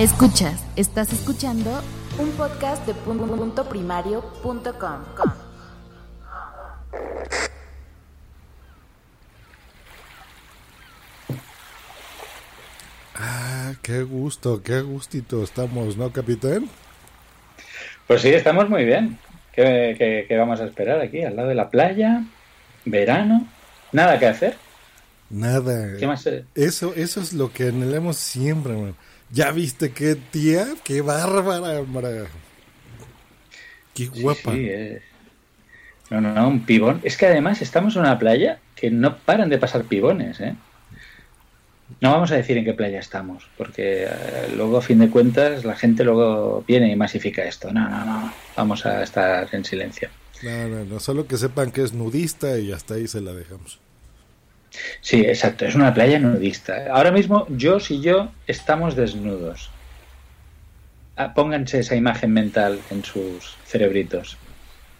Escuchas, 0.00 0.64
estás 0.76 1.12
escuchando 1.12 1.70
un 2.18 2.30
podcast 2.30 2.86
de 2.86 2.94
punto 2.94 3.68
primario.com. 3.68 5.02
Ah, 13.14 13.74
qué 13.82 14.02
gusto, 14.02 14.62
qué 14.62 14.80
gustito 14.80 15.42
estamos, 15.42 15.96
¿no, 15.96 16.10
capitán? 16.12 16.68
Pues 18.06 18.22
sí, 18.22 18.28
estamos 18.28 18.68
muy 18.68 18.84
bien. 18.84 19.18
¿Qué, 19.52 19.94
qué- 19.98 20.24
qué 20.28 20.36
vamos 20.36 20.60
a 20.60 20.64
esperar 20.64 21.00
aquí? 21.00 21.22
Al 21.22 21.36
lado 21.36 21.48
de 21.48 21.54
la 21.54 21.68
playa, 21.70 22.22
verano, 22.84 23.46
nada 23.92 24.18
que 24.18 24.26
hacer. 24.26 24.56
Nada. 25.28 25.96
¿Qué 25.98 26.06
más? 26.06 26.26
Eso, 26.54 26.94
eso 26.94 27.20
es 27.20 27.32
lo 27.32 27.52
que 27.52 27.68
anhelamos 27.68 28.16
siempre, 28.16 28.72
man. 28.72 28.94
¿Ya 29.32 29.50
viste 29.52 29.92
qué 29.92 30.16
tía? 30.16 30.66
¡Qué 30.84 31.00
bárbara, 31.02 31.80
hombre! 31.80 32.24
¡Qué 33.94 34.06
guapa! 34.06 34.52
Sí, 34.52 34.68
es- 34.68 35.02
No, 36.10 36.20
no, 36.20 36.34
no, 36.34 36.48
un 36.48 36.64
pibón. 36.66 37.00
Es 37.04 37.16
que 37.16 37.26
además 37.26 37.62
estamos 37.62 37.94
en 37.94 38.02
una 38.02 38.18
playa 38.18 38.58
que 38.74 38.90
no 38.90 39.16
paran 39.18 39.48
de 39.48 39.58
pasar 39.58 39.84
pibones, 39.84 40.40
¿eh? 40.40 40.54
No 42.00 42.12
vamos 42.12 42.30
a 42.32 42.36
decir 42.36 42.56
en 42.56 42.64
qué 42.64 42.72
playa 42.72 42.98
estamos, 43.00 43.48
porque 43.58 44.04
eh, 44.04 44.52
luego, 44.56 44.78
a 44.78 44.82
fin 44.82 44.98
de 45.00 45.10
cuentas, 45.10 45.64
la 45.64 45.76
gente 45.76 46.02
luego 46.04 46.64
viene 46.66 46.90
y 46.90 46.96
masifica 46.96 47.44
esto. 47.44 47.72
No, 47.72 47.88
no, 47.88 48.04
no. 48.04 48.32
Vamos 48.56 48.86
a 48.86 49.02
estar 49.02 49.48
en 49.52 49.64
silencio. 49.64 50.08
No, 50.42 50.68
no, 50.68 50.84
no, 50.84 51.00
solo 51.00 51.26
que 51.26 51.36
sepan 51.36 51.70
que 51.70 51.82
es 51.82 51.92
nudista 51.92 52.58
y 52.58 52.72
hasta 52.72 52.94
ahí 52.94 53.06
se 53.06 53.20
la 53.20 53.32
dejamos. 53.32 53.78
Sí, 55.00 55.20
exacto. 55.20 55.64
Es 55.66 55.74
una 55.74 55.92
playa 55.94 56.18
nudista. 56.18 56.86
Ahora 56.92 57.10
mismo, 57.12 57.46
yo 57.48 57.78
y 57.88 58.00
yo 58.00 58.32
estamos 58.46 58.96
desnudos. 58.96 59.70
Ah, 61.16 61.32
Pónganse 61.34 61.78
esa 61.80 61.94
imagen 61.96 62.32
mental 62.32 62.84
en 62.90 63.04
sus 63.04 63.56
cerebritos. 63.64 64.38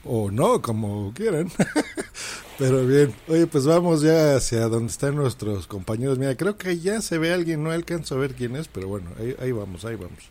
O 0.02 0.30
no, 0.30 0.62
como 0.62 1.12
quieran. 1.14 1.50
Pero 2.58 2.86
bien, 2.86 3.14
oye, 3.28 3.46
pues 3.46 3.66
vamos 3.66 4.02
ya 4.02 4.36
hacia 4.36 4.68
donde 4.68 4.90
están 4.90 5.14
nuestros 5.16 5.66
compañeros. 5.66 6.18
Mira, 6.18 6.36
creo 6.36 6.56
que 6.58 6.78
ya 6.78 7.00
se 7.00 7.18
ve 7.18 7.32
alguien, 7.32 7.62
no 7.62 7.70
alcanzo 7.70 8.14
a 8.16 8.18
ver 8.18 8.34
quién 8.34 8.54
es, 8.56 8.68
pero 8.68 8.88
bueno, 8.88 9.10
ahí, 9.18 9.34
ahí 9.40 9.52
vamos, 9.52 9.84
ahí 9.86 9.96
vamos. 9.96 10.30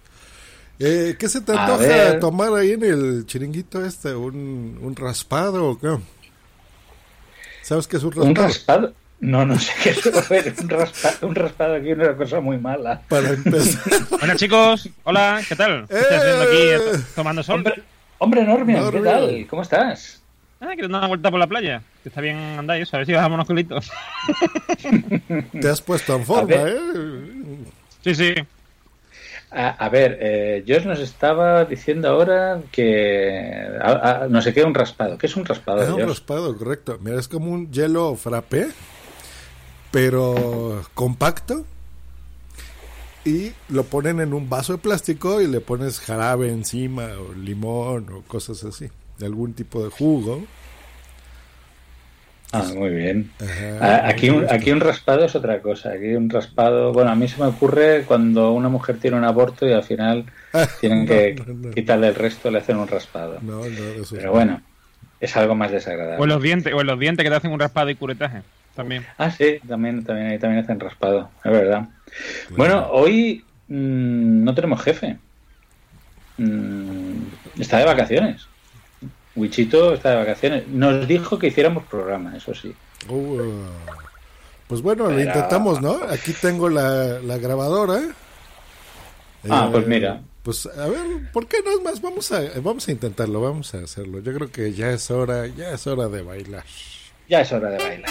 Eh, 0.79 1.15
¿Qué 1.19 1.29
se 1.29 1.41
te 1.41 1.53
A 1.53 1.63
antoja 1.65 1.79
ver. 1.79 2.19
tomar 2.19 2.53
ahí 2.53 2.71
en 2.73 2.83
el 2.83 3.25
chiringuito 3.25 3.83
este? 3.85 4.15
¿Un, 4.15 4.79
un 4.81 4.95
raspado 4.95 5.69
o 5.71 5.79
qué? 5.79 5.97
¿Sabes 7.61 7.87
qué 7.87 7.97
es 7.97 8.03
un 8.03 8.11
raspado? 8.11 8.27
¿Un 8.29 8.35
raspado? 8.35 8.93
No, 9.21 9.45
no 9.45 9.59
sé 9.59 9.73
qué 9.83 9.89
es. 9.89 10.05
Un, 10.05 10.69
raspa- 10.69 11.17
un 11.25 11.35
raspado 11.35 11.75
aquí 11.75 11.91
es 11.91 11.97
una 11.97 12.15
cosa 12.15 12.39
muy 12.39 12.57
mala. 12.57 13.01
Para 13.09 13.29
empezar. 13.31 14.01
Buenas 14.11 14.37
chicos, 14.37 14.89
hola, 15.03 15.41
¿qué 15.47 15.55
tal? 15.55 15.85
¿Qué 15.89 15.99
estás 15.99 16.21
haciendo 16.23 16.43
aquí 16.43 16.57
eh, 16.57 17.01
tomando 17.15 17.43
sol? 17.43 17.55
Hombre, 17.57 17.83
hombre 18.19 18.43
Normion, 18.43 18.91
¿qué 18.91 18.99
tal? 19.01 19.47
¿Cómo 19.49 19.61
estás? 19.63 20.21
Ah, 20.61 20.73
que 20.77 20.85
una 20.85 21.05
vuelta 21.07 21.29
por 21.31 21.39
la 21.39 21.47
playa. 21.47 21.81
Que 22.03 22.09
está 22.09 22.21
bien 22.21 22.37
andar 22.37 22.79
eso, 22.81 22.95
a 22.95 22.99
ver 22.99 23.07
si 23.07 23.13
bajamos 23.13 23.35
unos 23.35 23.47
culitos. 23.47 23.91
Te 25.61 25.69
has 25.69 25.81
puesto 25.81 26.15
en 26.15 26.25
forma. 26.25 26.53
¿eh? 26.55 26.77
Sí, 28.03 28.15
sí. 28.15 28.33
A, 29.51 29.69
a 29.69 29.89
ver, 29.89 30.17
eh, 30.21 30.63
Josh 30.67 30.85
nos 30.85 30.99
estaba 30.99 31.65
diciendo 31.65 32.07
ahora 32.09 32.59
que 32.71 33.67
a- 33.81 34.23
a- 34.23 34.27
no 34.29 34.41
sé 34.41 34.53
qué, 34.53 34.63
un 34.63 34.75
raspado. 34.75 35.17
¿Qué 35.17 35.25
es 35.27 35.35
un 35.35 35.43
raspado? 35.45 35.81
Ah, 35.81 35.85
un 35.93 35.99
Josh? 36.01 36.07
raspado, 36.09 36.57
correcto. 36.57 36.97
Mira, 37.01 37.19
es 37.19 37.27
como 37.27 37.51
un 37.51 37.71
hielo 37.71 38.15
frappé, 38.15 38.67
pero 39.91 40.81
compacto. 40.93 41.65
Y 43.25 43.51
lo 43.67 43.83
ponen 43.83 44.21
en 44.21 44.33
un 44.33 44.49
vaso 44.49 44.73
de 44.73 44.79
plástico 44.79 45.41
y 45.41 45.47
le 45.47 45.59
pones 45.59 45.99
jarabe 45.99 46.49
encima, 46.49 47.07
o 47.19 47.33
limón, 47.33 48.07
o 48.11 48.21
cosas 48.21 48.63
así. 48.63 48.89
De 49.17 49.25
algún 49.25 49.53
tipo 49.53 49.83
de 49.83 49.89
jugo. 49.89 50.45
Ah, 52.51 52.63
muy 52.75 52.89
bien. 52.89 53.29
Ajá, 53.39 53.77
Ah, 54.05 54.07
Aquí 54.09 54.29
un, 54.31 54.47
aquí 54.49 54.71
un 54.71 54.79
raspado 54.79 55.23
es 55.25 55.35
otra 55.35 55.61
cosa. 55.61 55.91
Aquí 55.91 56.15
un 56.15 56.29
raspado, 56.31 56.91
bueno, 56.93 57.11
a 57.11 57.15
mí 57.15 57.27
se 57.27 57.39
me 57.39 57.45
ocurre 57.47 58.05
cuando 58.07 58.51
una 58.53 58.69
mujer 58.69 58.97
tiene 58.97 59.17
un 59.17 59.23
aborto 59.25 59.67
y 59.67 59.73
al 59.73 59.83
final 59.83 60.25
tienen 60.81 61.05
que 61.05 61.35
No, 61.35 61.45
no, 61.45 61.53
no. 61.67 61.71
quitarle 61.71 62.07
el 62.07 62.15
resto, 62.15 62.49
le 62.49 62.57
hacen 62.59 62.77
un 62.77 62.87
raspado. 62.87 63.37
No, 63.41 63.59
no, 63.59 63.63
eso 63.65 64.15
Pero 64.15 64.31
bueno, 64.31 64.61
es 65.19 65.35
algo 65.37 65.53
más 65.53 65.71
desagradable. 65.71 66.19
O 66.19 66.23
en 66.23 66.29
los 66.29 66.41
dientes, 66.41 66.73
o 66.73 66.81
en 66.81 66.87
los 66.87 66.97
dientes 66.99 67.23
que 67.23 67.29
te 67.29 67.35
hacen 67.35 67.51
un 67.51 67.59
raspado 67.59 67.89
y 67.91 67.95
curetaje. 67.95 68.41
También. 68.79 69.05
Ah, 69.17 69.29
sí, 69.29 69.59
también, 69.67 70.05
también, 70.05 70.27
ahí 70.27 70.39
también 70.39 70.63
hacen 70.63 70.79
raspado, 70.79 71.29
es 71.43 71.51
verdad. 71.51 71.89
Bueno, 72.55 72.87
hoy 72.91 73.43
mm, 73.67 74.43
no 74.45 74.55
tenemos 74.55 74.81
jefe. 74.81 75.19
Mm, 76.37 77.23
está 77.59 77.79
de 77.79 77.85
vacaciones. 77.85 78.47
Wichito 79.35 79.93
está 79.93 80.11
de 80.11 80.15
vacaciones. 80.15 80.67
Nos 80.69 81.05
dijo 81.09 81.37
que 81.37 81.47
hiciéramos 81.47 81.83
programa, 81.87 82.37
eso 82.37 82.53
sí. 82.55 82.73
Uh, 83.09 83.65
pues 84.67 84.81
bueno, 84.81 85.11
lo 85.11 85.19
intentamos, 85.19 85.81
¿no? 85.81 85.99
Aquí 86.09 86.31
tengo 86.33 86.69
la, 86.69 87.19
la 87.19 87.37
grabadora. 87.37 87.99
Ah, 89.49 89.67
Eh, 89.67 89.69
pues 89.71 89.87
mira. 89.87 90.21
Pues 90.41 90.65
a 90.65 90.87
ver, 90.87 91.31
¿por 91.33 91.47
qué 91.47 91.57
no 91.63 91.71
es 91.71 91.81
más? 91.83 92.01
Vamos 92.01 92.31
a, 92.31 92.41
vamos 92.61 92.87
a 92.87 92.91
intentarlo, 92.91 93.41
vamos 93.41 93.73
a 93.75 93.79
hacerlo. 93.79 94.19
Yo 94.21 94.33
creo 94.33 94.51
que 94.51 94.73
ya 94.73 94.91
es 94.91 95.11
hora, 95.11 95.47
ya 95.47 95.71
es 95.73 95.85
hora 95.87 96.07
de 96.07 96.21
bailar. 96.21 96.65
Ya 97.29 97.41
es 97.41 97.51
hora 97.51 97.69
de 97.69 97.77
bailar. 97.77 98.09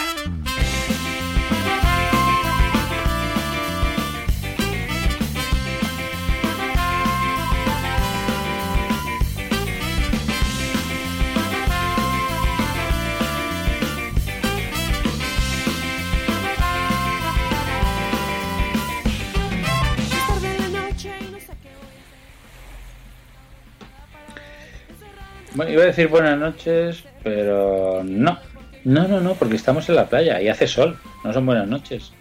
Bueno, 25.55 25.73
iba 25.73 25.83
a 25.83 25.85
decir 25.87 26.07
buenas 26.07 26.37
noches, 26.37 27.03
pero 27.21 28.01
no. 28.05 28.48
No, 28.83 29.07
no, 29.07 29.19
no, 29.19 29.33
porque 29.35 29.55
estamos 29.55 29.87
en 29.89 29.95
la 29.95 30.07
playa 30.07 30.41
y 30.41 30.47
hace 30.47 30.67
sol. 30.67 30.97
No 31.23 31.33
son 31.33 31.45
buenas 31.45 31.67
noches. 31.67 32.11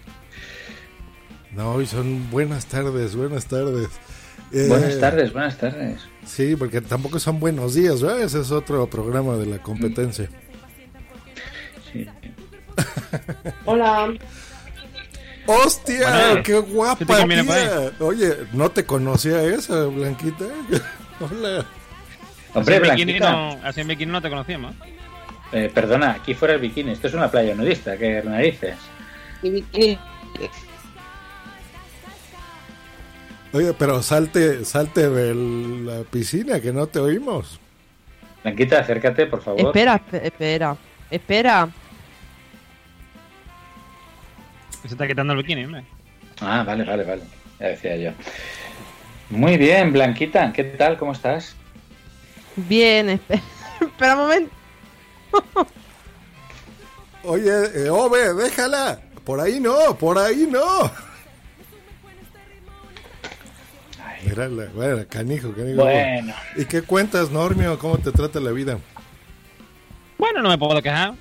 No, 1.53 1.73
hoy 1.73 1.87
son 1.87 2.31
buenas 2.31 2.67
tardes, 2.67 3.15
buenas 3.17 3.47
tardes. 3.47 3.89
Eh, 4.53 4.67
Buenas 4.67 4.99
tardes, 4.99 5.33
buenas 5.33 5.59
tardes. 5.59 6.01
Sí, 6.25 6.57
porque 6.57 6.81
tampoco 6.81 7.19
son 7.19 7.39
buenos 7.39 7.75
días, 7.75 8.01
¿verdad? 8.01 8.23
Ese 8.23 8.41
es 8.41 8.51
otro 8.51 8.89
programa 8.89 9.37
de 9.37 9.45
la 9.45 9.59
competencia. 9.59 10.31
Sí. 11.93 12.07
Hola. 13.67 14.15
¡Hostia! 15.47 15.99
Bueno, 16.11 16.43
¡Qué 16.43 16.53
¿qué 16.53 16.59
guapa, 16.61 17.27
tía! 17.27 17.93
Oye, 18.01 18.37
no 18.53 18.71
te 18.71 18.85
conocía 18.85 19.43
esa, 19.43 19.85
Blanquita. 19.85 20.45
Hola. 21.21 21.67
Hombre, 22.55 22.77
así, 22.77 22.85
en 22.87 22.91
bikini 22.91 23.19
Blanquita, 23.19 23.33
no, 23.33 23.49
así 23.65 23.81
en 23.81 23.89
bikini 23.89 24.13
no 24.13 24.23
te 24.23 24.31
conocíamos. 24.31 24.75
Eh, 25.53 25.71
perdona, 25.73 26.13
aquí 26.13 26.35
fuera 26.35 26.55
el 26.55 26.61
bikini. 26.61 26.93
Esto 26.93 27.07
es 27.09 27.15
una 27.15 27.31
playa 27.31 27.55
nudista, 27.55 27.97
que 27.97 28.23
narices. 28.23 28.77
Oye, 33.53 33.73
pero 33.73 34.03
salte, 34.03 34.65
salte 34.65 35.09
de 35.09 35.35
la 35.35 36.03
piscina, 36.05 36.61
que 36.61 36.73
no 36.73 36.87
te 36.87 36.99
oímos. 36.99 37.59
Blanquita, 38.43 38.81
acércate, 38.81 39.27
por 39.27 39.43
favor. 39.43 39.61
Espera, 39.67 39.95
espe- 40.01 40.23
espera, 40.23 40.77
espera. 41.11 41.69
Se 44.83 44.89
está 44.89 45.07
quitando 45.07 45.33
el 45.33 45.39
bikini, 45.39 45.65
hombre. 45.65 45.85
Ah, 46.41 46.63
vale, 46.65 46.85
vale, 46.85 47.05
vale. 47.05 47.23
Ya 47.59 47.67
decía 47.69 47.97
yo. 47.97 48.11
Muy 49.31 49.57
bien, 49.57 49.93
Blanquita, 49.93 50.53
¿qué 50.53 50.65
tal? 50.65 50.97
¿Cómo 50.99 51.13
estás? 51.13 51.57
Bien, 52.57 53.09
espe- 53.09 53.41
espera 53.81 54.15
un 54.15 54.21
momento. 54.21 54.55
Oye, 57.25 57.51
eh, 57.87 57.91
Ove, 57.91 58.35
déjala. 58.35 59.01
Por 59.25 59.41
ahí 59.41 59.61
no, 59.61 59.97
por 59.99 60.19
ahí 60.19 60.47
no. 60.51 60.91
Mírala, 64.25 64.67
bueno, 64.75 65.05
canijo, 65.09 65.53
canijo. 65.53 65.83
Bueno. 65.85 66.35
¿Y 66.57 66.65
qué 66.65 66.83
cuentas, 66.83 67.31
Normio? 67.31 67.79
¿Cómo 67.79 67.99
te 67.99 68.11
trata 68.11 68.41
la 68.41 68.51
vida? 68.51 68.79
Bueno, 70.19 70.43
no 70.43 70.49
me 70.49 70.59
puedo 70.59 70.81
quejar. 70.83 71.15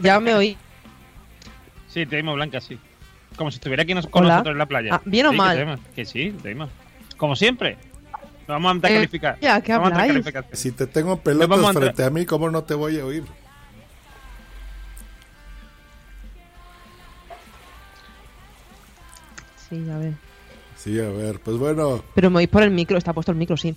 Ya 0.00 0.20
me 0.20 0.34
oí. 0.34 0.56
Sí, 1.88 2.06
te 2.06 2.16
oímos 2.16 2.36
blanca, 2.36 2.60
sí. 2.60 2.78
Como 3.36 3.50
si 3.50 3.56
estuviera 3.56 3.82
aquí 3.82 3.94
nos- 3.94 4.06
con 4.06 4.24
Hola. 4.24 4.34
nosotros 4.34 4.52
en 4.52 4.58
la 4.58 4.66
playa. 4.66 4.90
Ah, 4.94 5.02
¿bien 5.04 5.26
o 5.26 5.30
Sí, 5.30 5.34
que 5.36 5.38
mal? 5.42 5.56
te 5.56 5.62
oímos. 5.62 5.80
Que, 5.94 6.04
sí, 6.04 6.34
te 6.42 6.48
oímos. 6.48 6.70
Como 7.16 7.34
siempre. 7.36 7.76
Vamos 8.46 8.76
a 8.82 8.86
a 8.86 8.90
Eh, 8.90 8.94
calificar. 8.94 9.38
ya, 9.40 9.60
¿qué 9.60 9.72
Vamos 9.72 9.92
a 9.92 10.02
a 10.02 10.06
calificar. 10.06 10.46
Si 10.52 10.72
te 10.72 10.86
tengo 10.86 11.18
pelotas 11.20 11.64
a 11.64 11.72
frente 11.72 12.04
a 12.04 12.10
mí, 12.10 12.26
¿cómo 12.26 12.50
no 12.50 12.62
te 12.64 12.74
voy 12.74 12.98
a 12.98 13.04
oír? 13.06 13.24
Sí, 19.68 19.84
a 19.90 19.98
ver. 19.98 20.12
Sí, 20.76 21.00
a 21.00 21.08
ver, 21.08 21.40
pues 21.40 21.56
bueno. 21.56 22.02
Pero 22.14 22.30
me 22.30 22.38
oís 22.38 22.48
por 22.48 22.62
el 22.62 22.70
micro, 22.70 22.98
está 22.98 23.12
puesto 23.12 23.32
el 23.32 23.38
micro, 23.38 23.56
sí. 23.56 23.74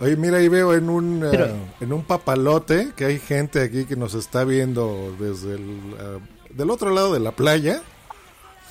Oye, 0.00 0.16
mira, 0.16 0.38
ahí 0.38 0.48
veo 0.48 0.74
en 0.74 0.88
un, 0.90 1.20
Pero- 1.30 1.46
eh, 1.46 1.54
en 1.80 1.92
un 1.92 2.02
papalote 2.04 2.90
que 2.96 3.04
hay 3.04 3.18
gente 3.18 3.62
aquí 3.62 3.84
que 3.84 3.96
nos 3.96 4.14
está 4.14 4.44
viendo 4.44 5.14
desde 5.18 5.54
el, 5.54 5.60
eh, 5.98 6.18
del 6.50 6.70
otro 6.70 6.90
lado 6.90 7.12
de 7.12 7.20
la 7.20 7.32
playa. 7.32 7.82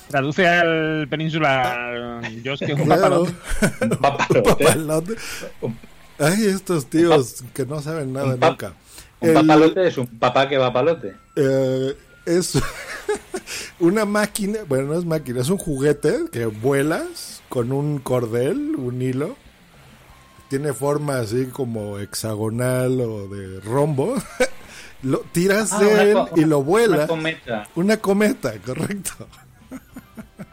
Traduce 0.08 0.46
al 0.46 1.06
península 1.08 2.20
Josh, 2.44 2.58
que 2.60 2.72
es 2.72 2.78
un 2.78 2.84
Claro. 2.86 3.26
papalote. 3.26 3.34
Un 3.82 3.88
papalote. 3.90 4.42
papalote. 4.64 5.14
Ay, 6.18 6.46
estos 6.46 6.86
tíos 6.86 7.42
que 7.54 7.66
no 7.66 7.80
saben 7.82 8.12
nada 8.12 8.34
un 8.34 8.40
nunca. 8.40 8.74
Un 9.20 9.28
El- 9.30 9.34
papalote 9.34 9.88
es 9.88 9.98
un 9.98 10.06
papá 10.06 10.48
que 10.48 10.58
va 10.58 10.72
palote. 10.72 11.14
Eh, 11.36 11.96
es 12.26 12.52
una 13.80 14.04
máquina, 14.04 14.60
bueno, 14.68 14.92
no 14.92 14.98
es 14.98 15.04
máquina, 15.04 15.40
es 15.40 15.48
un 15.48 15.58
juguete 15.58 16.24
que 16.30 16.46
vuelas 16.46 17.42
con 17.48 17.72
un 17.72 17.98
cordel, 17.98 18.76
un 18.76 19.00
hilo. 19.02 19.36
Tiene 20.48 20.72
forma 20.72 21.18
así 21.18 21.46
como 21.46 21.98
hexagonal 21.98 23.00
o 23.00 23.26
de 23.28 23.60
rombo. 23.60 24.14
lo 25.02 25.18
tiras 25.32 25.72
Ah, 25.72 25.78
de 25.80 25.86
una 25.86 26.02
él 26.02 26.18
y 26.36 26.44
lo 26.44 26.58
Una 26.58 26.66
vuela. 26.66 27.06
cometa. 27.06 27.66
Una 27.74 27.96
cometa, 27.96 28.52
correcto. 28.64 29.26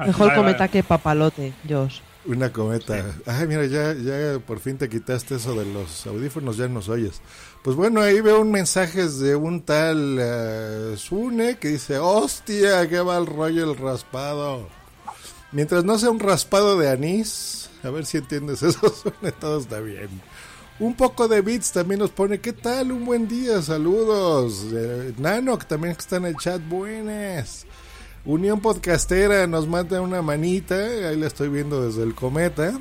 Mejor 0.07 0.27
vale, 0.27 0.39
cometa 0.39 0.59
vale. 0.59 0.71
que 0.71 0.83
papalote, 0.83 1.53
Josh. 1.67 1.99
Una 2.25 2.51
cometa. 2.51 3.03
Ay, 3.25 3.47
mira, 3.47 3.65
ya, 3.65 3.93
ya 3.93 4.37
por 4.39 4.59
fin 4.59 4.77
te 4.77 4.87
quitaste 4.87 5.35
eso 5.35 5.55
de 5.55 5.65
los 5.65 6.05
audífonos, 6.05 6.57
ya 6.57 6.67
nos 6.67 6.87
oyes. 6.87 7.19
Pues 7.63 7.75
bueno, 7.75 8.01
ahí 8.01 8.21
veo 8.21 8.41
un 8.41 8.51
mensaje 8.51 9.07
de 9.07 9.35
un 9.35 9.61
tal 9.61 10.17
eh, 10.19 10.93
Sune 10.97 11.57
que 11.57 11.69
dice, 11.69 11.97
hostia, 11.97 12.87
qué 12.87 13.01
mal 13.01 13.25
rollo 13.25 13.71
el 13.71 13.77
raspado. 13.77 14.67
Mientras 15.51 15.83
no 15.83 15.97
sea 15.97 16.11
un 16.11 16.19
raspado 16.19 16.77
de 16.77 16.89
anís, 16.89 17.69
a 17.83 17.89
ver 17.89 18.05
si 18.05 18.17
entiendes 18.17 18.61
eso, 18.63 18.89
Sune, 18.89 19.31
todo 19.31 19.59
está 19.59 19.79
bien. 19.79 20.09
Un 20.79 20.95
poco 20.95 21.27
de 21.27 21.41
bits 21.41 21.71
también 21.71 21.99
nos 21.99 22.11
pone, 22.11 22.39
¿qué 22.39 22.53
tal? 22.53 22.91
Un 22.91 23.05
buen 23.05 23.27
día, 23.27 23.61
saludos. 23.61 24.65
Eh, 24.73 25.13
Nano, 25.17 25.57
que 25.57 25.65
también 25.65 25.95
está 25.97 26.17
en 26.17 26.25
el 26.25 26.35
chat, 26.37 26.61
buenas. 26.67 27.65
Unión 28.23 28.61
Podcastera 28.61 29.47
nos 29.47 29.67
manda 29.67 29.99
una 29.99 30.21
manita, 30.21 30.75
ahí 30.75 31.17
la 31.17 31.25
estoy 31.25 31.49
viendo 31.49 31.85
desde 31.85 32.03
el 32.03 32.13
cometa. 32.13 32.73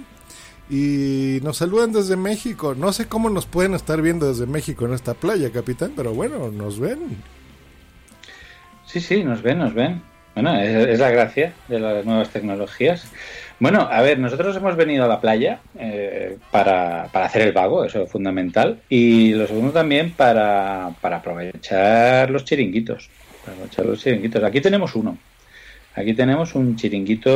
Y 0.69 1.41
nos 1.43 1.57
saludan 1.57 1.93
desde 1.93 2.17
México. 2.17 2.75
No 2.77 2.93
sé 2.93 3.09
cómo 3.09 3.31
nos 3.31 3.47
pueden 3.47 3.75
estar 3.75 4.03
viendo 4.03 4.29
desde 4.29 4.47
México 4.47 4.85
en 4.87 4.93
esta 4.93 5.15
playa, 5.15 5.51
capitán, 5.51 5.93
pero 5.97 6.13
bueno, 6.13 6.51
nos 6.51 6.79
ven. 6.79 6.99
Sí, 8.85 9.01
sí, 9.01 9.25
nos 9.25 9.43
ven, 9.43 9.59
nos 9.59 9.75
ven. 9.75 10.03
Bueno, 10.35 10.61
es, 10.61 10.99
la 11.01 11.11
gracia 11.11 11.55
de 11.69 11.81
las 11.81 12.05
nuevas 12.05 12.29
tecnologías. 12.31 13.11
Bueno, 13.59 13.89
a 13.91 14.01
ver, 14.03 14.19
nosotros 14.19 14.55
hemos 14.57 14.77
venido 14.77 15.05
a 15.05 15.09
la 15.09 15.21
playa 15.21 15.61
eh, 15.77 16.37
para, 16.51 17.09
para 17.13 17.27
hacer 17.27 17.43
el 17.43 17.53
vago, 17.53 17.85
eso 17.85 18.03
es 18.03 18.11
fundamental. 18.11 18.81
Y 18.89 19.33
lo 19.33 19.47
segundo 19.47 19.73
también 19.73 20.13
para, 20.13 20.91
para 21.01 21.17
aprovechar 21.17 22.31
los 22.31 22.45
chiringuitos. 22.45 23.11
Para 23.41 23.55
aprovechar 23.55 23.87
los 23.87 24.01
chiringuitos. 24.01 24.45
Aquí 24.45 24.61
tenemos 24.61 24.95
uno. 24.95 25.19
Aquí 25.95 26.15
tenemos 26.15 26.55
un 26.55 26.77
chiringuito. 26.77 27.35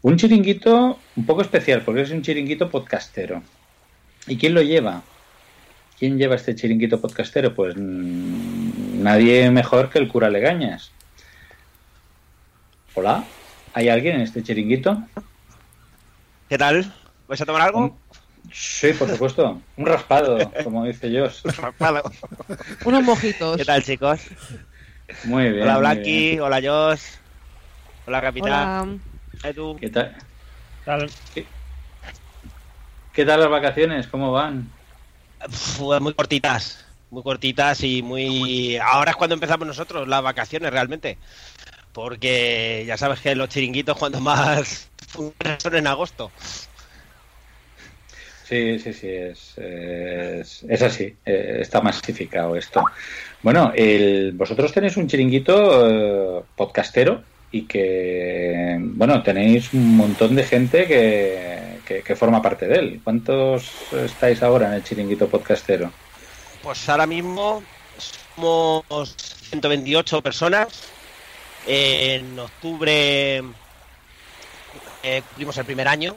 Un 0.00 0.16
chiringuito 0.16 0.98
un 1.16 1.26
poco 1.26 1.42
especial, 1.42 1.82
porque 1.82 2.02
es 2.02 2.10
un 2.10 2.22
chiringuito 2.22 2.70
podcastero. 2.70 3.42
¿Y 4.26 4.36
quién 4.36 4.54
lo 4.54 4.62
lleva? 4.62 5.02
¿Quién 5.98 6.16
lleva 6.16 6.36
este 6.36 6.54
chiringuito 6.54 7.00
podcastero? 7.00 7.54
Pues 7.54 7.74
nadie 7.76 9.50
mejor 9.50 9.90
que 9.90 9.98
el 9.98 10.06
cura 10.06 10.30
Legañas. 10.30 10.92
Hola, 12.94 13.24
¿hay 13.74 13.88
alguien 13.88 14.16
en 14.16 14.22
este 14.22 14.42
chiringuito? 14.42 15.02
¿Qué 16.48 16.56
tal? 16.56 16.94
¿Vais 17.26 17.40
a 17.40 17.46
tomar 17.46 17.62
algo? 17.62 17.98
Sí, 18.52 18.92
por 18.92 19.08
supuesto. 19.10 19.60
Un 19.76 19.86
raspado, 19.86 20.50
como 20.64 20.84
dice 20.84 21.10
Josh. 21.10 21.42
Vale. 21.78 22.00
Unos 22.84 23.02
mojitos. 23.02 23.56
¿Qué 23.56 23.64
tal, 23.64 23.82
chicos? 23.82 24.20
Muy 25.24 25.50
bien. 25.50 25.62
hola, 25.62 25.78
Blanqui. 25.78 26.30
bien. 26.30 26.40
Hola, 26.42 26.60
Josh. 26.62 27.02
Hola, 28.06 28.20
Capitán. 28.20 29.00
Hola. 29.42 29.50
Edu. 29.50 29.76
¿Qué 29.78 29.88
tal? 29.90 30.16
Tal. 30.84 31.10
¿Qué, 31.34 31.46
qué 33.12 33.24
tal 33.24 33.40
las 33.40 33.50
vacaciones? 33.50 34.06
¿Cómo 34.06 34.32
van? 34.32 34.68
Pf, 35.40 36.00
muy 36.00 36.14
cortitas. 36.14 36.84
Muy 37.10 37.22
cortitas 37.22 37.82
y 37.82 38.02
muy... 38.02 38.76
Ahora 38.76 39.12
es 39.12 39.16
cuando 39.16 39.34
empezamos 39.34 39.66
nosotros 39.66 40.06
las 40.08 40.22
vacaciones 40.22 40.70
realmente. 40.70 41.16
Porque 41.92 42.84
ya 42.86 42.96
sabes 42.96 43.20
que 43.20 43.34
los 43.34 43.48
chiringuitos 43.48 43.96
cuando 43.96 44.20
más 44.20 44.88
son 45.12 45.74
en 45.74 45.86
agosto. 45.86 46.30
Sí, 48.48 48.78
sí, 48.78 48.94
sí, 48.94 49.08
es, 49.08 49.58
es, 49.58 50.82
así, 50.82 51.14
eh, 51.26 51.58
está 51.60 51.82
masificado 51.82 52.56
esto. 52.56 52.82
Bueno, 53.42 53.72
el, 53.74 54.32
vosotros 54.32 54.72
tenéis 54.72 54.96
un 54.96 55.06
chiringuito 55.06 56.38
eh, 56.38 56.42
podcastero 56.56 57.22
y 57.52 57.66
que, 57.66 58.78
bueno, 58.80 59.22
tenéis 59.22 59.74
un 59.74 59.98
montón 59.98 60.34
de 60.34 60.44
gente 60.44 60.86
que, 60.86 61.80
que, 61.84 62.00
que 62.00 62.16
forma 62.16 62.40
parte 62.40 62.66
de 62.66 62.76
él. 62.76 63.00
¿Cuántos 63.04 63.70
estáis 63.92 64.42
ahora 64.42 64.68
en 64.68 64.74
el 64.74 64.84
chiringuito 64.84 65.28
podcastero? 65.28 65.92
Pues 66.62 66.88
ahora 66.88 67.06
mismo 67.06 67.62
somos 68.34 69.14
128 69.50 70.22
personas. 70.22 70.68
En 71.66 72.38
octubre 72.38 73.42
eh, 75.02 75.22
cumplimos 75.28 75.58
el 75.58 75.64
primer 75.66 75.86
año. 75.86 76.16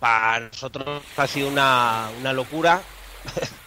Para 0.00 0.40
nosotros 0.48 1.02
ha 1.16 1.26
sido 1.26 1.48
una, 1.48 2.08
una 2.18 2.32
locura. 2.32 2.82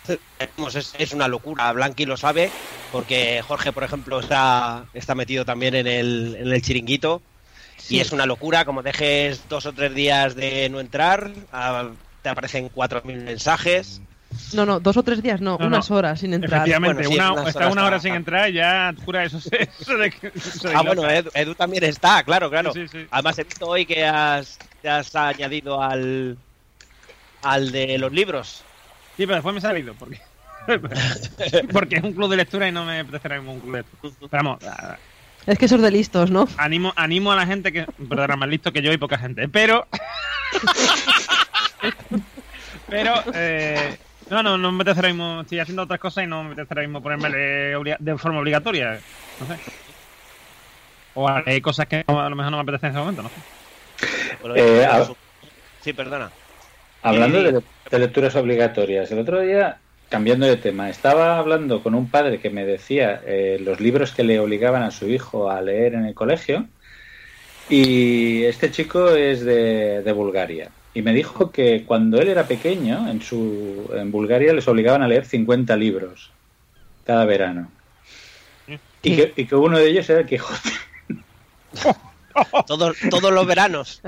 Es, 0.75 0.93
es 0.97 1.13
una 1.13 1.29
locura. 1.29 1.71
Blanqui 1.71 2.05
lo 2.05 2.17
sabe, 2.17 2.51
porque 2.91 3.41
Jorge, 3.41 3.71
por 3.71 3.85
ejemplo, 3.85 4.19
está, 4.19 4.85
está 4.93 5.15
metido 5.15 5.45
también 5.45 5.75
en 5.75 5.87
el, 5.87 6.35
en 6.37 6.51
el 6.51 6.61
chiringuito. 6.61 7.21
Y 7.87 7.99
es 7.99 8.11
una 8.11 8.25
locura, 8.25 8.65
como 8.65 8.83
dejes 8.83 9.47
dos 9.47 9.65
o 9.65 9.71
tres 9.71 9.93
días 9.95 10.35
de 10.35 10.69
no 10.69 10.81
entrar, 10.81 11.31
ah, 11.53 11.91
te 12.21 12.29
aparecen 12.29 12.69
4.000 12.69 13.23
mensajes. 13.23 14.01
No, 14.53 14.65
no, 14.65 14.79
dos 14.79 14.97
o 14.97 15.03
tres 15.03 15.21
días, 15.23 15.41
no, 15.41 15.57
No, 15.59 15.67
unas 15.67 15.89
no. 15.89 15.95
horas 15.95 16.19
sin 16.19 16.33
entrar. 16.33 16.59
Efectivamente, 16.61 17.07
Bueno, 17.07 17.25
sí, 17.25 17.31
una, 17.33 17.49
está 17.49 17.67
una 17.69 17.85
hora 17.85 17.99
sin 17.99 18.13
entrar 18.13 18.49
y 18.49 18.53
ya 18.53 18.93
cura 19.03 19.23
eso, 19.23 19.39
se- 19.39 19.69
eso 19.79 19.97
de 19.97 20.11
que- 20.11 20.31
eso 20.35 20.69
de 20.69 20.75
Ah, 20.75 20.83
loca. 20.83 20.95
bueno, 20.95 21.09
Edu, 21.09 21.29
Edu 21.33 21.55
también 21.55 21.83
está, 21.85 22.23
claro, 22.23 22.49
claro. 22.49 22.71
Sí, 22.71 22.87
sí, 22.87 22.99
sí. 22.99 23.07
Además 23.11 23.39
he 23.39 23.43
visto 23.43 23.67
hoy 23.67 23.85
que 23.85 24.05
has, 24.05 24.59
te 24.81 24.89
has 24.89 25.13
añadido 25.15 25.81
al, 25.81 26.37
al 27.41 27.71
de 27.71 27.97
los 27.97 28.11
libros. 28.11 28.63
Sí, 29.17 29.25
pero 29.25 29.35
después 29.35 29.53
me 29.53 29.59
he 29.59 29.61
salido, 29.61 29.93
porque, 29.95 30.19
porque 31.73 31.95
es 31.97 32.03
un 32.03 32.13
club 32.13 32.29
de 32.29 32.37
lectura 32.37 32.67
y 32.67 32.71
no 32.71 32.85
me 32.85 32.99
apetece 32.99 33.39
un 33.39 33.59
club 33.59 33.71
de 33.73 33.77
lectura. 33.79 34.13
Pero 34.19 34.29
vamos, 34.43 34.63
a- 34.63 34.97
Es 35.45 35.57
que 35.57 35.67
sos 35.67 35.81
de 35.81 35.91
listos, 35.91 36.31
¿no? 36.31 36.47
animo, 36.57 36.93
animo 36.95 37.31
a 37.31 37.35
la 37.35 37.45
gente 37.45 37.71
que, 37.73 37.85
perdón, 37.85 38.23
era 38.25 38.35
más 38.37 38.49
listo 38.49 38.71
que 38.71 38.81
yo 38.81 38.93
y 38.93 38.97
poca 38.97 39.17
gente, 39.17 39.47
pero... 39.49 39.87
pero, 42.89 43.13
eh, 43.33 43.97
no, 44.29 44.43
no, 44.43 44.57
no 44.57 44.71
me 44.71 44.77
apetece 44.81 44.99
ahora 44.99 45.09
mismo, 45.09 45.41
estoy 45.41 45.59
haciendo 45.59 45.83
otras 45.83 45.99
cosas 45.99 46.23
y 46.23 46.27
no 46.27 46.43
me 46.43 46.51
apetece 46.53 46.73
ahora 46.73 46.81
mismo 46.87 47.01
ponerme 47.03 47.29
de 47.29 48.17
forma 48.17 48.39
obligatoria, 48.39 48.99
no 49.39 49.47
sé. 49.47 49.57
O 51.15 51.29
hay 51.29 51.61
cosas 51.61 51.85
que 51.87 52.03
a 52.07 52.29
lo 52.29 52.35
mejor 52.35 52.51
no 52.51 52.57
me 52.57 52.63
apetecen 52.63 52.87
en 52.89 52.95
ese 52.95 52.99
momento, 52.99 53.21
no 53.23 53.29
sé. 53.29 53.35
Bueno, 54.41 54.55
Eh, 54.55 54.85
a- 54.85 55.07
Sí, 55.81 55.93
perdona. 55.93 56.31
Hablando 57.01 57.39
Sí. 57.39 57.51
de, 57.51 57.61
de 57.91 57.99
lecturas 57.99 58.35
obligatorias, 58.37 59.11
el 59.11 59.19
otro 59.19 59.41
día, 59.41 59.81
cambiando 60.09 60.45
de 60.45 60.55
tema, 60.57 60.89
estaba 60.89 61.37
hablando 61.37 61.83
con 61.83 61.93
un 61.93 62.09
padre 62.09 62.39
que 62.39 62.49
me 62.49 62.65
decía 62.65 63.21
eh, 63.25 63.57
los 63.59 63.81
libros 63.81 64.13
que 64.13 64.23
le 64.23 64.39
obligaban 64.39 64.83
a 64.83 64.91
su 64.91 65.09
hijo 65.09 65.49
a 65.49 65.61
leer 65.61 65.95
en 65.95 66.05
el 66.05 66.13
colegio 66.13 66.69
y 67.69 68.43
este 68.45 68.71
chico 68.71 69.09
es 69.15 69.43
de, 69.43 70.01
de 70.03 70.11
Bulgaria 70.13 70.71
y 70.93 71.01
me 71.01 71.13
dijo 71.13 71.51
que 71.51 71.83
cuando 71.85 72.19
él 72.21 72.27
era 72.29 72.45
pequeño 72.47 73.09
en, 73.09 73.21
su, 73.21 73.89
en 73.95 74.11
Bulgaria 74.11 74.53
les 74.53 74.67
obligaban 74.67 75.01
a 75.03 75.07
leer 75.07 75.25
50 75.25 75.75
libros 75.75 76.31
cada 77.05 77.25
verano 77.25 77.71
y 79.01 79.15
que, 79.15 79.33
y 79.35 79.45
que 79.45 79.55
uno 79.55 79.77
de 79.77 79.87
ellos 79.89 80.09
era 80.09 80.19
el 80.21 80.25
Quijote. 80.25 80.69
Todos, 82.67 82.97
todos 83.09 83.31
los 83.31 83.45
veranos. 83.45 84.01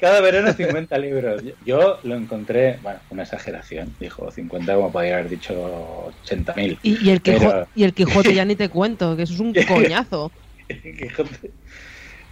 Cada 0.00 0.20
verano 0.20 0.52
50 0.52 0.96
libros. 0.98 1.42
Yo- 1.64 1.98
lo 2.04 2.14
encontré, 2.14 2.78
bueno, 2.82 3.00
una 3.08 3.22
exageración. 3.24 3.96
Dijo 3.98 4.30
50, 4.30 4.74
como 4.74 4.92
podría 4.92 5.14
haber 5.14 5.28
dicho 5.28 6.12
80.000. 6.28 6.78
Y, 6.82 7.06
y 7.06 7.10
el 7.10 7.20
Quijo- 7.22 7.38
Pero- 7.40 7.68
y 7.74 7.82
el 7.84 7.94
Quijote 7.94 8.34
ya 8.34 8.44
ni 8.44 8.54
te 8.54 8.68
cuento, 8.68 9.16
que 9.16 9.22
eso 9.22 9.34
es 9.34 9.40
un 9.40 9.52
coñazo. 9.66 10.30
El 10.68 10.96
Quijote, 10.96 11.50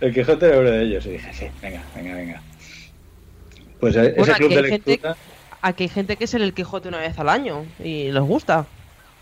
el 0.01 0.15
Quijote 0.15 0.47
era 0.47 0.59
uno 0.61 0.71
de 0.71 0.83
ellos. 0.85 1.07
Y 1.07 1.11
dije, 1.13 1.33
sí, 1.33 1.47
venga, 1.61 1.83
venga, 1.95 2.15
venga. 2.15 2.43
Pues 3.81 3.95
eh, 3.97 4.15
Bueno, 4.17 4.33
ese 4.33 4.35
club 4.35 4.47
aquí 4.47 4.55
de 4.55 4.65
hay 4.65 4.71
gente- 4.71 4.91
lectura 4.91 5.17
Aquí 5.63 5.83
hay 5.85 5.89
gente 5.89 6.17
que 6.17 6.25
es 6.25 6.35
el 6.35 6.55
Quijote 6.55 6.89
una 6.89 6.99
vez 6.99 7.19
al 7.19 7.29
año 7.29 7.65
y 7.83 8.11
les 8.13 8.23
gusta. 8.23 8.67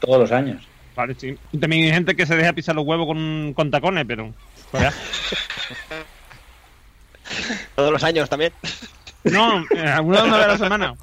todos 0.01 0.19
los 0.21 0.33
años. 0.33 0.63
Vale, 0.95 1.15
sí. 1.19 1.37
Y 1.53 1.59
también 1.59 1.85
hay 1.87 1.93
gente 1.93 2.15
que 2.15 2.27
se 2.27 2.37
deja 2.37 2.53
pisar 2.53 2.75
los 2.75 2.85
huevos 2.87 3.07
con, 3.07 3.53
con 3.55 3.71
tacones, 3.71 4.05
pero. 4.07 4.33
pues. 4.71 4.95
Todos 7.75 7.91
los 7.93 8.05
años 8.05 8.29
también. 8.29 8.53
No, 9.25 9.65
eh, 9.75 9.81
alguna 9.89 10.25
una 10.25 10.37
vez 10.37 10.45
a 10.45 10.49
la 10.49 10.59
semana. 10.59 10.95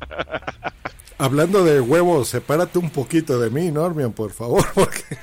Hablando 1.17 1.63
de 1.63 1.81
huevos, 1.81 2.29
sepárate 2.29 2.77
un 2.77 2.89
poquito 2.91 3.39
de 3.39 3.49
mí, 3.49 3.71
Normion, 3.71 4.13
por 4.13 4.31
favor, 4.31 4.63
porque 4.75 5.17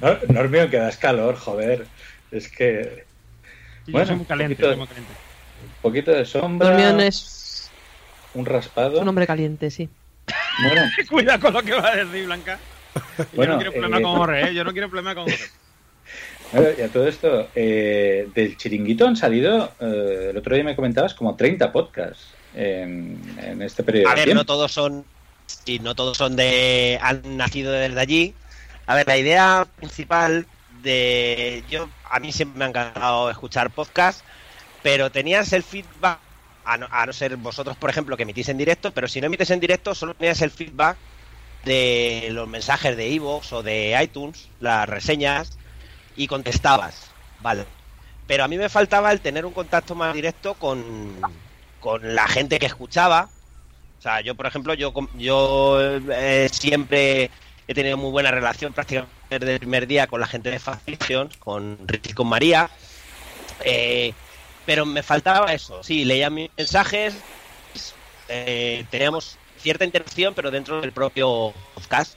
No, 0.00 0.16
Normio, 0.28 0.68
que 0.70 0.78
das 0.78 0.96
calor, 0.96 1.36
joder. 1.36 1.86
Es 2.30 2.48
que. 2.48 3.04
Y 3.86 3.90
yo 3.90 3.92
Bueno, 3.92 4.06
soy 4.06 4.16
muy 4.16 4.26
caliente, 4.26 4.54
poquito- 4.56 4.68
soy 4.68 4.76
muy 4.78 4.86
caliente. 4.86 5.12
Un 5.62 5.82
poquito 5.82 6.10
de 6.12 6.24
sombra. 6.24 6.68
Dormión 6.70 7.00
es 7.00 7.70
Un 8.34 8.46
raspado. 8.46 9.00
un 9.00 9.08
hombre 9.08 9.26
caliente, 9.26 9.70
sí. 9.70 9.88
Bueno, 10.62 10.82
Cuidado 11.10 11.40
con 11.40 11.52
lo 11.54 11.62
que 11.62 11.72
va 11.74 11.88
a 11.92 11.96
decir, 11.96 12.24
Blanca. 12.26 12.58
Yo 13.18 13.24
Bueno, 13.34 13.52
no 13.54 13.58
quiero 13.58 13.72
problema 13.72 13.98
eh, 13.98 14.02
con 14.02 14.16
Jorge, 14.16 14.42
¿eh? 14.48 14.54
Yo 14.54 14.64
no 14.64 14.72
quiero 14.72 14.88
problema 14.88 15.14
con 15.14 15.24
Jorge. 15.24 15.44
bueno, 16.52 16.68
y 16.78 16.82
a 16.82 16.88
todo 16.88 17.08
esto, 17.08 17.48
eh, 17.54 18.28
del 18.34 18.56
chiringuito 18.56 19.06
han 19.06 19.16
salido, 19.16 19.72
eh, 19.80 20.28
el 20.30 20.36
otro 20.36 20.54
día 20.54 20.64
me 20.64 20.76
comentabas, 20.76 21.14
como 21.14 21.34
30 21.36 21.72
podcasts 21.72 22.26
en, 22.54 23.18
en 23.38 23.62
este 23.62 23.82
periodo. 23.82 24.08
A 24.10 24.14
ver, 24.14 24.34
no 24.34 24.44
todos 24.44 24.72
son. 24.72 25.04
Sí, 25.46 25.78
no 25.80 25.94
todos 25.94 26.16
son 26.16 26.36
de. 26.36 26.98
han 27.02 27.36
nacido 27.36 27.72
desde 27.72 27.98
allí. 28.00 28.34
A 28.86 28.94
ver, 28.94 29.06
la 29.06 29.16
idea 29.18 29.66
principal 29.76 30.46
de. 30.82 31.64
Yo, 31.70 31.88
a 32.10 32.20
mí 32.20 32.32
siempre 32.32 32.58
me 32.58 32.64
ha 32.64 32.68
encantado 32.68 33.30
escuchar 33.30 33.70
podcast, 33.70 34.24
pero 34.82 35.10
tenías 35.10 35.52
el 35.52 35.62
feedback. 35.62 36.18
A 36.64 36.76
no, 36.76 36.86
a 36.92 37.06
no 37.06 37.12
ser 37.12 37.36
vosotros, 37.38 37.76
por 37.76 37.90
ejemplo, 37.90 38.16
que 38.16 38.22
emitís 38.22 38.48
en 38.48 38.56
directo, 38.56 38.92
pero 38.92 39.08
si 39.08 39.20
no 39.20 39.26
emites 39.26 39.50
en 39.50 39.58
directo, 39.58 39.96
solo 39.96 40.14
tenías 40.14 40.40
el 40.42 40.52
feedback 40.52 40.96
de 41.64 42.28
los 42.30 42.48
mensajes 42.48 42.96
de 42.96 43.08
iVoox 43.08 43.52
o 43.52 43.62
de 43.64 43.98
iTunes, 44.00 44.48
las 44.60 44.88
reseñas, 44.88 45.58
y 46.16 46.26
contestabas. 46.26 47.10
Vale. 47.40 47.64
Pero 48.26 48.44
a 48.44 48.48
mí 48.48 48.56
me 48.56 48.68
faltaba 48.68 49.12
el 49.12 49.20
tener 49.20 49.44
un 49.44 49.52
contacto 49.52 49.94
más 49.94 50.14
directo 50.14 50.54
con, 50.54 51.16
con 51.80 52.14
la 52.14 52.28
gente 52.28 52.58
que 52.58 52.66
escuchaba. 52.66 53.28
O 53.98 54.02
sea, 54.02 54.20
yo, 54.20 54.34
por 54.34 54.46
ejemplo, 54.46 54.74
yo, 54.74 54.92
yo 55.16 55.78
eh, 56.10 56.48
siempre 56.50 57.30
he 57.72 57.74
tenido 57.74 57.96
muy 57.96 58.10
buena 58.10 58.30
relación 58.30 58.72
prácticamente 58.72 59.12
desde 59.30 59.54
el 59.54 59.58
primer 59.60 59.86
día 59.86 60.06
con 60.06 60.20
la 60.20 60.26
gente 60.26 60.50
de 60.50 60.58
Fast 60.58 60.84
Fiction, 60.84 61.28
con 61.38 61.78
Ricky 61.86 62.10
y 62.10 62.14
con 62.14 62.28
María. 62.28 62.70
Eh, 63.64 64.12
pero 64.64 64.86
me 64.86 65.02
faltaba 65.02 65.52
eso. 65.52 65.82
Sí, 65.82 66.04
leía 66.04 66.30
mis 66.30 66.50
mensajes, 66.56 67.14
eh, 68.28 68.84
teníamos 68.90 69.38
cierta 69.58 69.84
interacción, 69.84 70.34
pero 70.34 70.50
dentro 70.50 70.80
del 70.80 70.92
propio 70.92 71.52
podcast. 71.74 72.14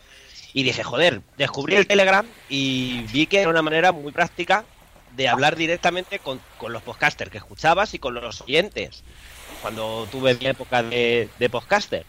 Y 0.53 0.63
dije, 0.63 0.83
joder, 0.83 1.21
descubrí 1.37 1.75
el 1.75 1.87
Telegram 1.87 2.25
y 2.49 3.01
vi 3.11 3.27
que 3.27 3.41
era 3.41 3.49
una 3.49 3.61
manera 3.61 3.91
muy 3.91 4.11
práctica 4.11 4.63
de 5.15 5.27
hablar 5.27 5.55
directamente 5.55 6.19
con, 6.19 6.39
con 6.57 6.71
los 6.71 6.81
podcasters 6.81 7.31
que 7.31 7.37
escuchabas 7.37 7.93
y 7.93 7.99
con 7.99 8.13
los 8.13 8.41
oyentes. 8.41 9.03
Cuando 9.61 10.07
tuve 10.11 10.35
mi 10.35 10.45
época 10.45 10.83
de, 10.83 11.29
de 11.39 11.49
podcaster. 11.49 12.05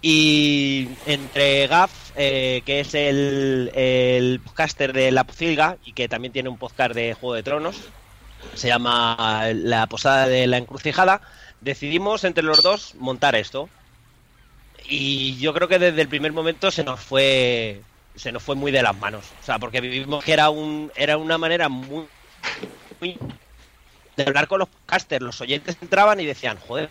Y 0.00 0.88
entre 1.06 1.66
Gaf, 1.66 1.90
eh, 2.16 2.62
que 2.64 2.80
es 2.80 2.94
el, 2.94 3.70
el 3.74 4.40
podcaster 4.40 4.92
de 4.92 5.10
La 5.10 5.24
Pocilga 5.24 5.76
y 5.84 5.92
que 5.92 6.08
también 6.08 6.32
tiene 6.32 6.48
un 6.48 6.58
podcast 6.58 6.94
de 6.94 7.14
Juego 7.14 7.34
de 7.34 7.42
Tronos, 7.42 7.76
se 8.54 8.68
llama 8.68 9.48
La 9.54 9.86
Posada 9.86 10.28
de 10.28 10.46
la 10.46 10.58
Encrucijada, 10.58 11.20
decidimos 11.60 12.24
entre 12.24 12.44
los 12.44 12.62
dos 12.62 12.94
montar 12.96 13.34
esto. 13.34 13.68
Y 14.88 15.36
yo 15.38 15.52
creo 15.52 15.68
que 15.68 15.78
desde 15.78 16.00
el 16.00 16.08
primer 16.08 16.32
momento 16.32 16.70
se 16.70 16.84
nos 16.84 17.00
fue 17.00 17.82
se 18.14 18.32
nos 18.32 18.42
fue 18.42 18.56
muy 18.56 18.72
de 18.72 18.82
las 18.82 18.96
manos. 18.96 19.24
O 19.40 19.44
sea, 19.44 19.58
porque 19.58 19.80
vivimos 19.80 20.24
que 20.24 20.32
era 20.32 20.50
un 20.50 20.90
era 20.96 21.18
una 21.18 21.38
manera 21.38 21.68
muy, 21.68 22.06
muy 23.00 23.18
de 24.16 24.22
hablar 24.24 24.48
con 24.48 24.60
los 24.60 24.68
podcasters. 24.68 25.22
Los 25.24 25.40
oyentes 25.40 25.76
entraban 25.80 26.20
y 26.20 26.26
decían, 26.26 26.58
joder, 26.58 26.90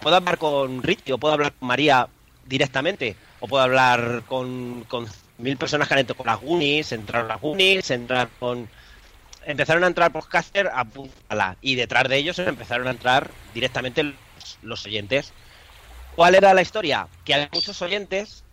puedo 0.00 0.16
hablar 0.16 0.38
con 0.38 0.82
Ricky 0.82 1.12
o 1.12 1.18
puedo 1.18 1.34
hablar 1.34 1.52
con 1.54 1.68
María 1.68 2.08
directamente 2.46 3.16
o 3.40 3.48
puedo 3.48 3.62
hablar 3.62 4.22
con, 4.26 4.84
con 4.88 5.06
mil 5.38 5.56
personas 5.56 5.88
que 5.88 5.94
han 5.94 6.00
entrado 6.00 6.18
con 6.18 6.26
las 6.26 6.40
Goonies, 6.40 6.92
entraron 6.92 7.28
las 7.28 7.40
Goonies, 7.40 7.90
entrar 7.90 8.28
con 8.38 8.68
empezaron 9.44 9.84
a 9.84 9.88
entrar 9.88 10.12
podcaster 10.12 10.70
a 10.72 10.84
punta 10.84 11.56
y 11.60 11.74
detrás 11.74 12.08
de 12.08 12.16
ellos 12.16 12.38
empezaron 12.38 12.86
a 12.86 12.92
entrar 12.92 13.30
directamente 13.54 14.14
los, 14.62 14.86
oyentes. 14.86 15.32
¿Cuál 16.14 16.34
era 16.34 16.54
la 16.54 16.62
historia? 16.62 17.08
Que 17.24 17.34
hay 17.34 17.48
muchos 17.52 17.80
oyentes 17.82 18.44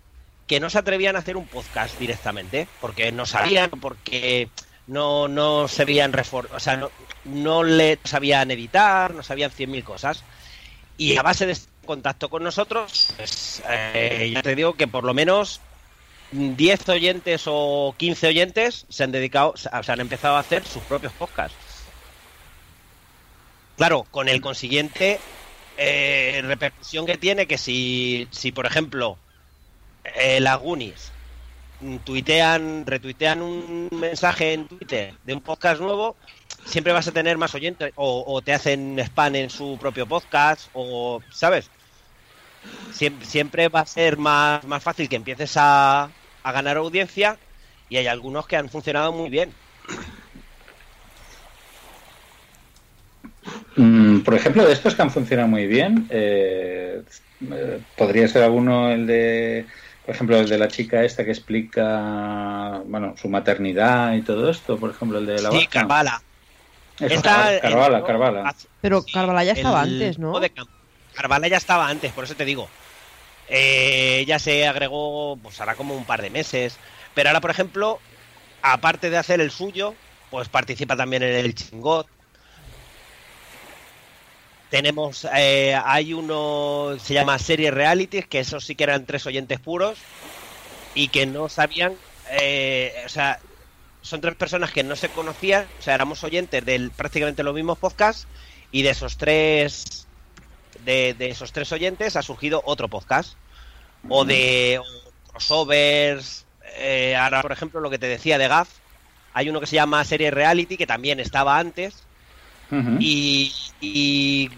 que 0.48 0.60
no 0.60 0.69
se 0.69 0.79
atrevían 0.79 1.15
a 1.15 1.19
hacer 1.19 1.38
un 1.38 1.46
podcast 1.46 2.00
directamente, 2.00 2.67
porque 2.81 3.12
no 3.12 3.25
sabían, 3.25 3.69
porque 3.69 4.50
no, 4.88 5.27
no 5.27 5.67
sabían 5.67 6.13
refor 6.13 6.50
o 6.53 6.60
sea, 6.60 6.77
no, 6.77 6.89
no 7.25 7.63
le 7.63 8.00
sabían 8.03 8.50
editar, 8.50 9.13
no 9.13 9.22
sabían 9.22 9.51
cien 9.51 9.69
mil 9.69 9.84
cosas. 9.84 10.24
Y 10.98 11.17
a 11.17 11.22
base 11.22 11.46
de 11.46 11.58
contacto 11.89 12.29
con 12.29 12.43
nosotros, 12.43 13.08
pues 13.17 13.63
eh, 13.67 14.29
ya 14.31 14.43
te 14.43 14.53
digo 14.53 14.75
que 14.75 14.88
por 14.88 15.03
lo 15.03 15.15
menos 15.15 15.60
10 16.31 16.88
oyentes 16.89 17.46
o 17.48 17.96
15 17.98 18.27
oyentes 18.27 18.86
se 18.89 19.03
han 19.03 19.12
dedicado, 19.12 19.55
o 19.55 19.58
sea, 19.58 19.81
han 19.88 20.00
empezado 20.00 20.36
a 20.36 20.39
hacer 20.41 20.63
sus 20.63 20.84
propios 20.84 21.12
podcasts. 21.13 21.58
Claro, 23.75 24.05
con 24.12 24.29
el 24.29 24.39
consiguiente 24.39 25.19
eh, 25.77 26.39
repercusión 26.43 27.08
que 27.08 27.17
tiene 27.17 27.48
que 27.48 27.58
si, 27.58 28.27
si 28.29 28.51
por 28.51 28.67
ejemplo, 28.67 29.17
eh, 30.03 30.39
las 30.39 30.60
Goonies 30.60 31.12
tuitean, 32.03 32.86
retuitean 32.86 33.41
un 33.41 33.89
mensaje 33.93 34.53
en 34.53 34.67
Twitter 34.67 35.15
de 35.24 35.34
un 35.34 35.41
podcast 35.41 35.81
nuevo, 35.81 36.15
siempre 36.65 36.93
vas 36.93 37.08
a 37.08 37.13
tener 37.13 37.39
más 37.39 37.55
oyentes 37.55 37.93
o, 37.96 38.25
o 38.27 38.43
te 38.43 38.53
hacen 38.53 39.00
spam 39.00 39.36
en 39.36 39.50
su 39.50 39.75
propio 39.81 40.05
podcast 40.05 40.69
o, 40.74 41.19
¿sabes? 41.31 41.72
Siempre, 42.92 43.25
siempre 43.28 43.70
va 43.70 43.82
a 43.82 43.86
ser 43.86 44.18
más, 44.18 44.66
más 44.66 44.84
fácil 44.84 45.08
que 45.10 45.16
empieces 45.16 45.54
a, 45.58 46.12
a 46.44 46.51
ganar 46.51 46.78
audiencia 46.78 47.39
y 47.88 47.98
hay 47.98 48.08
algunos 48.08 48.48
que 48.48 48.56
han 48.58 48.70
funcionado 48.70 49.12
muy 49.12 49.30
bien. 49.30 49.54
Mm, 53.78 54.20
por 54.22 54.36
ejemplo, 54.36 54.66
de 54.66 54.74
estos 54.74 54.96
que 54.96 55.01
han 55.01 55.12
funcionado 55.12 55.48
muy 55.48 55.68
bien, 55.68 56.08
eh, 56.10 57.01
eh, 57.51 57.80
podría 57.96 58.28
ser 58.28 58.44
alguno 58.44 58.92
el 58.92 59.08
de, 59.08 59.68
por 60.06 60.16
ejemplo, 60.16 60.38
el 60.38 60.50
de 60.50 60.58
la 60.58 60.68
chica 60.68 61.04
esta 61.04 61.24
que 61.24 61.32
explica, 61.32 62.82
bueno, 62.86 63.16
su 63.16 63.30
maternidad 63.30 64.13
y 64.16 64.22
todo 64.22 64.50
esto, 64.50 64.78
por 64.78 64.92
ejemplo, 64.92 65.20
el 65.20 65.25
de 65.25 65.42
la 65.42 65.51
Sí. 65.51 65.68
Carvala. 65.68 66.22
Carvala, 66.98 67.98
el- 68.00 68.06
Carvala. 68.06 68.56
Pero 68.82 69.06
Carvala 69.13 69.44
ya 69.46 69.54
estaba 69.54 69.84
el 69.84 69.94
antes, 69.94 70.20
¿no? 70.20 70.39
de 70.39 70.50
campo. 70.50 70.78
Carvala 71.20 71.50
ya 71.50 71.58
estaba 71.58 71.90
antes, 71.90 72.14
por 72.14 72.24
eso 72.24 72.34
te 72.34 72.46
digo. 72.46 72.70
Eh, 73.50 74.24
ya 74.26 74.40
se 74.40 74.66
agregó, 74.66 75.38
pues 75.44 75.60
hará 75.60 75.76
como 75.76 75.94
un 75.94 76.06
par 76.06 76.22
de 76.22 76.30
meses. 76.30 76.78
Pero 77.14 77.28
ahora, 77.28 77.42
por 77.42 77.52
ejemplo, 77.52 78.00
aparte 78.62 79.10
de 79.10 79.18
hacer 79.18 79.42
el 79.42 79.52
suyo, 79.52 79.96
pues 80.32 80.48
participa 80.48 80.96
también 80.96 81.24
en 81.24 81.36
el 81.36 81.56
chingot. 81.56 82.08
Tenemos, 84.70 85.28
eh, 85.36 85.78
hay 85.84 86.14
uno, 86.14 86.96
se 87.04 87.16
llama 87.16 87.38
Serie 87.38 87.70
Realities, 87.72 88.26
que 88.26 88.40
esos 88.40 88.64
sí 88.64 88.76
que 88.76 88.86
eran 88.86 89.06
tres 89.06 89.26
oyentes 89.26 89.60
puros 89.60 89.98
y 90.96 91.10
que 91.10 91.26
no 91.26 91.50
sabían, 91.50 91.96
eh, 92.40 92.94
o 93.06 93.10
sea, 93.10 93.42
son 94.02 94.22
tres 94.22 94.36
personas 94.36 94.72
que 94.72 94.84
no 94.84 94.96
se 94.96 95.10
conocían, 95.10 95.68
o 95.80 95.82
sea, 95.82 95.96
éramos 95.96 96.24
oyentes 96.24 96.64
de 96.64 96.90
prácticamente 96.96 97.44
los 97.44 97.54
mismos 97.54 97.78
podcasts 97.78 98.26
y 98.72 98.84
de 98.84 98.92
esos 98.92 99.18
tres 99.18 100.08
de, 100.89 101.13
de 101.13 101.29
esos 101.29 101.51
tres 101.51 101.72
oyentes 101.72 102.15
ha 102.15 102.24
surgido 102.24 102.63
otro 102.65 102.88
podcast 102.88 103.36
o 104.10 104.25
de 104.25 104.79
o 104.79 105.31
crossovers 105.31 106.48
eh, 106.77 107.15
ahora 107.15 107.43
por 107.43 107.51
ejemplo 107.51 107.79
lo 107.79 107.91
que 107.91 108.00
te 108.00 108.08
decía 108.08 108.39
de 108.39 108.48
Gaf 108.48 108.69
hay 109.36 109.50
uno 109.50 109.60
que 109.60 109.67
se 109.67 109.75
llama 109.75 110.03
serie 110.03 110.31
reality 110.31 110.77
que 110.77 110.88
también 110.88 111.19
estaba 111.19 111.60
antes 111.60 112.05
y, 113.00 113.53
y 113.81 114.50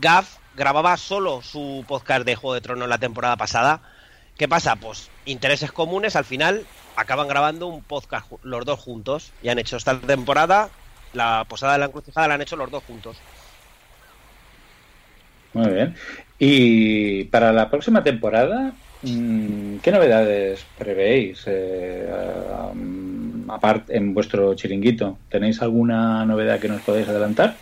Gaf 0.00 0.36
grababa 0.54 0.96
solo 0.96 1.42
su 1.42 1.84
podcast 1.88 2.24
de 2.24 2.36
Juego 2.36 2.54
de 2.54 2.60
Tronos 2.60 2.88
la 2.88 2.98
temporada 2.98 3.36
pasada 3.36 3.82
¿qué 4.38 4.46
pasa? 4.46 4.76
pues 4.76 5.10
intereses 5.24 5.72
comunes 5.72 6.14
al 6.14 6.24
final 6.24 6.66
acaban 6.94 7.26
grabando 7.26 7.66
un 7.66 7.82
podcast 7.82 8.30
los 8.44 8.64
dos 8.64 8.78
juntos 8.78 9.32
y 9.42 9.48
han 9.48 9.58
hecho 9.58 9.76
esta 9.76 9.98
temporada 9.98 10.70
la 11.14 11.44
posada 11.48 11.72
de 11.72 11.80
la 11.80 11.86
encrucijada 11.86 12.28
la 12.28 12.34
han 12.34 12.42
hecho 12.42 12.56
los 12.56 12.70
dos 12.70 12.84
juntos. 12.84 13.16
Muy 15.52 15.70
bien. 15.70 15.94
Y 16.38 17.24
para 17.24 17.52
la 17.52 17.68
próxima 17.70 18.02
temporada, 18.02 18.72
mm, 19.02 19.76
¿qué 19.78 19.92
novedades 19.92 20.64
prevéis? 20.78 21.42
Eh, 21.46 22.08
aparte 23.48 23.96
en 23.96 24.14
vuestro 24.14 24.54
chiringuito, 24.54 25.18
¿tenéis 25.28 25.60
alguna 25.60 26.24
novedad 26.24 26.60
que 26.60 26.68
nos 26.68 26.80
podéis 26.82 27.08
adelantar? 27.08 27.56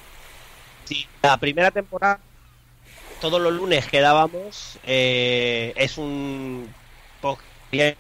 Sí, 0.84 1.06
la 1.22 1.36
primera 1.38 1.70
temporada, 1.70 2.20
todos 3.20 3.40
los 3.40 3.52
lunes 3.52 3.86
que 3.86 4.00
dábamos, 4.00 4.78
eh, 4.86 5.72
es 5.76 5.98
un 5.98 6.68
podcast 7.20 7.46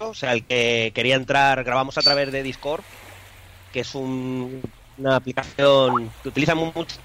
o 0.00 0.14
sea, 0.14 0.32
el 0.32 0.44
que 0.44 0.92
quería 0.94 1.16
entrar, 1.16 1.62
grabamos 1.64 1.98
a 1.98 2.02
través 2.02 2.32
de 2.32 2.42
Discord, 2.42 2.82
que 3.72 3.80
es 3.80 3.94
un- 3.94 4.62
una 4.96 5.16
aplicación 5.16 6.10
que 6.22 6.28
utilizan 6.28 6.56
muchos 6.58 7.00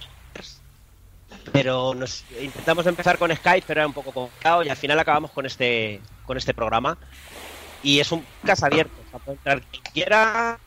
pero 1.52 1.94
nos 1.94 2.24
intentamos 2.40 2.86
empezar 2.86 3.18
con 3.18 3.36
Skype, 3.36 3.66
pero 3.68 3.82
era 3.82 3.88
un 3.88 3.94
poco 3.94 4.12
complicado 4.12 4.64
y 4.64 4.70
al 4.70 4.78
final 4.78 5.00
acabamos 5.00 5.32
con 5.32 5.46
este 5.46 6.02
con 6.26 6.38
este 6.38 6.54
programa. 6.54 6.98
Y 7.82 8.00
es 8.00 8.12
un 8.12 8.24
podcast 8.24 8.64
abierto, 8.64 8.94
o 9.08 9.10
sea, 9.10 9.20
puede 9.20 9.38
entrar 9.38 9.62
quien 9.64 9.84
quiera. 9.94 10.60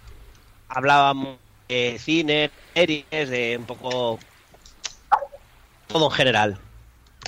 Hablábamos 0.68 1.38
de 1.68 1.98
cine, 1.98 2.50
series, 2.74 3.30
de 3.30 3.56
un 3.58 3.64
poco 3.64 4.18
todo 5.86 6.06
en 6.06 6.10
general. 6.10 6.58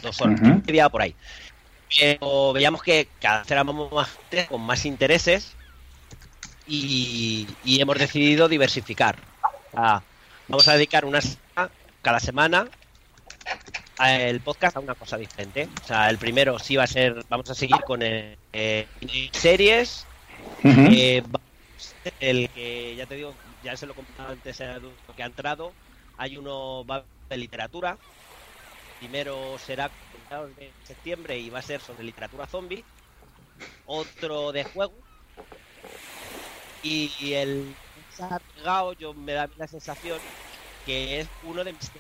Dos 0.02 0.21
horas 0.21 0.40
y 0.40 0.45
media 0.45 0.88
por 0.88 1.02
ahí. 1.02 1.14
Pero 1.99 2.52
veíamos 2.52 2.83
que 2.83 3.09
cada 3.21 3.40
vez 3.40 3.50
éramos 3.50 3.90
más 3.90 4.09
gente 4.11 4.47
con 4.47 4.61
más 4.61 4.85
intereses 4.85 5.55
y, 6.67 7.49
y 7.64 7.81
hemos 7.81 7.99
decidido 7.99 8.49
diversificar. 8.49 9.17
O 9.73 9.76
sea, 9.76 10.02
vamos 10.49 10.69
a 10.69 10.75
dedicar 10.75 11.07
una 11.07 11.21
semana 11.23 11.71
cada 12.02 12.21
semana 12.21 12.69
el 14.00 14.40
podcast 14.40 14.76
a 14.76 14.81
una 14.81 14.95
cosa 14.95 15.17
diferente. 15.17 15.69
O 15.83 15.87
sea, 15.87 16.11
el 16.11 16.19
primero 16.19 16.59
sí 16.59 16.76
va 16.76 16.85
a 16.85 16.87
ser, 16.87 17.25
vamos 17.28 17.50
a 17.50 17.55
seguir 17.55 17.81
con 17.87 18.02
el, 18.02 18.37
eh, 18.52 18.87
series. 19.33 20.07
Eh, 20.64 21.23
el 22.21 22.49
que 22.50 22.97
ya 22.97 23.07
te 23.07 23.17
digo, 23.17 23.35
ya 23.62 23.76
se 23.76 23.87
lo 23.87 23.93
he 23.93 23.97
comentado 23.97 24.31
antes 24.31 24.57
que 24.57 25.23
ha 25.23 25.26
entrado. 25.26 25.73
Hay 26.17 26.37
uno 26.37 26.85
va 26.85 27.05
de 27.28 27.37
literatura. 27.37 27.99
Primero 28.99 29.59
será 29.59 29.90
de 30.57 30.71
septiembre 30.85 31.38
y 31.38 31.50
va 31.50 31.61
a 31.61 31.62
ser 31.62 31.81
sobre 31.81 32.05
literatura 32.05 32.47
zombie. 32.47 32.85
Otro 33.87 34.52
de 34.52 34.64
juego. 34.64 34.95
Y, 36.83 37.12
y 37.21 37.35
el 37.35 37.75
yo 38.99 39.14
me 39.14 39.33
da 39.33 39.49
la 39.57 39.67
sensación 39.69 40.19
que 40.85 41.21
es 41.21 41.28
uno 41.45 41.64
de 41.64 41.73
mis 41.73 41.90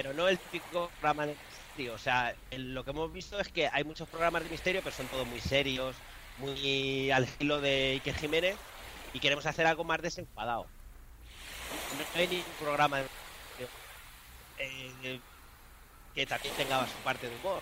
pero 0.00 0.14
no 0.14 0.28
el 0.28 0.38
típico 0.38 0.90
programa 1.00 1.26
de 1.26 1.34
misterio. 1.34 1.94
O 1.94 1.98
sea, 1.98 2.32
el- 2.52 2.72
lo 2.72 2.84
que 2.84 2.90
hemos 2.92 3.12
visto 3.12 3.40
es 3.40 3.48
que 3.48 3.68
hay 3.72 3.82
muchos 3.82 4.06
programas 4.08 4.44
de 4.44 4.50
misterio, 4.50 4.80
pero 4.80 4.94
son 4.94 5.08
todos 5.08 5.26
muy 5.26 5.40
serios, 5.40 5.96
muy 6.38 7.10
al 7.10 7.24
estilo 7.24 7.60
de 7.60 7.94
Iker 7.94 8.14
Jiménez, 8.14 8.56
y 9.12 9.18
queremos 9.18 9.44
hacer 9.46 9.66
algo 9.66 9.82
más 9.82 10.00
desenfadado. 10.00 10.68
No 12.14 12.20
hay 12.20 12.28
ningún 12.28 12.44
programa 12.60 12.98
de 12.98 13.02
misterio, 13.58 13.68
eh, 14.58 15.20
que 16.14 16.26
también 16.26 16.54
tenga 16.54 16.86
su 16.86 16.98
parte 17.02 17.28
de 17.28 17.34
humor. 17.34 17.60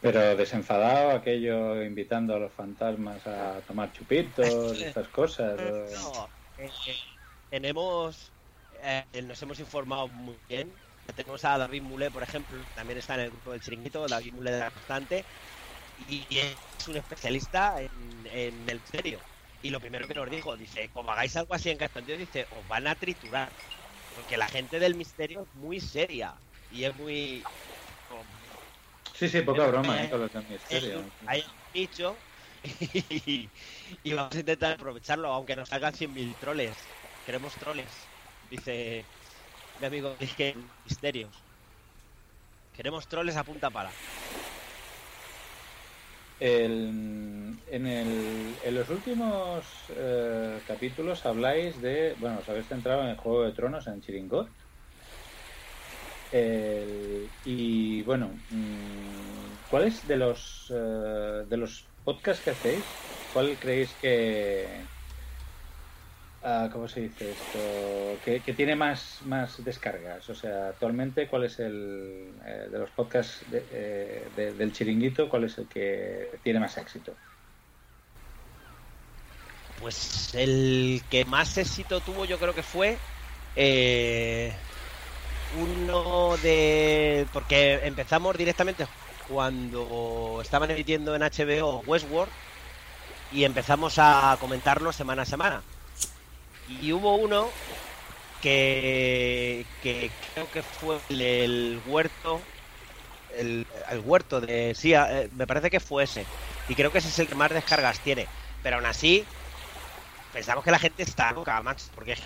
Pero 0.00 0.36
desenfadado, 0.36 1.10
aquello 1.10 1.82
invitando 1.82 2.34
a 2.34 2.38
los 2.38 2.52
fantasmas 2.54 3.26
a 3.26 3.60
tomar 3.66 3.92
chupitos, 3.92 4.80
estas 4.80 5.08
cosas. 5.08 5.60
o- 5.60 5.94
No, 5.94 6.30
eh, 6.56 6.70
tenemos, 7.50 8.32
eh, 8.82 9.22
nos 9.22 9.40
hemos 9.42 9.58
informado 9.60 10.08
muy 10.10 10.42
bien. 10.48 10.80
Tenemos 11.14 11.44
a 11.44 11.58
David 11.58 11.82
Mulé, 11.82 12.10
por 12.10 12.22
ejemplo, 12.22 12.66
también 12.74 12.98
está 12.98 13.14
en 13.14 13.20
el 13.20 13.30
grupo 13.30 13.52
del 13.52 13.60
chiringuito, 13.60 14.08
David 14.08 14.32
Mulé 14.34 14.52
de 14.52 14.58
la 14.60 14.70
Constante, 14.70 15.26
y 15.96 16.38
es 16.38 16.88
un 16.88 16.96
especialista 16.96 17.82
en, 17.82 18.26
en 18.26 18.68
el 18.70 18.80
misterio. 18.82 19.26
Y 19.60 19.70
lo 19.70 19.80
primero 19.80 20.06
que 20.08 20.14
nos 20.14 20.30
dijo, 20.30 20.56
dice, 20.56 20.90
como 20.92 21.12
hagáis 21.12 21.36
algo 21.36 21.54
así 21.54 21.70
en 21.70 21.78
Castandio, 21.78 22.16
dice, 22.18 22.46
os 22.50 22.66
van 22.66 22.86
a 22.88 22.96
triturar. 22.96 23.56
Porque 24.12 24.36
la 24.38 24.48
gente 24.48 24.80
del 24.80 24.96
misterio 24.96 25.44
es 25.44 25.48
muy 25.54 25.80
seria 25.80 26.42
y 26.68 26.84
es 26.84 26.94
muy... 26.94 27.50
Sí, 29.12 29.28
sí, 29.28 29.42
poca 29.42 29.66
Pero, 29.66 29.66
broma 29.66 29.98
eh, 29.98 30.08
con 30.08 30.20
los 30.20 30.30
del 30.30 30.46
misterio. 30.46 31.00
un- 31.00 31.14
hay 31.24 31.40
un 31.40 31.64
nicho 31.72 32.24
y, 32.62 33.52
y 34.02 34.12
vamos 34.14 34.34
a 34.36 34.40
intentar 34.40 34.72
aprovecharlo, 34.74 35.28
aunque 35.32 35.56
nos 35.56 35.68
salgan 35.68 35.94
100.000 35.94 36.36
troles. 36.38 36.92
Queremos 37.22 37.58
troles, 37.58 38.07
dice 38.50 39.04
mi 39.80 39.86
amigo 39.86 40.16
que 40.36 40.56
Misterios. 40.84 41.42
Queremos 42.72 43.06
troles 43.08 43.36
a 43.36 43.44
punta 43.44 43.70
pala. 43.70 43.90
El- 46.40 47.56
en, 47.70 47.86
el- 47.86 48.54
en 48.64 48.74
los 48.74 48.88
últimos 48.90 49.66
eh, 49.96 50.60
capítulos 50.66 51.26
habláis 51.26 51.80
de. 51.80 52.14
Bueno, 52.20 52.38
os 52.38 52.48
habéis 52.48 52.68
centrado 52.68 53.02
en 53.02 53.08
el 53.08 53.16
Juego 53.16 53.42
de 53.42 53.52
Tronos, 53.52 53.86
en 53.88 54.00
Chiringot. 54.00 54.48
Y 57.44 58.02
bueno, 58.02 58.28
mm, 58.50 59.68
¿cuáles 59.70 60.06
de 60.06 60.16
los 60.16 60.70
eh, 60.74 61.44
de 61.48 61.56
los 61.56 61.88
podcasts 62.04 62.44
que 62.44 62.50
hacéis? 62.50 62.84
¿Cuál 63.32 63.56
creéis 63.58 63.94
que 64.00 64.84
ah, 66.48 66.68
cómo 66.72 66.88
se 66.88 67.00
dice 67.00 67.32
esto? 67.32 67.58
Que, 68.24 68.40
tiene 68.40 68.74
más 68.76 69.22
más 69.26 69.62
descargas. 69.64 70.28
O 70.30 70.34
sea, 70.34 70.68
actualmente, 70.68 71.28
¿cuál 71.28 71.44
es 71.44 71.58
el 71.60 72.34
eh, 72.44 72.68
de 72.70 72.78
los 72.78 72.90
podcasts 72.92 73.44
de- 73.50 73.66
eh, 73.70 74.30
de- 74.34 74.52
del 74.54 74.72
Chiringuito? 74.72 75.28
¿Cuál 75.28 75.44
es 75.44 75.58
el 75.58 75.68
que 75.68 76.40
tiene 76.42 76.60
más 76.60 76.76
éxito? 76.78 77.14
Pues 79.80 80.34
el 80.34 81.02
que 81.10 81.24
más 81.24 81.56
éxito 81.56 82.00
tuvo 82.00 82.24
yo 82.24 82.38
creo 82.38 82.54
que 82.54 82.62
fue 82.62 82.98
eh, 83.54 84.52
uno 85.60 86.36
de... 86.38 87.26
Porque 87.32 87.80
empezamos 87.84 88.36
directamente 88.36 88.86
cuando 89.28 90.40
estaban 90.42 90.70
emitiendo 90.70 91.14
en 91.14 91.22
HBO 91.22 91.82
Westworld 91.86 92.32
y 93.32 93.44
empezamos 93.44 93.98
a 93.98 94.36
comentarlo 94.40 94.92
semana 94.92 95.22
a 95.22 95.26
semana. 95.26 95.62
Y 96.68 96.92
hubo 96.92 97.16
uno 97.16 97.56
que, 98.40 99.70
creo 99.80 100.50
que 100.50 100.62
fue 100.62 101.04
el, 101.08 101.82
huerto, 101.84 102.52
el, 103.28 103.68
huerto 104.04 104.40
de... 104.40 104.74
Sí, 104.76 104.94
eh, 104.94 105.30
me 105.32 105.46
parece 105.46 105.70
que 105.70 105.80
fue 105.80 106.04
ese. 106.04 106.30
Y 106.66 106.76
creo 106.76 106.92
que 106.92 106.98
ese 106.98 107.08
es 107.10 107.18
el 107.18 107.28
que 107.28 107.34
más 107.34 107.50
descargas 107.52 108.02
tiene. 108.02 108.34
Pero 108.62 108.76
aún 108.76 108.86
así, 108.86 109.34
pensamos 110.32 110.64
que 110.64 110.70
la 110.70 110.78
gente 110.78 111.02
está 111.02 111.32
loca, 111.32 111.60
Max, 111.62 111.90
porque 111.94 112.16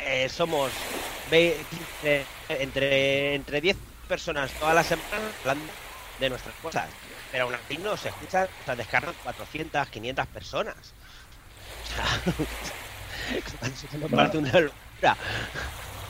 eh, 0.00 0.28
somos 0.28 0.88
ve- 1.24 1.66
15, 1.70 2.34
entre, 2.48 3.34
entre 3.34 3.60
10 3.60 3.78
personas 4.06 4.56
todas 4.58 4.74
las 4.74 4.86
semanas 4.88 5.36
hablando 5.40 5.80
de 6.16 6.30
nuestras 6.30 6.56
cosas. 6.56 6.96
Pero 7.30 7.44
aún 7.44 7.54
así 7.54 7.78
no 7.78 7.96
se 7.96 8.08
escuchan, 8.10 8.48
o 8.60 8.64
sea, 8.64 8.76
descargan 8.76 9.14
400, 9.22 9.88
500 9.90 10.26
personas. 10.28 10.96
O 11.82 11.86
sea, 11.86 12.24
una 14.38 14.60
locura. 14.60 15.16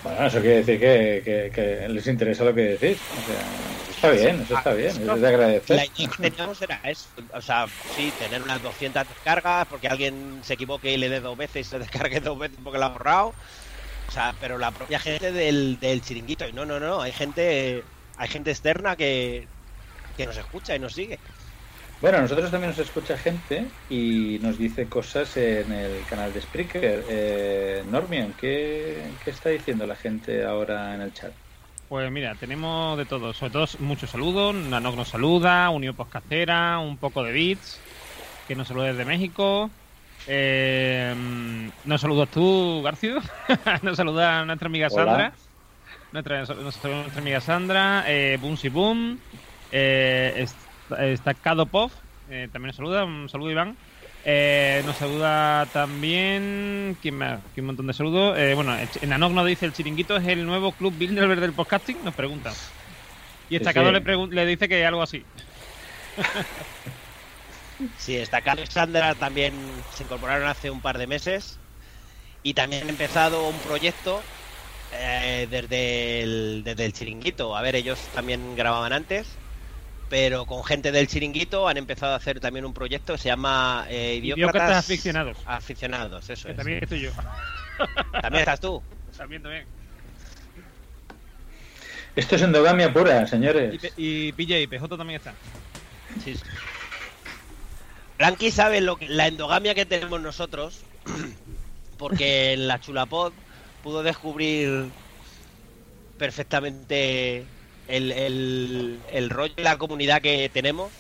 Bueno, 0.03 0.27
eso 0.27 0.41
quiere 0.41 0.57
decir 0.57 0.79
que, 0.79 1.23
que- 1.25 1.51
que 1.53 1.89
les 1.89 2.07
interesa 2.07 2.45
lo 2.45 2.55
que 2.55 2.79
decís. 2.79 2.99
O 3.11 3.27
sea, 3.27 3.91
está 3.91 4.11
bien, 4.11 4.41
eso 4.43 4.57
está 4.57 4.73
bien, 4.73 4.89
eso 4.89 5.15
es 5.15 5.21
de 5.21 5.29
agradecer. 5.29 5.77
La 5.77 5.85
idea 5.87 6.09
que 6.09 6.31
teníamos 6.31 6.63
era 6.63 6.81
eso, 6.85 7.09
o 7.33 7.41
sea, 7.43 7.67
sí, 7.97 8.11
tener 8.13 8.43
unas 8.43 8.63
200 8.63 9.09
descargas 9.09 9.67
porque 9.67 9.89
alguien 9.89 10.41
se 10.45 10.55
equivoque 10.55 10.93
y 10.93 10.97
le 10.99 11.09
dé 11.09 11.21
dos 11.21 11.37
veces 11.37 11.67
y 11.67 11.71
se 11.71 11.79
descargue 11.79 12.21
dos 12.21 12.39
veces 12.39 12.59
porque 12.63 12.79
lo 12.79 12.85
ha 12.85 12.89
borrado. 12.91 13.35
O 14.07 14.11
sea, 14.11 14.35
pero 14.41 14.57
la 14.57 14.71
propia 14.71 15.01
gente 15.01 15.33
del, 15.33 15.79
del 15.81 16.01
chiringuito, 16.01 16.49
y 16.49 16.53
no, 16.53 16.65
no, 16.65 16.81
no, 16.81 17.03
hay 17.03 17.13
gente, 17.13 17.85
hay 18.17 18.29
gente 18.29 18.51
externa 18.53 18.97
que, 18.97 19.51
que 20.17 20.27
nos 20.27 20.37
escucha 20.37 20.75
y 20.77 20.79
nos 20.79 20.95
sigue. 20.95 21.19
Bueno, 22.01 22.19
a 22.19 22.21
nosotros 22.21 22.51
también 22.51 22.71
nos 22.71 22.79
escucha 22.79 23.19
gente 23.19 23.67
y 23.91 24.39
nos 24.41 24.57
dice 24.57 24.87
cosas 24.87 25.37
en 25.37 25.73
el 25.73 26.05
canal 26.09 26.33
de 26.33 26.41
Spreaker. 26.41 27.05
Eh, 27.09 27.83
Normion, 27.91 28.35
¿qué, 28.41 29.03
¿qué 29.25 29.31
está 29.31 29.49
diciendo 29.49 29.85
la 29.85 29.97
gente 29.97 30.45
ahora 30.45 30.95
en 30.95 31.01
el 31.01 31.13
chat? 31.13 31.33
Pues 31.89 32.09
mira, 32.13 32.37
tenemos 32.37 32.97
de 32.99 33.05
todo, 33.05 33.33
sobre 33.33 33.53
todo 33.53 33.67
muchos 33.81 34.11
saludos. 34.11 34.55
Nanok 34.55 34.95
nos 34.95 35.09
saluda, 35.09 35.71
Unión 35.71 35.97
Podcastera, 35.97 36.79
un 36.79 36.99
poco 36.99 37.25
de 37.25 37.33
bits, 37.33 37.81
que 38.47 38.55
nos 38.55 38.69
saluda 38.69 38.89
desde 38.89 39.05
México. 39.05 39.69
Eh, 40.29 41.15
nos 41.85 42.01
saludas 42.01 42.29
tú, 42.29 42.81
Garcio. 42.83 43.21
nos 43.83 43.97
saluda 43.97 44.45
nuestra 44.45 44.67
amiga. 44.67 44.89
Sandra. 44.89 45.33
Nuestra, 46.13 46.41
nos 46.41 46.75
saluda 46.77 47.01
nuestra 47.01 47.23
amiga 47.23 47.41
Sandra. 47.41 48.05
Eh, 48.07 48.39
Boomsy 48.41 48.69
Boom. 48.69 49.19
Eh, 49.73 50.47
Estacado 50.99 51.67
Pov. 51.67 51.91
eh, 52.31 52.49
también 52.53 52.69
nos 52.69 52.77
saluda. 52.77 53.05
Un 53.05 53.29
saludo, 53.29 53.51
Iván. 53.51 53.77
Eh, 54.25 54.83
nos 54.85 54.97
saluda 54.97 55.67
también. 55.73 56.97
¿Quién 57.01 57.17
más? 57.17 57.41
Un 57.57 57.65
montón 57.67 57.87
de 57.87 57.93
saludos. 57.95 58.37
Eh, 58.39 58.55
bueno, 58.55 58.77
en 59.01 59.13
Anok 59.13 59.33
nos 59.33 59.47
dice: 59.47 59.67
el 59.67 59.73
chiringuito 59.73 60.17
es 60.17 60.27
el 60.27 60.45
nuevo 60.45 60.73
club 60.73 60.95
builder 60.99 61.41
del 61.41 61.53
podcasting. 61.53 62.05
Nos 62.05 62.15
pregunta. 62.15 62.53
Y 63.49 63.57
Estacado 63.57 63.91
le, 63.93 64.01
le 64.01 64.47
dice 64.47 64.69
que 64.69 64.85
algo 64.85 65.03
así. 65.03 65.25
Sí, 67.97 68.17
está 68.17 68.39
acá 68.39 68.53
Alexandra 68.53 69.15
también 69.15 69.55
se 69.95 70.03
incorporaron 70.03 70.49
hace 70.49 70.69
un 70.69 70.81
par 70.81 70.99
de 70.99 71.07
meses 71.07 71.61
y 72.43 72.55
también 72.55 72.83
han 72.83 72.89
empezado 72.91 73.49
un 73.49 73.57
proyecto 73.61 74.21
eh, 74.93 75.47
desde, 75.49 76.23
el, 76.23 76.63
desde 76.65 76.85
el 76.87 76.93
chiringuito. 76.93 77.57
A 77.57 77.63
ver, 77.63 77.77
ellos 77.77 78.01
también 78.15 78.57
grababan 78.57 78.93
antes, 78.93 79.29
pero 80.09 80.47
con 80.47 80.65
gente 80.65 80.91
del 80.93 81.07
chiringuito 81.07 81.69
han 81.69 81.77
empezado 81.77 82.13
a 82.13 82.17
hacer 82.17 82.41
también 82.41 82.65
un 82.65 82.73
proyecto 82.73 83.13
que 83.15 83.19
se 83.19 83.29
llama 83.29 83.87
eh, 83.89 84.17
Idiócratas 84.23 84.85
aficionados. 84.85 85.37
Aficionados, 85.45 86.31
eso 86.31 86.47
Que 86.47 86.53
es. 86.53 86.57
también 86.57 86.83
estoy 86.83 87.01
yo. 87.01 87.11
También 88.13 88.41
estás 88.41 88.61
tú. 88.61 88.83
También, 89.17 89.43
también. 89.43 89.65
Esto 92.15 92.37
es 92.37 92.43
endogamia 92.43 92.93
pura, 92.93 93.23
Y, 93.23 93.27
señores. 93.29 93.79
P- 93.81 93.93
y 93.97 94.33
PJ 94.33 94.59
y 94.61 94.67
PJ 94.67 94.97
también 94.97 95.19
está. 95.19 95.35
Sí, 96.25 96.35
sí. 96.35 96.43
Blanqui 98.19 98.51
sabe 98.51 98.81
lo 98.81 98.97
que- 98.97 99.09
la 99.09 99.27
endogamia 99.29 99.75
que 99.75 99.87
tenemos 99.87 100.21
nosotros, 100.21 100.81
porque 101.99 102.53
en 102.55 102.67
la 102.69 102.81
Chulapod 102.81 103.33
pudo 103.83 104.03
descubrir 104.03 104.87
perfectamente 106.17 107.45
el, 107.89 108.13
el, 108.13 108.99
el 109.13 109.31
rollo 109.31 109.55
de 109.55 109.63
la 109.63 109.79
comunidad 109.79 110.21
que 110.23 110.49
tenemos. 110.49 110.91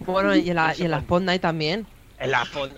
Bueno, 0.00 0.34
y 0.34 0.50
en, 0.50 0.56
la, 0.56 0.74
y 0.76 0.82
en 0.82 0.90
las 0.90 1.04
Night 1.08 1.42
también. 1.42 1.86
En 2.18 2.30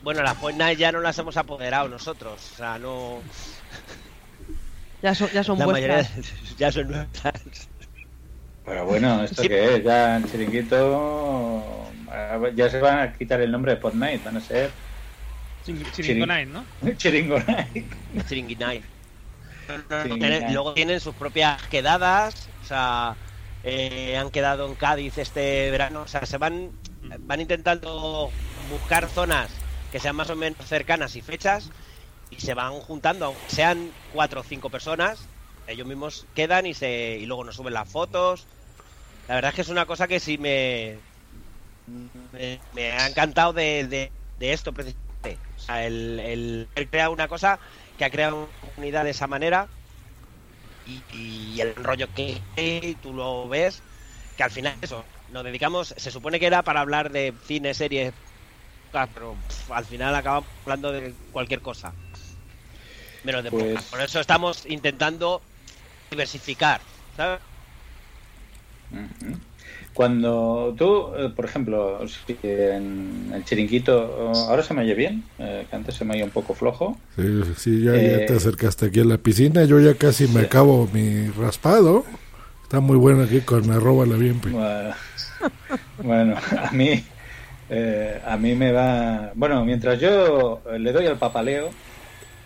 bueno, 0.02 0.22
las 0.22 0.36
Night 0.56 0.78
ya 0.78 0.92
no 0.92 1.00
las 1.00 1.18
hemos 1.18 1.36
apoderado 1.36 1.88
nosotros, 1.88 2.50
o 2.54 2.56
sea, 2.56 2.78
no... 2.78 3.20
Ya 5.02 5.14
son, 5.14 5.28
ya 5.32 5.44
son 5.44 5.58
la 5.58 5.66
vuestras. 5.66 6.10
ya 6.58 6.72
son 6.72 6.88
nuestras. 6.90 7.68
Pero 8.64 8.86
bueno, 8.86 9.22
¿esto 9.24 9.42
Sí. 9.42 9.48
qué 9.48 9.76
es? 9.76 9.84
Ya 9.84 10.16
el 10.16 10.30
chiringuito. 10.30 11.86
ah, 12.10 12.38
Ya 12.54 12.70
se 12.70 12.80
van 12.80 13.00
a 13.00 13.12
quitar 13.12 13.40
el 13.42 13.50
nombre 13.50 13.76
de 13.76 13.90
Night, 13.94 14.24
van 14.24 14.38
a 14.38 14.40
ser 14.40 14.70
Chiringo 15.92 16.26
Night, 16.26 16.48
¿no? 16.48 16.64
Chiringo 16.96 17.38
Night. 17.38 18.84
luego 20.52 20.74
tienen 20.74 21.00
sus 21.00 21.14
propias 21.14 21.62
quedadas, 21.64 22.48
o 22.62 22.66
sea, 22.66 23.16
eh, 23.64 24.16
han 24.18 24.30
quedado 24.32 24.66
en 24.68 24.76
Cádiz 24.76 25.18
este 25.18 25.70
verano, 25.72 26.02
o 26.04 26.08
sea, 26.08 26.26
se 26.26 26.38
van, 26.38 26.78
van 27.20 27.40
intentando 27.42 28.36
buscar 28.60 29.10
zonas 29.10 29.66
que 29.90 30.00
sean 30.00 30.16
más 30.16 30.30
o 30.30 30.36
menos 30.36 30.68
cercanas 30.68 31.16
y 31.16 31.22
fechas 31.22 31.72
y 32.30 32.40
se 32.40 32.54
van 32.54 32.74
juntando, 32.80 33.26
aunque 33.26 33.50
sean 33.50 33.96
cuatro 34.08 34.42
o 34.42 34.44
cinco 34.44 34.70
personas, 34.70 35.30
ellos 35.66 35.86
mismos 35.88 36.28
quedan 36.34 36.66
y 36.66 36.74
se 36.74 37.18
y 37.20 37.26
luego 37.26 37.44
nos 37.44 37.56
suben 37.56 37.74
las 37.74 37.90
fotos. 37.90 38.48
La 39.28 39.36
verdad 39.36 39.50
es 39.50 39.56
que 39.56 39.62
es 39.62 39.70
una 39.70 39.86
cosa 39.86 40.08
que 40.08 40.20
sí 40.20 40.38
me 40.38 41.04
me, 41.86 42.92
ha 42.92 43.06
encantado 43.08 43.52
de, 43.52 43.86
de- 44.38 44.52
esto 44.52 44.72
precisamente. 44.74 45.42
O 45.56 45.58
sea, 45.58 45.86
el, 45.86 46.20
el 46.20 46.68
haber 46.74 46.90
creado 46.90 47.12
una 47.12 47.28
cosa 47.28 47.60
que 47.96 48.04
ha 48.04 48.10
creado 48.10 48.36
una 48.44 48.52
comunidad 48.74 49.04
de 49.04 49.10
esa 49.10 49.26
manera 49.26 49.72
y, 50.86 51.02
y 51.16 51.60
el 51.60 51.74
rollo 51.74 52.08
que 52.14 52.96
tú 53.02 53.12
lo 53.12 53.48
ves, 53.48 53.82
que 54.36 54.42
al 54.42 54.50
final 54.50 54.76
eso, 54.80 55.04
nos 55.30 55.44
dedicamos, 55.44 55.94
se 55.96 56.10
supone 56.10 56.38
que 56.38 56.46
era 56.46 56.62
para 56.62 56.80
hablar 56.80 57.10
de 57.10 57.34
cine, 57.46 57.74
series, 57.74 58.12
pero 58.92 59.36
al 59.70 59.84
final 59.84 60.14
acabamos 60.14 60.48
hablando 60.62 60.92
de 60.92 61.14
cualquier 61.32 61.60
cosa. 61.60 61.92
Menos 63.24 63.42
de 63.42 63.50
Pues-. 63.50 63.82
Por 63.84 64.00
eso 64.00 64.20
estamos 64.20 64.64
intentando 64.66 65.42
diversificar, 66.10 66.80
¿sabes? 67.16 67.40
Cuando 69.94 70.74
tú, 70.76 71.14
eh, 71.16 71.30
por 71.34 71.44
ejemplo, 71.44 72.00
en 72.42 73.30
el 73.32 73.44
chiringuito, 73.44 74.32
eh, 74.34 74.38
ahora 74.48 74.62
se 74.64 74.74
me 74.74 74.82
oye 74.82 74.94
bien, 74.94 75.22
eh, 75.38 75.66
que 75.70 75.76
antes 75.76 75.94
se 75.94 76.04
me 76.04 76.14
oía 76.14 76.24
un 76.24 76.30
poco 76.30 76.52
flojo. 76.54 76.98
Sí, 77.16 77.42
sí, 77.56 77.82
ya, 77.84 77.92
ya 77.92 77.98
Eh, 77.98 78.24
te 78.26 78.34
acercaste 78.34 78.86
aquí 78.86 79.00
a 79.00 79.04
la 79.04 79.18
piscina. 79.18 79.64
Yo 79.64 79.78
ya 79.80 79.94
casi 79.94 80.26
me 80.26 80.40
acabo 80.40 80.88
mi 80.92 81.28
raspado. 81.28 82.04
Está 82.64 82.80
muy 82.80 82.96
bueno 82.96 83.22
aquí 83.22 83.40
con 83.42 83.70
arroba 83.70 84.04
la 84.04 84.16
bien. 84.16 84.40
Bueno, 84.40 84.94
bueno, 86.02 86.34
a 86.60 86.70
mí, 86.72 87.04
eh, 87.70 88.20
a 88.26 88.36
mí 88.36 88.54
me 88.56 88.72
va. 88.72 89.30
Bueno, 89.34 89.64
mientras 89.64 90.00
yo 90.00 90.60
eh, 90.72 90.78
le 90.80 90.90
doy 90.92 91.06
al 91.06 91.18
papaleo, 91.18 91.70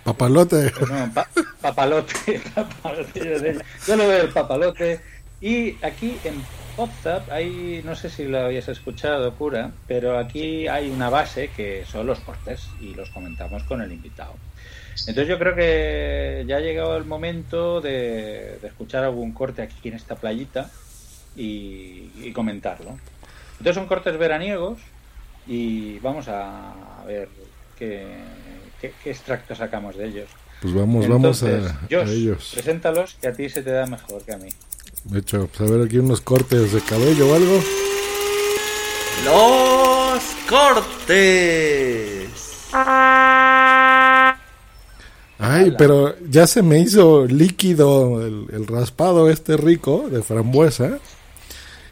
Papalote. 0.04 0.72
no, 0.90 1.12
pa- 1.12 1.28
papalote, 1.60 2.40
papalote, 2.54 3.20
yo 3.20 3.38
le- 3.38 3.58
yo 3.86 3.96
le 3.96 4.04
doy 4.06 4.20
el 4.20 4.28
papalote. 4.28 5.00
Y 5.40 5.76
aquí 5.84 6.16
en 6.24 6.42
WhatsApp 6.76 7.30
hay, 7.30 7.80
no 7.84 7.94
sé 7.94 8.10
si 8.10 8.24
lo 8.24 8.40
habías 8.40 8.68
escuchado, 8.68 9.32
pura, 9.34 9.70
pero 9.86 10.18
aquí 10.18 10.66
hay 10.66 10.90
una 10.90 11.10
base 11.10 11.50
que 11.56 11.84
son 11.86 12.06
los 12.06 12.18
cortes 12.20 12.68
y 12.80 12.94
los 12.94 13.10
comentamos 13.10 13.62
con 13.64 13.80
el 13.82 13.92
invitado. 13.92 14.34
Entonces 15.06 15.28
yo 15.28 15.38
creo 15.38 15.54
que 15.54 16.44
ya 16.48 16.56
ha 16.56 16.60
llegado 16.60 16.96
el 16.96 17.04
momento 17.04 17.80
de, 17.80 18.58
de 18.60 18.66
escuchar 18.66 19.04
algún 19.04 19.32
corte 19.32 19.62
aquí 19.62 19.88
en 19.88 19.94
esta 19.94 20.16
playita 20.16 20.70
y, 21.36 22.10
y 22.20 22.32
comentarlo. 22.32 22.98
Entonces 23.52 23.74
son 23.76 23.86
cortes 23.86 24.18
veraniegos 24.18 24.78
y 25.46 25.98
vamos 26.00 26.26
a 26.28 26.74
ver 27.06 27.28
qué, 27.78 28.08
qué, 28.80 28.92
qué 29.02 29.10
extracto 29.10 29.54
sacamos 29.54 29.96
de 29.96 30.06
ellos. 30.06 30.28
Pues 30.60 30.74
vamos, 30.74 31.06
vamos 31.06 31.42
a, 31.44 31.46
Entonces, 31.46 31.70
a 31.72 31.78
Josh, 31.88 32.10
ellos. 32.10 32.50
preséntalos 32.54 33.14
que 33.20 33.28
a 33.28 33.32
ti 33.32 33.48
se 33.48 33.62
te 33.62 33.70
da 33.70 33.86
mejor 33.86 34.22
que 34.24 34.32
a 34.32 34.38
mí. 34.38 34.48
De 35.04 35.20
hecho, 35.20 35.48
pues 35.48 35.68
a 35.68 35.72
ver 35.72 35.86
aquí 35.86 35.98
unos 35.98 36.20
cortes 36.20 36.72
de 36.72 36.80
cabello 36.80 37.30
o 37.30 37.34
algo. 37.34 37.60
Los 39.24 40.22
cortes. 40.48 42.28
Ay, 45.40 45.74
pero 45.78 46.16
ya 46.28 46.46
se 46.46 46.62
me 46.62 46.80
hizo 46.80 47.26
líquido 47.26 48.26
el, 48.26 48.46
el 48.52 48.66
raspado 48.66 49.30
este 49.30 49.56
rico 49.56 50.08
de 50.10 50.22
frambuesa. 50.22 50.98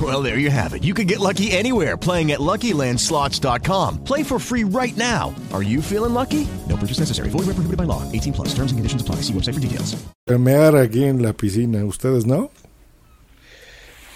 Well, 0.00 0.20
there 0.22 0.38
you 0.38 0.50
have 0.50 0.74
it. 0.74 0.84
You 0.84 0.92
can 0.92 1.06
get 1.06 1.20
lucky 1.20 1.52
anywhere 1.52 1.96
playing 1.96 2.32
at 2.32 2.40
LuckyLandSlots.com. 2.40 4.04
Play 4.04 4.22
for 4.22 4.38
free 4.38 4.64
right 4.64 4.94
now. 4.96 5.34
Are 5.54 5.62
you 5.62 5.80
feeling 5.80 6.12
lucky? 6.12 6.46
No 6.68 6.76
purchase 6.76 6.98
necessary. 7.00 7.30
Void 7.30 7.46
where 7.46 7.54
prohibited 7.56 7.78
by 7.78 7.84
law. 7.84 8.02
18 8.12 8.34
plus. 8.34 8.48
Terms 8.48 8.72
and 8.72 8.78
conditions 8.78 9.00
apply. 9.00 9.22
See 9.22 9.32
website 9.32 9.54
for 9.54 9.60
details. 9.60 9.96
Mear 10.28 10.72
aquí 10.76 11.04
en 11.04 11.22
la 11.22 11.32
piscina. 11.32 11.82
¿Ustedes 11.86 12.26
no? 12.26 12.50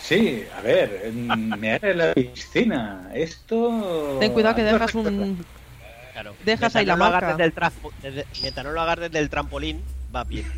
Sí, 0.03 0.43
a 0.59 0.61
ver, 0.61 1.03
en- 1.05 1.49
me 1.61 1.73
haré 1.73 1.95
la 1.95 2.12
piscina. 2.14 3.09
Esto. 3.14 4.16
Ten 4.21 4.33
cuidado 4.33 4.57
que 4.57 4.62
dejas 4.64 4.95
un. 4.95 5.45
Claro. 6.12 6.35
Dejas 6.45 6.77
ahí 6.77 6.85
la 6.85 6.97
no 6.97 7.09
marca. 7.09 7.37
desde 7.37 7.45
el 7.45 8.25
mientras 8.43 8.66
no 8.66 8.73
lo 8.73 8.81
hagas 8.83 8.99
desde 9.01 9.19
el 9.21 9.31
trampolín, 9.31 9.81
va 10.14 10.25
bien. 10.25 10.45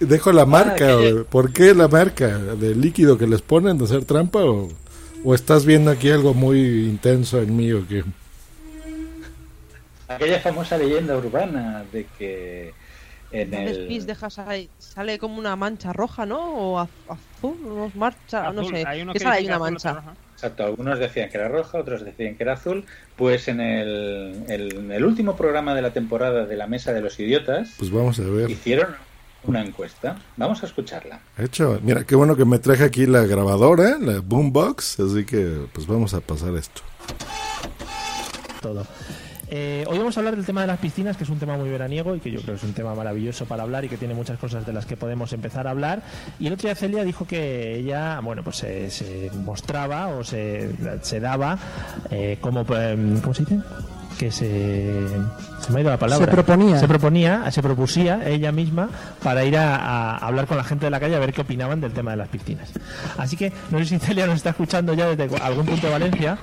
Dejo 0.00 0.32
la 0.32 0.46
marca. 0.46 0.86
que- 0.98 1.12
o- 1.12 1.24
¿Por 1.24 1.52
qué 1.52 1.74
la 1.74 1.88
marca? 1.88 2.38
¿Del 2.38 2.80
líquido 2.80 3.16
que 3.18 3.26
les 3.26 3.42
ponen 3.42 3.78
de 3.78 3.84
hacer 3.84 4.04
trampa? 4.04 4.40
¿O, 4.44 4.68
o 5.24 5.34
estás 5.34 5.64
viendo 5.64 5.90
aquí 5.90 6.10
algo 6.10 6.34
muy 6.34 6.58
intenso 6.86 7.40
en 7.40 7.56
mí 7.56 7.72
o 7.72 7.86
qué? 7.86 8.04
Aquella 10.08 10.38
famosa 10.40 10.76
leyenda 10.76 11.16
urbana 11.16 11.84
de 11.92 12.06
que 12.18 12.74
en 13.32 13.54
el... 13.54 13.86
pis, 13.88 14.06
dejas 14.06 14.38
ahí, 14.38 14.68
sale 14.78 15.18
como 15.18 15.38
una 15.38 15.56
mancha 15.56 15.92
roja, 15.92 16.26
¿no? 16.26 16.40
O 16.54 16.78
az- 16.78 16.88
azul, 17.08 17.56
unos 17.64 17.94
marcha, 17.96 18.52
no 18.52 18.60
Azul, 18.60 18.74
sé. 18.76 18.84
hay 18.86 19.02
uno 19.02 19.12
¿Qué 19.12 19.18
que 19.18 19.24
sale 19.24 19.40
dice 19.40 19.52
ahí 19.52 19.56
que 19.58 19.62
una 19.64 19.70
mancha? 19.70 20.02
Exacto, 20.34 20.64
algunos 20.64 20.98
decían 20.98 21.30
que 21.30 21.38
era 21.38 21.48
roja, 21.48 21.78
otros 21.78 22.04
decían 22.04 22.36
que 22.36 22.42
era 22.42 22.52
azul. 22.52 22.84
Pues 23.16 23.48
en 23.48 23.60
el, 23.60 24.44
el- 24.48 24.76
en 24.76 24.92
el 24.92 25.04
último 25.04 25.36
programa 25.36 25.74
de 25.74 25.80
la 25.82 25.90
temporada 25.92 26.44
de 26.44 26.56
la 26.56 26.66
Mesa 26.66 26.92
de 26.92 27.00
los 27.00 27.18
Idiotas 27.18 27.70
Pues 27.78 27.90
vamos 27.90 28.18
a 28.20 28.24
ver. 28.24 28.50
hicieron 28.50 28.88
una 29.46 29.62
encuesta. 29.62 30.16
Vamos 30.36 30.62
a 30.62 30.66
escucharla. 30.66 31.20
Hecho, 31.38 31.78
mira, 31.82 32.04
qué 32.04 32.14
bueno 32.16 32.36
que 32.36 32.44
me 32.44 32.58
traje 32.58 32.84
aquí 32.84 33.06
la 33.06 33.22
grabadora, 33.22 33.98
la 33.98 34.20
boombox, 34.20 35.00
así 35.00 35.24
que 35.24 35.66
pues 35.72 35.86
vamos 35.86 36.14
a 36.14 36.20
pasar 36.20 36.54
esto. 36.54 36.82
todo. 38.60 38.86
Eh, 39.56 39.84
hoy 39.88 39.98
vamos 39.98 40.16
a 40.16 40.20
hablar 40.20 40.34
del 40.34 40.44
tema 40.44 40.62
de 40.62 40.66
las 40.66 40.78
piscinas, 40.80 41.16
que 41.16 41.24
es 41.24 41.30
un 41.30 41.38
tema 41.38 41.56
muy 41.56 41.68
veraniego 41.68 42.16
y 42.16 42.20
que 42.20 42.30
yo 42.30 42.40
creo 42.40 42.54
que 42.54 42.58
es 42.58 42.64
un 42.64 42.72
tema 42.72 42.94
maravilloso 42.94 43.44
para 43.44 43.62
hablar 43.62 43.84
y 43.84 43.88
que 43.88 43.96
tiene 43.96 44.14
muchas 44.14 44.38
cosas 44.38 44.66
de 44.66 44.72
las 44.72 44.86
que 44.86 44.96
podemos 44.96 45.32
empezar 45.32 45.66
a 45.66 45.70
hablar. 45.70 46.02
Y 46.40 46.46
el 46.46 46.54
otro 46.54 46.66
día 46.66 46.74
Celia 46.74 47.04
dijo 47.04 47.26
que 47.26 47.76
ella, 47.76 48.20
bueno, 48.20 48.42
pues 48.42 48.56
se, 48.56 48.90
se 48.90 49.30
mostraba 49.44 50.08
o 50.08 50.24
se, 50.24 50.70
se 51.02 51.20
daba 51.20 51.58
eh, 52.10 52.38
como, 52.40 52.62
em, 52.74 53.20
¿cómo 53.20 53.34
se 53.34 53.42
dice? 53.44 53.60
Que 54.18 54.30
se, 54.30 55.08
se 55.60 55.72
me 55.72 55.78
ha 55.78 55.80
ido 55.82 55.90
la 55.90 55.98
palabra. 55.98 56.24
Se 56.26 56.30
proponía. 56.32 56.78
Se 56.78 56.86
proponía, 56.88 57.50
se 57.50 57.62
propusía 57.62 58.28
ella 58.28 58.52
misma 58.52 58.88
para 59.22 59.44
ir 59.44 59.56
a, 59.56 59.76
a 59.76 60.18
hablar 60.18 60.46
con 60.46 60.56
la 60.56 60.64
gente 60.64 60.86
de 60.86 60.90
la 60.90 61.00
calle 61.00 61.16
a 61.16 61.18
ver 61.18 61.32
qué 61.32 61.40
opinaban 61.40 61.80
del 61.80 61.92
tema 61.92 62.12
de 62.12 62.18
las 62.18 62.28
piscinas. 62.28 62.70
Así 63.18 63.36
que 63.36 63.52
no 63.70 63.78
sé 63.78 63.86
si 63.86 63.98
Celia 63.98 64.26
nos 64.26 64.36
está 64.36 64.50
escuchando 64.50 64.94
ya 64.94 65.06
desde 65.14 65.36
algún 65.38 65.66
punto 65.66 65.86
de 65.88 65.92
Valencia. 65.92 66.38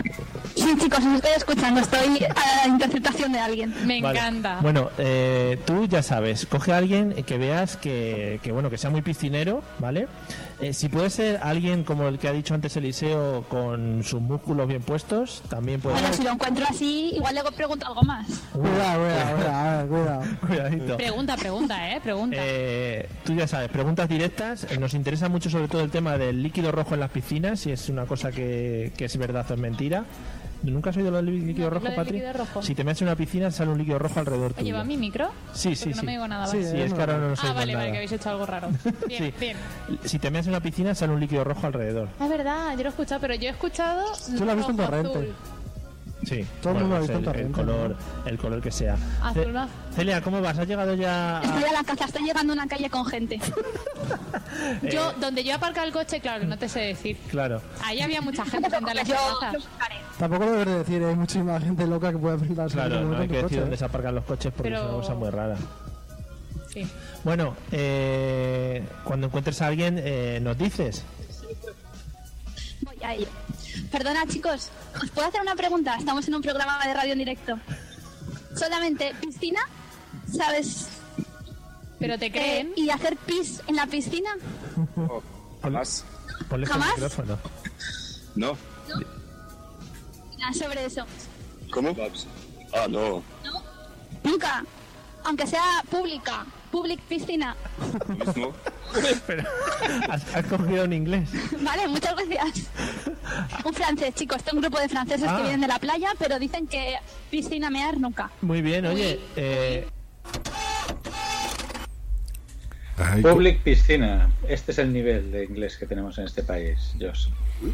Sí, 0.55 0.75
chicos, 0.79 0.99
os 0.99 1.15
estoy 1.15 1.31
escuchando, 1.37 1.79
estoy 1.79 2.25
a 2.25 2.67
la 2.67 2.73
interpretación 2.73 3.31
de 3.31 3.39
alguien. 3.39 3.73
Me 3.85 4.01
Vale. 4.01 4.19
encanta. 4.19 4.59
Bueno, 4.61 4.89
eh, 4.97 5.57
tú 5.65 5.85
ya 5.87 6.03
sabes, 6.03 6.45
coge 6.45 6.73
a 6.73 6.77
alguien 6.77 7.13
que 7.25 7.37
veas 7.37 7.77
que, 7.77 8.39
que, 8.43 8.51
bueno 8.51 8.69
que 8.69 8.77
sea 8.77 8.89
muy 8.89 9.01
piscinero, 9.01 9.63
¿vale? 9.79 10.07
Eh, 10.61 10.73
si 10.73 10.89
puede 10.89 11.09
ser 11.09 11.39
alguien 11.41 11.83
como 11.83 12.07
el 12.07 12.19
que 12.19 12.27
ha 12.27 12.31
dicho 12.31 12.53
antes 12.53 12.75
Eliseo 12.77 13.43
con 13.49 14.03
sus 14.03 14.21
músculos 14.21 14.67
bien 14.67 14.81
puestos, 14.83 15.41
también 15.49 15.81
puede 15.81 15.95
Bueno, 15.95 16.07
ser. 16.09 16.17
si 16.17 16.23
lo 16.23 16.31
encuentro 16.31 16.65
así, 16.69 17.11
igual 17.15 17.33
luego 17.33 17.51
pregunto 17.51 17.87
algo 17.87 18.03
más. 18.03 18.27
Cuidado, 18.53 19.03
cuidado, 19.03 19.37
cuidado, 19.37 19.87
cuidado. 19.87 20.23
Cuidadito. 20.47 20.97
Pregunta, 20.97 21.35
pregunta, 21.35 21.91
¿eh? 21.91 21.99
Pregunta. 22.03 22.37
Eh, 22.39 23.09
tú 23.23 23.33
ya 23.33 23.47
sabes, 23.47 23.69
preguntas 23.69 24.07
directas. 24.07 24.67
Eh, 24.69 24.77
Nos 24.77 24.93
interesa 24.93 25.29
mucho 25.29 25.49
sobre 25.49 25.67
todo 25.67 25.81
el 25.81 25.89
tema 25.89 26.17
del 26.17 26.43
líquido 26.43 26.71
rojo 26.71 26.93
en 26.93 26.99
las 26.99 27.09
piscinas, 27.11 27.59
si 27.59 27.71
es 27.71 27.89
una 27.89 28.05
cosa 28.05 28.31
que, 28.31 28.93
que 28.95 29.05
es 29.05 29.17
verdad 29.17 29.45
o 29.49 29.53
es 29.55 29.59
mentira. 29.59 30.05
¿Nunca 30.63 30.91
has 30.91 30.97
oído 30.97 31.09
lo 31.11 31.17
del 31.17 31.45
líquido 31.47 31.69
No, 31.71 31.79
rojo, 31.79 31.95
Patri? 31.95 32.21
Si 32.61 32.75
te 32.75 32.83
metes 32.83 33.01
en 33.01 33.07
una 33.07 33.15
piscina 33.15 33.49
sale 33.49 33.71
un 33.71 33.77
líquido 33.79 33.97
rojo 33.97 34.19
alrededor 34.19 34.53
tuyo. 34.53 34.65
¿Lleva 34.65 34.83
mi 34.83 34.95
micro? 34.95 35.29
Sí, 35.53 35.75
sí, 35.75 35.85
Porque 35.85 35.93
sí. 35.93 35.99
No 35.99 36.03
me 36.03 36.11
digo 36.11 36.27
nada. 36.27 36.47
Sí, 36.47 36.57
vale. 36.57 36.71
sí, 36.71 36.81
es 36.81 36.93
que 36.93 36.99
ahora 36.99 37.17
no 37.17 37.33
Ah, 37.41 37.53
vale, 37.53 37.75
vale, 37.75 37.91
que 37.91 37.97
habéis 37.97 38.11
hecho 38.11 38.29
algo 38.29 38.45
raro. 38.45 38.69
Bien, 39.07 39.23
Sí. 39.25 39.33
bien. 39.39 39.57
Si 40.03 40.19
te 40.19 40.29
metes 40.29 40.47
en 40.47 40.53
una 40.53 40.61
piscina 40.61 40.93
sale 40.93 41.13
un 41.13 41.19
líquido 41.19 41.43
rojo 41.43 41.65
alrededor. 41.65 42.09
Es 42.21 42.29
verdad, 42.29 42.71
yo 42.73 42.77
lo 42.77 42.83
he 42.83 42.89
escuchado, 42.89 43.21
pero 43.21 43.33
yo 43.35 43.47
he 43.47 43.51
escuchado. 43.51 44.05
Tú 44.37 44.45
lo 44.45 44.51
has 44.51 44.57
visto 44.57 44.71
en 44.71 44.77
Torrente. 44.77 45.31
Sí. 46.23 46.45
Todo 46.61 46.73
el 46.73 46.79
mundo 46.81 46.89
lo 46.89 46.95
ha 46.97 46.99
visto 46.99 47.17
en 47.17 47.35
el, 47.39 47.45
el 47.47 47.51
color, 47.51 47.95
el 48.27 48.37
color 48.37 48.61
que 48.61 48.69
sea. 48.71 48.95
Azul. 49.23 49.57
Celia, 49.95 50.21
¿cómo 50.21 50.39
vas? 50.39 50.59
¿Has 50.59 50.67
llegado 50.67 50.93
ya 50.93 51.39
a... 51.39 51.43
Estoy 51.43 51.63
a 51.63 51.71
la 51.73 51.83
caza, 51.83 52.05
estoy 52.05 52.23
llegando 52.23 52.53
a 52.53 52.55
una 52.57 52.67
calle 52.67 52.87
con 52.91 53.03
gente. 53.07 53.39
Yo, 54.83 55.13
donde 55.13 55.43
yo 55.43 55.51
he 55.51 55.53
aparcado 55.55 55.87
el 55.87 55.93
coche, 55.93 56.19
claro, 56.19 56.41
que 56.41 56.45
no 56.45 56.57
te 56.57 56.69
sé 56.69 56.81
decir. 56.81 57.17
Claro. 57.29 57.61
Ahí 57.83 58.01
había 58.01 58.21
mucha 58.21 58.45
gente 58.45 58.69
frente 58.69 58.91
a 58.91 58.93
las 58.93 59.07
Yo 59.07 59.15
terrazas. 59.39 59.67
Tampoco 60.21 60.45
lo 60.45 60.51
debes 60.51 60.67
de 60.67 60.77
decir, 60.77 61.03
hay 61.03 61.15
muchísima 61.15 61.59
gente 61.59 61.87
loca 61.87 62.11
que 62.11 62.17
puede 62.19 62.37
pintarse 62.37 62.75
Claro, 62.75 63.01
no 63.05 63.17
hay 63.17 63.27
que 63.27 63.41
decir 63.41 63.59
dónde 63.59 63.75
se 63.75 63.85
aparcan 63.85 64.13
los 64.13 64.23
coches 64.23 64.53
porque 64.55 64.69
Pero- 64.69 64.77
es 64.83 64.85
una 64.89 64.97
cosa 64.97 65.13
muy 65.15 65.29
rara. 65.31 65.57
Sí. 66.71 66.87
Bueno, 67.23 67.55
eh, 67.71 68.85
cuando 69.03 69.25
encuentres 69.25 69.59
a 69.63 69.67
alguien, 69.67 69.99
eh, 69.99 70.37
nos 70.39 70.55
dices. 70.59 71.03
Voy 72.81 72.97
a. 73.03 73.15
Perdona, 73.91 74.27
chicos, 74.27 74.69
¿os 75.01 75.09
puedo 75.09 75.27
hacer 75.27 75.41
una 75.41 75.55
pregunta? 75.55 75.95
Estamos 75.97 76.27
en 76.27 76.35
un 76.35 76.41
programa 76.43 76.85
de 76.85 76.93
radio 76.93 77.13
en 77.13 77.17
directo. 77.17 77.57
Solamente, 78.55 79.13
¿piscina? 79.19 79.61
¿Sabes? 80.31 80.87
¿Pero 81.97 82.19
te 82.19 82.31
creen? 82.31 82.67
Eh, 82.67 82.73
¿Y 82.81 82.89
hacer 82.91 83.17
pis 83.25 83.59
en 83.65 83.75
la 83.75 83.87
piscina? 83.87 84.29
Jamás. 85.63 86.05
Ponle 86.47 86.67
el 86.67 86.71
¿Jamás? 86.71 86.89
micrófono. 86.93 87.39
No. 88.35 88.55
Sobre 90.53 90.85
eso. 90.85 91.05
¿Cómo? 91.71 91.95
Ah, 92.73 92.87
no. 92.89 93.23
Nunca. 94.23 94.63
Aunque 95.23 95.45
sea 95.47 95.83
pública. 95.89 96.45
Public 96.71 96.99
piscina. 97.01 97.55
Mismo. 98.07 98.53
Pero, 99.27 99.43
¿has, 100.09 100.35
has 100.35 100.45
cogido 100.45 100.83
en 100.85 100.93
inglés. 100.93 101.29
Vale, 101.61 101.87
muchas 101.87 102.15
gracias. 102.15 102.67
Un 103.63 103.73
francés, 103.73 104.13
chicos. 104.15 104.43
Tengo 104.43 104.57
un 104.57 104.61
grupo 104.63 104.79
de 104.79 104.89
franceses 104.89 105.27
Ah. 105.29 105.35
que 105.37 105.41
vienen 105.43 105.61
de 105.61 105.67
la 105.67 105.79
playa, 105.79 106.09
pero 106.19 106.39
dicen 106.39 106.67
que 106.67 106.95
piscina 107.29 107.69
mear 107.69 107.97
nunca. 107.99 108.29
Muy 108.41 108.61
bien, 108.61 108.85
oye. 108.85 109.19
Eh, 109.35 109.87
Ay, 112.97 113.21
Public 113.21 113.61
piscina. 113.63 114.29
Este 114.47 114.71
es 114.73 114.77
el 114.79 114.91
nivel 114.93 115.31
de 115.31 115.45
inglés 115.45 115.77
que 115.77 115.85
tenemos 115.87 116.17
en 116.17 116.25
este 116.25 116.43
país, 116.43 116.77
Josh. 116.99 117.27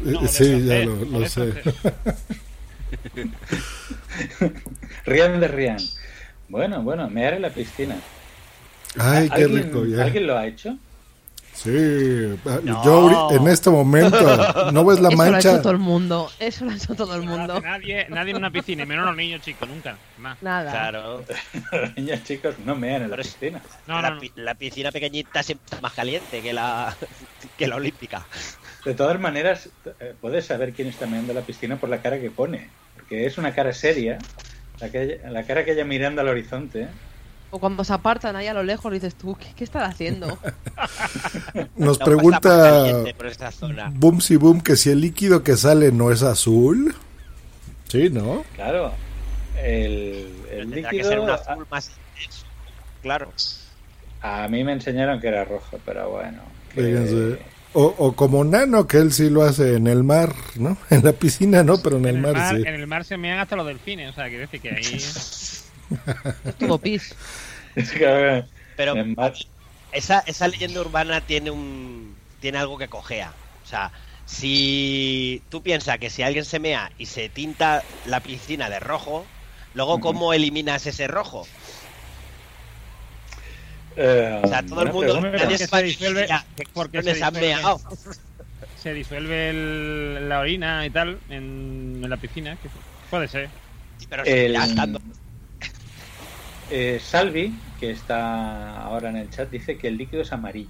eh, 0.06 0.28
sí, 0.28 0.64
ya 0.66 0.78
lo, 0.84 0.94
lo 1.04 1.28
sé. 1.28 1.52
Rian 5.06 5.40
de 5.40 5.48
Rian. 5.48 5.78
Bueno, 6.48 6.82
bueno, 6.82 7.08
mear 7.10 7.34
en 7.34 7.42
la 7.42 7.50
piscina. 7.50 7.96
Ay, 8.98 9.28
qué 9.28 9.44
¿Alguien- 9.44 9.64
rico 9.64 9.84
ya. 9.84 10.04
¿Alguien 10.04 10.26
lo 10.26 10.36
ha 10.38 10.46
hecho? 10.46 10.76
Sí, 11.52 11.70
ah, 12.46 12.60
yo 12.84 13.30
en 13.32 13.48
este 13.48 13.68
momento, 13.68 14.16
¿no 14.72 14.84
ves 14.84 15.00
la 15.00 15.08
Eso 15.08 15.16
lo 15.16 15.22
ha 15.22 15.30
mancha? 15.30 15.50
hecho 15.54 15.60
todo 15.62 15.72
el 15.72 15.78
mundo. 15.78 16.30
Eso 16.38 16.64
lo 16.64 16.70
ha 16.70 16.76
hecho 16.76 16.94
todo 16.94 17.16
el 17.16 17.22
mundo. 17.22 17.60
Nadie, 17.60 18.06
nadie 18.10 18.30
en 18.30 18.36
una 18.36 18.50
piscina, 18.52 18.84
y 18.84 18.86
menos 18.86 19.04
los 19.06 19.16
niños 19.16 19.42
chicos, 19.42 19.68
nunca. 19.68 19.96
Más. 20.18 20.40
Nada. 20.40 20.70
Claro. 20.70 21.24
Los 21.72 21.96
niños 21.96 22.22
chicos 22.22 22.54
no 22.64 22.76
mean 22.76 23.02
en 23.02 23.10
la 23.10 23.16
piscina. 23.16 23.60
No, 23.88 24.00
la, 24.00 24.10
no, 24.10 24.14
no. 24.14 24.20
pi- 24.20 24.32
la 24.36 24.54
piscina 24.54 24.92
pequeñita 24.92 25.42
siempre 25.42 25.64
está 25.66 25.80
más 25.80 25.92
caliente 25.94 26.40
que 26.40 26.52
la, 26.52 26.94
que 27.56 27.66
la 27.66 27.74
olímpica. 27.74 28.24
De 28.84 28.94
todas 28.94 29.18
maneras, 29.20 29.68
eh, 30.00 30.14
puedes 30.20 30.46
saber 30.46 30.72
quién 30.72 30.88
está 30.88 31.06
meando 31.06 31.32
en 31.32 31.38
la 31.38 31.44
piscina 31.44 31.76
por 31.76 31.88
la 31.88 32.00
cara 32.00 32.18
que 32.20 32.30
pone. 32.30 32.68
Porque 32.94 33.26
es 33.26 33.36
una 33.38 33.54
cara 33.54 33.72
seria. 33.72 34.18
La, 34.80 34.90
que, 34.90 35.20
la 35.28 35.42
cara 35.44 35.64
que 35.64 35.72
ella 35.72 35.84
mirando 35.84 36.20
al 36.20 36.28
horizonte. 36.28 36.88
O 37.50 37.58
cuando 37.58 37.82
se 37.82 37.92
apartan 37.92 38.36
ahí 38.36 38.46
a 38.46 38.54
lo 38.54 38.62
lejos 38.62 38.92
dices 38.92 39.14
tú, 39.14 39.34
¿qué, 39.36 39.46
qué 39.56 39.64
están 39.64 39.82
haciendo? 39.90 40.38
Nos 41.76 41.98
No 41.98 42.04
pregunta 42.04 42.40
por 42.40 42.50
caliente 42.60 43.14
por 43.14 43.26
esa 43.26 43.50
zona. 43.50 43.90
Boom 43.94 44.20
si 44.20 44.36
Boom 44.36 44.60
que 44.60 44.76
si 44.76 44.90
el 44.90 45.00
líquido 45.00 45.42
que 45.42 45.56
sale 45.56 45.90
no 45.90 46.10
es 46.12 46.22
azul. 46.22 46.94
Sí, 47.88 48.10
¿no? 48.10 48.44
Claro. 48.54 48.92
El, 49.62 50.28
el 50.50 50.70
Tendrá 50.70 50.90
que 50.90 50.96
líquido. 50.96 51.08
ser 51.10 51.20
un 51.20 51.30
azul 51.30 51.66
más 51.70 51.90
intenso. 52.16 52.44
Claro. 53.02 53.32
A 54.20 54.46
mí 54.48 54.62
me 54.62 54.72
enseñaron 54.72 55.20
que 55.20 55.28
era 55.28 55.44
rojo, 55.44 55.78
pero 55.84 56.10
bueno. 56.10 56.42
que- 56.74 56.82
Fíjense. 56.82 57.38
O, 57.82 57.84
o 58.06 58.06
como 58.20 58.38
Nano, 58.52 58.86
que 58.88 58.98
él 58.98 59.12
sí 59.12 59.30
lo 59.30 59.42
hace 59.42 59.76
en 59.76 59.86
el 59.86 60.02
mar, 60.04 60.34
¿no? 60.56 60.76
En 60.90 61.04
la 61.04 61.12
piscina 61.12 61.62
no, 61.62 61.74
pero 61.82 61.96
en 61.98 62.06
el 62.06 62.16
En 62.16 62.20
el, 62.20 62.26
mar 62.26 62.36
mar, 62.36 62.60
sí. 62.60 62.62
en 62.64 62.74
el 62.74 62.86
mar 62.88 63.04
se 63.04 63.16
mean 63.18 63.38
hasta 63.38 63.56
los 63.56 63.66
delfines, 63.66 64.10
o 64.10 64.12
sea, 64.12 64.24
quiere 64.28 64.40
decir 64.46 64.60
que 64.60 64.70
ahí. 64.72 65.20
Estuvo 66.44 66.80
pis. 66.82 67.16
Es 67.74 67.90
que, 67.92 68.44
Pero 68.74 69.00
en 69.00 69.14
mar- 69.14 69.34
esa, 69.90 70.20
esa 70.20 70.48
leyenda 70.48 70.80
urbana 70.80 71.26
tiene 71.26 71.50
un 71.50 72.24
tiene 72.40 72.58
algo 72.58 72.78
que 72.78 72.88
cojea. 72.88 73.40
O 73.62 73.66
sea, 73.66 73.92
si 74.24 75.46
tú 75.50 75.62
piensas 75.62 75.98
que 75.98 76.10
si 76.10 76.22
alguien 76.22 76.44
se 76.44 76.60
mea 76.60 76.92
y 76.96 77.06
se 77.06 77.30
tinta 77.30 77.90
la 78.04 78.22
piscina 78.24 78.70
de 78.70 78.80
rojo, 78.80 79.32
luego 79.72 80.00
¿cómo 80.00 80.32
eliminas 80.32 80.86
ese 80.86 81.08
rojo? 81.08 81.52
Eh, 83.98 84.40
O 84.44 84.48
sea, 84.48 84.62
todo 84.64 84.82
el 84.82 84.92
mundo, 84.92 85.20
nadie 85.20 85.58
se 85.58 85.66
va 85.66 85.78
a 85.78 85.80
se 85.80 85.86
disuelve- 85.86 86.20
decir, 86.22 86.28
"Ya, 86.28 86.44
porque 86.72 86.98
¿dónde 86.98 87.14
se 87.14 87.24
han 87.24 87.34
disuelve. 87.34 87.54
meado?". 87.56 87.80
se 88.80 88.94
disuelve 88.94 89.50
el- 89.50 90.28
la 90.28 90.38
orina 90.40 90.86
y 90.86 90.90
tal 90.90 91.18
en, 91.28 92.00
en 92.02 92.08
la 92.08 92.16
piscina. 92.16 92.56
que 92.62 92.68
puede 93.10 93.26
ser. 93.28 93.48
Pero 94.08 94.24
El- 94.24 94.54
estando- 94.56 95.00
eh, 96.70 97.00
Salvi, 97.02 97.54
que 97.80 97.90
está 97.90 98.82
ahora 98.82 99.08
en 99.10 99.16
el 99.16 99.30
chat, 99.30 99.50
dice 99.50 99.76
que 99.78 99.88
el 99.88 99.96
líquido 99.96 100.22
es 100.22 100.32
amarillo. 100.32 100.68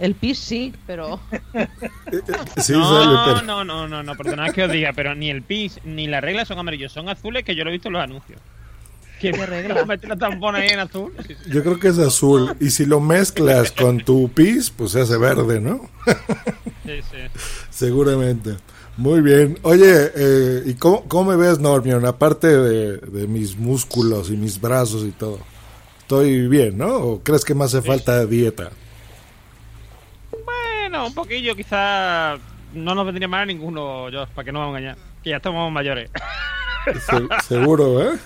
El 0.00 0.14
pis 0.14 0.38
sí, 0.38 0.74
pero... 0.86 1.20
Sí, 2.56 2.72
no, 2.72 2.88
sale, 2.88 3.18
pero- 3.26 3.42
no, 3.42 3.64
no, 3.64 3.86
no, 3.86 4.02
no, 4.02 4.14
perdonad 4.16 4.50
que 4.52 4.64
os 4.64 4.72
diga, 4.72 4.92
pero 4.94 5.14
ni 5.14 5.30
el 5.30 5.42
pis 5.42 5.78
ni 5.84 6.06
la 6.06 6.20
regla 6.20 6.44
son 6.44 6.58
amarillos, 6.58 6.90
son 6.92 7.08
azules 7.08 7.44
que 7.44 7.54
yo 7.54 7.64
lo 7.64 7.70
he 7.70 7.74
visto 7.74 7.88
en 7.88 7.92
los 7.94 8.02
anuncios. 8.02 8.40
¿Qué 9.20 9.32
regla? 9.32 9.84
¿Meter 9.86 10.08
la 10.08 10.16
tampona 10.16 10.58
ahí 10.58 10.68
en 10.70 10.80
azul? 10.80 11.12
Yo 11.48 11.62
creo 11.62 11.78
que 11.78 11.88
es 11.88 11.98
azul. 11.98 12.56
Y 12.60 12.70
si 12.70 12.86
lo 12.86 13.00
mezclas 13.00 13.70
con 13.72 13.98
tu 13.98 14.30
pis, 14.30 14.70
pues 14.70 14.92
se 14.92 15.02
hace 15.02 15.16
verde, 15.18 15.60
¿no? 15.60 15.88
Sí, 16.86 17.00
sí. 17.10 17.18
Seguramente. 17.70 18.56
Muy 18.96 19.20
bien. 19.20 19.58
Oye, 19.62 20.10
eh, 20.14 20.62
¿y 20.66 20.74
cómo, 20.74 21.04
cómo 21.08 21.30
me 21.30 21.36
ves, 21.36 21.58
Normion? 21.58 22.04
Aparte 22.06 22.48
de, 22.48 22.96
de 22.98 23.26
mis 23.26 23.56
músculos 23.56 24.30
y 24.30 24.36
mis 24.36 24.60
brazos 24.60 25.04
y 25.04 25.10
todo. 25.12 25.38
estoy 26.00 26.48
bien, 26.48 26.76
¿no? 26.78 26.96
¿O 26.96 27.20
crees 27.22 27.44
que 27.44 27.54
me 27.54 27.64
hace 27.64 27.80
falta 27.82 28.26
dieta? 28.26 28.70
Bueno, 30.44 31.06
un 31.06 31.14
poquillo, 31.14 31.54
quizás 31.54 32.40
no 32.74 32.94
nos 32.94 33.06
vendría 33.06 33.28
mal 33.28 33.42
a 33.42 33.46
ninguno, 33.46 34.08
yo, 34.10 34.26
para 34.34 34.44
que 34.44 34.52
no 34.52 34.58
vamos 34.60 34.74
a 34.74 34.78
engañar. 34.78 34.98
Que 35.22 35.30
ya 35.30 35.36
estamos 35.36 35.70
mayores. 35.72 36.10
Se- 37.06 37.42
seguro, 37.46 38.02
¿eh? 38.02 38.18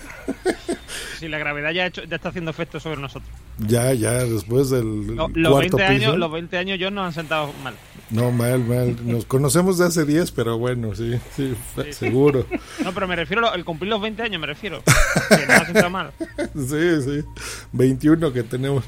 Si 1.19 1.27
la 1.27 1.37
gravedad 1.37 1.71
ya, 1.71 1.85
hecho- 1.87 2.03
ya 2.03 2.15
está 2.17 2.29
haciendo 2.29 2.51
efecto 2.51 2.79
sobre 2.79 2.99
nosotros. 3.01 3.29
Ya, 3.59 3.93
ya, 3.93 4.11
después 4.25 4.69
del 4.69 5.15
No, 5.15 5.29
los, 5.33 5.51
cuarto 5.51 5.77
20 5.77 5.83
años, 5.83 6.17
los 6.17 6.31
20 6.31 6.57
años 6.57 6.79
yo 6.79 6.91
nos 6.91 7.05
han 7.07 7.13
sentado 7.13 7.51
mal. 7.63 7.73
No, 8.09 8.31
mal, 8.31 8.63
mal. 8.65 8.95
Nos 9.07 9.25
conocemos 9.25 9.77
de 9.77 9.85
hace 9.85 10.05
10, 10.05 10.31
pero 10.31 10.57
bueno, 10.59 10.93
sí, 10.95 11.13
sí, 11.35 11.55
seguro. 11.91 12.45
No, 12.83 12.93
pero 12.93 13.07
me 13.07 13.15
refiero 13.15 13.49
al 13.49 13.65
cumplir 13.65 13.89
los 13.89 14.01
20 14.01 14.21
años, 14.23 14.39
me 14.41 14.47
refiero. 14.47 14.81
Que 15.29 15.45
nos 15.47 15.49
ha 15.61 15.65
sentado 15.65 15.89
mal. 15.89 16.11
Sí, 16.55 17.01
sí. 17.03 17.23
21 17.71 18.31
que 18.33 18.43
tenemos. 18.43 18.83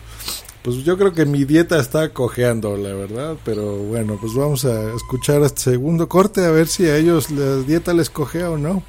Pues 0.62 0.84
yo 0.84 0.98
creo 0.98 1.14
que 1.14 1.26
mi 1.26 1.46
dieta 1.46 1.80
está 1.80 2.10
cojeando, 2.10 2.76
la 2.76 2.94
verdad. 2.94 3.38
Pero 3.46 3.78
bueno, 3.78 4.18
pues 4.20 4.34
vamos 4.34 4.66
a 4.66 4.94
escuchar 4.94 5.42
este 5.44 5.62
segundo 5.62 6.10
corte 6.10 6.44
a 6.46 6.52
ver 6.52 6.68
si 6.68 6.86
a 6.88 6.98
ellos 6.98 7.32
la 7.32 7.56
dieta 7.66 7.94
les 7.94 8.10
cojea 8.10 8.50
o 8.52 8.58
no. 8.58 8.84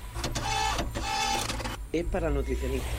Es 1.92 2.05
para 2.05 2.31
nutricionistas. 2.31 2.90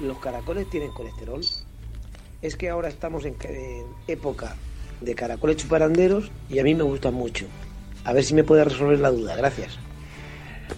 ¿Los 0.00 0.18
caracoles 0.18 0.68
tienen 0.70 0.90
colesterol? 0.92 1.40
Es 2.40 2.56
que 2.56 2.70
ahora 2.70 2.88
estamos 2.88 3.24
en, 3.24 3.36
en 3.44 3.84
época 4.08 4.56
de 5.00 5.14
caracoles 5.14 5.56
chuparanderos 5.56 6.30
y 6.48 6.58
a 6.58 6.64
mí 6.64 6.74
me 6.74 6.82
gustan 6.82 7.14
mucho. 7.14 7.46
A 8.04 8.12
ver 8.12 8.24
si 8.24 8.34
me 8.34 8.42
puede 8.44 8.64
resolver 8.64 8.98
la 8.98 9.10
duda. 9.10 9.36
Gracias. 9.36 9.78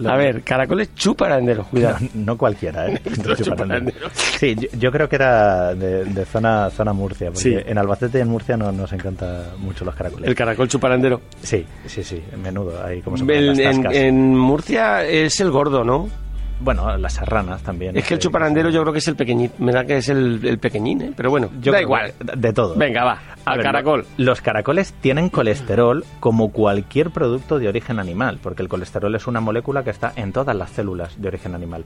A 0.07 0.17
ver, 0.17 0.43
caracoles 0.43 0.93
chuparanderos, 0.97 1.69
cuidado. 1.69 1.99
No, 2.01 2.09
no 2.33 2.37
cualquiera, 2.39 2.89
¿eh? 2.91 3.01
Chuparanderos. 3.45 4.13
Sí, 4.15 4.57
yo, 4.57 4.69
yo 4.77 4.91
creo 4.91 5.09
que 5.09 5.15
era 5.17 5.73
de, 5.75 6.05
de 6.05 6.25
zona 6.25 6.69
zona 6.71 6.93
Murcia, 6.93 7.29
porque 7.29 7.41
Sí. 7.41 7.57
en 7.65 7.79
Albacete 7.79 8.19
y 8.19 8.23
en 8.23 8.29
Murcia 8.29 8.57
no 8.57 8.73
nos 8.73 8.93
encanta 8.93 9.53
mucho 9.59 9.85
los 9.85 9.95
caracoles. 9.95 10.29
El 10.29 10.35
caracol 10.35 10.69
chuparandero. 10.69 11.21
Sí, 11.43 11.65
sí, 11.87 12.03
sí, 12.03 12.21
menudo, 12.43 12.85
ahí 12.85 13.03
como 13.03 13.17
se 13.17 13.23
El- 13.25 13.47
las 13.49 13.59
en, 13.77 13.87
en 13.93 14.37
Murcia 14.37 15.07
es 15.07 15.39
el 15.41 15.53
gordo, 15.53 15.85
¿no? 15.85 16.09
Bueno, 16.65 16.97
las 16.97 17.13
serranas 17.13 17.63
también. 17.63 17.97
Es 17.97 18.07
que 18.07 18.15
el 18.15 18.21
chuparandero 18.21 18.71
yo 18.71 18.81
creo 18.81 18.93
que 18.93 18.99
es 19.01 19.09
el 19.09 19.17
pequeñín. 19.17 19.53
Me 19.59 19.71
da 19.71 19.85
que 19.85 19.99
es 19.99 20.09
el, 20.09 20.41
el 20.45 20.59
pequeñín, 20.59 21.03
¿eh? 21.03 21.13
Pero 21.15 21.29
bueno, 21.31 21.51
Yo 21.61 21.71
da 21.73 21.81
igual. 21.83 22.15
De 22.19 22.53
todo. 22.55 22.75
Venga, 22.75 23.05
va. 23.05 23.19
A 23.45 23.51
Al 23.51 23.59
ver, 23.59 23.67
caracol. 23.67 24.07
lo- 24.17 24.25
Los 24.25 24.41
caracoles 24.41 24.95
tienen 24.95 25.29
colesterol 25.29 26.05
como 26.21 26.51
cualquier 26.51 27.11
producto 27.11 27.59
de 27.59 27.69
origen 27.69 27.99
animal, 28.01 28.39
porque 28.43 28.63
el 28.63 28.69
colesterol 28.69 29.15
es 29.15 29.27
una 29.27 29.41
molécula 29.41 29.85
que 29.85 29.91
está 29.91 30.13
en 30.17 30.33
todas 30.33 30.57
las 30.57 30.71
células 30.71 31.21
de 31.21 31.29
origen 31.29 31.55
animal. 31.55 31.85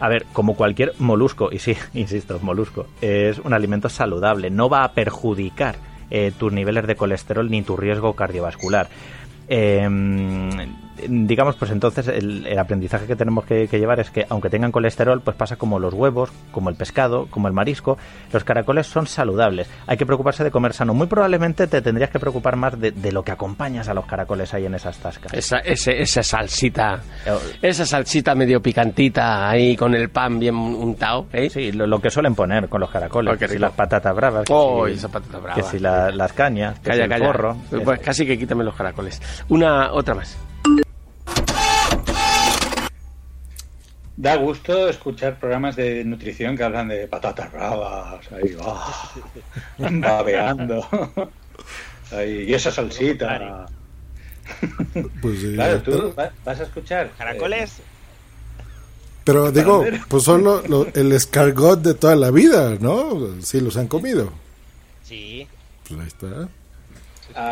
A 0.00 0.08
ver, 0.08 0.24
como 0.32 0.54
cualquier 0.56 0.92
molusco, 0.98 1.50
y 1.52 1.58
sí, 1.58 1.76
insisto, 1.94 2.38
molusco, 2.40 2.86
es 3.02 3.38
un 3.38 3.52
alimento 3.52 3.90
saludable, 3.90 4.48
no 4.50 4.70
va 4.70 4.84
a 4.84 4.92
perjudicar 4.92 5.76
eh, 6.10 6.32
tus 6.38 6.50
niveles 6.52 6.86
de 6.86 6.96
colesterol 6.96 7.50
ni 7.50 7.60
tu 7.62 7.76
riesgo 7.76 8.14
cardiovascular. 8.14 8.88
Eh, 9.48 9.86
digamos, 11.08 11.56
pues 11.56 11.70
entonces 11.70 12.08
el, 12.08 12.46
el 12.46 12.58
aprendizaje 12.58 13.06
que 13.06 13.16
tenemos 13.16 13.44
que, 13.44 13.68
que 13.68 13.78
llevar 13.78 14.00
es 14.00 14.10
que 14.10 14.26
aunque 14.28 14.48
tengan 14.50 14.70
colesterol, 14.72 15.20
pues 15.20 15.36
pasa 15.36 15.56
como 15.56 15.78
los 15.78 15.92
huevos, 15.94 16.30
como 16.52 16.70
el 16.70 16.76
pescado, 16.76 17.26
como 17.30 17.48
el 17.48 17.54
marisco, 17.54 17.98
los 18.32 18.44
caracoles 18.44 18.86
son 18.86 19.06
saludables. 19.06 19.68
Hay 19.86 19.96
que 19.96 20.06
preocuparse 20.06 20.44
de 20.44 20.50
comer 20.50 20.72
sano. 20.72 20.94
Muy 20.94 21.06
probablemente 21.06 21.66
te 21.66 21.82
tendrías 21.82 22.10
que 22.10 22.18
preocupar 22.20 22.56
más 22.56 22.78
de, 22.80 22.92
de 22.92 23.12
lo 23.12 23.22
que 23.24 23.32
acompañas 23.32 23.88
a 23.88 23.94
los 23.94 24.06
caracoles 24.06 24.54
ahí 24.54 24.66
en 24.66 24.74
esas 24.74 24.96
tascas. 24.98 25.32
Esa, 25.34 25.58
ese- 25.58 26.00
esa 26.00 26.22
salsita. 26.22 27.00
Esa 27.60 27.84
salsita 27.86 28.34
medio 28.34 28.60
picantita 28.62 29.48
ahí 29.50 29.76
con 29.76 29.94
el 29.94 30.10
pan 30.10 30.38
bien 30.38 30.54
untado. 30.56 31.26
¿eh? 31.32 31.50
Sí, 31.50 31.72
lo, 31.72 31.86
lo 31.86 32.00
que 32.00 32.10
suelen 32.10 32.34
poner 32.34 32.68
con 32.68 32.80
los 32.80 32.90
caracoles. 32.90 33.34
Oh, 33.34 33.38
que 33.38 33.48
si 33.48 33.58
las 33.58 33.72
patatas 33.72 34.14
bravas. 34.14 34.44
que 34.44 34.52
Oh, 34.54 34.86
si- 34.88 35.06
patata 35.08 35.38
brava. 35.38 35.54
Que 35.56 35.62
si 35.62 35.78
la- 35.78 36.10
las 36.10 36.32
cañas. 36.32 36.78
que 36.78 36.90
Calla, 36.90 36.96
si 36.96 37.02
el 37.02 37.08
calla. 37.10 37.26
porro. 37.26 37.56
Pues 37.84 38.00
casi 38.00 38.24
que 38.26 38.38
quítame 38.38 38.62
los 38.64 38.74
caracoles. 38.74 39.20
Una, 39.48 39.92
otra 39.92 40.14
más. 40.14 40.36
Da 44.16 44.36
gusto 44.36 44.88
escuchar 44.88 45.38
programas 45.40 45.74
de 45.76 46.04
nutrición 46.04 46.56
que 46.56 46.62
hablan 46.62 46.88
de 46.88 47.08
patatas 47.08 47.50
bravas, 47.52 48.20
ahí, 48.32 48.56
ah, 48.62 49.10
babeando. 49.78 50.86
Ahí, 52.12 52.44
y 52.48 52.54
esa 52.54 52.70
salsita. 52.70 53.66
Pues 55.20 55.40
sí, 55.40 55.54
Claro, 55.54 55.82
tú 55.82 56.14
vas 56.44 56.60
a 56.60 56.62
escuchar. 56.62 57.10
Caracoles. 57.18 57.78
Pero 59.24 59.50
digo, 59.50 59.84
pues 60.08 60.22
son 60.22 60.44
lo- 60.44 60.62
lo- 60.68 60.86
el 60.94 61.10
escargot 61.12 61.80
de 61.80 61.94
toda 61.94 62.14
la 62.14 62.30
vida, 62.30 62.76
¿no? 62.78 63.40
Sí, 63.42 63.60
los 63.60 63.76
han 63.78 63.88
comido. 63.88 64.30
Sí. 65.02 65.48
Pues 65.88 66.00
ahí 66.00 66.06
está. 66.06 66.48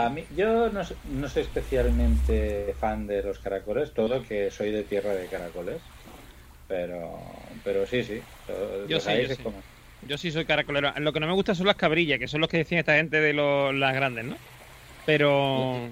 A 0.05 0.11
mí, 0.11 0.25
yo 0.37 0.68
no, 0.70 0.83
no 1.14 1.29
soy 1.29 1.42
especialmente 1.42 2.77
fan 2.79 3.07
de 3.07 3.22
los 3.22 3.38
caracoles, 3.38 3.92
todo 3.94 4.22
que 4.22 4.51
soy 4.51 4.70
de 4.70 4.85
tierra 4.85 5.11
de 5.14 5.27
caracoles. 5.27 5.81
Pero, 6.72 7.20
pero 7.62 7.87
sí, 7.87 8.02
sí. 8.02 8.22
Yo 8.88 8.98
sí, 8.98 9.11
hay 9.11 9.22
yo 9.24 9.28
que 9.28 9.35
sí. 9.35 9.42
comen. 9.42 9.61
Yo 10.08 10.16
sí 10.16 10.32
soy 10.32 10.46
caracolero. 10.46 10.90
Lo 11.00 11.12
que 11.12 11.20
no 11.20 11.26
me 11.26 11.35
gusta 11.35 11.54
son 11.54 11.66
las 11.66 11.76
cabrillas, 11.76 12.18
que 12.18 12.28
son 12.28 12.40
los 12.40 12.48
que 12.48 12.56
decían 12.56 12.78
esta 12.78 12.94
gente 12.94 13.20
de 13.20 13.35
los, 13.35 13.74
las 13.74 13.94
grandes, 13.94 14.24
¿no? 14.24 14.37
Pero. 15.04 15.90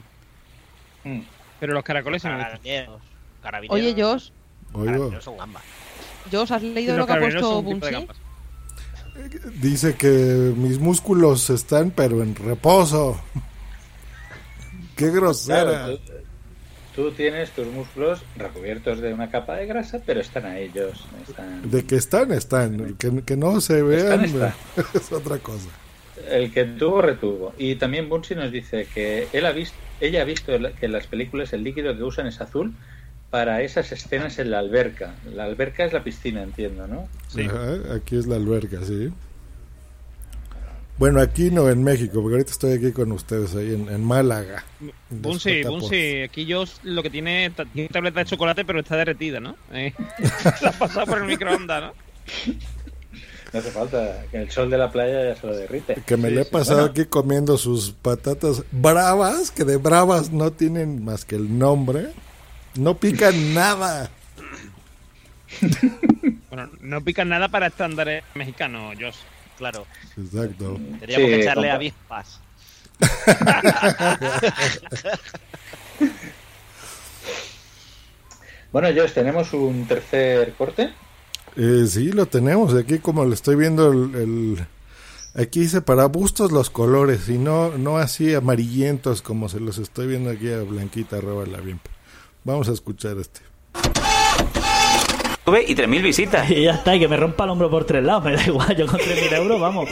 Mm. 1.05 1.21
Pero 1.61 1.75
los 1.75 1.85
caracoles 1.85 2.23
gustan. 2.23 2.41
Carabineros. 2.41 3.03
Carabineros. 3.43 3.79
Oye, 3.79 4.03
Josh, 4.03 4.31
Oigo. 4.73 4.87
Carabineros 4.87 5.25
son 5.25 5.37
gambas. 5.37 5.63
Josh, 6.33 6.51
¿has 6.51 6.63
leído 6.63 6.97
lo 6.97 7.07
que 7.07 7.13
ha 7.13 7.19
puesto 7.19 7.41
son 7.41 7.65
Bunsi? 7.67 8.09
Dice 9.61 9.97
que 9.97 10.09
mis 10.09 10.79
músculos 10.79 11.51
están, 11.51 11.91
pero 11.91 12.23
en 12.23 12.35
reposo. 12.35 13.21
Qué 14.97 15.11
grosera. 15.11 15.85
Claro, 15.85 15.99
tú, 17.01 17.13
tienes 17.13 17.51
tus 17.51 17.67
músculos 17.67 18.23
recubiertos 18.37 19.01
de 19.01 19.15
una 19.15 19.31
capa 19.31 19.57
de 19.57 19.67
grasa, 19.67 20.01
pero 20.05 20.21
están 20.21 20.45
a 20.45 20.59
ellos. 20.59 21.07
Están... 21.27 21.71
De 21.71 21.85
que 21.85 21.97
están, 21.97 22.33
están. 22.33 22.95
Que, 22.95 23.23
que 23.23 23.37
no 23.37 23.61
se 23.61 23.83
vean 23.83 24.25
Están, 24.25 24.53
es 24.95 25.13
otra 25.13 25.39
cosa. 25.39 25.69
El 26.31 26.53
que 26.53 26.65
tuvo, 26.65 27.01
retuvo. 27.01 27.55
Y 27.57 27.77
también 27.77 28.09
Bunsi 28.09 28.35
nos 28.35 28.53
dice 28.53 28.87
que 28.93 29.29
él 29.33 29.47
ha 29.47 29.53
visto, 29.53 29.77
ella 30.01 30.21
ha 30.21 30.25
visto 30.25 30.53
que 30.79 30.87
en 30.87 30.93
las 30.93 31.07
películas 31.07 31.53
el 31.55 31.65
líquido 31.65 31.97
que 31.97 32.03
usan 32.03 32.27
es 32.27 32.41
azul 32.41 32.75
para 33.31 33.63
esas 33.63 33.91
escenas 33.93 34.39
en 34.39 34.51
la 34.51 34.59
alberca. 34.59 35.15
La 35.33 35.45
alberca 35.45 35.85
es 35.85 35.93
la 35.95 36.05
piscina, 36.05 36.43
entiendo, 36.43 36.87
¿no? 36.87 37.09
Ajá, 37.43 37.95
aquí 37.95 38.17
es 38.17 38.27
la 38.27 38.37
alberca, 38.37 38.85
sí. 38.85 39.11
Bueno, 41.01 41.23
aquí 41.23 41.51
no 41.51 41.71
en 41.71 41.83
México, 41.83 42.21
porque 42.21 42.35
ahorita 42.35 42.51
estoy 42.51 42.75
aquí 42.75 42.93
con 42.93 43.11
ustedes 43.13 43.57
ahí 43.57 43.73
en, 43.73 43.89
en 43.89 44.05
Málaga. 44.05 44.63
Bunsi. 45.09 45.63
Bunsi, 45.63 46.21
aquí 46.21 46.45
yo 46.45 46.65
lo 46.83 47.03
que 47.03 47.09
tiene, 47.09 47.51
tiene 47.73 47.89
tableta 47.89 48.21
de 48.21 48.27
chocolate, 48.27 48.67
pero 48.67 48.81
está 48.81 48.99
derretida, 48.99 49.41
¿no? 49.41 49.57
Eh, 49.73 49.95
la 50.61 50.69
has 50.69 50.77
pasado 50.77 51.07
por 51.07 51.17
el 51.17 51.25
microondas, 51.25 51.85
¿no? 51.85 51.95
No 53.51 53.59
hace 53.59 53.71
falta, 53.71 54.27
que 54.31 54.43
el 54.43 54.51
sol 54.51 54.69
de 54.69 54.77
la 54.77 54.93
playa 54.93 55.25
ya 55.33 55.41
se 55.41 55.47
lo 55.47 55.57
derrite. 55.57 56.03
Que 56.05 56.19
me 56.19 56.29
Sí, 56.29 56.35
le 56.35 56.43
he 56.43 56.45
sí. 56.45 56.51
pasado 56.51 56.81
Bueno, 56.81 56.91
aquí 56.91 57.07
comiendo 57.07 57.57
sus 57.57 57.93
patatas 57.93 58.63
bravas, 58.71 59.51
que 59.51 59.65
de 59.65 59.79
bravas 59.79 60.31
no 60.33 60.51
tienen 60.53 61.03
más 61.03 61.25
que 61.25 61.37
el 61.37 61.59
nombre. 61.59 62.09
No 62.75 62.99
pican 62.99 63.55
nada. 63.55 64.11
Bueno, 66.51 66.71
no 66.83 67.01
pican 67.01 67.31
nada 67.31 67.49
para 67.49 67.69
estándares 67.69 68.23
mexicanos, 68.35 68.95
Josh. 69.01 69.17
Claro. 69.61 69.87
Exacto. 70.17 70.75
Tendríamos 70.75 71.29
Sí, 71.29 71.35
que 71.37 71.41
echarle 71.43 71.69
compa- 71.69 71.75
avispas. 71.75 72.41
Bueno, 78.73 78.89
Josh, 78.95 79.13
tenemos 79.13 79.53
un 79.53 79.87
tercer 79.87 80.55
corte. 80.55 80.93
Eh, 81.57 81.85
sí, 81.89 82.13
lo 82.13 82.27
tenemos. 82.27 82.75
Aquí 82.75 82.99
como 82.99 83.25
le 83.25 83.35
estoy 83.35 83.57
viendo 83.57 83.91
el... 83.93 84.15
el- 84.15 84.67
Aquí 85.33 85.61
dice 85.61 85.81
para 85.81 86.07
bustos 86.07 86.51
los 86.51 86.71
colores 86.71 87.29
y 87.29 87.39
no, 87.39 87.79
no 87.79 87.99
así 87.99 88.35
amarillentos 88.35 89.23
como 89.23 89.49
se 89.49 89.61
los 89.61 89.79
estoy 89.79 90.09
viendo 90.09 90.29
aquí 90.29 90.51
a 90.51 90.63
Blanquita 90.63 91.19
arroba 91.19 91.47
la 91.47 91.61
bien. 91.61 91.81
Vamos 92.43 92.69
a 92.69 92.73
escuchar 92.73 93.17
este. 93.19 93.39
Y 95.47 95.75
3.000 95.75 96.03
visitas. 96.03 96.49
Y 96.51 96.63
ya 96.63 96.73
está, 96.73 96.95
y 96.95 97.01
que 97.01 97.09
me 97.09 97.17
rompa 97.17 97.43
el 97.45 97.51
hombro 97.51 97.69
por 97.71 97.85
tres 97.85 98.05
lados, 98.05 98.23
me 98.25 98.33
da 98.37 98.47
igual, 98.47 98.77
yo 98.77 98.87
con 98.87 99.01
3.000 99.01 99.33
euros, 99.35 99.61
vamos, 99.61 99.89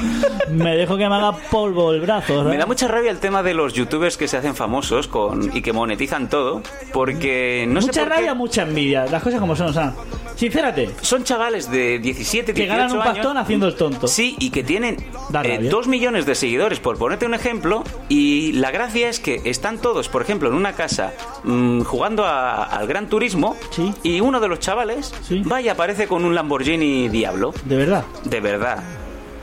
me 0.50 0.76
dejo 0.76 0.96
que 0.96 1.08
me 1.08 1.14
haga 1.16 1.32
polvo 1.50 1.92
el 1.92 2.00
brazo. 2.00 2.36
¿sabes? 2.38 2.52
Me 2.52 2.58
da 2.58 2.66
mucha 2.66 2.86
rabia 2.86 3.10
el 3.10 3.18
tema 3.18 3.42
de 3.42 3.54
los 3.54 3.72
youtubers 3.72 4.16
que 4.16 4.28
se 4.28 4.36
hacen 4.36 4.54
famosos 4.54 5.08
con 5.08 5.56
y 5.56 5.60
que 5.62 5.72
monetizan 5.72 6.28
todo, 6.28 6.62
porque 6.92 7.64
no 7.68 7.80
sé 7.80 7.88
mucha 7.88 8.00
por 8.02 8.08
qué- 8.10 8.14
rabia, 8.16 8.34
mucha 8.34 8.62
envidia, 8.62 9.06
las 9.06 9.22
cosas 9.22 9.40
como 9.40 9.56
son, 9.56 9.68
o 9.68 9.72
sea, 9.72 9.94
sincérate. 10.36 10.90
Son 11.00 11.24
chavales 11.24 11.68
de 11.70 11.98
17, 11.98 12.52
18 12.52 12.54
Que 12.54 12.66
ganan 12.66 12.92
un 12.92 13.02
años. 13.02 13.14
pastón 13.14 13.36
haciendo 13.38 13.66
el 13.66 13.74
tonto. 13.74 14.06
Sí, 14.06 14.36
y 14.38 14.50
que 14.50 14.62
tienen 14.62 14.94
eh, 15.00 15.06
rabia. 15.30 15.60
dos 15.70 15.88
millones 15.88 16.24
de 16.26 16.34
seguidores, 16.36 16.78
por 16.78 16.98
ponerte 16.98 17.26
un 17.26 17.34
ejemplo, 17.34 17.82
y 18.08 18.52
la 18.52 18.70
gracia 18.70 19.08
es 19.08 19.18
que 19.18 19.40
están 19.44 19.78
todos, 19.78 20.08
por 20.08 20.22
ejemplo, 20.22 20.48
en 20.48 20.54
una 20.54 20.74
casa 20.74 21.12
mm, 21.42 21.80
jugando 21.82 22.24
a- 22.24 22.62
al 22.64 22.86
Gran 22.86 23.08
Turismo, 23.08 23.56
y 24.04 24.20
uno 24.20 24.38
de 24.40 24.46
los 24.48 24.60
chavales, 24.60 25.12
vaya, 25.44 25.72
aparece 25.72 26.06
con 26.06 26.24
un 26.24 26.34
Lamborghini 26.34 27.08
Diablo. 27.08 27.52
¿De 27.64 27.76
verdad? 27.76 28.04
De 28.24 28.40
verdad. 28.40 28.82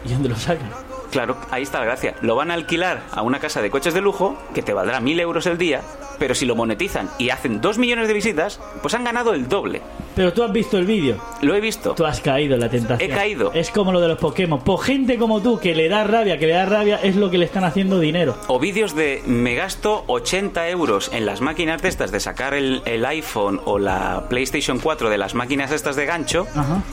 ¿Y 0.06 0.14
dónde 0.14 0.30
lo 0.30 0.36
sacan? 0.36 0.85
Claro, 1.16 1.38
ahí 1.50 1.64
está 1.64 1.80
la 1.80 1.86
gracia. 1.86 2.14
Lo 2.20 2.36
van 2.36 2.52
a 2.52 2.56
alquilar 2.56 3.04
a 3.14 3.22
una 3.22 3.40
casa 3.40 3.62
de 3.62 3.70
coches 3.70 3.94
de 3.94 4.02
lujo 4.02 4.38
que 4.54 4.62
te 4.62 4.74
valdrá 4.74 5.00
mil 5.00 5.18
euros 5.18 5.46
el 5.46 5.58
día, 5.58 5.80
pero 6.20 6.36
si 6.36 6.46
lo 6.46 6.58
monetizan 6.58 7.10
y 7.18 7.30
hacen 7.30 7.62
dos 7.62 7.78
millones 7.78 8.10
de 8.10 8.14
visitas, 8.14 8.60
pues 8.82 8.96
han 8.96 9.06
ganado 9.06 9.34
el 9.34 9.48
doble. 9.48 9.82
Pero 10.14 10.34
tú 10.34 10.44
has 10.44 10.52
visto 10.52 10.78
el 10.78 10.86
vídeo. 10.86 11.16
Lo 11.42 11.56
he 11.56 11.62
visto. 11.62 11.96
Tú 11.96 12.06
has 12.06 12.20
caído 12.20 12.56
en 12.56 12.60
la 12.60 12.70
tentación. 12.70 13.10
He 13.10 13.14
caído. 13.14 13.54
Es 13.54 13.70
como 13.72 13.94
lo 13.94 14.02
de 14.02 14.10
los 14.10 14.18
Pokémon. 14.18 14.60
Por 14.60 14.82
gente 14.82 15.18
como 15.18 15.42
tú 15.42 15.58
que 15.58 15.74
le 15.74 15.88
da 15.88 16.04
rabia, 16.04 16.38
que 16.38 16.48
le 16.48 16.54
da 16.54 16.66
rabia, 16.66 17.00
es 17.02 17.16
lo 17.16 17.32
que 17.32 17.38
le 17.38 17.46
están 17.46 17.64
haciendo 17.64 17.98
dinero. 18.02 18.36
O 18.48 18.60
vídeos 18.60 18.94
de 18.94 19.24
me 19.26 19.56
gasto 19.56 20.04
80 20.08 20.68
euros 20.68 21.12
en 21.14 21.26
las 21.26 21.40
máquinas 21.40 21.82
de 21.82 21.88
estas 21.88 22.12
de 22.12 22.20
sacar 22.20 22.54
el, 22.54 22.82
el 22.84 23.06
iPhone 23.06 23.62
o 23.64 23.80
la 23.80 24.26
PlayStation 24.28 24.80
4 24.80 25.10
de 25.10 25.18
las 25.18 25.34
máquinas 25.34 25.72
estas 25.72 25.96
de 25.96 26.06
gancho. 26.06 26.46
Ajá. 26.54 26.84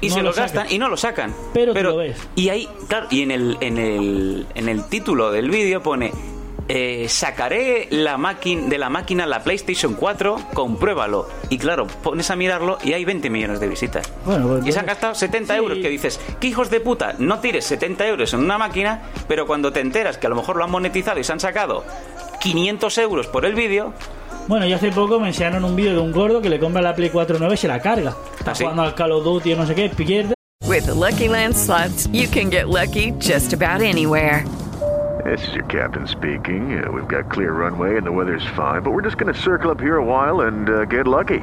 Y 0.00 0.08
No 0.08 0.14
se 0.14 0.22
lo 0.22 0.30
lo 0.30 0.36
gastan 0.36 0.66
y 0.70 0.78
no 0.78 0.88
lo 0.88 0.96
sacan. 0.96 1.34
Pero 1.52 1.74
tú 1.74 1.82
lo 1.82 1.96
ves. 1.96 2.16
Y 2.34 2.48
ahí, 2.48 2.68
claro, 2.88 3.06
y 3.10 3.22
en 3.22 3.30
el, 3.30 3.56
en 3.60 3.78
el, 3.78 4.46
en 4.54 4.68
el 4.68 4.84
título 4.84 5.30
del 5.30 5.50
vídeo 5.50 5.82
pone 5.82 6.12
eh, 6.72 7.08
sacaré 7.08 7.88
la 7.90 8.16
máquina 8.16 8.68
de 8.68 8.78
la 8.78 8.88
máquina 8.88 9.26
la 9.26 9.42
PlayStation 9.42 9.94
4, 9.94 10.50
compruébalo. 10.54 11.28
Y 11.48 11.58
claro, 11.58 11.88
pones 11.88 12.30
a 12.30 12.36
mirarlo 12.36 12.78
y 12.84 12.92
hay 12.92 13.04
20 13.04 13.28
millones 13.28 13.58
de 13.58 13.66
visitas. 13.66 14.12
Bueno, 14.24 14.46
pues 14.46 14.66
y 14.66 14.70
se 14.70 14.78
han 14.78 14.86
gastado 14.86 15.16
70 15.16 15.56
euros, 15.56 15.78
que 15.78 15.88
dices, 15.88 16.20
¿qué 16.38 16.46
hijos 16.46 16.70
de 16.70 16.78
puta? 16.78 17.16
No 17.18 17.40
tires 17.40 17.64
70 17.64 18.06
euros 18.06 18.32
en 18.34 18.40
una 18.44 18.56
máquina, 18.56 19.02
pero 19.26 19.48
cuando 19.48 19.72
te 19.72 19.80
enteras 19.80 20.16
que 20.16 20.28
a 20.28 20.30
lo 20.30 20.36
mejor 20.36 20.56
lo 20.56 20.62
han 20.62 20.70
monetizado 20.70 21.18
y 21.18 21.24
se 21.24 21.32
han 21.32 21.40
sacado 21.40 21.84
500 22.40 22.98
euros 22.98 23.26
por 23.26 23.44
el 23.44 23.56
vídeo, 23.56 23.92
Bueno, 24.50 24.66
y 24.66 24.72
hace 24.72 24.90
poco 24.90 25.20
me 25.20 25.28
enseñaron 25.28 25.64
un 25.64 25.76
vídeo 25.76 25.92
de 25.92 26.00
un 26.00 26.10
gordo 26.10 26.42
que 26.42 26.48
le 26.48 26.58
compra 26.58 26.82
la 26.82 26.92
Play 26.92 27.10
4 27.10 27.38
nueva 27.38 27.54
y 27.54 27.56
se 27.56 27.68
la 27.68 27.78
carga. 27.78 28.16
Está 28.36 28.50
¿Ah, 28.50 28.54
sí? 28.56 28.64
jugando 28.64 28.82
al 28.82 28.96
Call 28.96 29.12
of 29.12 29.22
Duty 29.22 29.52
o 29.52 29.56
no 29.56 29.64
sé 29.64 29.76
qué, 29.76 29.88
pierde. 29.90 30.34
With 30.66 30.86
the 30.86 30.92
Lucky 30.92 31.28
Land 31.28 31.54
slots, 31.54 32.08
you 32.12 32.26
can 32.26 32.50
get 32.50 32.68
lucky 32.68 33.12
just 33.20 33.52
about 33.52 33.80
anywhere. 33.80 34.44
This 35.24 35.40
is 35.46 35.54
your 35.54 35.66
captain 35.66 36.04
speaking. 36.08 36.82
Uh, 36.82 36.90
we've 36.90 37.06
got 37.06 37.30
clear 37.30 37.52
runway 37.52 37.96
and 37.96 38.04
the 38.04 38.10
weather's 38.10 38.42
fine, 38.56 38.82
but 38.82 38.90
we're 38.90 39.04
just 39.04 39.18
going 39.18 39.32
to 39.32 39.40
circle 39.40 39.70
up 39.70 39.78
here 39.80 39.98
a 39.98 40.04
while 40.04 40.40
and 40.40 40.68
uh, 40.68 40.84
get 40.84 41.06
lucky. 41.06 41.38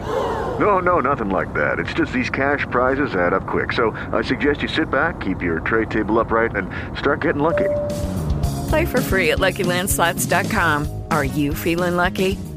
No, 0.60 0.80
no, 0.80 0.99
nothing 0.99 1.30
like 1.30 1.53
that. 1.53 1.80
It's 1.80 1.93
just 1.93 2.12
these 2.12 2.30
cash 2.30 2.66
prizes 2.70 3.16
add 3.16 3.32
up 3.32 3.47
quick. 3.47 3.72
So 3.72 3.91
I 4.12 4.22
suggest 4.22 4.62
you 4.62 4.68
sit 4.68 4.91
back, 4.91 5.22
keep 5.22 5.41
your 5.41 5.62
tray 5.62 5.86
table 5.86 6.20
upright, 6.20 6.58
and 6.58 6.70
start 6.97 7.22
getting 7.22 7.41
lucky. 7.41 7.70
Play 8.68 8.84
for 8.84 8.99
free 8.99 9.32
at 9.32 9.38
LuckyLandSlots.com. 9.38 11.03
Are 11.12 11.24
you 11.24 11.53
feeling 11.53 11.95
lucky? 11.95 12.38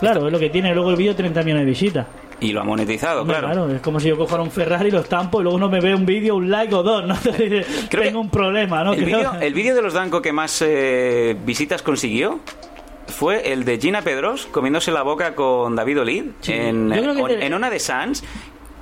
Claro, 0.00 0.26
es 0.26 0.32
lo 0.32 0.38
que 0.38 0.50
tiene 0.50 0.74
luego 0.74 0.90
el 0.90 0.96
vídeo 0.96 1.14
30 1.16 1.42
millones 1.42 1.64
de 1.64 1.70
visitas. 1.70 2.06
y 2.40 2.52
lo 2.52 2.60
ha 2.60 2.64
monetizado, 2.64 3.22
Hombre, 3.22 3.38
claro. 3.38 3.70
es 3.70 3.80
como 3.80 3.98
si 3.98 4.08
yo 4.08 4.16
cogiera 4.18 4.42
un 4.42 4.50
Ferrari, 4.50 4.90
lo 4.90 5.00
estampo 5.00 5.40
y 5.40 5.42
luego 5.42 5.56
uno 5.56 5.68
me 5.70 5.80
ve 5.80 5.94
un 5.94 6.04
vídeo, 6.04 6.36
un 6.36 6.50
like 6.50 6.74
o 6.74 6.82
dos, 6.82 7.06
¿no? 7.06 7.16
Tengo 7.90 8.20
un 8.20 8.28
problema, 8.30 8.84
¿no? 8.84 8.92
El 8.92 9.04
Creo- 9.04 9.32
vídeo, 9.54 9.74
de 9.74 9.80
los 9.82 9.94
Danco 9.94 10.20
que 10.20 10.32
más 10.32 10.62
eh, 10.66 11.34
visitas 11.46 11.80
consiguió 11.82 12.40
fue 13.06 13.52
el 13.52 13.64
de 13.64 13.78
Gina 13.78 14.02
Pedros 14.02 14.46
comiéndose 14.46 14.90
la 14.90 15.02
boca 15.02 15.34
con 15.34 15.76
David 15.76 16.00
Olid 16.00 16.24
en, 16.48 16.90
creo 16.90 17.26
te- 17.26 17.46
en 17.46 17.54
una 17.54 17.70
de 17.70 17.78
Sans. 17.78 18.22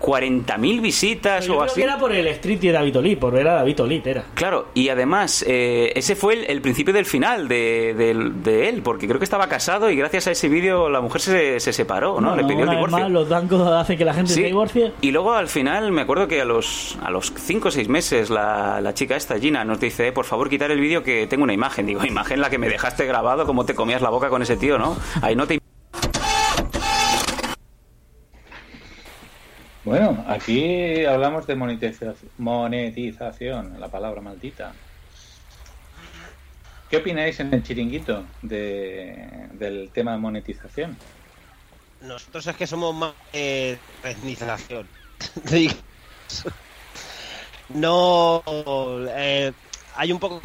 40.000 0.05 0.80
visitas 0.82 1.46
Yo 1.46 1.55
o 1.55 1.57
creo 1.61 1.70
así. 1.70 1.80
que 1.80 1.84
era 1.84 1.98
por 1.98 2.12
el 2.12 2.26
Street 2.26 2.59
de 2.61 2.72
David 2.72 2.98
Olí, 2.98 3.16
por 3.16 3.32
ver 3.32 3.48
a 3.48 3.55
David 3.55 3.80
Olí, 3.80 4.02
era. 4.05 4.24
Claro, 4.34 4.68
y 4.74 4.90
además, 4.90 5.42
eh, 5.48 5.92
ese 5.96 6.14
fue 6.14 6.34
el, 6.34 6.44
el 6.44 6.61
principio 6.61 6.92
del 6.92 7.07
final 7.07 7.48
de, 7.48 7.94
de 8.42 8.68
él, 8.68 8.82
porque 8.82 9.07
creo 9.07 9.18
que 9.18 9.24
estaba 9.24 9.48
casado 9.48 9.88
y 9.90 9.96
gracias 9.96 10.26
a 10.26 10.32
ese 10.32 10.48
vídeo 10.50 10.90
la 10.90 11.00
mujer 11.00 11.20
se, 11.22 11.59
se 11.61 11.72
separó, 11.72 12.20
¿no? 12.20 12.36
Le 12.36 12.44
pidió 12.44 12.64
el 12.64 12.70
divorcio. 12.70 12.98
más, 12.98 13.11
los 13.11 13.28
bancos 13.28 13.66
hacen 13.66 13.96
que 13.96 14.05
la 14.05 14.12
gente 14.12 14.32
Sí. 14.32 14.40
se 14.40 14.46
divorcie. 14.46 14.92
Y 15.00 15.11
luego 15.11 15.32
al 15.32 15.48
final 15.48 15.90
me 15.90 16.02
acuerdo 16.02 16.28
que 16.28 16.40
a 16.40 16.44
los 16.44 16.98
a 17.02 17.11
los 17.11 17.32
5 17.34 17.68
o 17.68 17.70
6 17.70 17.88
meses 17.88 18.28
la, 18.30 18.80
la 18.82 18.92
chica 18.94 19.16
esta, 19.16 19.38
Gina, 19.38 19.64
nos 19.64 19.80
dice, 19.80 20.09
"Eh, 20.09 20.12
por 20.12 20.26
favor 20.26 20.48
quitar 20.50 20.70
el 20.70 20.80
vídeo 20.80 21.02
que 21.02 21.26
tengo 21.26 21.44
una 21.44 21.55
imagen. 21.55 21.86
Digo, 21.86 22.05
imagen 22.05 22.40
la 22.40 22.50
que 22.50 22.59
me 22.59 22.68
dejaste 22.68 23.07
grabado, 23.07 23.46
cómo 23.46 23.64
te 23.64 23.74
comías 23.74 24.02
la 24.02 24.11
boca 24.11 24.28
con 24.28 24.42
ese 24.42 24.57
tío, 24.57 24.78
¿no? 24.78 24.96
Ahí 25.22 25.34
no 25.34 25.46
te... 25.46 25.63
Bueno, 29.85 30.24
aquí 30.26 31.05
hablamos 31.05 31.47
de 31.47 31.57
monetiza- 31.57 32.14
monetización, 32.39 33.78
la 33.78 33.91
palabra 33.91 34.22
maldita. 34.22 34.74
¿Qué 36.89 36.97
opináis 36.97 37.39
en 37.41 37.53
el 37.53 37.62
chiringuito 37.62 38.26
de- 38.41 39.49
del 39.53 39.91
tema 39.93 40.12
de 40.12 40.18
monetización? 40.18 40.99
Nosotros 42.01 42.47
es 42.47 42.57
que 42.57 42.66
somos 42.66 42.95
más 42.95 43.14
eh, 43.32 43.78
no. 47.68 48.43
eh, 49.11 49.53
hay 49.97 50.12
un 50.12 50.18
poco 50.18 50.41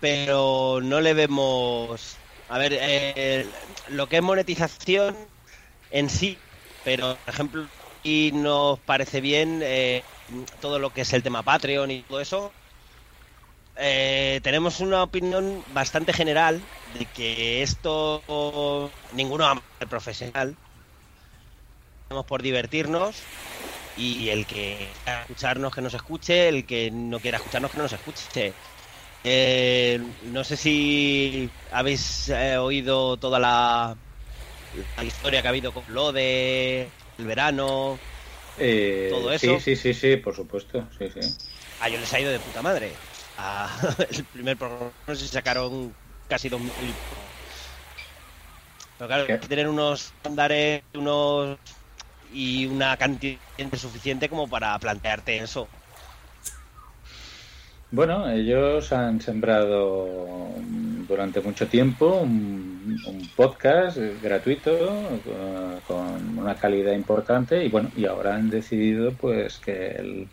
pero 0.00 0.80
no 0.82 1.00
le 1.00 1.14
vemos. 1.14 2.18
A 2.48 2.58
ver, 2.58 2.76
eh, 2.80 3.50
lo 3.88 4.08
que 4.08 4.16
es 4.16 4.22
monetización 4.22 5.16
en 5.90 6.08
sí, 6.08 6.40
pero 6.84 7.16
por 7.16 7.34
ejemplo, 7.34 7.66
y 8.02 8.30
nos 8.32 8.78
parece 8.80 9.20
bien 9.20 9.60
eh, 9.62 10.02
todo 10.60 10.78
lo 10.78 10.92
que 10.92 11.02
es 11.02 11.12
el 11.12 11.22
tema 11.22 11.42
Patreon 11.42 11.90
y 11.90 12.02
todo 12.02 12.20
eso. 12.20 12.52
Eh, 13.76 14.40
tenemos 14.42 14.80
una 14.80 15.02
opinión 15.02 15.62
bastante 15.72 16.12
general 16.12 16.60
de 16.98 17.06
que 17.06 17.62
esto 17.62 18.90
ninguno 19.12 19.46
ama 19.46 19.62
ser 19.78 19.88
profesional. 19.88 20.56
Estamos 22.04 22.26
por 22.26 22.42
divertirnos 22.42 23.16
y 23.96 24.28
el 24.30 24.46
que 24.46 24.88
quiera 25.04 25.22
escucharnos 25.22 25.74
que 25.74 25.82
nos 25.82 25.94
escuche, 25.94 26.48
el 26.48 26.64
que 26.64 26.90
no 26.90 27.18
quiera 27.20 27.38
escucharnos 27.38 27.70
que 27.70 27.76
no 27.76 27.82
nos 27.84 27.92
escuche. 27.92 28.52
Eh, 29.24 30.00
no 30.32 30.44
sé 30.44 30.56
si 30.56 31.50
habéis 31.72 32.28
eh, 32.28 32.56
oído 32.56 33.16
toda 33.16 33.38
la, 33.38 33.96
la 34.96 35.04
historia 35.04 35.42
que 35.42 35.48
ha 35.48 35.50
habido 35.50 35.72
con 35.72 35.84
lo 35.88 36.12
de 36.12 36.90
el 37.18 37.26
verano, 37.26 37.98
Eh, 38.56 39.08
todo 39.10 39.32
eso. 39.32 39.58
Sí, 39.58 39.76
sí, 39.76 39.76
sí, 39.76 39.94
sí, 39.94 40.16
por 40.16 40.34
supuesto. 40.34 40.86
Sí, 40.98 41.08
sí. 41.10 41.20
A 41.80 41.88
ellos 41.88 42.00
les 42.00 42.12
ha 42.12 42.20
ido 42.20 42.30
de 42.32 42.40
puta 42.40 42.62
madre. 42.62 42.92
A- 43.36 43.68
el 44.10 44.24
primer 44.26 44.56
programa 44.56 44.92
si 45.14 45.28
sacaron 45.28 45.94
casi 46.28 46.48
2.000. 46.48 46.94
Pero 48.96 49.08
claro, 49.08 49.22
hay 49.32 49.40
que 49.40 49.48
tener 49.48 49.68
unos 49.68 50.06
estándares 50.06 50.82
unos 50.94 51.58
y 52.32 52.66
una 52.66 52.96
cantidad 52.96 53.40
suficiente 53.76 54.28
como 54.28 54.48
para 54.48 54.78
plantearte 54.78 55.38
eso. 55.38 55.68
Bueno, 57.90 58.28
ellos 58.30 58.92
han 58.92 59.20
sembrado 59.20 60.60
mm, 60.62 61.06
durante 61.06 61.40
mucho 61.40 61.68
tiempo 61.70 62.20
un, 62.20 63.00
podcast 63.34 63.96
eh, 63.96 64.18
gratuito 64.20 65.22
eh, 65.24 65.80
con 65.84 66.38
una 66.38 66.58
calidad 66.58 66.92
importante 66.92 67.64
y 67.64 67.70
bueno, 67.70 67.90
y 67.94 68.04
ahora 68.04 68.34
han 68.36 68.50
decidido 68.50 69.16
pues 69.16 69.58
que, 69.58 69.92
el- 69.92 70.32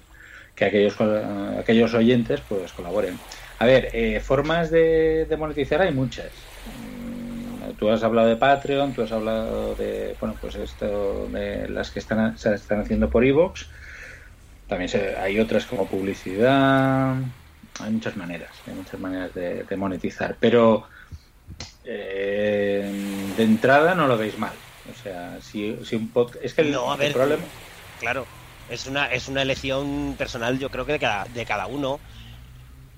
que 0.55 0.65
aquellos 0.65 0.95
col- 0.97 1.57
aquellos 1.59 1.93
oyentes 1.93 2.41
pues 2.41 2.73
colaboren. 2.73 3.25
A 3.59 3.65
ver, 3.65 3.89
eh, 3.93 4.19
formas 4.21 4.69
de, 4.71 5.27
monetizar 5.39 5.81
hay 5.81 5.93
muchas. 5.93 6.51
Mm, 6.65 7.75
Tú 7.77 7.89
has 7.89 8.03
hablado 8.03 8.27
de 8.29 8.37
Patreon, 8.37 8.93
tú 8.93 9.01
has 9.03 9.11
hablado 9.11 9.75
de 9.75 10.15
bueno 10.19 10.37
pues 10.39 10.55
esto 10.55 11.29
de 11.29 11.67
las 11.69 11.91
que 11.91 11.99
están 11.99 12.37
se 12.37 12.53
están 12.53 12.81
haciendo 12.81 13.09
por 13.09 13.25
iVoox. 13.25 13.61
También 14.67 14.89
hay 15.19 15.39
otras 15.39 15.65
como 15.67 15.87
publicidad. 15.87 17.15
Hay 17.77 17.91
muchas 17.91 18.15
maneras, 18.15 18.61
hay 18.65 18.73
muchas 18.75 18.99
maneras 18.99 19.33
de, 19.33 19.63
de 19.65 19.77
monetizar. 19.77 20.37
Pero 20.39 20.89
eh, 21.83 23.33
de 23.35 23.43
entrada 23.43 23.95
no 23.95 24.07
lo 24.07 24.17
veis 24.17 24.37
mal. 24.37 24.63
O 24.85 24.93
sea, 24.93 25.41
si, 25.41 25.83
si 25.85 25.95
un 25.95 26.11
podcast. 26.13 26.43
Es 26.45 26.53
que 26.55 26.61
el, 26.61 26.71
No, 26.71 26.91
a 26.91 26.97
el 26.97 27.09
ver, 27.09 27.11
problema. 27.11 27.53
Claro, 27.97 28.31
es 28.67 28.85
una, 28.87 29.07
es 29.11 29.27
una 29.29 29.41
elección 29.43 30.15
personal, 30.17 30.59
yo 30.59 30.71
creo 30.71 30.85
que 30.85 30.93
de 30.93 30.99
cada, 30.99 31.25
de 31.29 31.45
cada 31.45 31.67
uno. 31.67 32.03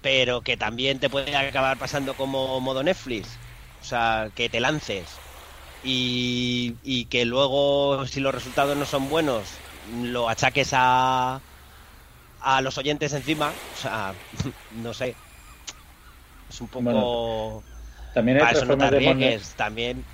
pero 0.02 0.44
que 0.44 0.58
también 0.58 1.00
te 1.00 1.10
puede 1.10 1.36
acabar 1.36 1.78
pasando 1.78 2.16
como 2.16 2.60
modo 2.62 2.84
Netflix. 2.84 3.42
O 3.80 3.84
sea, 3.86 4.32
que 4.36 4.50
te 4.50 4.60
lances 4.60 5.24
y, 5.82 6.80
y 6.84 7.08
que 7.10 7.26
luego, 7.26 8.06
si 8.08 8.20
los 8.22 8.34
resultados 8.36 8.78
no 8.78 8.86
son 8.86 9.10
buenos, 9.10 9.64
lo 9.84 10.30
achaques 10.30 10.72
a, 10.74 11.44
a 12.48 12.62
los 12.62 12.78
oyentes 12.78 13.12
encima. 13.14 13.50
O 13.50 13.76
sea, 13.76 14.14
no 14.72 14.94
sé. 14.94 15.16
Es 16.50 16.62
un 16.62 16.68
poco... 16.70 16.84
Bueno, 16.84 17.64
También 18.14 18.38
hay 18.38 18.42
Para 18.42 18.52
otras 18.52 18.68
no 18.68 18.74
formas 18.74 18.92
de 18.92 19.00
monet- 19.02 19.56
también. 19.56 20.06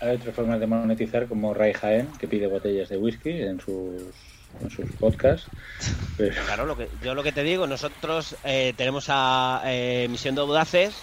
Hay 0.00 0.16
otras 0.16 0.34
formas 0.34 0.60
de 0.60 0.66
monetizar 0.66 1.28
como 1.28 1.54
Ray 1.54 1.72
Jaén, 1.74 2.12
que 2.18 2.26
pide 2.28 2.46
botellas 2.46 2.88
de 2.88 2.96
whisky 2.98 3.30
en 3.30 3.60
sus, 3.60 4.14
en 4.60 4.70
sus 4.70 4.90
podcasts. 4.98 5.48
Pero- 6.16 6.34
Claro, 6.46 6.66
lo 6.66 6.76
que, 6.76 6.88
yo 7.02 7.14
lo 7.14 7.22
que 7.22 7.32
te 7.32 7.42
digo, 7.42 7.66
nosotros 7.66 8.36
eh, 8.44 8.74
tenemos 8.76 9.06
a 9.08 9.62
eh, 9.66 10.06
Misión 10.10 10.34
de 10.34 10.40
Audaces, 10.42 10.94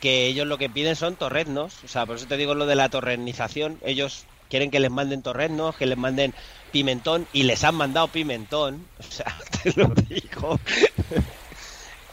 que 0.00 0.26
ellos 0.26 0.46
lo 0.46 0.58
que 0.58 0.70
piden 0.70 0.96
son 0.96 1.16
torreznos. 1.16 1.84
O 1.84 1.88
sea, 1.88 2.06
por 2.06 2.16
eso 2.16 2.26
te 2.26 2.36
digo 2.36 2.54
lo 2.54 2.66
de 2.66 2.76
la 2.76 2.88
torrenización. 2.88 3.78
Ellos 3.82 4.26
quieren 4.48 4.70
que 4.70 4.80
les 4.80 4.90
manden 4.90 5.22
torreznos, 5.22 5.76
que 5.76 5.86
les 5.86 5.98
manden 5.98 6.32
pimentón, 6.70 7.26
y 7.32 7.42
les 7.44 7.64
han 7.64 7.74
mandado 7.74 8.08
pimentón. 8.08 8.86
O 8.98 9.02
sea, 9.10 9.34
te 9.62 9.72
lo 9.74 9.88
digo. 9.88 10.58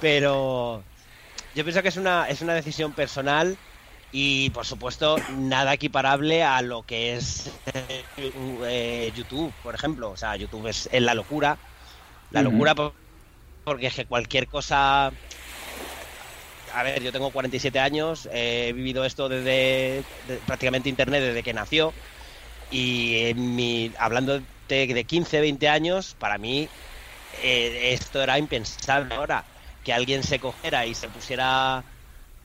Pero 0.02 0.84
yo 1.56 1.64
pienso 1.64 1.82
que 1.82 1.90
es 1.90 1.98
una, 1.98 2.28
es 2.30 2.42
una 2.42 2.54
decisión 2.54 2.94
personal 2.94 3.58
y, 4.12 4.50
por 4.52 4.66
supuesto, 4.66 5.18
nada 5.38 5.74
equiparable 5.74 6.44
a 6.44 6.62
lo 6.62 6.84
que 6.84 7.16
es 7.16 7.52
eh, 8.16 9.12
YouTube, 9.16 9.54
por 9.64 9.76
ejemplo. 9.76 10.12
O 10.12 10.18
sea, 10.18 10.36
YouTube 10.36 10.68
es, 10.68 10.90
es 10.92 11.02
la 11.02 11.14
locura. 11.14 11.58
La 12.32 12.42
locura 12.42 12.76
por- 12.76 12.94
porque 13.64 13.88
es 13.88 13.94
que 13.96 14.06
cualquier 14.06 14.48
cosa... 14.48 15.12
A 16.74 16.84
ver, 16.84 17.02
yo 17.02 17.12
tengo 17.14 17.32
47 17.32 17.80
años, 17.80 18.28
eh, 18.34 18.68
he 18.70 18.74
vivido 18.74 19.06
esto 19.06 19.30
desde 19.30 20.04
de- 20.28 20.38
prácticamente 20.46 20.90
Internet 20.90 21.22
desde 21.24 21.42
que 21.44 21.54
nació 21.54 21.94
y 22.76 23.28
en 23.30 23.56
mi, 23.56 23.94
hablando 23.98 24.42
de, 24.68 24.88
de 24.88 25.06
15, 25.06 25.40
20 25.40 25.70
años, 25.70 26.14
para 26.20 26.38
mí 26.38 26.68
eh, 27.42 27.94
esto 27.94 28.22
era 28.22 28.38
impensable 28.38 29.16
ahora. 29.16 29.46
Que 29.84 29.94
alguien 29.94 30.24
se 30.24 30.40
cogiera 30.40 30.86
y 30.86 30.94
se 30.94 31.08
pusiera 31.10 31.84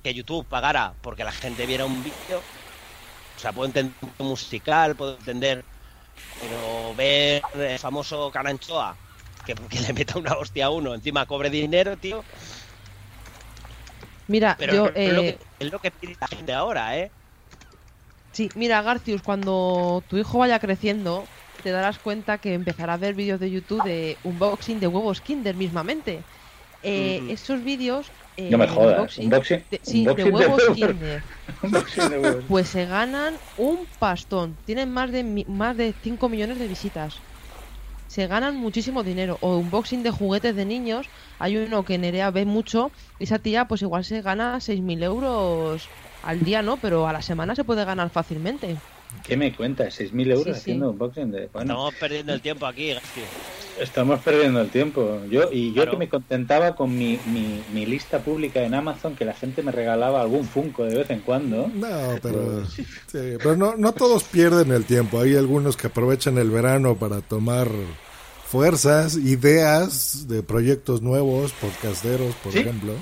que 0.04 0.14
YouTube 0.14 0.46
pagara 0.46 0.94
porque 1.00 1.24
la 1.24 1.32
gente 1.32 1.66
viera 1.66 1.84
un 1.84 2.04
vídeo. 2.04 2.46
O 3.36 3.38
sea, 3.40 3.52
puedo 3.52 3.66
entender 3.66 3.96
un 4.18 4.28
musical, 4.28 4.94
puedo 4.94 5.16
entender, 5.18 5.64
pero 6.38 6.94
ver 6.94 7.42
el 7.54 7.78
famoso 7.80 8.30
Caranchoa 8.30 8.96
que, 9.44 9.54
que 9.54 9.80
le 9.80 9.92
meta 9.94 10.18
una 10.18 10.34
hostia 10.34 10.66
a 10.66 10.70
uno, 10.70 10.94
encima 10.94 11.26
cobre 11.26 11.50
dinero, 11.50 11.96
tío. 11.98 12.22
Mira, 14.28 14.56
Pero 14.56 14.72
yo. 14.72 14.86
es, 14.94 15.12
lo 15.12 15.22
eh, 15.22 15.38
que, 15.38 15.46
es 15.58 15.72
lo 15.72 15.80
que 15.80 15.90
pide 15.90 16.16
la 16.20 16.28
gente 16.28 16.52
ahora, 16.52 16.96
¿eh? 16.98 17.10
Sí, 18.40 18.50
mira, 18.54 18.80
Garcius, 18.80 19.20
cuando 19.20 20.02
tu 20.08 20.16
hijo 20.16 20.38
vaya 20.38 20.58
creciendo, 20.60 21.28
te 21.62 21.68
darás 21.72 21.98
cuenta 21.98 22.38
que 22.38 22.54
empezará 22.54 22.94
a 22.94 22.96
ver 22.96 23.14
vídeos 23.14 23.38
de 23.38 23.50
YouTube 23.50 23.82
de 23.84 24.16
unboxing 24.22 24.80
de 24.80 24.86
huevos 24.86 25.20
Kinder 25.20 25.54
mismamente. 25.54 26.24
Eh. 26.80 27.20
Esos 27.28 27.62
vídeos. 27.62 28.14
eh, 28.38 28.48
No 28.50 28.56
me 28.56 28.64
de 28.66 28.72
jodas, 28.72 29.18
unboxing- 29.18 29.28
unboxing- 29.30 29.68
de- 29.68 29.80
sí, 29.82 29.98
unboxing 30.08 30.24
de 30.24 30.30
huevos. 30.32 30.62
Kinder. 30.74 31.22
Unboxing 31.62 32.08
de 32.08 32.18
huevos. 32.18 32.44
Pues 32.48 32.68
se 32.68 32.86
ganan 32.86 33.34
un 33.56 33.86
pastón. 33.98 34.56
Tienen 34.64 34.90
más 34.90 35.12
de 35.12 35.22
más 35.46 35.76
de 35.76 35.94
5 36.02 36.30
millones 36.30 36.58
de 36.58 36.66
visitas. 36.66 37.22
Se 38.06 38.26
ganan 38.26 38.56
muchísimo 38.56 39.02
dinero. 39.04 39.36
O 39.42 39.58
unboxing 39.58 40.02
de 40.02 40.12
juguetes 40.12 40.56
de 40.56 40.64
niños. 40.64 41.10
Hay 41.38 41.58
uno 41.58 41.84
que 41.84 41.98
Nerea 41.98 42.30
ve 42.30 42.46
mucho. 42.46 42.90
Y 43.18 43.24
esa 43.24 43.38
tía, 43.38 43.68
pues 43.68 43.82
igual 43.82 44.02
se 44.06 44.22
gana 44.22 44.60
6.000 44.60 45.02
euros 45.02 45.90
al 46.22 46.40
día, 46.44 46.62
¿no? 46.62 46.76
Pero 46.76 47.06
a 47.08 47.12
la 47.12 47.22
semana 47.22 47.54
se 47.54 47.64
puede 47.64 47.84
ganar 47.84 48.10
fácilmente. 48.10 48.76
¿Qué 49.26 49.36
me 49.36 49.52
cuentas? 49.52 49.98
¿6.000 49.98 50.26
euros 50.30 50.44
Sí, 50.44 50.52
sí. 50.52 50.58
haciendo 50.58 50.90
unboxing 50.90 51.32
de... 51.32 51.48
Bueno, 51.52 51.72
Estamos 51.72 51.94
perdiendo 51.96 52.32
el 52.32 52.40
tiempo 52.40 52.64
aquí, 52.66 52.92
García. 52.92 53.24
estamos 53.80 54.20
perdiendo 54.20 54.60
el 54.60 54.68
tiempo. 54.70 55.20
Yo 55.28 55.48
Y 55.50 55.68
yo 55.70 55.82
Claro. 55.82 55.90
que 55.92 55.96
me 55.96 56.08
contentaba 56.08 56.76
con 56.76 56.96
mi, 56.96 57.18
mi, 57.26 57.60
mi 57.72 57.86
lista 57.86 58.20
pública 58.20 58.62
en 58.62 58.72
Amazon, 58.74 59.16
que 59.16 59.24
la 59.24 59.34
gente 59.34 59.64
me 59.64 59.72
regalaba 59.72 60.20
algún 60.20 60.44
Funko 60.46 60.84
de 60.84 60.94
vez 60.98 61.10
en 61.10 61.20
cuando. 61.20 61.68
No, 61.74 61.88
pero, 62.22 62.64
sí, 62.66 62.84
pero 63.08 63.56
no, 63.56 63.74
no 63.76 63.92
todos 63.92 64.22
pierden 64.24 64.70
el 64.70 64.84
tiempo. 64.84 65.20
Hay 65.20 65.34
algunos 65.34 65.76
que 65.76 65.88
aprovechan 65.88 66.38
el 66.38 66.50
verano 66.50 66.94
para 66.94 67.20
tomar 67.20 67.66
fuerzas, 68.46 69.16
ideas 69.16 70.28
de 70.28 70.42
proyectos 70.44 71.02
nuevos, 71.02 71.52
podcasteros, 71.52 72.34
por 72.36 72.52
Sí. 72.52 72.60
ejemplo. 72.60 72.92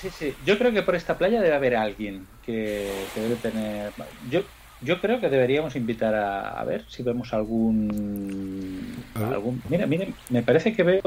Sí, 0.00 0.10
sí. 0.10 0.36
Yo 0.44 0.56
creo 0.58 0.72
que 0.72 0.82
por 0.82 0.94
esta 0.94 1.18
playa 1.18 1.40
debe 1.40 1.56
haber 1.56 1.74
alguien 1.74 2.28
que, 2.40 3.10
que 3.12 3.20
debe 3.20 3.36
tener. 3.36 3.92
Yo, 4.28 4.42
yo 4.80 5.00
creo 5.00 5.20
que 5.20 5.28
deberíamos 5.28 5.74
invitar 5.74 6.14
a, 6.14 6.50
a 6.50 6.64
ver 6.64 6.84
si 6.88 7.02
vemos 7.02 7.32
algún. 7.32 9.04
algún... 9.14 9.60
Mira, 9.68 9.86
miren, 9.86 10.14
me 10.30 10.42
parece 10.44 10.72
que 10.72 10.84
veo 10.84 11.00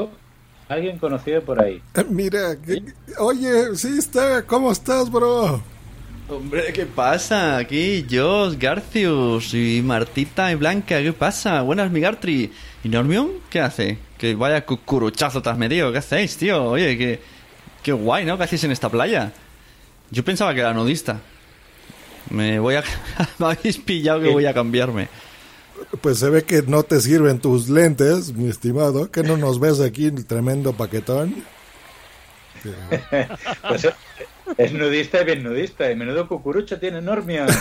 a 0.68 0.74
alguien 0.74 0.98
conocido 0.98 1.42
por 1.42 1.58
ahí. 1.60 1.82
Eh, 1.94 2.04
Mira, 2.10 2.60
que- 2.60 2.82
oye, 3.18 3.74
sí 3.76 3.96
está, 3.98 4.42
¿cómo 4.46 4.70
estás, 4.70 5.10
bro? 5.10 5.62
Hombre, 6.28 6.72
¿qué 6.74 6.84
pasa? 6.86 7.56
Aquí 7.56 8.04
Jos, 8.10 8.58
Garcius 8.58 9.54
y 9.54 9.82
Martita 9.82 10.52
y 10.52 10.54
Blanca, 10.54 11.02
¿qué 11.02 11.12
pasa? 11.12 11.62
Buenas, 11.62 11.90
mi 11.90 12.00
Gartri. 12.00 12.50
¿Y 12.84 12.88
Normion? 12.88 13.30
¿Qué 13.50 13.60
hace? 13.60 13.98
Que 14.18 14.34
vaya 14.34 14.64
cucuruchazo 14.64 15.40
te 15.42 15.50
has 15.50 15.58
metido, 15.58 15.90
¿qué 15.92 15.98
hacéis, 15.98 16.36
tío? 16.36 16.64
Oye, 16.64 16.96
qué, 16.96 17.20
qué 17.82 17.92
guay, 17.92 18.24
¿no? 18.24 18.38
¿Qué 18.38 18.44
hacéis 18.44 18.64
en 18.64 18.72
esta 18.72 18.88
playa? 18.88 19.32
Yo 20.10 20.24
pensaba 20.24 20.54
que 20.54 20.60
era 20.60 20.72
nudista. 20.72 21.20
Me 22.30 22.58
voy 22.58 22.76
a... 22.76 22.84
Me 23.38 23.46
habéis 23.46 23.78
pillado 23.78 24.20
que 24.20 24.28
voy 24.30 24.46
a 24.46 24.54
cambiarme. 24.54 25.08
Pues 26.00 26.18
se 26.18 26.30
ve 26.30 26.44
que 26.44 26.62
no 26.62 26.84
te 26.84 27.00
sirven 27.00 27.40
tus 27.40 27.68
lentes, 27.68 28.32
mi 28.32 28.48
estimado, 28.48 29.10
que 29.10 29.22
no 29.22 29.36
nos 29.36 29.58
ves 29.58 29.80
aquí 29.80 30.06
el 30.06 30.24
tremendo 30.26 30.72
paquetón. 30.72 31.44
Pues 33.68 33.84
es, 33.84 33.94
es 34.56 34.72
nudista 34.72 35.22
y 35.22 35.24
bien 35.24 35.42
nudista. 35.42 35.90
Y 35.90 35.96
menudo 35.96 36.28
cucurucho 36.28 36.78
tiene 36.78 37.00
Normia. 37.02 37.48
Sí, 37.48 37.56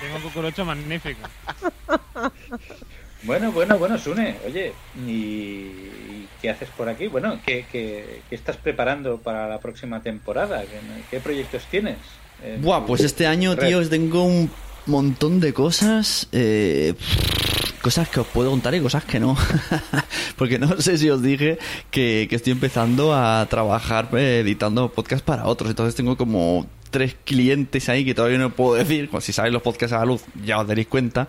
tengo 0.00 0.16
un 0.16 0.22
cucurucho 0.22 0.64
magnífico. 0.64 1.20
Bueno, 3.22 3.52
bueno, 3.52 3.78
bueno, 3.78 3.96
Sune. 3.96 4.36
Oye, 4.46 4.72
¿y, 5.06 5.10
y 5.10 6.03
qué 6.44 6.50
haces 6.50 6.68
por 6.76 6.90
aquí? 6.90 7.06
Bueno, 7.06 7.38
¿qué, 7.46 7.64
qué, 7.72 8.20
qué 8.28 8.34
estás 8.34 8.58
preparando 8.58 9.16
para 9.16 9.48
la 9.48 9.60
próxima 9.60 10.02
temporada? 10.02 10.60
¿Qué, 10.60 10.78
qué 11.10 11.18
proyectos 11.18 11.62
tienes? 11.70 11.96
en 12.44 12.60
Buah, 12.60 12.84
pues 12.84 13.00
este 13.00 13.26
año, 13.26 13.54
red? 13.54 13.68
tío, 13.68 13.88
tengo 13.88 14.24
un 14.24 14.50
montón 14.84 15.40
de 15.40 15.54
cosas. 15.54 16.28
eh, 16.32 16.92
cosas 17.80 18.10
que 18.10 18.20
os 18.20 18.26
puedo 18.26 18.50
contar 18.50 18.74
y 18.74 18.80
cosas 18.80 19.04
que 19.04 19.18
no. 19.20 19.38
Porque 20.36 20.58
no 20.58 20.78
sé 20.82 20.98
si 20.98 21.08
os 21.08 21.22
dije 21.22 21.56
que, 21.90 22.26
que 22.28 22.36
estoy 22.36 22.52
empezando 22.52 23.14
a 23.14 23.46
trabajar 23.48 24.10
eh, 24.12 24.40
editando 24.40 24.90
podcast 24.92 25.24
para 25.24 25.46
otros. 25.46 25.70
Entonces 25.70 25.94
tengo 25.94 26.18
como 26.18 26.66
tres 26.94 27.16
clientes 27.24 27.88
ahí 27.88 28.04
que 28.04 28.14
todavía 28.14 28.38
no 28.38 28.50
puedo 28.50 28.74
decir. 28.76 29.10
Pues 29.10 29.24
si 29.24 29.32
sabéis 29.32 29.52
los 29.52 29.62
podcasts 29.62 29.92
a 29.92 29.98
la 29.98 30.04
luz, 30.04 30.22
ya 30.44 30.60
os 30.60 30.68
daréis 30.68 30.86
cuenta. 30.86 31.26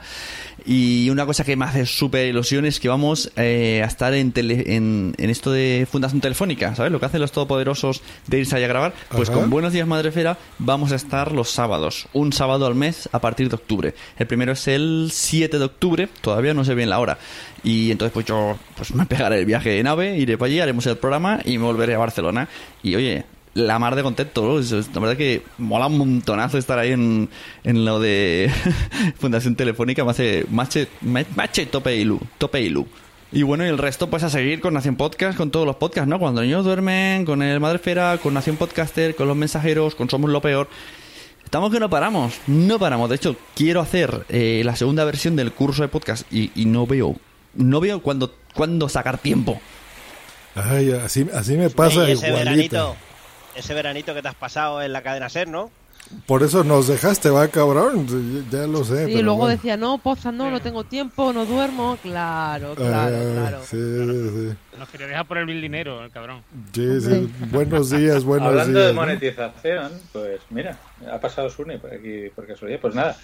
Y 0.64 1.10
una 1.10 1.26
cosa 1.26 1.44
que 1.44 1.56
me 1.56 1.66
hace 1.66 1.86
súper 1.88 2.28
ilusión 2.28 2.66
es 2.66 2.80
que 2.80 2.88
vamos 2.88 3.32
eh, 3.36 3.82
a 3.84 3.88
estar 3.88 4.14
en, 4.14 4.32
tele- 4.32 4.64
en, 4.76 5.14
en 5.18 5.30
esto 5.32 5.52
de 5.52 5.88
Fundación 5.92 6.22
Telefónica, 6.22 6.76
¿sabes? 6.76 6.92
Lo 6.92 7.00
que 7.00 7.08
hacen 7.08 7.22
los 7.22 7.32
todopoderosos 7.32 8.02
de 8.28 8.40
irse 8.40 8.56
ahí 8.56 8.64
a 8.64 8.68
grabar. 8.68 8.94
Pues 9.10 9.30
Ajá. 9.30 9.40
con 9.40 9.50
Buenos 9.50 9.74
Días 9.74 9.88
Madrefera 9.88 10.38
vamos 10.60 10.92
a 10.92 10.96
estar 10.96 11.32
los 11.32 11.50
sábados, 11.50 12.08
un 12.14 12.32
sábado 12.34 12.66
al 12.68 12.76
mes 12.76 13.10
a 13.12 13.20
partir 13.20 13.50
de 13.50 13.56
octubre. 13.56 13.94
El 14.18 14.28
primero 14.28 14.52
es 14.54 14.68
el 14.68 15.10
7 15.12 15.58
de 15.58 15.66
octubre, 15.66 16.10
todavía 16.22 16.54
no 16.54 16.64
sé 16.64 16.76
bien 16.76 16.90
la 16.90 17.00
hora. 17.00 17.18
Y 17.64 17.92
entonces 17.92 18.14
pues 18.14 18.26
yo 18.28 18.58
pues 18.78 18.94
me 18.94 19.06
pegaré 19.08 19.40
el 19.40 19.46
viaje 19.46 19.70
de 19.72 19.84
nave, 19.84 20.18
iré 20.18 20.38
para 20.38 20.48
allí, 20.48 20.60
haremos 20.60 20.86
el 20.86 20.98
programa 20.98 21.40
y 21.44 21.58
me 21.58 21.66
volveré 21.66 21.96
a 21.96 21.98
Barcelona. 22.00 22.48
Y 22.84 22.96
oye, 22.96 23.26
la 23.56 23.80
mar 23.80 23.96
de 23.96 24.04
contento, 24.04 24.44
¿no? 24.46 24.60
Es- 24.60 24.72
es- 24.72 24.94
La 24.94 25.00
verdad 25.02 25.18
que 25.18 25.42
mola 25.58 25.88
un 25.88 25.98
montonazo 25.98 26.58
estar 26.60 26.78
ahí 26.78 26.92
en, 26.92 27.30
en 27.64 27.84
lo 27.86 28.00
de 28.00 28.52
Fundación 29.18 29.56
Telefónica, 29.56 30.04
me 30.06 30.12
hace 30.12 30.46
mache, 30.52 30.88
me- 31.02 31.26
mache 31.36 31.66
tope 31.66 31.96
ilu, 31.96 32.20
tope 32.38 32.62
ilu. 32.62 32.86
Y 33.32 33.42
bueno, 33.44 33.66
y 33.66 33.70
el 33.70 33.78
resto 33.78 34.10
pues 34.10 34.24
a 34.24 34.30
seguir 34.30 34.62
con 34.62 34.74
Nación 34.76 34.96
Podcast, 34.96 35.36
con 35.38 35.52
todos 35.52 35.66
los 35.66 35.78
podcasts, 35.78 36.08
¿no? 36.08 36.20
Cuando 36.20 36.42
los 36.42 36.48
niños 36.48 36.64
duermen, 36.64 37.26
con 37.26 37.42
el 37.42 37.60
Madrefera, 37.60 38.18
con 38.22 38.34
Nación 38.34 38.56
Podcaster, 38.56 39.16
con 39.16 39.28
los 39.28 39.36
mensajeros, 39.36 39.96
con 39.96 40.10
Somos 40.10 40.30
lo 40.30 40.42
Peor. 40.42 40.70
Estamos 41.44 41.72
que 41.72 41.80
no 41.80 41.90
paramos, 41.90 42.34
no 42.48 42.80
paramos. 42.80 43.10
De 43.10 43.16
hecho, 43.18 43.36
quiero 43.56 43.82
hacer 43.82 44.26
eh, 44.30 44.62
la 44.66 44.76
segunda 44.76 45.04
versión 45.06 45.36
del 45.36 45.52
curso 45.52 45.82
de 45.82 45.88
podcast 45.90 46.32
y, 46.32 46.52
y 46.56 46.66
no 46.66 46.88
veo, 46.88 47.16
no 47.56 47.80
veo 47.80 48.02
cuándo 48.02 48.34
cuándo 48.54 48.88
sacar 48.90 49.18
tiempo. 49.18 49.60
Ay, 50.56 50.92
así, 50.92 51.28
así 51.34 51.58
me 51.58 51.70
pasa 51.70 52.06
Ey, 52.06 52.14
ese 52.14 52.28
igualito. 52.28 52.50
veranito, 52.50 52.96
ese 53.56 53.74
veranito 53.74 54.14
que 54.14 54.22
te 54.22 54.28
has 54.28 54.36
pasado 54.36 54.82
en 54.82 54.94
la 54.94 55.02
cadena 55.02 55.30
SER, 55.30 55.48
¿no? 55.48 55.72
Por 56.28 56.44
eso 56.44 56.64
nos 56.64 56.88
dejaste, 56.88 57.32
va, 57.32 57.48
cabrón. 57.48 58.06
Ya 58.52 58.68
lo 58.68 58.84
sé. 58.84 59.10
Y 59.12 59.24
luego 59.24 59.40
bueno. 59.40 59.56
decía, 59.56 59.76
no, 59.76 59.98
poza, 59.98 60.32
no, 60.32 60.52
no 60.52 60.62
tengo 60.62 60.84
tiempo, 60.84 61.34
no 61.34 61.48
duermo. 61.48 61.98
Claro, 62.04 62.76
claro, 62.76 63.18
Ah, 63.18 63.32
claro. 63.34 63.62
Sí, 63.64 63.78
sí, 63.78 64.78
Nos 64.78 64.88
quería 64.90 65.08
dejar 65.08 65.26
por 65.26 65.40
el 65.40 65.48
dinero, 65.62 66.04
el 66.06 66.12
cabrón. 66.12 66.44
sí, 66.74 67.02
sí. 67.02 67.28
Buenos 67.52 67.90
días, 67.90 68.24
buenos 68.24 68.50
Hablando 68.50 68.78
días. 68.78 68.88
de 68.90 68.94
¿no? 68.94 69.02
monetización, 69.02 69.92
pues 70.14 70.42
mira, 70.52 70.78
ha 71.12 71.20
pasado 71.20 71.50
Sune 71.50 71.80
por 71.80 71.92
aquí 71.92 72.30
por 72.36 72.46
casualidad. 72.46 72.80
Pues 72.82 72.94
nada. 72.94 73.18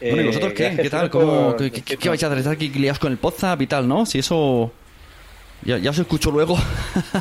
Bueno, 0.00 0.16
¿y 0.16 0.24
eh, 0.24 0.26
vosotros 0.26 0.52
qué? 0.54 0.62
gracias, 0.64 0.82
¿Qué 0.82 0.90
tal? 0.90 1.10
¿Cómo, 1.10 1.50
por 1.50 1.56
qué, 1.56 1.70
qué- 1.82 1.96
qué 1.96 2.08
vais 2.08 2.20
a 2.22 2.26
hacer? 2.26 2.38
¿Estar 2.38 2.52
aquí 2.54 2.68
liados 2.70 2.98
con 2.98 3.12
el 3.12 3.18
WhatsApp 3.22 3.62
y 3.62 3.66
tal, 3.68 3.86
no? 3.86 4.04
Si 4.06 4.18
eso... 4.18 4.72
Ya, 5.64 5.78
ya 5.78 5.90
os 5.90 5.98
escucho 5.98 6.30
luego, 6.30 6.58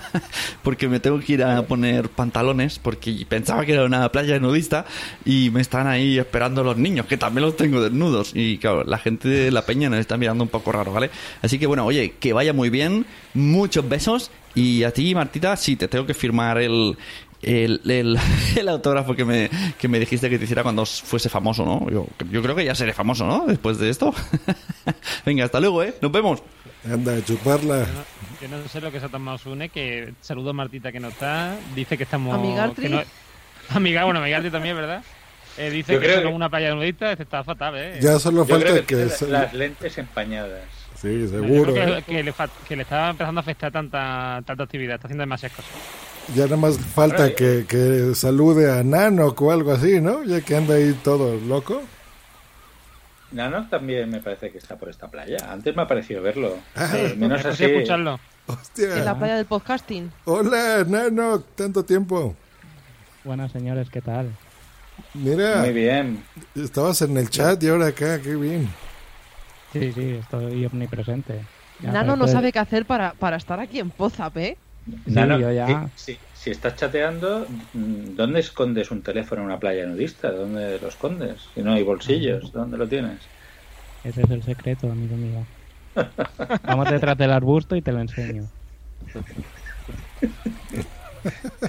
porque 0.64 0.90
me 0.90 1.00
tengo 1.00 1.20
que 1.20 1.34
ir 1.34 1.44
a 1.44 1.62
poner 1.66 2.10
pantalones, 2.10 2.78
porque 2.78 3.26
pensaba 3.28 3.66
que 3.66 3.74
era 3.74 3.86
una 3.86 4.10
playa 4.12 4.38
nudista 4.40 4.86
y 5.24 5.50
me 5.52 5.62
están 5.62 5.88
ahí 5.88 6.20
esperando 6.20 6.64
los 6.64 6.78
niños, 6.78 7.06
que 7.06 7.18
también 7.18 7.46
los 7.46 7.56
tengo 7.56 7.82
desnudos. 7.82 8.32
Y 8.36 8.58
claro, 8.58 8.84
la 8.84 8.98
gente 8.98 9.30
de 9.30 9.52
la 9.52 9.66
peña 9.66 9.90
nos 9.90 10.00
está 10.00 10.18
mirando 10.18 10.44
un 10.44 10.50
poco 10.50 10.72
raro, 10.72 10.92
¿vale? 10.92 11.10
Así 11.42 11.58
que 11.58 11.68
bueno, 11.68 11.86
oye, 11.86 12.16
que 12.20 12.34
vaya 12.34 12.52
muy 12.52 12.70
bien, 12.70 13.06
muchos 13.34 13.88
besos 13.88 14.30
y 14.56 14.84
a 14.84 14.92
ti, 14.92 15.16
Martita, 15.16 15.56
sí, 15.56 15.76
te 15.76 15.88
tengo 15.88 16.06
que 16.06 16.14
firmar 16.14 16.58
el, 16.58 16.98
el, 17.42 17.82
el, 17.86 18.18
el 18.58 18.70
autógrafo 18.70 19.16
que 19.16 19.26
me, 19.26 19.50
que 19.78 19.88
me 19.88 20.00
dijiste 20.00 20.30
que 20.30 20.38
te 20.38 20.44
hiciera 20.46 20.64
cuando 20.64 20.86
fuese 20.86 21.30
famoso, 21.30 21.66
¿no? 21.66 21.90
Yo, 21.90 22.08
yo 22.32 22.42
creo 22.42 22.56
que 22.56 22.66
ya 22.66 22.76
seré 22.76 22.94
famoso, 22.94 23.26
¿no? 23.26 23.46
Después 23.48 23.78
de 23.78 23.90
esto. 23.90 24.14
Venga, 25.26 25.46
hasta 25.46 25.60
luego, 25.60 25.84
¿eh? 25.84 25.96
Nos 26.02 26.12
vemos. 26.12 26.44
Anda, 26.86 27.24
chuparla. 27.24 27.88
Yo 28.44 28.50
no 28.50 28.68
sé 28.68 28.82
lo 28.82 28.92
que 28.92 29.00
se 29.00 29.06
ha 29.06 29.10
tomado 29.10 29.38
Sune, 29.38 29.70
que 29.70 30.14
saludo 30.20 30.50
a 30.50 30.54
Martita 30.54 30.92
que 30.92 31.00
no 31.00 31.08
está, 31.08 31.56
dice 31.74 31.96
que 31.98 32.04
estamos... 32.04 32.36
Amigartri. 32.36 32.84
que 32.84 32.90
no- 32.90 33.02
Amiga, 33.70 34.04
bueno, 34.04 34.20
Amigartri 34.20 34.52
también, 34.52 34.76
¿verdad? 34.76 35.02
Eh, 35.58 35.70
dice 35.70 35.94
Yo 35.94 36.00
que 36.02 36.08
creo 36.08 36.22
que- 36.24 36.28
una 36.28 36.50
playa 36.50 36.76
nudista, 36.76 37.10
este 37.12 37.24
está 37.24 37.42
fatal, 37.46 37.76
¿eh? 37.78 38.00
Ya 38.02 38.20
solo 38.20 38.46
Yo 38.46 38.56
falta 38.60 38.74
que... 38.82 38.84
que, 38.84 39.10
se- 39.10 39.28
las 39.30 39.54
lentes 39.54 39.98
empañadas. 39.98 40.62
Sí, 41.02 41.22
Yo 41.22 41.28
seguro. 41.30 41.72
creo 41.74 41.86
que, 41.86 42.00
¿eh? 42.00 42.04
que 42.06 42.24
le, 42.24 42.34
que 42.68 42.76
le 42.76 42.82
está 42.82 43.12
empezando 43.12 43.40
a 43.40 43.44
afectar 43.44 43.72
tanta, 43.72 44.42
tanta 44.46 44.64
actividad, 44.64 44.96
está 44.96 45.08
haciendo 45.08 45.22
demasiadas 45.22 45.56
cosas. 45.56 45.72
Ya 46.36 46.44
nada 46.44 46.58
más 46.58 46.78
falta 46.78 47.34
que, 47.34 47.66
que 47.66 48.14
salude 48.16 48.72
a 48.78 48.84
Nano 48.84 49.28
o 49.38 49.52
algo 49.52 49.72
así, 49.72 50.02
¿no? 50.02 50.24
Ya 50.26 50.42
que 50.42 50.56
anda 50.58 50.76
ahí 50.76 50.94
todo 51.02 51.38
loco. 51.40 51.82
Nano 53.32 53.68
también 53.70 54.10
me 54.10 54.20
parece 54.20 54.52
que 54.52 54.58
está 54.60 54.76
por 54.78 54.90
esta 54.90 55.10
playa. 55.10 55.38
Antes 55.50 55.76
me 55.76 55.82
ha 55.84 55.88
parecido 55.88 56.22
verlo. 56.22 56.58
Ah. 56.76 56.90
Eh, 56.96 57.16
menos 57.18 57.44
así. 57.46 57.66
escucharlo. 57.66 58.20
Hostia. 58.48 59.00
En 59.00 59.06
la 59.06 59.18
playa 59.18 59.36
del 59.38 59.46
podcasting. 59.46 60.10
Hola, 60.26 60.84
Nano, 60.88 61.40
tanto 61.56 61.84
tiempo. 61.86 62.36
Buenas 63.24 63.52
señores, 63.52 63.90
¿qué 63.90 64.02
tal? 64.02 64.26
Mira, 65.14 65.62
Muy 65.62 65.74
bien. 65.74 66.18
estabas 66.56 67.02
en 67.02 67.18
el 67.18 67.30
chat 67.30 67.62
y 67.64 67.68
ahora 67.70 67.88
acá, 67.88 68.20
qué 68.22 68.36
bien. 68.36 68.68
Sí, 69.72 69.92
sí, 69.92 70.02
estoy 70.02 70.66
omnipresente. 70.66 71.42
Ya 71.80 71.92
Nano 71.92 72.16
no 72.16 72.28
sabe 72.28 72.52
qué 72.52 72.60
hacer 72.60 72.86
para, 72.86 73.14
para 73.14 73.38
estar 73.38 73.60
aquí 73.60 73.80
en 73.80 73.90
Pozap, 73.92 74.38
¿eh? 74.38 74.58
Sí, 74.86 75.02
Nano, 75.08 75.40
yo 75.40 75.52
ya. 75.52 75.90
Si, 75.96 76.14
si- 76.14 76.20
si 76.34 76.52
estás 76.52 76.76
chateando, 76.76 77.48
¿dónde 77.74 78.40
escondes 78.42 78.92
un 78.92 79.02
teléfono 79.02 79.42
en 79.42 79.46
una 79.48 79.60
playa 79.60 79.86
nudista? 79.86 80.32
¿Dónde 80.32 80.78
lo 80.80 80.88
escondes? 80.90 81.42
Si 81.54 81.62
no 81.62 81.72
hay 81.74 81.84
bolsillos, 81.84 82.52
¿dónde 82.52 82.78
lo 82.78 82.88
tienes? 82.88 83.20
Ese 84.04 84.22
es 84.22 84.30
el 84.30 84.44
secreto, 84.44 84.92
amigo 84.92 85.16
mío. 85.16 85.48
Vamos 86.66 86.90
detrás 86.90 87.18
del 87.18 87.32
arbusto 87.32 87.76
y 87.76 87.82
te 87.82 87.92
lo 87.92 88.00
enseño. 88.00 88.50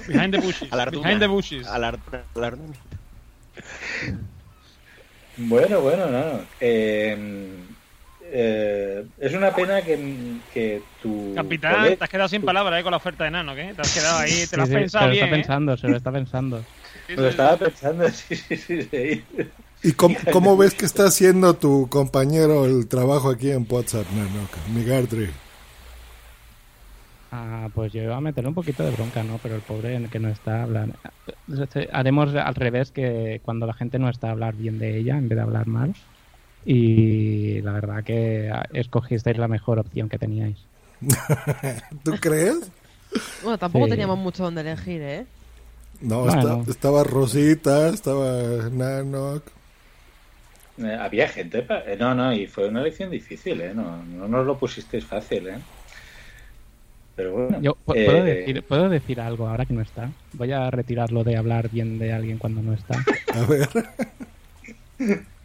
Behind 0.07 0.33
the 0.33 0.39
bushes. 0.39 0.69
Behind 0.71 1.21
the 1.21 1.27
bushes. 1.27 1.65
Alarduna, 1.67 2.25
alarduna. 2.35 2.73
Bueno, 5.37 5.81
bueno, 5.81 6.07
no. 6.07 6.39
Eh, 6.61 7.17
eh, 8.21 9.05
es 9.17 9.33
una 9.33 9.53
pena 9.53 9.81
que, 9.81 10.37
que 10.53 10.81
tu 11.01 11.35
Capitán, 11.35 11.75
colega- 11.75 11.97
te 11.97 12.03
has 12.03 12.09
quedado 12.09 12.29
sin 12.29 12.43
palabras 12.43 12.79
¿eh? 12.79 12.83
con 12.83 12.91
la 12.91 12.97
oferta 12.97 13.25
de 13.25 13.31
Nano, 13.31 13.53
¿qué? 13.55 13.73
Te 13.75 13.81
has 13.81 13.93
quedado 13.93 14.19
ahí, 14.19 14.47
te 14.47 14.57
lo 14.57 14.63
has 14.63 14.69
Sí, 14.69 14.75
sí, 14.75 14.79
pensado 14.79 15.03
se 15.03 15.07
lo 15.07 15.11
bien, 15.11 15.25
está 15.25 15.35
¿eh? 15.35 15.35
pensando, 15.35 15.77
se 15.77 15.87
lo 15.87 15.97
está 15.97 16.11
pensando. 16.11 16.65
Me 17.09 17.15
lo 17.23 17.27
estaba 17.29 17.57
pensando, 17.57 18.09
sí, 18.09 18.35
sí, 18.35 18.55
sí. 18.57 18.81
sí. 18.83 19.27
¿Y 19.87 19.93
cómo, 19.93 20.15
cómo 20.31 20.57
ves 20.57 20.73
que 20.75 20.85
está 20.85 21.05
haciendo 21.05 21.57
tu 21.57 21.87
compañero 21.89 22.65
el 22.65 22.87
trabajo 22.87 23.29
aquí 23.29 23.51
en 23.51 23.67
WhatsApp, 23.69 24.09
Nano? 24.11 24.49
Migardri. 24.65 25.29
Ah, 27.31 27.69
pues 27.73 27.91
yo 27.91 28.01
iba 28.01 28.15
a 28.15 28.21
meterle 28.21 28.49
un 28.49 28.55
poquito 28.55 28.83
de 28.83 28.91
bronca, 28.91 29.23
¿no? 29.23 29.39
Pero 29.39 29.55
el 29.55 29.63
pobre 29.63 29.95
en 29.95 30.05
el 30.05 30.09
que 30.09 30.19
no 30.19 30.29
está 30.29 30.63
hablar. 30.63 30.99
Haremos 31.91 32.33
al 32.35 32.55
revés 32.55 32.91
que 32.91 33.41
cuando 33.43 33.65
la 33.67 33.73
gente 33.73 33.99
no 33.99 34.09
está 34.09 34.31
hablar 34.31 34.55
bien 34.55 34.77
de 34.77 34.97
ella 34.97 35.17
en 35.17 35.27
vez 35.27 35.37
de 35.37 35.41
hablar 35.43 35.67
mal. 35.67 35.95
Y 36.65 37.61
la 37.61 37.73
verdad 37.73 38.03
que 38.05 38.51
escogisteis 38.73 39.37
la 39.37 39.47
mejor 39.47 39.79
opción 39.79 40.09
que 40.09 40.19
teníais. 40.19 40.69
¿Tú 42.03 42.19
crees? 42.19 42.71
Bueno, 43.39 43.57
tampoco 43.57 43.87
Sí. 43.87 43.89
teníamos 43.89 44.17
mucho 44.17 44.43
donde 44.43 44.61
elegir, 44.61 45.01
¿eh? 45.01 45.27
No, 46.01 46.25
Bueno. 46.25 46.63
estaba 46.67 47.03
Rosita, 47.03 47.89
estaba 47.89 48.69
Nano. 48.69 49.41
Eh, 50.77 50.97
Había 50.99 51.27
gente. 51.27 51.63
pa- 51.63 51.83
eh, 51.85 51.97
No, 51.97 52.13
no, 52.15 52.33
y 52.33 52.47
fue 52.47 52.67
una 52.67 52.81
elección 52.81 53.09
difícil, 53.11 53.61
¿eh? 53.61 53.73
No, 53.73 54.03
no 54.05 54.27
nos 54.27 54.45
lo 54.45 54.57
pusisteis 54.57 55.05
fácil, 55.05 55.47
¿eh? 55.47 55.61
Pero 57.15 57.31
bueno. 57.33 57.61
Yo 57.61 57.75
pu- 57.85 57.95
eh, 57.95 58.05
¿puedo, 58.05 58.23
decir, 58.23 58.67
¿Puedo 58.67 58.89
decir 58.89 59.19
algo 59.21 59.47
ahora 59.47 59.65
que 59.65 59.73
no 59.73 59.81
está? 59.81 60.13
Voy 60.33 60.51
a 60.51 60.69
retirarlo 60.69 61.23
de 61.23 61.37
hablar 61.37 61.69
bien 61.69 61.97
de 61.97 62.11
alguien 62.11 62.37
cuando 62.37 62.61
no 62.61 62.73
está. 62.73 62.95
A 63.33 63.45
ver. 63.45 63.69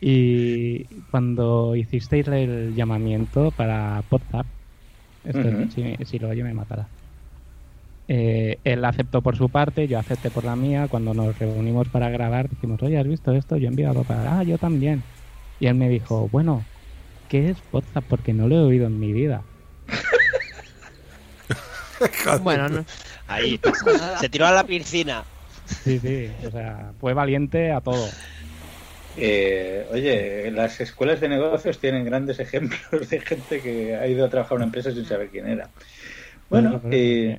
Y 0.01 1.03
cuando 1.11 1.77
hicisteis 1.77 2.27
el 2.29 2.75
llamamiento 2.75 3.53
para 3.53 4.03
WhatsApp, 4.11 4.47
esto 5.25 5.71
si, 5.71 5.97
si 6.05 6.19
lo 6.19 6.29
oye 6.29 6.43
me 6.43 6.55
matará. 6.55 6.89
Eh, 8.09 8.59
él 8.65 8.85
aceptó 8.85 9.23
por 9.23 9.37
su 9.37 9.51
parte, 9.51 9.87
yo 9.87 9.99
acepté 9.99 10.31
por 10.31 10.45
la 10.45 10.57
mía. 10.57 10.89
Cuando 10.89 11.15
nos 11.15 11.39
reunimos 11.39 11.89
para 11.91 12.11
grabar, 12.11 12.49
dijimos, 12.49 12.83
oye, 12.83 12.99
¿has 12.99 13.07
visto 13.07 13.33
esto? 13.33 13.57
Yo 13.57 13.67
he 13.67 13.69
enviado 13.69 14.05
para... 14.05 14.39
Ah, 14.39 14.43
yo 14.43 14.59
también. 14.59 15.05
Y 15.61 15.67
él 15.67 15.75
me 15.75 15.89
dijo, 15.91 16.29
bueno, 16.29 16.65
¿qué 17.29 17.51
es 17.51 17.59
WhatsApp? 17.71 18.05
Porque 18.09 18.33
no 18.33 18.49
lo 18.49 18.57
he 18.57 18.61
oído 18.61 18.87
en 18.87 18.99
mi 18.99 19.13
vida. 19.13 19.45
Bueno, 22.43 22.69
no. 22.69 22.85
Ahí, 23.27 23.61
se 24.19 24.29
tiró 24.31 24.47
a 24.47 24.53
la 24.53 24.65
piscina. 24.65 25.23
Sí, 25.85 25.99
sí, 25.99 26.31
o 26.47 26.51
sea, 26.51 26.93
fue 26.99 27.13
valiente 27.13 27.73
a 27.73 27.81
todo. 27.83 28.09
eh, 29.17 29.87
oye, 29.93 30.51
las 30.51 30.81
escuelas 30.81 31.21
de 31.21 31.29
negocios 31.29 31.79
tienen 31.79 32.05
grandes 32.05 32.41
ejemplos 32.41 33.11
de 33.11 33.21
gente 33.21 33.61
que 33.61 33.97
ha 33.97 34.07
ido 34.07 34.25
a 34.25 34.31
trabajar 34.31 34.53
a 34.53 34.57
una 34.57 34.65
empresa 34.65 34.91
sin 34.91 35.05
saber 35.05 35.29
quién 35.29 35.47
era. 35.47 35.69
Bueno, 36.49 36.81
eh. 36.91 37.39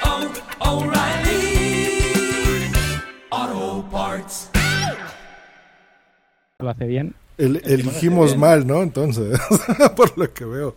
Lo 6.59 6.69
hace 6.69 6.85
bien. 6.85 7.13
El- 7.37 7.61
elegimos 7.65 8.37
mal, 8.37 8.67
¿no? 8.67 8.83
Entonces, 8.83 9.39
por 9.95 10.15
lo 10.17 10.31
que 10.33 10.45
veo. 10.45 10.75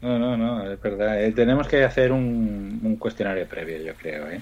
no, 0.00 0.18
no, 0.18 0.36
no, 0.36 0.70
es 0.70 0.80
verdad. 0.80 1.20
eh, 1.22 1.32
tenemos 1.32 1.66
que 1.66 1.84
hacer 1.84 2.12
un, 2.12 2.80
un 2.82 2.96
cuestionario 2.96 3.46
previo, 3.48 3.78
yo 3.82 3.94
creo, 3.94 4.28
¿eh? 4.30 4.40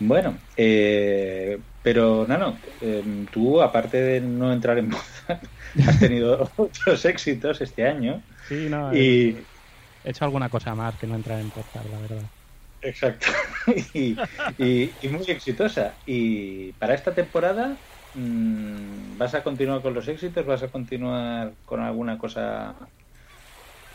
Bueno, 0.00 0.36
eh, 0.56 1.58
pero 1.82 2.26
Nano, 2.28 2.58
eh, 2.80 3.26
tú 3.30 3.62
aparte 3.62 4.00
de 4.02 4.20
no 4.20 4.52
entrar 4.52 4.76
en 4.78 4.88
moda, 4.90 5.40
has 5.86 5.98
tenido 6.00 6.50
otros 6.56 7.04
éxitos 7.04 7.60
este 7.60 7.86
año. 7.86 8.20
Sí, 8.48 8.66
no, 8.68 8.94
Y 8.94 9.38
he 10.04 10.10
hecho 10.10 10.24
alguna 10.26 10.48
cosa 10.50 10.74
más 10.74 10.94
que 10.96 11.06
no 11.06 11.14
entrar 11.14 11.40
en 11.40 11.48
podcast, 11.50 11.86
la 11.90 11.98
verdad. 12.00 12.22
Exacto. 12.84 13.26
y, 13.94 14.16
y- 14.58 14.90
y 15.00 15.08
muy 15.08 15.24
exitosa. 15.28 15.96
Y 16.06 16.72
para 16.74 16.94
esta 16.94 17.14
temporada, 17.14 17.76
mm, 18.14 19.18
¿vas 19.18 19.34
a 19.34 19.42
continuar 19.42 19.82
con 19.82 19.94
los 19.94 20.08
éxitos? 20.08 20.46
¿Vas 20.46 20.62
a 20.62 20.70
continuar 20.70 21.54
con 21.64 21.80
alguna 21.80 22.18
cosa? 22.18 22.76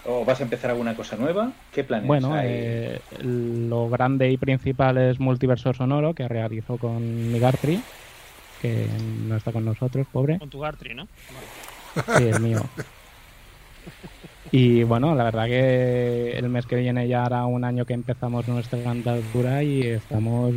¿O 0.06 0.26
vas 0.26 0.40
a 0.40 0.44
empezar 0.44 0.72
alguna 0.72 0.96
cosa 0.96 1.16
nueva? 1.18 1.54
¿Qué 1.72 1.84
planes 1.84 2.08
Bueno, 2.08 2.34
hay? 2.34 2.48
eh, 2.50 3.02
lo 3.22 3.90
grande 3.90 4.32
y 4.32 4.38
principal 4.38 4.98
es 4.98 5.20
Multiverso 5.20 5.74
Sonoro, 5.74 6.14
que 6.14 6.28
realizó 6.28 6.78
con 6.78 7.32
Migartri, 7.32 7.80
que 8.62 8.88
no 9.28 9.36
está 9.36 9.52
con 9.52 9.66
nosotros, 9.66 10.08
pobre. 10.12 10.40
Con 10.40 10.50
tu 10.50 10.60
Gartry, 10.60 10.96
¿no? 10.96 11.08
Sí, 12.16 12.24
el 12.24 12.40
mío. 12.40 12.62
Y 14.52 14.84
bueno, 14.84 15.14
la 15.16 15.24
verdad 15.26 15.46
que 15.46 16.32
el 16.38 16.50
mes 16.50 16.66
que 16.66 16.76
viene 16.76 17.08
ya 17.08 17.26
hará 17.26 17.46
un 17.46 17.64
año 17.64 17.86
que 17.86 17.94
empezamos 17.94 18.48
nuestra 18.48 18.90
andadura 18.90 19.64
y 19.64 19.82
estamos 19.82 20.56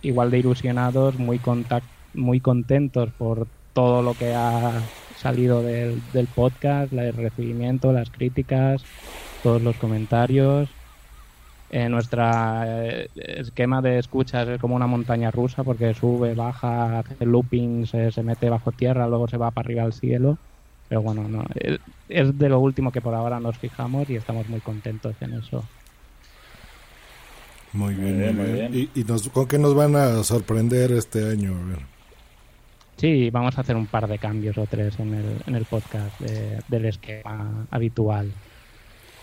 igual 0.00 0.30
de 0.30 0.38
ilusionados, 0.40 1.18
muy, 1.18 1.40
contac- 1.40 1.88
muy 2.12 2.40
contentos 2.40 3.12
por 3.14 3.50
todo 3.72 4.02
lo 4.02 4.16
que 4.16 4.34
ha 4.34 4.90
salido 5.14 5.62
del, 5.62 6.10
del 6.10 6.28
podcast, 6.28 6.92
el 6.92 7.12
recibimiento, 7.14 7.92
las 7.92 8.10
críticas, 8.10 8.88
todos 9.40 9.62
los 9.62 9.78
comentarios. 9.78 10.76
Eh, 11.70 11.88
nuestro 11.88 12.22
esquema 13.14 13.82
de 13.82 13.98
escuchas 13.98 14.48
es 14.48 14.58
como 14.58 14.76
una 14.76 14.86
montaña 14.86 15.30
rusa 15.30 15.64
porque 15.64 15.94
sube, 15.94 16.34
baja, 16.34 17.00
hace 17.00 17.16
looping, 17.26 17.86
se, 17.86 18.12
se 18.12 18.22
mete 18.22 18.50
bajo 18.50 18.72
tierra, 18.72 19.08
luego 19.08 19.28
se 19.28 19.38
va 19.38 19.50
para 19.52 19.66
arriba 19.66 19.82
al 19.84 19.92
cielo. 19.92 20.40
Pero 20.94 21.02
bueno, 21.02 21.28
no, 21.28 21.44
es, 22.08 22.38
de 22.38 22.48
lo 22.48 22.60
último 22.60 22.92
que 22.92 23.00
por 23.00 23.16
ahora 23.16 23.40
nos 23.40 23.58
fijamos 23.58 24.08
y 24.08 24.14
estamos 24.14 24.48
muy 24.48 24.60
contentos 24.60 25.16
en 25.22 25.32
eso. 25.34 25.64
Muy 27.72 27.94
bien, 27.94 28.12
Muy 28.12 28.20
bien, 28.20 28.36
muy 28.36 28.44
muy 28.44 28.52
bien. 28.52 28.72
bien. 28.72 28.88
¿Y, 28.94 29.00
y 29.00 29.02
nos, 29.02 29.28
con 29.30 29.48
qué 29.48 29.58
nos 29.58 29.74
van 29.74 29.96
a 29.96 30.22
sorprender 30.22 30.92
este 30.92 31.28
año? 31.28 31.52
A 31.52 31.66
ver. 31.68 31.78
Sí, 32.96 33.28
vamos 33.30 33.58
a 33.58 33.62
hacer 33.62 33.74
un 33.74 33.86
par 33.86 34.06
de 34.06 34.20
cambios 34.20 34.56
o 34.56 34.66
tres 34.66 34.96
en 35.00 35.14
el, 35.14 35.42
en 35.48 35.56
el 35.56 35.64
podcast 35.64 36.16
de- 36.20 36.60
del 36.68 36.84
esquema 36.84 37.66
habitual. 37.72 38.30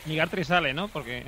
Mi 0.05 0.17
Gartry 0.17 0.43
sale, 0.43 0.73
¿no? 0.73 0.89
Porque 0.89 1.23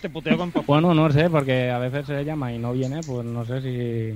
te 0.00 0.08
puteo 0.08 0.38
con 0.38 0.50
Pop. 0.50 0.64
Bueno, 0.66 0.94
no 0.94 1.10
sé, 1.10 1.28
porque 1.28 1.70
a 1.70 1.78
veces 1.78 2.06
se 2.06 2.24
llama 2.24 2.54
y 2.54 2.58
no 2.58 2.72
viene, 2.72 3.02
pues 3.02 3.26
no 3.26 3.44
sé 3.44 3.60
si, 3.60 4.14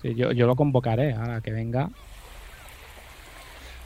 si 0.00 0.14
yo, 0.14 0.32
yo 0.32 0.46
lo 0.46 0.56
convocaré 0.56 1.12
ahora 1.12 1.42
que 1.42 1.50
venga. 1.50 1.90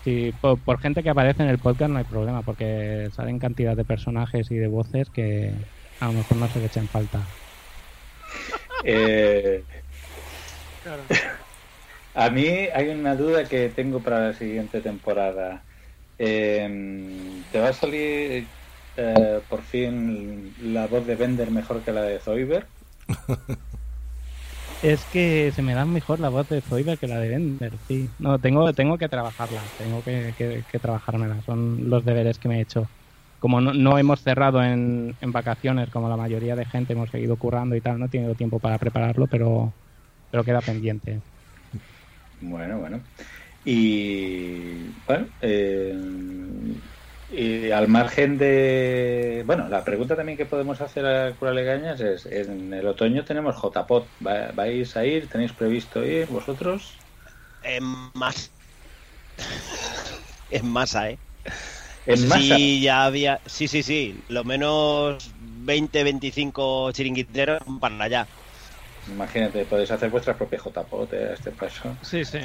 Sí, 0.05 0.34
por, 0.38 0.59
por 0.59 0.78
gente 0.80 1.02
que 1.02 1.09
aparece 1.09 1.42
en 1.42 1.48
el 1.48 1.59
podcast 1.59 1.90
no 1.90 1.98
hay 1.98 2.05
problema, 2.05 2.42
porque 2.42 3.09
salen 3.16 3.38
cantidad 3.38 3.74
de 3.74 3.84
personajes 3.84 4.50
y 4.50 4.57
de 4.57 4.68
voces 4.68 5.09
que 5.09 5.50
a 5.98 6.07
lo 6.07 6.12
mejor 6.12 6.36
no 6.36 6.48
se 6.48 6.59
le 6.61 6.66
echen 6.66 6.88
falta. 6.88 7.20
Eh, 8.86 9.64
a 12.14 12.28
mí 12.28 12.46
hay 12.46 12.90
una 12.90 13.16
duda 13.16 13.44
que 13.44 13.70
tengo 13.70 14.00
para 14.00 14.28
la 14.28 14.34
siguiente 14.34 14.82
temporada. 14.82 15.62
Eh, 16.18 17.40
¿Te 17.50 17.61
va 17.61 17.70
a 17.70 17.72
salir 17.72 18.46
eh, 18.98 19.40
por 19.48 19.62
fin 19.62 20.55
la 20.62 20.86
voz 20.86 21.07
de 21.07 21.16
Bender 21.16 21.50
mejor 21.50 21.80
que 21.80 21.92
la 21.92 22.02
de 22.02 22.18
Zoiber? 22.18 22.66
Es 24.85 25.07
que 25.07 25.51
se 25.51 25.62
me 25.62 25.72
da 25.72 25.87
mejor 25.87 26.20
la 26.20 26.28
voz 26.28 26.47
de 26.47 26.61
Zoiber 26.61 26.99
que 26.99 27.07
la 27.07 27.18
de 27.18 27.30
Bender, 27.30 27.78
sí. 27.89 28.11
No, 28.18 28.39
tengo, 28.39 28.70
tengo 28.74 28.99
que 28.99 29.09
trabajarla, 29.09 29.62
tengo 29.78 30.03
que, 30.03 30.35
que, 30.37 30.78
trabajármela, 30.78 31.41
son 31.41 31.89
los 31.89 32.05
deberes 32.05 32.39
que 32.39 32.49
me 32.49 32.59
he 32.59 32.61
hecho. 32.61 32.91
Como 33.39 33.62
no, 33.62 33.72
no 33.72 33.97
hemos 33.97 34.20
cerrado 34.20 34.62
en, 34.62 35.16
en 35.22 35.32
vacaciones, 35.32 35.89
como 35.89 36.11
la 36.11 36.18
mayoría 36.18 36.55
de 36.55 36.66
gente, 36.66 36.93
hemos 36.93 37.09
seguido 37.09 37.39
currando 37.39 37.74
y 37.76 37.80
tal, 37.80 37.99
no 37.99 38.07
he 38.07 38.09
tenido 38.11 38.35
tiempo 38.35 38.61
para 38.61 38.78
prepararlo, 38.78 39.26
pero, 39.26 39.74
pero 40.30 40.45
queda 40.45 40.61
pendiente. 40.61 41.22
Bueno, 42.41 42.78
bueno. 42.78 43.03
Y 43.64 44.91
bueno, 45.07 45.28
eh, 45.41 45.95
y 47.37 47.70
al 47.70 47.89
margen 47.89 48.39
de... 48.39 49.43
Bueno, 49.47 49.68
la 49.68 49.85
pregunta 49.85 50.16
también 50.16 50.39
que 50.39 50.47
podemos 50.47 50.80
hacer 50.80 51.07
a 51.07 51.37
Curalegañas 51.37 52.01
es, 52.01 52.26
en 52.26 52.72
el 52.72 52.87
otoño 52.87 53.24
tenemos 53.24 53.57
JPOT. 53.57 54.14
¿Va- 54.26 54.53
¿Vais 54.53 54.97
a 54.97 55.05
ir? 55.07 55.28
¿Tenéis 55.28 55.53
previsto 55.55 56.05
ir 56.05 56.28
vosotros? 56.28 57.05
En 57.62 57.82
más. 58.14 58.53
en 60.49 60.66
masa, 60.66 61.11
¿eh? 61.11 61.20
¿En 62.07 62.26
Sí, 62.28 62.28
masa? 62.28 62.80
ya 62.82 63.05
había. 63.07 63.43
Sí, 63.47 63.68
sí, 63.68 63.82
sí. 63.82 64.24
Lo 64.28 64.45
menos 64.45 65.32
20, 65.39 66.05
25 66.05 66.93
chiringuiteros 66.93 67.61
para 67.80 68.05
allá. 68.05 68.30
Imagínate, 69.12 69.64
podéis 69.70 69.91
hacer 69.93 70.11
vuestra 70.11 70.37
propia 70.39 70.59
JPOT 70.64 71.12
eh, 71.14 71.28
a 71.30 71.32
este 71.32 71.53
paso. 71.53 71.89
Sí, 72.03 72.24
sí. 72.24 72.39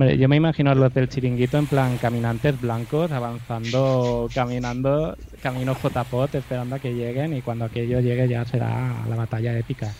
Hombre, 0.00 0.16
yo 0.16 0.30
me 0.30 0.36
imagino 0.36 0.74
los 0.74 0.94
del 0.94 1.10
chiringuito 1.10 1.58
en 1.58 1.66
plan 1.66 1.98
caminantes 1.98 2.58
blancos 2.58 3.12
avanzando, 3.12 4.30
caminando, 4.34 5.14
camino 5.42 5.74
JPOT, 5.74 6.36
esperando 6.36 6.76
a 6.76 6.78
que 6.78 6.94
lleguen 6.94 7.36
y 7.36 7.42
cuando 7.42 7.66
aquello 7.66 8.00
llegue 8.00 8.26
ya 8.26 8.42
será 8.46 9.04
la 9.06 9.14
batalla 9.14 9.58
épica. 9.58 9.92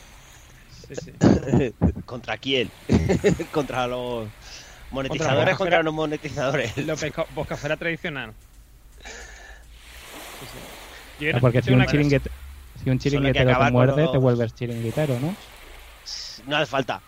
Sí, 0.88 0.94
sí. 0.96 1.12
¿Contra 2.06 2.38
quién? 2.38 2.70
contra 3.52 3.86
los 3.86 4.26
monetizadores, 4.90 5.54
Contra 5.54 5.56
contra, 5.58 5.76
los 5.80 5.84
los 5.84 5.94
monetizadores. 5.94 6.78
Lo 6.78 6.96
pesca- 6.96 7.26
boscafera 7.34 7.76
tradicional. 7.76 8.32
Sí, 9.04 10.46
sí. 11.18 11.26
Yo 11.26 11.40
porque 11.40 11.60
si 11.60 11.74
un, 11.74 11.84
chiringuete, 11.84 12.30
si 12.82 12.88
un 12.88 12.98
chiringuetero 12.98 13.58
te 13.66 13.70
muerde, 13.70 14.04
los- 14.04 14.12
te 14.12 14.16
vuelves 14.16 14.54
chiringuitero, 14.54 15.20
¿no? 15.20 15.34
No 16.46 16.56
hace 16.56 16.64
falta. 16.70 17.02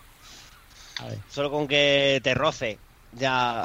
Solo 1.29 1.51
con 1.51 1.67
que 1.67 2.19
te 2.23 2.33
roce. 2.33 2.77
Ya. 3.13 3.63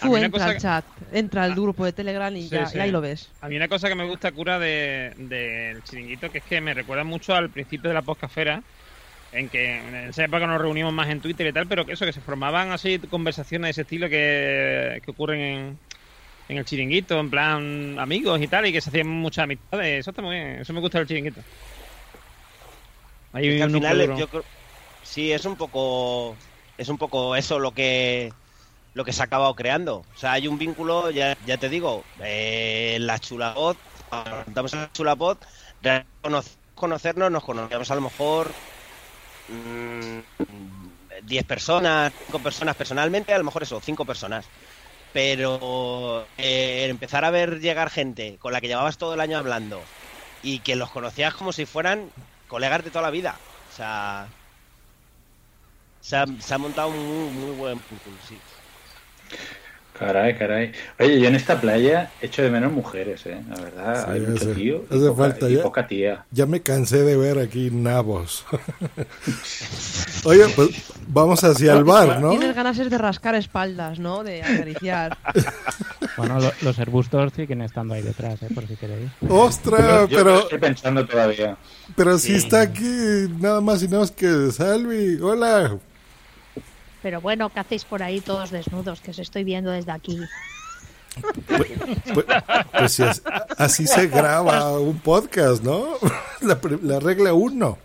A 0.00 0.04
mí 0.06 0.10
Tú 0.10 0.16
una 0.16 0.26
entra 0.26 0.30
cosa 0.30 0.46
al 0.46 0.52
que- 0.54 0.60
chat, 0.60 0.84
entra 1.12 1.42
al 1.44 1.54
grupo 1.54 1.84
de 1.84 1.92
Telegram 1.92 2.34
y, 2.36 2.42
Sí, 2.42 2.50
ya, 2.50 2.66
sí. 2.66 2.78
y 2.78 2.80
ahí 2.80 2.90
lo 2.92 3.00
ves. 3.00 3.30
A 3.40 3.48
mí 3.48 3.56
una 3.56 3.66
cosa 3.68 3.88
que 3.88 3.96
me 3.96 4.06
gusta, 4.06 4.30
cura, 4.30 4.58
del 4.60 5.28
de, 5.28 5.36
del 5.74 5.82
chiringuito, 5.82 6.30
que 6.30 6.38
es 6.38 6.44
que 6.44 6.60
me 6.60 6.72
recuerda 6.72 7.02
mucho 7.02 7.34
al 7.34 7.50
principio 7.50 7.88
de 7.90 7.94
la 7.94 8.02
poscafera, 8.02 8.62
en 9.32 9.48
que 9.48 9.76
en 9.78 9.94
esa 10.08 10.24
época 10.24 10.46
nos 10.46 10.60
reunimos 10.60 10.92
más 10.92 11.08
en 11.08 11.20
Twitter 11.20 11.48
y 11.48 11.52
tal, 11.52 11.66
pero 11.66 11.84
que 11.84 11.92
eso, 11.94 12.06
que 12.06 12.12
se 12.12 12.20
formaban 12.20 12.70
así 12.70 12.98
conversaciones 13.00 13.66
de 13.66 13.70
ese 13.72 13.82
estilo 13.82 14.08
que, 14.08 15.02
que 15.04 15.10
ocurren 15.10 15.40
en, 15.40 15.78
en 16.48 16.58
el 16.58 16.64
chiringuito, 16.64 17.18
en 17.18 17.28
plan 17.30 17.96
amigos 17.98 18.40
y 18.40 18.46
tal, 18.46 18.66
y 18.66 18.72
que 18.72 18.80
se 18.80 18.90
hacían 18.90 19.08
muchas 19.08 19.42
amistades. 19.44 19.98
Eso 20.00 20.10
está 20.10 20.22
muy 20.22 20.36
bien, 20.36 20.60
eso 20.60 20.72
me 20.72 20.80
gusta 20.80 20.98
del 20.98 21.08
chiringuito. 21.08 21.40
Hay 23.32 23.48
Es 23.48 23.56
que 23.56 23.62
al 23.64 23.70
final 23.72 24.16
yo 24.16 24.28
creo- 24.28 24.44
sí 25.08 25.32
es 25.32 25.44
un 25.44 25.56
poco 25.56 26.36
es 26.76 26.88
un 26.88 26.98
poco 26.98 27.34
eso 27.34 27.58
lo 27.58 27.72
que 27.72 28.32
lo 28.94 29.04
que 29.04 29.12
se 29.12 29.22
ha 29.22 29.26
acabado 29.26 29.54
creando. 29.54 29.98
O 29.98 30.16
sea, 30.16 30.32
hay 30.32 30.48
un 30.48 30.58
vínculo, 30.58 31.10
ya, 31.10 31.36
ya 31.46 31.56
te 31.56 31.68
digo, 31.68 32.02
eh, 32.20 32.98
la 33.00 33.18
chulapod, 33.18 33.76
cuando 34.08 34.30
nos 34.30 34.44
juntamos 34.44 34.72
en 34.72 34.80
la 34.80 34.92
chulapod, 34.92 35.38
conocernos, 36.74 37.30
nos 37.30 37.44
conocíamos 37.44 37.90
a 37.90 37.94
lo 37.94 38.00
mejor 38.00 38.50
mm, 39.48 40.18
10 41.22 41.44
personas, 41.44 42.12
5 42.26 42.38
personas 42.40 42.74
personalmente, 42.76 43.32
a 43.32 43.38
lo 43.38 43.44
mejor 43.44 43.62
eso, 43.62 43.80
5 43.80 44.04
personas. 44.04 44.46
Pero 45.12 46.26
eh, 46.36 46.86
empezar 46.88 47.24
a 47.24 47.30
ver 47.30 47.60
llegar 47.60 47.90
gente 47.90 48.38
con 48.38 48.52
la 48.52 48.60
que 48.60 48.68
llevabas 48.68 48.98
todo 48.98 49.14
el 49.14 49.20
año 49.20 49.38
hablando 49.38 49.90
y 50.42 50.60
que 50.60 50.76
los 50.76 50.90
conocías 50.90 51.34
como 51.34 51.52
si 51.52 51.66
fueran 51.66 52.12
colegas 52.48 52.84
de 52.84 52.90
toda 52.90 53.02
la 53.02 53.10
vida. 53.10 53.44
O 53.68 53.72
sea, 53.72 54.34
se 56.08 56.16
ha, 56.16 56.24
se 56.40 56.54
ha 56.54 56.58
montado 56.58 56.88
un 56.88 56.96
muy, 56.96 57.30
muy 57.34 57.56
buen 57.56 57.74
vínculo, 57.90 58.16
sí. 58.26 58.38
Caray, 59.98 60.38
caray. 60.38 60.70
Oye, 61.00 61.20
yo 61.20 61.26
en 61.26 61.34
esta 61.34 61.60
playa 61.60 62.12
echo 62.22 62.40
de 62.42 62.50
menos 62.50 62.70
mujeres, 62.72 63.26
¿eh? 63.26 63.42
La 63.50 63.60
verdad, 63.60 64.04
Sí, 64.04 64.10
hay 64.12 64.20
mucho 64.20 64.44
hace- 64.44 64.54
tío 64.54 64.84
y, 64.88 64.94
hace 64.94 65.08
poca, 65.08 65.14
falta 65.22 65.50
y 65.50 65.56
ya. 65.56 65.62
poca 65.62 65.86
tía. 65.88 66.24
Ya 66.30 66.46
me 66.46 66.62
cansé 66.62 67.02
de 67.02 67.16
ver 67.16 67.38
aquí 67.40 67.68
nabos. 67.72 68.46
Oye, 70.24 70.44
pues 70.54 70.70
vamos 71.08 71.42
hacia 71.42 71.72
el 71.74 71.82
bar, 71.84 72.20
¿no? 72.20 72.30
Tienes 72.30 72.54
ganas 72.54 72.78
es 72.78 72.88
de 72.90 72.96
rascar 72.98 73.34
espaldas, 73.34 73.98
¿no? 73.98 74.22
De 74.24 74.42
acariciar. 74.42 75.18
Bueno, 76.16 76.40
lo- 76.40 76.52
los 76.62 76.76
arbustos 76.80 77.32
siguen 77.36 77.62
estando 77.62 77.94
ahí 77.94 78.02
detrás, 78.02 78.42
¿eh? 78.42 78.48
por 78.52 78.66
si 78.66 78.74
queréis. 78.74 79.08
¡Ostras! 79.28 80.08
Yo 80.10 80.16
Pero, 80.18 80.38
estoy 80.40 80.58
pensando 80.58 81.06
todavía. 81.06 81.56
pero 81.94 82.18
si 82.18 82.34
está 82.34 82.60
aquí 82.62 83.28
nada 83.38 83.60
más 83.60 83.84
y 83.84 83.86
nada 83.86 84.00
más 84.00 84.10
que 84.10 84.50
Salvi. 84.50 85.20
Hola. 85.22 85.78
Pero 87.02 87.20
bueno, 87.20 87.48
¿qué 87.50 87.60
hacéis 87.60 87.84
por 87.84 88.02
ahí 88.02 88.20
todos 88.20 88.50
desnudos? 88.50 89.00
Que 89.00 89.10
os 89.12 89.18
estoy 89.18 89.44
viendo 89.44 89.70
desde 89.70 89.92
aquí. 89.92 90.18
Pues, 91.46 92.24
pues 92.78 92.92
si 92.92 93.02
as- 93.02 93.22
así 93.56 93.86
se 93.86 94.06
graba 94.08 94.78
un 94.78 94.98
podcast, 95.00 95.62
¿no? 95.62 95.86
La, 96.40 96.58
la 96.82 97.00
regla 97.00 97.32
uno. 97.34 97.78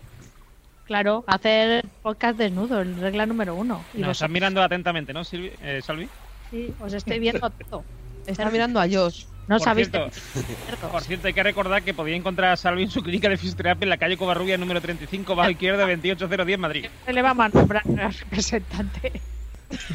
Claro, 0.84 1.24
hacer 1.26 1.84
podcast 2.02 2.36
desnudo, 2.38 2.84
regla 2.84 3.26
número 3.26 3.54
uno. 3.54 3.82
Y 3.94 3.98
Nos 3.98 4.08
vos, 4.08 4.16
estás 4.18 4.30
mirando 4.30 4.62
atentamente, 4.62 5.12
¿no, 5.12 5.24
Silvi? 5.24 5.50
Eh, 5.62 5.80
Salvi? 5.84 6.08
sí, 6.50 6.72
os 6.78 6.92
estoy 6.92 7.18
viendo 7.18 7.50
todo. 7.50 7.82
Está 8.26 8.50
mirando 8.50 8.78
a 8.80 8.86
Josh. 8.88 9.24
No 9.46 9.58
por 9.58 9.64
sabéis 9.64 9.90
Cierto, 9.90 10.88
por 10.90 11.02
cierto, 11.02 11.26
hay 11.26 11.34
que 11.34 11.42
recordar 11.42 11.82
que 11.82 11.92
podía 11.94 12.16
encontrar 12.16 12.52
a 12.52 12.56
Salvi 12.56 12.84
en 12.84 12.90
su 12.90 13.02
clínica 13.02 13.28
de 13.28 13.36
fisioterapia 13.36 13.84
en 13.84 13.90
la 13.90 13.98
calle 13.98 14.16
Covarrubia 14.16 14.56
número 14.56 14.80
35, 14.80 15.34
bajo 15.34 15.50
izquierda, 15.50 15.84
28010, 15.84 16.58
Madrid. 16.58 16.86
Se 17.04 17.12
le 17.12 17.22
vamos 17.22 17.46
a 17.46 17.48
nombrar 17.50 17.82
al 17.86 18.14
representante. 18.14 19.12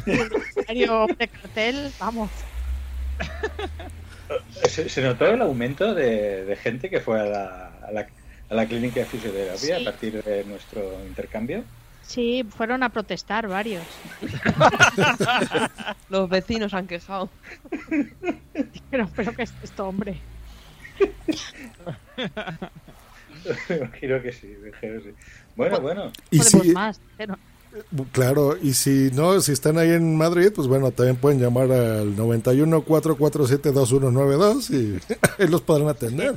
De 0.06 1.28
cartel, 1.28 1.90
vamos. 1.98 2.30
¿Se, 4.68 4.88
se 4.88 5.02
notó 5.02 5.26
el 5.26 5.42
aumento 5.42 5.94
de, 5.94 6.44
de 6.44 6.56
gente 6.56 6.88
que 6.88 7.00
fue 7.00 7.20
a 7.20 7.24
la, 7.24 7.70
a 7.88 7.92
la, 7.92 8.06
a 8.50 8.54
la 8.54 8.66
clínica 8.66 9.00
de 9.00 9.06
fisioterapia 9.06 9.76
Sí. 9.78 9.82
a 9.82 9.84
partir 9.90 10.22
de 10.22 10.44
nuestro 10.44 10.82
intercambio? 11.06 11.64
Sí, 12.02 12.44
fueron 12.56 12.82
a 12.82 12.88
protestar 12.88 13.46
varios. 13.48 13.84
Los 16.10 16.28
vecinos 16.28 16.74
han 16.74 16.86
quejado. 16.88 17.28
Pero, 18.90 19.08
pero 19.14 19.34
¿qué 19.34 19.42
es 19.44 19.52
esto, 19.62 19.86
hombre? 19.88 20.18
Me 23.68 23.76
imagino 23.76 24.20
que 24.20 24.32
sí, 24.32 24.48
me 24.60 24.68
imagino 24.68 24.94
que 24.94 25.00
sí. 25.00 25.14
Bueno, 25.56 25.80
bueno. 25.80 26.12
Y 26.30 26.38
Podemos 26.38 26.62
si, 26.66 26.72
más. 26.72 27.00
pero- 27.16 27.38
claro, 28.12 28.58
y 28.60 28.74
si 28.74 29.10
no, 29.14 29.40
si 29.40 29.52
están 29.52 29.78
ahí 29.78 29.90
en 29.92 30.14
Madrid, 30.16 30.50
pues 30.54 30.68
bueno, 30.68 30.90
también 30.90 31.16
pueden 31.16 31.40
llamar 31.40 31.70
al 31.72 32.14
91 32.16 32.82
447 32.82 33.72
2192 33.72 34.70
y 34.70 34.98
ahí 35.38 35.48
los 35.48 35.62
podrán 35.62 35.88
atender. 35.88 36.34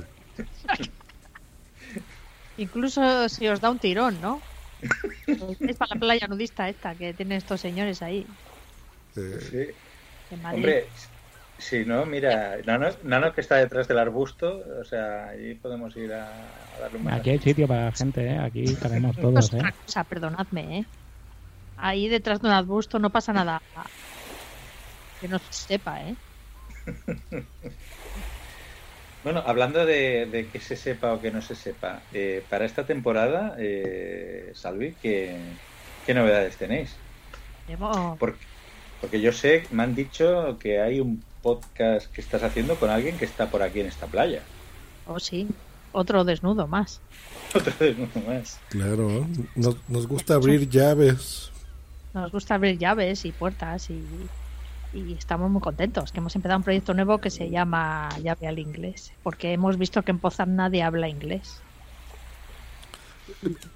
Incluso 2.57 3.27
si 3.29 3.47
os 3.47 3.59
da 3.59 3.69
un 3.71 3.79
tirón, 3.79 4.21
¿no? 4.21 4.39
Es 5.59 5.77
para 5.77 5.95
la 5.95 5.99
playa 5.99 6.27
nudista 6.27 6.69
esta 6.69 6.95
que 6.95 7.13
tienen 7.13 7.37
estos 7.37 7.61
señores 7.61 8.01
ahí. 8.01 8.25
Sí. 9.13 9.67
Hombre, 10.43 10.87
si 11.57 11.85
no, 11.85 12.05
mira, 12.05 12.57
Nano, 12.65 12.89
Nano 13.03 13.33
que 13.33 13.41
está 13.41 13.55
detrás 13.57 13.87
del 13.87 13.99
arbusto, 13.99 14.63
o 14.81 14.83
sea, 14.83 15.29
ahí 15.29 15.53
podemos 15.55 15.95
ir 15.95 16.13
a, 16.13 16.25
a 16.25 16.79
darle 16.81 16.99
un 16.99 17.09
Aquí 17.09 17.29
hay 17.29 17.39
sitio 17.39 17.67
para 17.67 17.85
la 17.85 17.91
gente, 17.91 18.25
¿eh? 18.25 18.37
Aquí 18.39 18.75
cabemos 18.75 19.15
todos, 19.15 19.53
¿eh? 19.53 19.57
Otra 19.57 19.71
cosa, 19.71 20.03
perdonadme, 20.03 20.79
¿eh? 20.79 20.85
Ahí 21.77 22.07
detrás 22.07 22.41
de 22.41 22.47
un 22.47 22.53
arbusto 22.53 22.99
no 22.99 23.09
pasa 23.09 23.33
nada 23.33 23.61
que 25.21 25.27
no 25.27 25.39
se 25.39 25.53
sepa, 25.53 26.01
¿eh? 26.01 26.15
Bueno, 29.23 29.41
hablando 29.45 29.85
de, 29.85 30.25
de 30.25 30.47
que 30.47 30.59
se 30.59 30.75
sepa 30.75 31.13
o 31.13 31.21
que 31.21 31.31
no 31.31 31.41
se 31.41 31.55
sepa, 31.55 32.01
eh, 32.13 32.43
para 32.49 32.65
esta 32.65 32.85
temporada, 32.85 33.55
eh, 33.57 34.51
Salvi, 34.53 34.95
¿qué, 35.01 35.37
qué 36.05 36.13
novedades 36.13 36.57
tenéis? 36.57 36.95
Porque 38.19 39.21
yo 39.21 39.31
sé, 39.31 39.63
me 39.71 39.83
han 39.83 39.95
dicho 39.95 40.57
que 40.59 40.81
hay 40.81 40.99
un 40.99 41.23
podcast 41.41 42.11
que 42.11 42.21
estás 42.21 42.43
haciendo 42.43 42.75
con 42.75 42.89
alguien 42.89 43.17
que 43.17 43.25
está 43.25 43.49
por 43.49 43.63
aquí 43.63 43.79
en 43.79 43.87
esta 43.87 44.07
playa. 44.07 44.41
Oh, 45.07 45.19
sí. 45.19 45.47
Otro 45.93 46.23
desnudo 46.23 46.67
más. 46.67 46.99
Otro 47.55 47.73
desnudo 47.79 48.19
más. 48.27 48.59
Claro, 48.69 49.27
nos, 49.55 49.77
nos 49.87 50.07
gusta 50.07 50.35
abrir 50.35 50.69
llaves. 50.69 51.51
Nos 52.13 52.31
gusta 52.31 52.55
abrir 52.55 52.77
llaves 52.77 53.25
y 53.25 53.31
puertas 53.31 53.89
y, 53.89 54.03
y 54.93 55.13
estamos 55.13 55.49
muy 55.49 55.61
contentos 55.61 56.11
que 56.11 56.19
hemos 56.19 56.35
empezado 56.35 56.57
un 56.57 56.63
proyecto 56.63 56.93
nuevo 56.93 57.17
que 57.17 57.29
se 57.29 57.49
llama 57.49 58.09
Llave 58.21 58.47
al 58.47 58.59
Inglés, 58.59 59.11
porque 59.23 59.53
hemos 59.53 59.77
visto 59.77 60.03
que 60.03 60.11
en 60.11 60.19
Pozan 60.19 60.55
nadie 60.55 60.83
habla 60.83 61.09
inglés. 61.09 61.61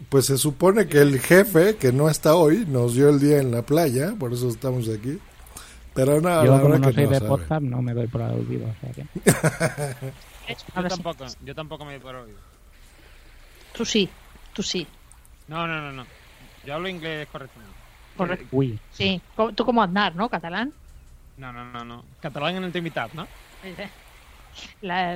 Pues 0.09 0.25
se 0.25 0.37
supone 0.37 0.87
que 0.87 0.99
el 0.99 1.19
jefe, 1.19 1.77
que 1.77 1.91
no 1.91 2.09
está 2.09 2.35
hoy, 2.35 2.65
nos 2.67 2.93
dio 2.93 3.09
el 3.09 3.19
día 3.19 3.39
en 3.39 3.51
la 3.51 3.61
playa, 3.63 4.13
por 4.17 4.33
eso 4.33 4.49
estamos 4.49 4.87
aquí. 4.89 5.19
Pero 5.93 6.21
no, 6.21 6.45
Yo 6.45 6.51
la 6.51 6.61
como 6.61 6.73
verdad 6.73 6.79
no 6.79 6.87
que 6.89 6.93
soy 6.93 7.03
no 7.05 7.09
de 7.09 7.21
podcast 7.21 7.61
no 7.63 7.81
me 7.81 7.93
doy 7.93 8.07
por 8.07 8.21
aludido. 8.21 8.67
O 8.67 8.75
sea 8.81 8.93
que... 8.93 9.05
Yo 10.75 10.87
tampoco, 10.87 11.25
yo 11.43 11.55
tampoco 11.55 11.83
me 11.83 11.93
doy 11.93 12.01
por 12.01 12.15
oído. 12.15 12.37
Tú 13.73 13.83
sí, 13.83 14.09
tú 14.53 14.63
sí. 14.63 14.87
No, 15.49 15.67
no, 15.67 15.81
no, 15.81 15.91
no. 15.91 16.05
Yo 16.65 16.75
hablo 16.75 16.87
inglés 16.87 17.27
correctamente. 17.29 17.75
Correcto. 18.15 18.47
Uy. 18.51 18.79
Sí, 18.93 19.21
tú 19.55 19.65
como 19.65 19.83
Aznar, 19.83 20.15
¿no? 20.15 20.29
Catalán. 20.29 20.71
No, 21.37 21.53
no, 21.53 21.71
no, 21.71 21.85
no. 21.85 22.03
Catalán 22.19 22.55
en 22.57 22.63
intimidad, 22.65 23.11
¿no? 23.13 23.27
La- 24.81 25.13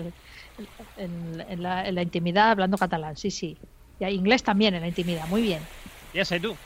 en, 0.96 1.40
en 1.42 1.64
la, 1.64 1.88
en 1.88 1.96
la 1.96 2.02
intimidad 2.04 2.52
hablando 2.52 2.78
catalán, 2.78 3.16
sí, 3.16 3.32
sí. 3.32 3.60
Y 4.00 4.04
hay 4.04 4.16
inglés 4.16 4.44
también 4.44 4.76
en 4.76 4.82
la 4.82 4.88
intimidad, 4.88 5.28
muy 5.28 5.42
bien. 5.42 5.68
Ya 6.14 6.26
sé 6.26 6.40
tú. 6.40 6.58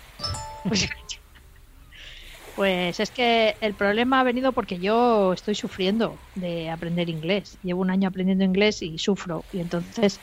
Pues, 0.64 0.88
pues 2.56 3.00
es 3.00 3.12
que 3.12 3.58
el 3.62 3.76
problema 3.76 4.20
ha 4.20 4.24
venido 4.24 4.54
porque 4.54 4.80
yo 4.80 5.34
estoy 5.34 5.56
sufriendo 5.56 6.22
de 6.34 6.70
aprender 6.70 7.10
inglés. 7.10 7.60
Llevo 7.62 7.82
un 7.82 7.90
año 7.92 8.08
aprendiendo 8.10 8.44
inglés 8.44 8.82
y 8.82 8.98
sufro. 8.98 9.46
Y 9.52 9.60
entonces 9.62 10.22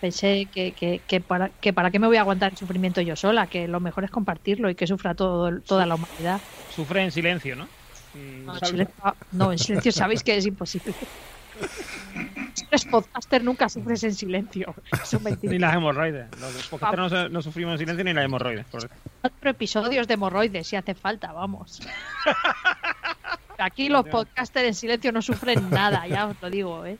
pensé 0.00 0.50
que, 0.52 0.74
que, 0.74 1.04
que 1.06 1.20
para, 1.20 1.50
que 1.60 1.72
para 1.72 1.90
qué 1.90 1.98
me 1.98 2.06
voy 2.06 2.16
a 2.16 2.20
aguantar 2.22 2.52
el 2.52 2.58
sufrimiento 2.58 3.00
yo 3.00 3.16
sola, 3.16 3.48
que 3.48 3.68
lo 3.68 3.80
mejor 3.80 4.04
es 4.04 4.10
compartirlo 4.10 4.70
y 4.70 4.74
que 4.76 4.86
sufra 4.86 5.14
todo, 5.14 5.60
toda 5.62 5.86
la 5.86 5.96
humanidad. 5.96 6.42
Sufre 6.68 7.02
en 7.02 7.10
silencio, 7.10 7.56
¿no? 7.56 7.68
No, 8.44 8.54
en 8.54 8.64
silencio, 8.64 9.16
no, 9.32 9.52
en 9.52 9.58
silencio 9.58 9.92
sabéis 9.92 10.22
que 10.22 10.36
es 10.36 10.46
imposible. 10.46 10.94
Si 12.54 12.64
eres 12.66 12.84
podcaster 12.84 13.42
nunca 13.44 13.68
sufres 13.68 14.02
en 14.04 14.14
silencio. 14.14 14.74
Eso. 15.02 15.20
Ni 15.42 15.58
las 15.58 15.74
hemorroides. 15.74 16.28
Los 16.40 16.68
podcasteros 16.68 17.12
no, 17.12 17.28
no 17.28 17.42
sufrimos 17.42 17.72
en 17.72 17.78
silencio 17.78 18.04
ni 18.04 18.12
las 18.12 18.24
hemorroides. 18.24 18.66
correcto. 18.66 18.96
Cuatro 19.20 19.50
episodios 19.50 20.08
de 20.08 20.14
hemorroides 20.14 20.66
si 20.66 20.76
hace 20.76 20.94
falta, 20.94 21.32
vamos. 21.32 21.80
Aquí 23.58 23.88
los 23.88 24.06
podcasters 24.06 24.68
en 24.68 24.74
silencio 24.74 25.12
no 25.12 25.22
sufren 25.22 25.70
nada, 25.70 26.06
ya 26.06 26.26
os 26.26 26.36
lo 26.40 26.50
digo, 26.50 26.84
¿eh? 26.84 26.98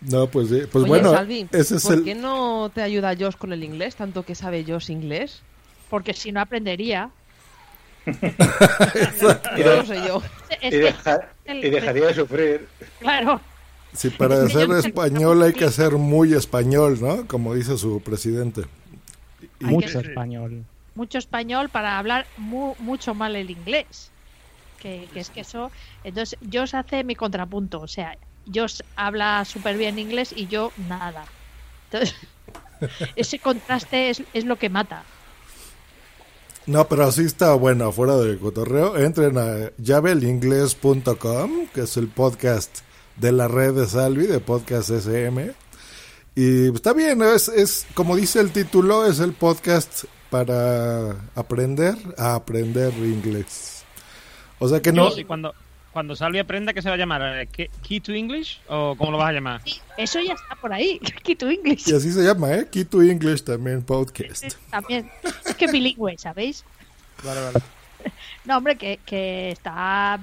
No, 0.00 0.26
pues, 0.26 0.48
sí, 0.48 0.62
pues 0.70 0.82
Oye, 0.82 0.88
bueno, 0.88 1.12
Salvi, 1.12 1.48
ese 1.52 1.76
es 1.76 1.82
¿por 1.84 1.94
el... 1.94 2.04
qué 2.04 2.14
no 2.14 2.70
te 2.74 2.82
ayuda 2.82 3.16
Josh 3.18 3.36
con 3.36 3.52
el 3.52 3.64
inglés, 3.64 3.96
tanto 3.96 4.24
que 4.24 4.34
sabe 4.34 4.64
Josh 4.66 4.90
inglés? 4.90 5.42
Porque 5.88 6.12
si 6.12 6.32
no 6.32 6.40
aprendería. 6.40 7.10
No 9.56 9.82
yo. 10.06 10.22
Y, 10.62 10.70
que- 10.70 10.78
deja- 10.78 11.28
el- 11.44 11.64
y 11.64 11.70
dejaría 11.70 12.06
de 12.06 12.14
sufrir. 12.14 12.68
Claro. 13.00 13.40
Si 13.92 14.10
para 14.10 14.46
ser 14.48 14.70
español 14.72 15.42
hay 15.42 15.52
que 15.52 15.70
ser 15.70 15.92
muy 15.92 16.34
español, 16.34 16.98
¿no? 17.00 17.26
Como 17.26 17.54
dice 17.54 17.76
su 17.78 18.00
presidente. 18.02 18.62
Y- 19.60 19.64
Mucho 19.66 20.00
español. 20.00 20.64
mucho 20.94 21.18
español 21.18 21.68
para 21.68 21.98
hablar 21.98 22.26
mu- 22.36 22.74
mucho 22.78 23.14
mal 23.14 23.36
el 23.36 23.50
inglés. 23.50 24.10
Que, 24.80 25.08
que 25.14 25.20
es 25.20 25.30
que 25.30 25.40
eso. 25.40 25.70
Entonces, 26.02 26.38
Josh 26.52 26.74
hace 26.76 27.04
mi 27.04 27.14
contrapunto. 27.14 27.80
O 27.80 27.88
sea, 27.88 28.16
Josh 28.52 28.80
habla 28.96 29.44
súper 29.46 29.76
bien 29.78 29.98
inglés 29.98 30.32
y 30.36 30.46
yo 30.46 30.72
nada. 30.88 31.24
Entonces, 31.90 32.14
ese 33.16 33.38
contraste 33.38 34.10
es, 34.10 34.22
es 34.34 34.44
lo 34.44 34.56
que 34.56 34.68
mata. 34.68 35.04
No, 36.66 36.88
pero 36.88 37.12
sí 37.12 37.22
está 37.22 37.54
bueno, 37.54 37.92
fuera 37.92 38.16
del 38.16 38.38
cotorreo. 38.38 38.96
Entren 38.96 39.36
a 39.36 39.70
llaveelingles.com, 39.76 41.66
que 41.74 41.82
es 41.82 41.96
el 41.98 42.08
podcast 42.08 42.78
de 43.16 43.32
la 43.32 43.48
red 43.48 43.74
de 43.74 43.86
Salvi, 43.86 44.26
de 44.26 44.40
Podcast 44.40 44.90
SM. 44.90 45.52
Y 46.34 46.74
está 46.74 46.94
bien, 46.94 47.22
es, 47.22 47.48
es 47.48 47.86
como 47.94 48.16
dice 48.16 48.40
el 48.40 48.50
título, 48.50 49.04
es 49.06 49.20
el 49.20 49.34
podcast 49.34 50.04
para 50.30 51.28
aprender 51.34 51.96
a 52.16 52.34
aprender 52.34 52.92
inglés. 52.94 53.84
O 54.58 54.68
sea 54.68 54.80
que 54.80 54.90
no... 54.90 55.10
Cuando, 55.26 55.54
cuando 55.94 56.14
Salvi 56.14 56.38
aprenda, 56.40 56.74
¿qué 56.74 56.82
se 56.82 56.88
va 56.90 56.96
a 56.96 56.98
llamar? 56.98 57.22
Eh, 57.40 57.46
¿Key- 57.46 57.70
¿Key 57.82 58.00
to 58.00 58.12
English? 58.12 58.60
¿O 58.68 58.94
cómo 58.98 59.12
lo 59.12 59.16
vas 59.16 59.28
a 59.30 59.32
llamar? 59.32 59.60
Eso 59.96 60.20
ya 60.20 60.34
está 60.34 60.56
por 60.56 60.72
ahí. 60.72 60.98
Key 61.22 61.36
to 61.36 61.48
English. 61.48 61.88
Y 61.88 61.94
así 61.94 62.12
se 62.12 62.22
llama, 62.22 62.52
¿eh? 62.52 62.68
Key 62.70 62.84
to 62.84 63.00
English 63.00 63.42
también 63.44 63.82
podcast. 63.82 64.44
También. 64.70 65.10
Es 65.46 65.54
que 65.54 65.66
bilingüe, 65.68 66.18
¿sabéis? 66.18 66.64
Vale, 67.24 67.40
vale. 67.40 67.58
No, 68.44 68.58
hombre, 68.58 68.76
que, 68.76 68.98
que 69.06 69.50
está. 69.52 70.20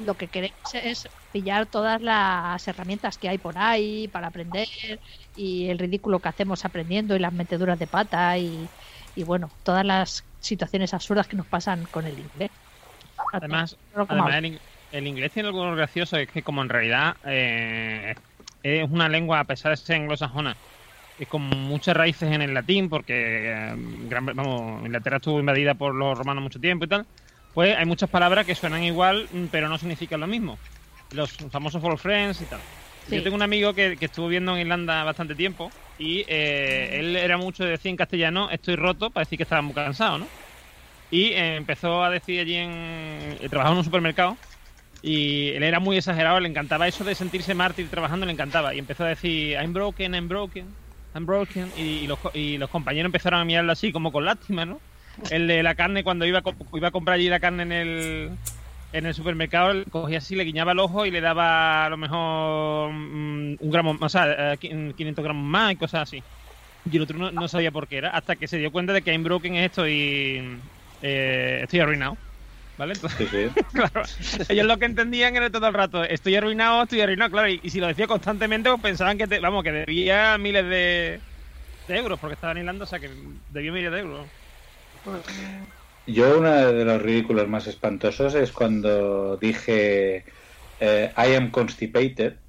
Lo 0.00 0.14
que 0.14 0.26
queremos 0.26 0.74
es 0.74 1.08
pillar 1.32 1.66
todas 1.66 2.00
las 2.02 2.66
herramientas 2.66 3.16
que 3.18 3.28
hay 3.28 3.38
por 3.38 3.56
ahí 3.58 4.08
para 4.08 4.26
aprender 4.28 4.66
y 5.36 5.68
el 5.68 5.78
ridículo 5.78 6.18
que 6.18 6.28
hacemos 6.30 6.64
aprendiendo 6.64 7.14
y 7.14 7.20
las 7.20 7.32
meteduras 7.32 7.78
de 7.78 7.86
pata 7.86 8.36
y, 8.38 8.66
y 9.14 9.22
bueno, 9.22 9.50
todas 9.62 9.84
las 9.84 10.24
situaciones 10.40 10.92
absurdas 10.94 11.28
que 11.28 11.36
nos 11.36 11.46
pasan 11.46 11.84
con 11.92 12.06
el 12.06 12.18
inglés. 12.18 12.50
Además, 13.32 13.76
además 13.94 14.42
el 14.92 15.06
inglés 15.06 15.32
tiene 15.32 15.48
algo 15.48 15.70
gracioso, 15.74 16.16
es 16.16 16.28
que 16.28 16.42
como 16.42 16.62
en 16.62 16.68
realidad 16.68 17.16
eh, 17.24 18.14
es 18.62 18.90
una 18.90 19.08
lengua, 19.08 19.40
a 19.40 19.44
pesar 19.44 19.70
de 19.70 19.76
ser 19.76 19.96
anglosajona, 19.96 20.56
es 21.18 21.28
con 21.28 21.42
muchas 21.42 21.96
raíces 21.96 22.32
en 22.32 22.42
el 22.42 22.54
latín, 22.54 22.88
porque 22.88 23.52
eh, 23.52 23.74
Gran- 24.08 24.26
vamos, 24.26 24.84
Inglaterra 24.84 25.16
estuvo 25.16 25.38
invadida 25.40 25.74
por 25.74 25.94
los 25.94 26.16
romanos 26.16 26.42
mucho 26.42 26.60
tiempo 26.60 26.84
y 26.84 26.88
tal, 26.88 27.06
pues 27.54 27.76
hay 27.76 27.84
muchas 27.86 28.08
palabras 28.10 28.46
que 28.46 28.54
suenan 28.54 28.82
igual, 28.84 29.28
pero 29.50 29.68
no 29.68 29.76
significan 29.78 30.20
lo 30.20 30.26
mismo. 30.26 30.58
los 31.12 31.32
famosos 31.50 31.80
For 31.82 31.98
Friends 31.98 32.40
y 32.40 32.44
tal. 32.46 32.60
Sí. 33.08 33.16
Yo 33.16 33.22
tengo 33.22 33.34
un 33.36 33.42
amigo 33.42 33.74
que, 33.74 33.96
que 33.96 34.04
estuvo 34.06 34.28
viendo 34.28 34.54
en 34.54 34.60
Irlanda 34.60 35.02
bastante 35.02 35.34
tiempo 35.34 35.70
y 35.98 36.24
eh, 36.28 37.00
él 37.00 37.16
era 37.16 37.36
mucho 37.36 37.64
de 37.64 37.70
decir 37.70 37.90
en 37.90 37.96
castellano 37.96 38.48
estoy 38.50 38.76
roto 38.76 39.10
para 39.10 39.22
decir 39.24 39.36
que 39.36 39.42
estaba 39.42 39.62
muy 39.62 39.74
cansado, 39.74 40.18
¿no? 40.18 40.26
Y 41.10 41.32
eh, 41.32 41.56
empezó 41.56 42.04
a 42.04 42.10
decir 42.10 42.40
allí 42.40 42.54
en... 42.54 43.38
Trabajaba 43.48 43.72
en 43.72 43.78
un 43.78 43.84
supermercado 43.84 44.36
y 45.02 45.48
él 45.50 45.62
era 45.62 45.80
muy 45.80 45.96
exagerado, 45.96 46.40
le 46.40 46.48
encantaba 46.48 46.88
eso 46.88 47.04
de 47.04 47.14
sentirse 47.14 47.54
mártir 47.54 47.88
trabajando, 47.90 48.26
le 48.26 48.32
encantaba. 48.32 48.74
Y 48.74 48.78
empezó 48.78 49.04
a 49.04 49.08
decir, 49.08 49.52
I'm 49.54 49.72
broken, 49.72 50.14
I'm 50.14 50.28
broken, 50.28 50.76
I'm 51.14 51.26
broken. 51.26 51.72
Y, 51.74 52.04
y 52.04 52.06
los, 52.06 52.18
y 52.34 52.58
los 52.58 52.68
compañeros 52.68 53.06
empezaron 53.08 53.40
a 53.40 53.44
mirarlo 53.44 53.72
así, 53.72 53.92
como 53.92 54.12
con 54.12 54.24
lástima, 54.24 54.66
¿no? 54.66 54.82
El 55.28 55.46
de 55.48 55.62
la 55.62 55.74
carne, 55.74 56.04
cuando 56.04 56.26
iba 56.26 56.42
iba 56.74 56.88
a 56.88 56.90
comprar 56.90 57.16
allí 57.16 57.28
la 57.28 57.40
carne 57.40 57.62
en 57.62 57.72
el, 57.72 58.38
en 58.92 59.06
el 59.06 59.14
supermercado, 59.14 59.70
él 59.70 59.84
cogía 59.90 60.18
así, 60.18 60.34
le 60.36 60.44
guiñaba 60.44 60.72
el 60.72 60.80
ojo 60.80 61.06
y 61.06 61.10
le 61.10 61.20
daba 61.20 61.86
a 61.86 61.90
lo 61.90 61.96
mejor 61.96 62.92
mm, 62.92 63.56
un 63.60 63.70
gramo, 63.70 63.96
o 64.00 64.08
sea, 64.08 64.54
eh, 64.54 64.58
qui- 64.58 64.94
500 64.94 65.24
gramos 65.24 65.44
más 65.44 65.72
y 65.72 65.76
cosas 65.76 66.02
así. 66.02 66.26
Y 66.84 66.96
el 66.96 67.02
otro 67.04 67.18
no, 67.18 67.32
no 67.32 67.48
sabía 67.48 67.72
por 67.72 67.88
qué 67.88 67.98
era, 67.98 68.10
hasta 68.10 68.36
que 68.36 68.48
se 68.48 68.58
dio 68.58 68.72
cuenta 68.72 68.92
de 68.92 69.02
que 69.02 69.12
I'm 69.12 69.22
broken 69.24 69.54
es 69.56 69.66
esto 69.66 69.88
y 69.88 70.62
eh, 71.00 71.60
estoy 71.62 71.80
arruinado. 71.80 72.20
¿Vale? 72.80 72.94
Entonces, 72.94 73.52
claro, 73.74 74.08
ellos 74.48 74.66
lo 74.66 74.78
que 74.78 74.86
entendían 74.86 75.36
era 75.36 75.50
todo 75.50 75.66
el 75.68 75.74
rato, 75.74 76.02
estoy 76.02 76.34
arruinado, 76.36 76.82
estoy 76.82 77.02
arruinado, 77.02 77.30
claro, 77.30 77.48
y, 77.48 77.60
y 77.62 77.68
si 77.70 77.78
lo 77.80 77.88
decía 77.88 78.06
constantemente, 78.06 78.70
pues 78.70 78.80
pensaban 78.80 79.18
que, 79.18 79.28
te- 79.28 79.38
vamos, 79.40 79.62
que 79.64 79.72
debía 79.72 80.38
miles 80.38 80.64
de, 80.64 81.22
de 81.86 81.98
euros, 81.98 82.18
porque 82.20 82.34
estaba 82.34 82.52
en 82.52 82.58
Irlanda, 82.60 82.84
o 82.84 82.86
sea, 82.86 83.00
que 83.00 83.10
debía 83.48 83.72
miles 83.72 83.92
de 83.92 84.00
euros. 84.00 84.32
Yo 86.06 86.38
uno 86.38 86.50
de 86.72 86.84
los 86.84 87.00
ridículos 87.02 87.48
más 87.48 87.66
espantosos 87.66 88.34
es 88.34 88.52
cuando 88.52 89.36
dije 89.36 90.24
eh, 90.78 91.12
I 91.16 91.34
am 91.36 91.50
constipated. 91.50 92.40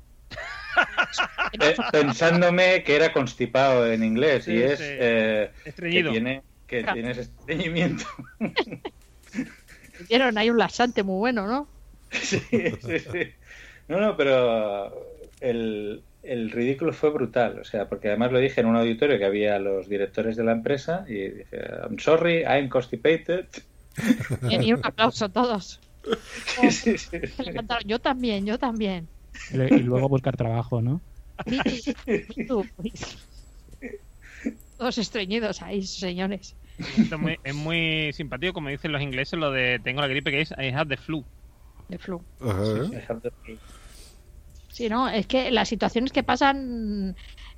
eh, 1.59 1.87
pensándome 1.91 2.83
que 2.83 2.95
era 2.95 3.13
constipado 3.13 3.85
en 3.91 4.03
inglés 4.03 4.47
y 4.47 4.57
Sí, 4.57 4.63
es 4.63 4.79
sí. 4.79 4.83
eh, 4.99 5.53
que 5.89 6.03
tiene 6.03 6.43
que 6.65 6.85
tienes 6.85 7.17
estreñimiento. 7.17 8.05
Vieron 10.09 10.37
ahí 10.37 10.49
un 10.49 10.57
laxante 10.57 11.03
muy 11.03 11.17
bueno, 11.17 11.47
¿no? 11.47 11.67
sí, 12.11 12.39
sí, 12.81 12.99
sí. 12.99 13.33
No, 13.87 13.99
no, 13.99 14.15
pero 14.15 14.93
el, 15.39 16.03
el 16.23 16.51
ridículo 16.51 16.93
fue 16.93 17.09
brutal, 17.09 17.59
o 17.59 17.63
sea, 17.63 17.89
porque 17.89 18.09
además 18.09 18.31
lo 18.31 18.39
dije 18.39 18.61
en 18.61 18.67
un 18.67 18.75
auditorio 18.75 19.17
que 19.17 19.25
había 19.25 19.59
los 19.59 19.89
directores 19.89 20.35
de 20.35 20.43
la 20.43 20.53
empresa 20.53 21.05
y 21.07 21.29
dije, 21.29 21.57
I'm 21.83 21.99
sorry, 21.99 22.43
I'm 22.43 22.69
constipated. 22.69 23.47
Y 24.49 24.73
un 24.73 24.79
aplauso 24.83 25.25
a 25.25 25.29
todos. 25.29 25.79
Sí, 26.57 26.97
sí, 26.97 27.19
cantaron, 27.53 27.87
Yo 27.87 27.99
también, 27.99 28.45
yo 28.45 28.57
también. 28.57 29.07
Y 29.53 29.79
luego 29.79 30.09
buscar 30.09 30.35
trabajo, 30.35 30.81
¿no? 30.81 31.01
Too. 32.47 32.63
Todos 34.77 34.97
estreñidos 34.97 35.61
ahí, 35.61 35.83
señores. 35.83 36.55
Esto 36.97 37.15
es 37.15 37.21
muy, 37.21 37.39
es 37.43 37.55
muy 37.55 38.13
simpático, 38.13 38.53
como 38.53 38.69
dicen 38.69 38.91
los 38.91 39.01
ingleses, 39.01 39.39
lo 39.39 39.51
de 39.51 39.79
tengo 39.83 40.01
la 40.01 40.07
gripe, 40.07 40.31
que 40.31 40.41
es 40.41 40.51
I 40.51 40.69
have 40.73 40.87
the 40.87 40.97
flu. 40.97 41.23
De 41.89 41.97
flu. 41.97 42.21
Ajá. 42.41 42.63
Sí, 44.69 44.87
no, 44.87 45.09
es 45.09 45.27
que 45.27 45.51
las 45.51 45.67
situaciones 45.67 46.13
que 46.13 46.23
pasan 46.23 47.15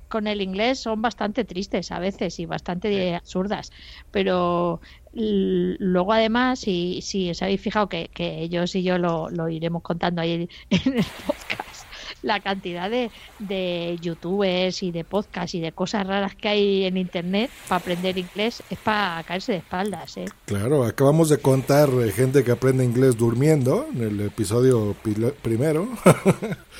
con 0.08 0.26
el 0.26 0.42
inglés 0.42 0.80
son 0.80 1.00
bastante 1.00 1.44
tristes 1.44 1.90
a 1.92 1.98
veces 1.98 2.38
y 2.38 2.46
bastante 2.46 3.14
absurdas. 3.14 3.70
Pero 4.10 4.80
luego, 5.12 6.12
además, 6.12 6.60
si, 6.60 7.00
si 7.02 7.30
os 7.30 7.42
habéis 7.42 7.60
fijado 7.60 7.88
que, 7.88 8.10
que 8.12 8.40
ellos 8.40 8.74
y 8.74 8.82
yo 8.82 8.98
lo, 8.98 9.30
lo 9.30 9.48
iremos 9.48 9.82
contando 9.82 10.22
ahí 10.22 10.48
en 10.70 10.98
el 10.98 11.04
podcast, 11.26 11.86
la 12.24 12.40
cantidad 12.40 12.90
de, 12.90 13.10
de 13.38 13.98
youtubers 14.00 14.82
y 14.82 14.90
de 14.90 15.04
podcasts 15.04 15.54
y 15.54 15.60
de 15.60 15.72
cosas 15.72 16.06
raras 16.06 16.34
que 16.34 16.48
hay 16.48 16.84
en 16.86 16.96
internet 16.96 17.50
para 17.68 17.80
aprender 17.80 18.16
inglés 18.18 18.62
es 18.70 18.78
para 18.78 19.22
caerse 19.24 19.52
de 19.52 19.58
espaldas, 19.58 20.16
¿eh? 20.16 20.24
Claro, 20.46 20.84
acabamos 20.84 21.28
de 21.28 21.38
contar 21.38 21.88
eh, 22.02 22.10
gente 22.10 22.42
que 22.42 22.50
aprende 22.50 22.82
inglés 22.84 23.16
durmiendo 23.16 23.86
en 23.94 24.02
el 24.02 24.20
episodio 24.22 24.96
primero. 25.42 25.88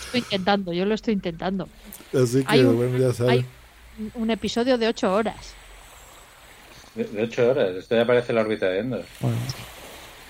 Estoy 0.07 0.21
intentando, 0.21 0.73
yo 0.73 0.85
lo 0.87 0.95
estoy 0.95 1.15
intentando. 1.15 1.69
Así 2.13 2.45
que, 2.45 2.53
Hay 2.53 2.61
un- 2.61 2.77
bueno, 2.77 2.99
ya 2.99 3.13
sabes. 3.13 3.33
Hay 3.33 3.47
un 4.15 4.31
episodio 4.31 4.79
de 4.79 4.89
ocho 4.89 5.13
horas. 5.13 5.55
De, 6.95 7.23
ocho 7.23 7.51
horas, 7.51 7.71
esto 7.77 7.97
ya 7.97 8.07
parece 8.07 8.33
la 8.33 8.41
órbita 8.41 8.67
de 8.67 8.79
Endor. 8.81 9.05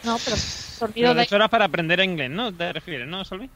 No, 0.03 0.17
pero 0.25 0.37
Pero 0.37 0.79
dormido 0.81 1.15
de 1.15 1.27
horas 1.35 1.49
para 1.51 1.67
aprender 1.67 2.01
inglés, 2.01 2.31
¿no? 2.31 2.53
¿Te 2.53 2.73
refieres, 2.73 3.07
no, 3.07 3.25
Solvi? 3.25 3.49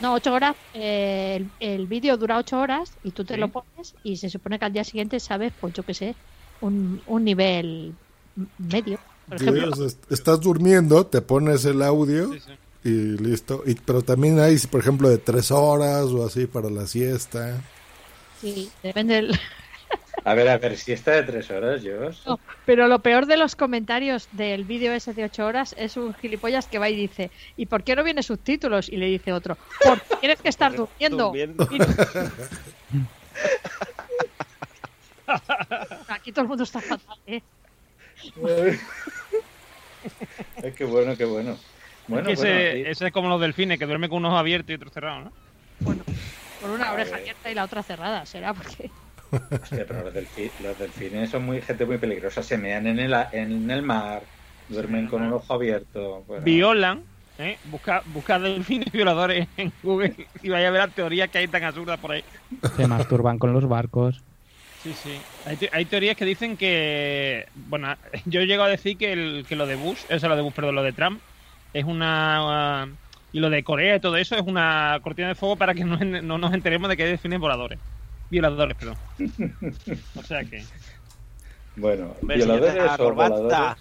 No, 0.00 0.14
ocho 0.14 0.32
horas. 0.32 0.56
eh, 0.74 1.36
el, 1.60 1.72
el 1.80 1.86
vídeo 1.86 2.16
dura 2.16 2.38
ocho 2.38 2.58
horas 2.58 2.92
y 3.02 3.10
tú 3.10 3.24
te 3.24 3.34
Sí. 3.34 3.40
lo 3.40 3.48
pones 3.48 3.94
y 4.02 4.16
se 4.16 4.30
supone 4.30 4.58
que 4.58 4.64
al 4.64 4.72
día 4.72 4.84
siguiente 4.84 5.20
sabes, 5.20 5.52
pues 5.60 5.72
yo 5.74 5.82
qué 5.84 5.94
sé, 5.94 6.14
un, 6.60 7.02
un 7.06 7.24
nivel 7.24 7.94
medio, 8.58 8.98
por 9.28 9.36
ejemplo. 9.36 9.70
estás 10.10 10.40
durmiendo, 10.40 11.06
te 11.06 11.20
pones 11.20 11.64
el 11.64 11.82
audio 11.82 12.30
y 12.82 12.88
listo. 13.18 13.62
Y, 13.66 13.74
pero 13.74 14.02
también 14.02 14.38
hay, 14.40 14.56
por 14.70 14.80
ejemplo, 14.80 15.08
de 15.08 15.18
tres 15.18 15.50
horas 15.50 16.06
o 16.06 16.24
así 16.24 16.46
para 16.46 16.70
la 16.70 16.86
siesta. 16.86 17.60
Sí, 18.40 18.70
depende 18.82 19.14
del... 19.16 19.38
A 20.24 20.34
ver, 20.34 20.48
a 20.48 20.58
ver, 20.58 20.76
si 20.76 20.92
está 20.92 21.12
de 21.12 21.22
tres 21.22 21.50
horas, 21.50 21.82
yo. 21.82 22.10
No, 22.26 22.38
pero 22.66 22.86
lo 22.88 23.02
peor 23.02 23.26
de 23.26 23.36
los 23.36 23.56
comentarios 23.56 24.28
del 24.30 24.64
vídeo 24.64 24.92
ese 24.92 25.14
de 25.14 25.24
ocho 25.24 25.46
horas 25.46 25.74
es 25.78 25.96
un 25.96 26.12
gilipollas 26.14 26.68
que 26.68 26.78
va 26.78 26.90
y 26.90 26.96
dice 26.96 27.30
¿y 27.56 27.66
por 27.66 27.82
qué 27.84 27.96
no 27.96 28.04
viene 28.04 28.22
subtítulos? 28.22 28.88
Y 28.88 28.96
le 28.98 29.06
dice 29.06 29.32
otro 29.32 29.56
porque 29.82 30.16
tienes 30.20 30.40
que 30.42 30.48
estar 30.50 30.74
durmiendo. 30.74 31.24
Durmiendo. 31.32 31.68
Y- 31.72 31.78
Aquí 36.08 36.32
todo 36.32 36.42
el 36.42 36.48
mundo 36.48 36.64
está 36.64 36.80
fatal, 36.80 37.16
¿eh? 37.26 37.42
Ay, 40.62 40.72
qué 40.76 40.84
bueno, 40.84 41.16
qué 41.16 41.24
bueno. 41.24 41.56
Bueno, 42.08 42.28
Es 42.30 42.38
que 42.40 42.44
bueno, 42.46 42.58
ese, 42.60 42.90
ese 42.90 43.06
es 43.06 43.12
como 43.12 43.28
los 43.28 43.40
delfines, 43.40 43.78
que 43.78 43.86
duerme 43.86 44.08
con 44.08 44.18
unos 44.18 44.38
abiertos 44.38 44.70
y 44.70 44.74
otros 44.74 44.92
cerrados, 44.92 45.24
¿no? 45.24 45.32
Con 46.60 46.70
una 46.70 46.92
oreja 46.92 47.16
abierta 47.16 47.50
y 47.50 47.54
la 47.54 47.64
otra 47.64 47.82
cerrada, 47.82 48.26
será 48.26 48.52
porque... 48.52 48.90
Hostia, 49.60 49.86
pero 49.86 50.02
los, 50.04 50.14
delfi- 50.14 50.54
los 50.58 50.78
delfines 50.78 51.30
son 51.30 51.44
muy 51.44 51.60
gente 51.62 51.86
muy 51.86 51.98
peligrosa. 51.98 52.42
Se 52.42 52.58
mean 52.58 52.86
en 52.86 52.98
el, 52.98 53.14
a- 53.14 53.28
en 53.32 53.70
el 53.70 53.82
mar, 53.82 54.28
duermen 54.66 55.06
con 55.08 55.22
un 55.22 55.32
ojo 55.32 55.52
abierto. 55.54 56.24
Bueno, 56.24 56.46
Violan, 56.46 57.06
¿eh? 57.38 57.60
Busca, 57.62 58.02
busca 58.06 58.38
delfines 58.38 58.90
violadores 58.92 59.48
en 59.56 59.74
Google 59.82 60.30
y 60.40 60.48
vaya 60.48 60.68
a 60.68 60.70
ver 60.70 60.80
las 60.82 60.94
teorías 60.94 61.28
que 61.30 61.38
hay 61.38 61.48
tan 61.48 61.64
absurdas 61.64 61.98
por 61.98 62.12
ahí. 62.12 62.24
Se 62.74 62.86
masturban 62.88 63.38
con 63.38 63.52
los 63.52 63.68
barcos. 63.68 64.24
Sí, 64.76 64.94
sí. 64.94 65.26
Hay, 65.44 65.56
te- 65.58 65.68
hay 65.72 65.86
teorías 65.86 66.16
que 66.16 66.24
dicen 66.24 66.56
que. 66.56 67.46
Bueno, 67.54 67.94
yo 68.24 68.40
he 68.40 68.46
llegado 68.46 68.64
a 68.68 68.70
decir 68.70 68.96
que, 68.96 69.12
el, 69.12 69.44
que 69.46 69.56
lo 69.56 69.66
de 69.66 69.76
Bush, 69.76 70.04
o 70.10 70.18
sea, 70.18 70.28
lo 70.28 70.36
de 70.36 70.42
Bush, 70.42 70.54
perdón, 70.54 70.74
lo 70.76 70.82
de 70.82 70.92
Trump, 70.92 71.22
es 71.72 71.84
una. 71.84 72.84
uh, 72.86 72.96
y 73.32 73.40
lo 73.40 73.50
de 73.50 73.62
Corea 73.62 73.96
y 73.96 74.00
todo 74.00 74.16
eso 74.16 74.34
es 74.36 74.42
una 74.42 74.98
cortina 75.02 75.28
de 75.28 75.34
fuego 75.36 75.56
para 75.58 75.74
que 75.74 75.84
no, 75.84 75.98
no 75.98 76.38
nos 76.38 76.52
enteremos 76.54 76.88
de 76.88 76.96
que 76.96 77.04
hay 77.04 77.10
delfines 77.10 77.38
voladores. 77.38 77.80
Violadores, 78.30 78.76
perdón. 78.76 78.96
O 80.16 80.22
sea 80.22 80.44
que. 80.44 80.64
Bueno, 81.76 82.14
violadores 82.22 82.92
o 82.92 82.96
corbata. 82.98 83.30
voladores. 83.36 83.78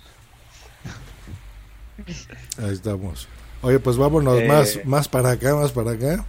Ahí 2.57 2.73
estamos. 2.73 3.27
Oye, 3.61 3.79
pues 3.79 3.97
vámonos 3.97 4.39
Eh. 4.39 4.47
más, 4.47 4.79
más 4.85 5.07
para 5.09 5.31
acá, 5.31 5.55
más 5.55 5.71
para 5.71 5.91
acá. 5.91 6.25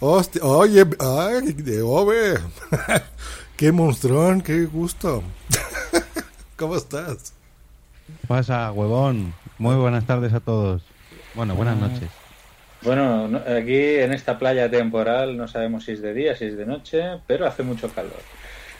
Hostia, 0.00 0.42
oye, 0.44 0.84
ay, 0.98 1.52
de 1.52 1.80
ove. 1.82 2.38
qué 3.56 3.72
monstrón, 3.72 4.42
qué 4.42 4.64
gusto. 4.66 5.22
¿Cómo 6.56 6.76
estás? 6.76 7.32
¿Qué 8.20 8.26
pasa, 8.26 8.70
huevón? 8.72 9.32
Muy 9.58 9.76
buenas 9.76 10.04
tardes 10.06 10.32
a 10.34 10.40
todos. 10.40 10.82
Bueno, 11.34 11.54
buenas 11.54 11.76
noches. 11.78 12.10
Bueno, 12.82 13.28
no- 13.28 13.38
aquí 13.38 13.74
en 13.76 14.12
esta 14.12 14.38
playa 14.38 14.68
temporal 14.70 15.36
no 15.36 15.46
sabemos 15.48 15.84
si 15.84 15.92
es 15.92 16.02
de 16.02 16.12
día, 16.14 16.34
si 16.36 16.46
es 16.46 16.56
de 16.56 16.66
noche, 16.66 17.02
pero 17.26 17.46
hace 17.46 17.62
mucho 17.62 17.92
calor. 17.92 18.28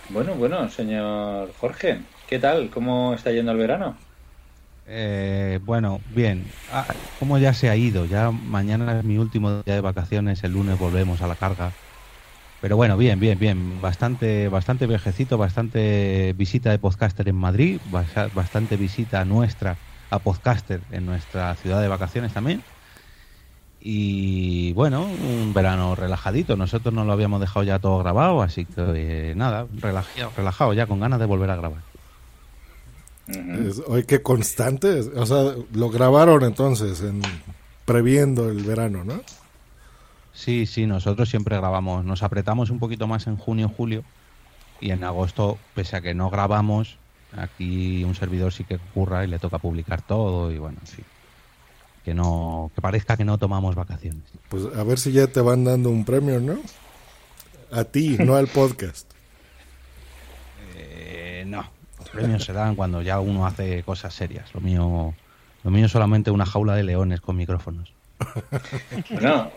Bueno, 0.08 0.36
bueno, 0.36 0.68
señor 0.70 1.54
Jorge, 1.54 2.08
¿qué 2.26 2.38
tal? 2.40 2.70
¿Cómo 2.70 3.14
está 3.14 3.32
yendo 3.32 3.52
el 3.52 3.58
verano? 3.58 4.06
Eh, 4.84 5.60
bueno, 5.62 6.02
bien. 6.06 6.54
Ah, 6.66 6.96
¿Cómo 7.14 7.38
ya 7.38 7.54
se 7.54 7.70
ha 7.70 7.76
ido? 7.76 8.04
Ya 8.06 8.30
mañana 8.32 8.98
es 8.98 9.04
mi 9.04 9.18
último 9.18 9.62
día 9.64 9.74
de 9.76 9.80
vacaciones, 9.80 10.42
el 10.44 10.52
lunes 10.52 10.76
volvemos 10.76 11.22
a 11.22 11.26
la 11.28 11.36
carga. 11.36 11.76
Pero 12.60 12.76
bueno, 12.76 12.96
bien, 12.98 13.20
bien, 13.20 13.38
bien. 13.38 13.80
Bastante, 13.80 14.48
bastante 14.48 14.86
viajecito, 14.88 15.38
bastante 15.38 16.34
visita 16.36 16.70
de 16.70 16.78
podcaster 16.80 17.28
en 17.28 17.36
Madrid, 17.36 17.80
bastante 17.84 18.76
visita 18.78 19.24
nuestra 19.26 19.80
a 20.10 20.22
podcaster 20.24 20.86
en 20.90 21.06
nuestra 21.06 21.56
ciudad 21.56 21.82
de 21.82 21.88
vacaciones 21.88 22.34
también. 22.34 22.66
Y 23.84 24.72
bueno, 24.74 25.02
un 25.02 25.52
verano 25.52 25.96
relajadito. 25.96 26.56
Nosotros 26.56 26.94
no 26.94 27.04
lo 27.04 27.12
habíamos 27.12 27.40
dejado 27.40 27.64
ya 27.64 27.80
todo 27.80 27.98
grabado, 27.98 28.40
así 28.40 28.64
que 28.64 28.74
eh, 28.78 29.34
nada, 29.34 29.66
relajado, 29.74 30.30
relajado 30.36 30.72
ya, 30.72 30.86
con 30.86 31.00
ganas 31.00 31.18
de 31.18 31.26
volver 31.26 31.50
a 31.50 31.56
grabar. 31.56 31.80
Oye, 33.88 34.04
qué 34.04 34.22
constante. 34.22 35.00
O 35.00 35.26
sea, 35.26 35.54
lo 35.72 35.90
grabaron 35.90 36.44
entonces, 36.44 37.00
en, 37.00 37.22
previendo 37.84 38.48
el 38.48 38.62
verano, 38.62 39.02
¿no? 39.04 39.20
Sí, 40.32 40.66
sí, 40.66 40.86
nosotros 40.86 41.28
siempre 41.28 41.56
grabamos. 41.56 42.04
Nos 42.04 42.22
apretamos 42.22 42.70
un 42.70 42.78
poquito 42.78 43.08
más 43.08 43.26
en 43.26 43.36
junio, 43.36 43.68
julio. 43.68 44.04
Y 44.80 44.92
en 44.92 45.02
agosto, 45.02 45.58
pese 45.74 45.96
a 45.96 46.00
que 46.00 46.14
no 46.14 46.30
grabamos, 46.30 46.98
aquí 47.36 48.04
un 48.04 48.14
servidor 48.14 48.52
sí 48.52 48.64
que 48.64 48.78
curra 48.78 49.24
y 49.24 49.28
le 49.28 49.40
toca 49.40 49.58
publicar 49.58 50.02
todo. 50.02 50.52
Y 50.52 50.58
bueno, 50.58 50.78
en 50.80 50.86
fin. 50.86 51.04
Que, 52.04 52.14
no, 52.14 52.70
que 52.74 52.80
parezca 52.80 53.16
que 53.16 53.24
no 53.24 53.38
tomamos 53.38 53.74
vacaciones. 53.74 54.24
Pues 54.48 54.64
a 54.76 54.82
ver 54.82 54.98
si 54.98 55.12
ya 55.12 55.28
te 55.28 55.40
van 55.40 55.64
dando 55.64 55.90
un 55.90 56.04
premio, 56.04 56.40
¿no? 56.40 56.58
A 57.70 57.84
ti, 57.84 58.16
no 58.24 58.36
al 58.36 58.48
podcast. 58.48 59.10
Eh, 60.76 61.44
no, 61.46 61.64
los 61.98 62.08
premios 62.10 62.44
se 62.44 62.52
dan 62.52 62.74
cuando 62.74 63.02
ya 63.02 63.20
uno 63.20 63.46
hace 63.46 63.82
cosas 63.82 64.14
serias. 64.14 64.52
Lo 64.54 64.60
mío, 64.60 65.14
lo 65.62 65.70
mío 65.70 65.86
es 65.86 65.92
solamente 65.92 66.30
una 66.30 66.46
jaula 66.46 66.74
de 66.74 66.82
leones 66.82 67.20
con 67.20 67.36
micrófonos. 67.36 67.92
No, 69.20 69.50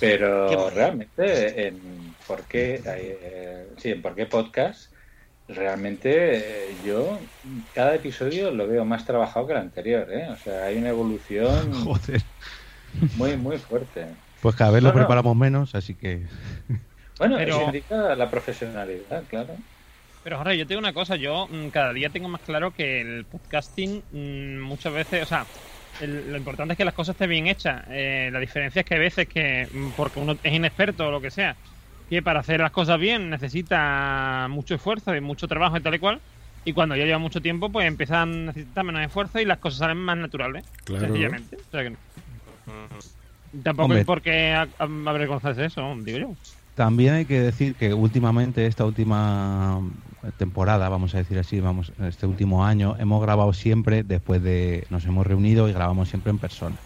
pero 0.00 0.70
realmente 0.70 1.66
en 1.68 2.14
por 2.26 2.42
qué, 2.44 2.82
eh, 2.84 3.68
sí, 3.78 3.90
en 3.90 4.02
por 4.02 4.14
qué 4.14 4.26
podcast, 4.26 4.90
realmente 5.48 6.72
eh, 6.72 6.80
yo 6.82 7.20
cada 7.72 7.94
episodio 7.94 8.50
lo 8.50 8.66
veo 8.66 8.84
más 8.84 9.04
trabajado 9.04 9.46
que 9.46 9.52
el 9.52 9.58
anterior, 9.60 10.10
¿eh? 10.12 10.28
O 10.30 10.36
sea, 10.36 10.64
hay 10.64 10.76
una 10.76 10.88
evolución 10.90 11.72
Joder. 11.84 12.22
muy, 13.16 13.36
muy 13.36 13.58
fuerte. 13.58 14.06
Pues 14.40 14.54
cada 14.56 14.70
vez 14.72 14.82
lo 14.82 14.90
No, 14.90 14.94
preparamos 14.94 15.36
menos, 15.36 15.74
así 15.74 15.94
que... 15.94 16.26
Bueno, 17.18 17.36
Pero- 17.38 17.56
eso 17.56 17.62
indica 17.64 18.14
la 18.14 18.30
profesionalidad, 18.30 19.24
claro. 19.26 19.56
Pero 20.22 20.36
Jorge, 20.38 20.58
yo 20.58 20.64
te 20.66 20.70
digo 20.70 20.80
una 20.80 20.92
cosa, 20.92 21.16
yo 21.16 21.46
mm, 21.48 21.68
cada 21.68 21.92
día 21.92 22.10
tengo 22.10 22.28
más 22.28 22.40
claro 22.42 22.72
que 22.72 23.00
el 23.00 23.24
podcasting 23.24 24.02
mm, 24.10 24.60
muchas 24.60 24.92
veces, 24.92 25.22
o 25.22 25.26
sea, 25.26 25.46
el- 26.00 26.30
lo 26.30 26.36
importante 26.36 26.72
es 26.72 26.78
que 26.78 26.84
las 26.84 26.92
cosas 26.94 27.14
estén 27.14 27.30
bien 27.30 27.46
hechas. 27.46 27.84
Eh, 27.88 28.28
la 28.32 28.40
diferencia 28.40 28.80
es 28.80 28.86
que 28.86 28.94
hay 28.94 29.00
veces 29.00 29.28
que, 29.28 29.66
mm, 29.72 29.92
porque 29.92 30.18
uno 30.20 30.36
es 30.42 30.52
inexperto 30.52 31.06
o 31.06 31.10
lo 31.10 31.20
que 31.22 31.30
sea, 31.30 31.56
que 32.08 32.22
para 32.22 32.40
hacer 32.40 32.60
las 32.60 32.70
cosas 32.70 32.98
bien 33.00 33.30
necesita 33.30 34.46
mucho 34.50 34.74
esfuerzo 34.74 35.14
y 35.14 35.20
mucho 35.20 35.48
trabajo 35.48 35.76
y 35.76 35.80
tal 35.80 35.94
y 35.94 35.98
cual, 35.98 36.20
y 36.64 36.72
cuando 36.72 36.96
ya 36.96 37.04
lleva 37.04 37.18
mucho 37.18 37.40
tiempo, 37.40 37.70
pues 37.70 37.86
empieza 37.86 38.22
a 38.22 38.26
necesitar 38.26 38.84
menos 38.84 39.02
esfuerzo 39.02 39.40
y 39.40 39.44
las 39.44 39.58
cosas 39.58 39.78
salen 39.80 39.98
más 39.98 40.16
naturales, 40.16 40.64
Claro. 40.84 41.06
sencillamente. 41.06 41.56
O 41.56 41.70
sea 41.70 41.82
que 41.82 41.90
no. 41.90 41.96
Tampoco 43.62 43.84
Hombre. 43.84 43.98
hay 44.00 44.04
por 44.04 44.22
qué 44.22 44.54
avergonzarse 44.78 45.64
eso, 45.64 45.94
digo 46.02 46.18
yo. 46.18 46.34
También 46.74 47.14
hay 47.14 47.24
que 47.24 47.40
decir 47.40 47.74
que 47.74 47.94
últimamente, 47.94 48.66
esta 48.66 48.84
última 48.84 49.80
temporada, 50.36 50.88
vamos 50.88 51.14
a 51.14 51.18
decir 51.18 51.38
así, 51.38 51.60
vamos, 51.60 51.92
este 52.06 52.26
último 52.26 52.66
año, 52.66 52.96
hemos 52.98 53.22
grabado 53.22 53.52
siempre 53.54 54.02
después 54.02 54.42
de, 54.42 54.86
nos 54.90 55.04
hemos 55.06 55.26
reunido 55.26 55.68
y 55.68 55.72
grabamos 55.72 56.08
siempre 56.08 56.30
en 56.30 56.38
persona. 56.38 56.76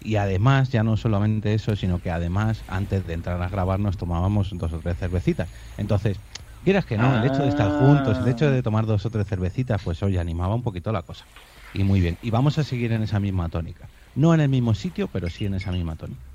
Y 0.00 0.16
además, 0.16 0.70
ya 0.70 0.82
no 0.82 0.96
solamente 0.96 1.54
eso, 1.54 1.76
sino 1.76 2.00
que 2.00 2.10
además, 2.10 2.64
antes 2.66 3.06
de 3.06 3.12
entrar 3.12 3.40
a 3.42 3.48
grabar, 3.48 3.80
nos 3.80 3.96
tomábamos 3.98 4.50
dos 4.52 4.72
o 4.72 4.80
tres 4.80 4.98
cervecitas. 4.98 5.48
Entonces, 5.76 6.18
quieras 6.64 6.86
que 6.86 6.96
no, 6.96 7.16
el 7.16 7.24
hecho 7.24 7.42
de 7.42 7.48
estar 7.48 7.70
juntos, 7.70 8.18
el 8.18 8.28
hecho 8.28 8.50
de 8.50 8.62
tomar 8.62 8.86
dos 8.86 9.04
o 9.04 9.10
tres 9.10 9.26
cervecitas, 9.26 9.82
pues 9.82 10.02
oye, 10.02 10.18
animaba 10.18 10.54
un 10.54 10.62
poquito 10.62 10.90
la 10.92 11.02
cosa. 11.02 11.26
Y 11.74 11.84
muy 11.84 12.00
bien. 12.00 12.18
Y 12.22 12.30
vamos 12.30 12.58
a 12.58 12.64
seguir 12.64 12.92
en 12.92 13.02
esa 13.02 13.20
misma 13.20 13.48
tónica. 13.48 13.88
No 14.14 14.34
en 14.34 14.40
el 14.40 14.48
mismo 14.48 14.74
sitio, 14.74 15.08
pero 15.08 15.28
sí 15.28 15.46
en 15.46 15.54
esa 15.54 15.70
misma 15.70 15.96
tónica. 15.96 16.30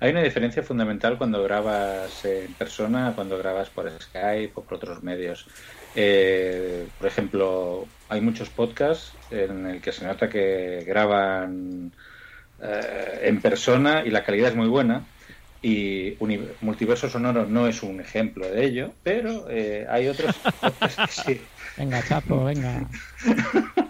Hay 0.00 0.10
una 0.10 0.22
diferencia 0.22 0.62
fundamental 0.62 1.16
cuando 1.18 1.42
grabas 1.42 2.24
en 2.24 2.54
persona, 2.54 3.12
cuando 3.14 3.38
grabas 3.38 3.70
por 3.70 3.90
Skype 3.90 4.52
o 4.54 4.64
por 4.64 4.74
otros 4.74 5.02
medios. 5.02 5.46
Eh, 5.94 6.88
por 6.98 7.06
ejemplo, 7.06 7.86
hay 8.08 8.20
muchos 8.20 8.50
podcasts 8.50 9.16
en 9.30 9.66
el 9.66 9.80
que 9.80 9.92
se 9.92 10.06
nota 10.06 10.28
que 10.28 10.84
graban 10.86 11.94
eh, 12.58 13.20
en 13.22 13.40
persona 13.42 14.04
y 14.06 14.10
la 14.10 14.24
calidad 14.24 14.50
es 14.50 14.56
muy 14.56 14.68
buena. 14.68 15.08
Y 15.60 16.18
Multiverso 16.60 17.08
Sonoro 17.08 17.46
no 17.46 17.66
es 17.66 17.82
un 17.82 18.00
ejemplo 18.00 18.50
de 18.50 18.64
ello, 18.66 18.96
pero 19.02 19.48
eh, 19.50 19.86
hay 19.88 20.08
otros 20.08 20.42
que 21.06 21.12
sí. 21.12 21.50
Venga, 21.76 22.02
Chapo, 22.02 22.44
venga. 22.44 22.88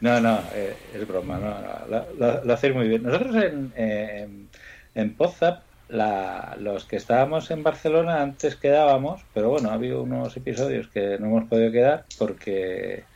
No, 0.00 0.20
no, 0.20 0.50
eh, 0.52 0.90
es 0.92 1.06
broma, 1.06 1.38
no, 1.38 1.60
no, 1.60 1.86
lo, 1.86 2.14
lo- 2.14 2.44
lo 2.44 2.52
hacéis 2.54 2.74
muy 2.74 2.88
bien. 2.88 3.02
Nosotros 3.02 3.36
en, 3.36 3.72
en, 3.76 4.50
en 4.94 5.16
Podzap, 5.16 5.64
la- 5.88 6.56
los 6.58 6.86
que 6.86 6.96
estábamos 6.96 7.50
en 7.50 7.62
Barcelona 7.62 8.22
antes 8.22 8.56
quedábamos, 8.56 9.26
pero 9.32 9.50
bueno, 9.50 9.70
ha 9.70 9.74
habido 9.74 10.02
unos 10.02 10.36
episodios 10.36 10.88
que 10.88 11.18
no 11.18 11.26
hemos 11.26 11.48
podido 11.48 11.70
quedar 11.72 12.08
porque, 12.16 13.09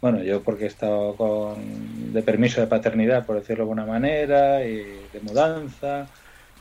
bueno, 0.00 0.22
yo 0.22 0.42
porque 0.42 0.64
he 0.64 0.68
estado 0.68 1.14
con, 1.16 2.12
de 2.12 2.22
permiso 2.22 2.60
de 2.60 2.66
paternidad, 2.66 3.26
por 3.26 3.36
decirlo 3.36 3.64
de 3.64 3.70
alguna 3.70 3.86
manera, 3.86 4.64
y 4.66 4.76
de 5.12 5.20
mudanza. 5.22 6.08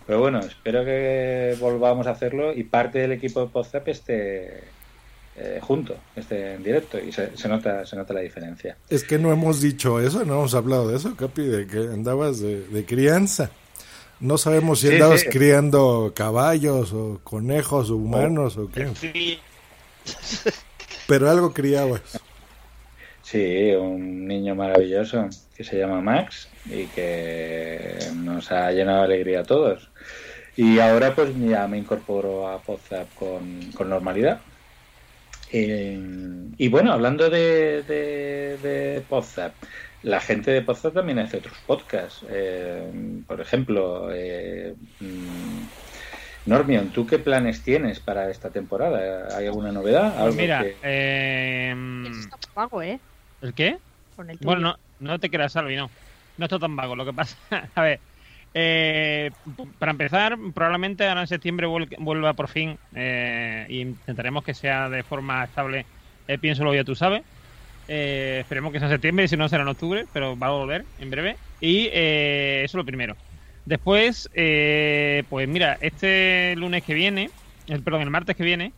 Pero 0.06 0.20
bueno, 0.20 0.40
espero 0.40 0.84
que 0.84 1.56
volvamos 1.60 2.08
a 2.08 2.12
hacerlo 2.12 2.52
y 2.54 2.64
parte 2.64 3.00
del 3.00 3.12
equipo 3.12 3.42
de 3.42 3.48
Podzap 3.48 3.88
esté 3.88 4.64
eh, 5.38 5.60
junto, 5.62 5.96
esté 6.16 6.56
en 6.56 6.64
directo 6.64 7.00
y 7.00 7.12
se, 7.12 7.38
se 7.38 7.48
nota 7.48 7.86
se 7.86 7.96
nota 7.96 8.14
la 8.14 8.22
diferencia. 8.22 8.76
Es 8.90 9.04
que 9.04 9.20
no 9.20 9.32
hemos 9.32 9.62
dicho 9.62 10.00
eso, 10.02 10.26
no 10.26 10.34
hemos 10.34 10.56
hablado 10.56 10.90
de 10.90 10.98
eso, 10.98 11.16
Capi, 11.16 11.44
de 11.44 11.68
que 11.68 11.78
andabas 11.78 12.40
de, 12.40 12.62
de 12.68 12.86
crianza. 12.86 13.52
No 14.20 14.38
sabemos 14.38 14.80
si 14.82 14.88
Sí, 14.88 14.94
andabas 14.96 15.22
sí. 15.22 15.30
criando 15.30 16.12
caballos 16.16 16.92
o 16.92 17.22
conejos 17.24 17.90
o 17.92 17.96
humanos 17.96 18.58
o 18.58 18.68
qué. 18.70 18.88
Pero 21.08 21.30
algo 21.30 21.54
criabas. 21.54 22.02
Sí, 23.32 23.72
un 23.76 24.26
niño 24.28 24.56
maravilloso 24.56 25.30
que 25.56 25.64
se 25.64 25.78
llama 25.78 26.02
Max 26.02 26.50
y 26.66 26.88
que 26.88 27.96
nos 28.16 28.52
ha 28.52 28.72
llenado 28.72 29.02
de 29.02 29.06
alegría 29.06 29.42
a 29.42 29.44
todos. 29.44 29.92
Y 30.58 30.80
ahora 30.80 31.14
pues 31.14 31.36
ya 31.38 31.68
me 31.68 31.78
incorporo 31.78 32.48
a 32.48 32.64
Podzap 32.64 33.14
con, 33.14 33.72
con 33.72 33.88
normalidad. 33.88 34.42
Eh, 35.52 36.00
y 36.58 36.68
bueno, 36.70 36.92
hablando 36.92 37.30
de, 37.30 37.84
de, 37.84 38.58
de 38.58 39.02
Podzap, 39.08 39.54
la 40.02 40.20
gente 40.22 40.50
de 40.50 40.64
Podzap 40.64 40.96
también 40.96 41.20
hace 41.20 41.38
otros 41.38 41.58
podcasts. 41.68 42.26
Eh, 42.32 42.92
por 43.28 43.40
ejemplo, 43.42 44.10
eh, 44.12 44.74
mm, 45.02 45.62
Normion, 46.48 46.92
¿tú 46.92 47.06
qué 47.06 47.20
planes 47.20 47.62
tienes 47.64 48.00
para 48.00 48.32
esta 48.32 48.50
temporada? 48.50 49.38
¿Hay 49.38 49.46
alguna 49.46 49.72
novedad? 49.72 50.14
Pues 50.14 50.24
¿Algo 50.24 50.36
mira, 50.36 50.64
que- 50.64 50.80
eh, 50.82 51.76
Vago, 52.56 52.82
¿eh? 52.82 53.00
¿El 53.42 53.54
qué? 53.54 53.80
Con 54.16 54.30
el 54.30 54.40
tuyo. 54.40 54.48
Bueno, 54.48 54.62
no, 55.00 55.12
no 55.14 55.20
te 55.20 55.30
creas, 55.30 55.54
Salvi, 55.54 55.76
no. 55.76 55.94
No 56.38 56.46
está 56.46 56.60
tan 56.60 56.76
vago. 56.76 56.96
Lo 56.96 57.06
que 57.06 57.14
pasa, 57.14 57.38
a 57.76 57.82
ver, 57.82 58.04
eh, 58.54 59.32
para 59.78 59.92
empezar, 59.92 60.38
probablemente 60.54 61.08
ahora 61.08 61.22
en 61.22 61.28
septiembre 61.28 61.68
vuel- 61.68 61.96
vuelva 62.00 62.34
por 62.36 62.50
fin 62.50 62.80
eh, 62.96 63.66
y 63.70 63.82
intentaremos 63.82 64.44
que 64.44 64.54
sea 64.54 64.90
de 64.90 65.04
forma 65.04 65.44
estable. 65.46 65.90
Eh, 66.28 66.38
pienso 66.40 66.64
lo 66.64 66.74
ya 66.76 66.84
tú 66.84 66.96
sabes. 66.96 67.24
Eh, 67.88 68.40
esperemos 68.42 68.72
que 68.72 68.80
sea 68.80 68.88
en 68.88 68.94
septiembre 68.94 69.26
y 69.26 69.28
si 69.28 69.38
no 69.38 69.50
será 69.50 69.64
en 69.64 69.70
octubre, 69.70 70.08
pero 70.12 70.38
va 70.38 70.48
a 70.48 70.52
volver 70.52 70.88
en 70.98 71.10
breve. 71.10 71.42
Y 71.60 71.90
eh, 71.92 72.62
eso 72.66 72.78
es 72.78 72.82
lo 72.82 72.86
primero. 72.86 73.20
Después, 73.66 74.30
eh, 74.34 75.24
pues 75.30 75.48
mira, 75.48 75.78
este 75.82 76.56
lunes 76.56 76.84
que 76.84 76.94
viene, 76.94 77.34
el, 77.68 77.84
perdón, 77.84 78.02
el 78.04 78.10
martes 78.12 78.36
que 78.36 78.44
viene, 78.44 78.76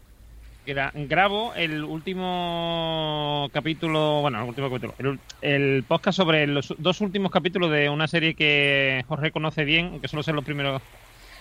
gra- 0.66 0.92
grabo 0.94 1.54
el 1.56 1.84
último 1.84 3.50
capítulo, 3.54 4.22
bueno, 4.22 4.42
el 4.42 4.50
último 4.50 4.70
capítulo, 4.70 4.94
el, 5.00 5.20
el 5.42 5.84
podcast 5.88 6.18
sobre 6.18 6.48
los 6.48 6.74
dos 6.78 7.02
últimos 7.02 7.32
capítulos 7.32 7.72
de 7.72 7.90
una 7.90 8.08
serie 8.08 8.34
que 8.36 9.04
Jorge 9.08 9.32
conoce 9.32 9.64
bien, 9.66 9.88
aunque 9.94 10.08
solo 10.08 10.24
son 10.24 10.36
los 10.36 10.46
primeros, 10.46 10.82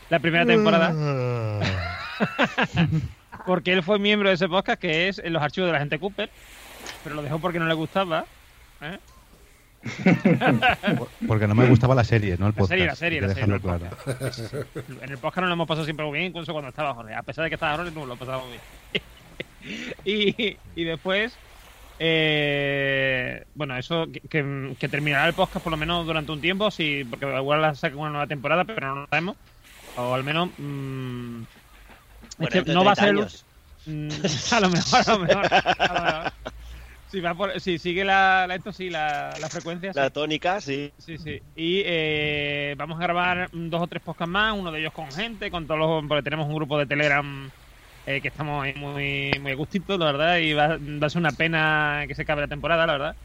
la 0.09 0.19
primera 0.21 0.47
temporada, 0.47 0.93
porque 3.47 3.73
él 3.73 3.83
fue 3.83 3.99
miembro 3.99 4.29
de 4.29 4.35
ese 4.35 4.49
podcast 4.49 4.81
que 4.81 5.09
es 5.09 5.19
en 5.19 5.33
los 5.33 5.43
archivos 5.43 5.69
de 5.69 5.73
la 5.73 5.79
gente 5.81 5.99
Cooper, 5.99 6.31
pero 7.05 7.15
lo 7.17 7.23
dejó 7.23 7.39
porque 7.39 7.59
no 7.59 7.67
le 7.67 7.75
gustaba. 7.75 8.25
¿eh? 8.81 8.99
Porque 11.27 11.47
no 11.47 11.55
me 11.55 11.67
gustaba 11.67 11.95
la 11.95 12.05
serie, 12.05 12.37
no 12.39 12.49
el 12.49 12.53
La 12.53 12.59
podcast. 12.59 12.69
serie, 12.69 12.87
la 12.87 12.95
serie, 12.97 13.21
que 13.21 13.27
la 13.29 13.35
serie, 13.35 13.61
claro. 13.61 13.87
podcast. 14.05 14.55
En 15.03 15.11
el 15.11 15.17
podcast 15.17 15.39
no 15.39 15.47
lo 15.47 15.53
hemos 15.55 15.67
pasado 15.67 15.87
siempre 15.87 16.05
muy 16.05 16.19
bien, 16.19 16.27
incluso 16.31 16.53
cuando 16.53 16.69
estaba 16.69 16.93
Jorge. 16.93 17.15
A 17.15 17.23
pesar 17.23 17.45
de 17.45 17.49
que 17.51 17.55
estaba 17.55 17.77
Jorge, 17.79 17.91
no 17.93 18.05
lo 18.05 18.15
pasamos 18.17 18.47
bien. 18.49 18.61
y, 20.05 20.57
y 20.75 20.85
después, 20.85 21.39
eh, 21.99 23.45
bueno, 23.55 23.77
eso 23.77 24.07
que, 24.11 24.21
que- 24.21 24.77
que 24.79 24.89
terminará 24.89 25.27
el 25.29 25.35
podcast 25.35 25.63
por 25.63 25.71
lo 25.71 25.77
menos 25.77 26.07
durante 26.07 26.33
un 26.33 26.41
tiempo, 26.41 26.71
sí, 26.71 27.05
porque 27.09 27.27
igual 27.27 27.63
la 27.63 27.75
saca 27.75 27.97
una 27.97 28.11
nueva 28.11 28.27
temporada, 28.27 28.65
pero 28.65 28.95
no 28.95 29.01
lo 29.03 29.07
sabemos. 29.09 29.37
O 29.97 30.15
al 30.15 30.25
menos. 30.25 30.51
mm, 30.57 31.43
Bueno, 32.39 32.63
no 32.67 32.85
va 32.85 32.93
a 32.93 32.95
30 32.95 32.97
ser 32.97 33.09
el. 33.11 33.27
Mm, 33.87 34.11
a 34.53 34.61
lo 34.61 34.69
mejor, 34.69 35.01
a 35.07 35.13
lo 35.13 35.19
mejor. 35.21 35.47
a 35.55 35.95
lo 35.95 36.05
mejor. 36.05 36.33
Si, 37.07 37.21
va 37.21 37.35
por- 37.35 37.59
si 37.61 37.79
sigue 37.79 38.05
la, 38.05 38.47
la- 38.47 38.55
esto 38.57 38.73
sí, 38.73 38.91
la, 38.91 39.35
la 39.41 39.49
frecuencia. 39.49 39.91
La 39.95 40.07
sí. 40.09 40.13
tónica, 40.13 40.61
sí. 40.61 40.93
Sí, 40.99 41.17
sí. 41.17 41.41
Y 41.57 41.83
eh, 41.87 42.75
vamos 42.77 43.01
a 43.01 43.03
grabar 43.03 43.49
dos 43.53 43.81
o 43.83 43.87
tres 43.89 44.03
podcasts 44.03 44.31
más, 44.31 44.55
uno 44.57 44.71
de 44.71 44.81
ellos 44.81 44.93
con 44.93 45.11
gente, 45.11 45.51
con 45.51 45.67
todos 45.67 45.81
los. 45.81 46.07
Porque 46.07 46.23
tenemos 46.23 46.47
un 46.47 46.55
grupo 46.57 46.79
de 46.79 46.87
Telegram 46.87 47.51
eh, 48.07 48.21
que 48.21 48.29
estamos 48.29 48.67
muy, 48.77 49.33
muy 49.41 49.53
a 49.53 49.55
gustito, 49.55 49.97
la 49.99 50.07
verdad, 50.07 50.39
y 50.39 50.53
va, 50.53 50.79
va 50.79 51.07
a 51.07 51.11
ser 51.11 51.21
una 51.21 51.33
pena 51.33 52.05
que 52.09 52.15
se 52.15 52.23
acabe 52.23 52.43
la 52.43 52.49
temporada, 52.49 52.87
la 52.87 52.93
verdad. 52.93 53.17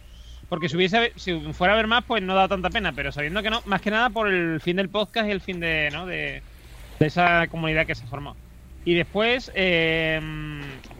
Porque 0.50 0.70
si 0.70 0.76
hubiese 0.76 1.12
si 1.16 1.54
fuera 1.54 1.74
a 1.74 1.78
ver 1.78 1.88
más, 1.88 2.04
pues 2.06 2.22
no 2.22 2.36
da 2.36 2.48
tanta 2.48 2.70
pena, 2.70 2.94
pero 2.94 3.12
sabiendo 3.12 3.42
que 3.42 3.50
no, 3.50 3.62
más 3.66 3.82
que 3.82 3.92
nada 3.92 4.10
por 4.10 4.28
el 4.32 4.62
fin 4.62 4.76
del 4.76 4.90
podcast 4.90 5.28
y 5.28 5.32
el 5.32 5.42
fin 5.42 5.60
de, 5.60 5.90
¿no? 5.92 6.06
de, 6.06 6.44
esa 7.00 7.48
comunidad 7.48 7.86
que 7.86 7.96
se 7.96 8.06
formado. 8.08 8.38
Y 8.84 8.94
después, 8.94 9.52
eh, 9.56 10.20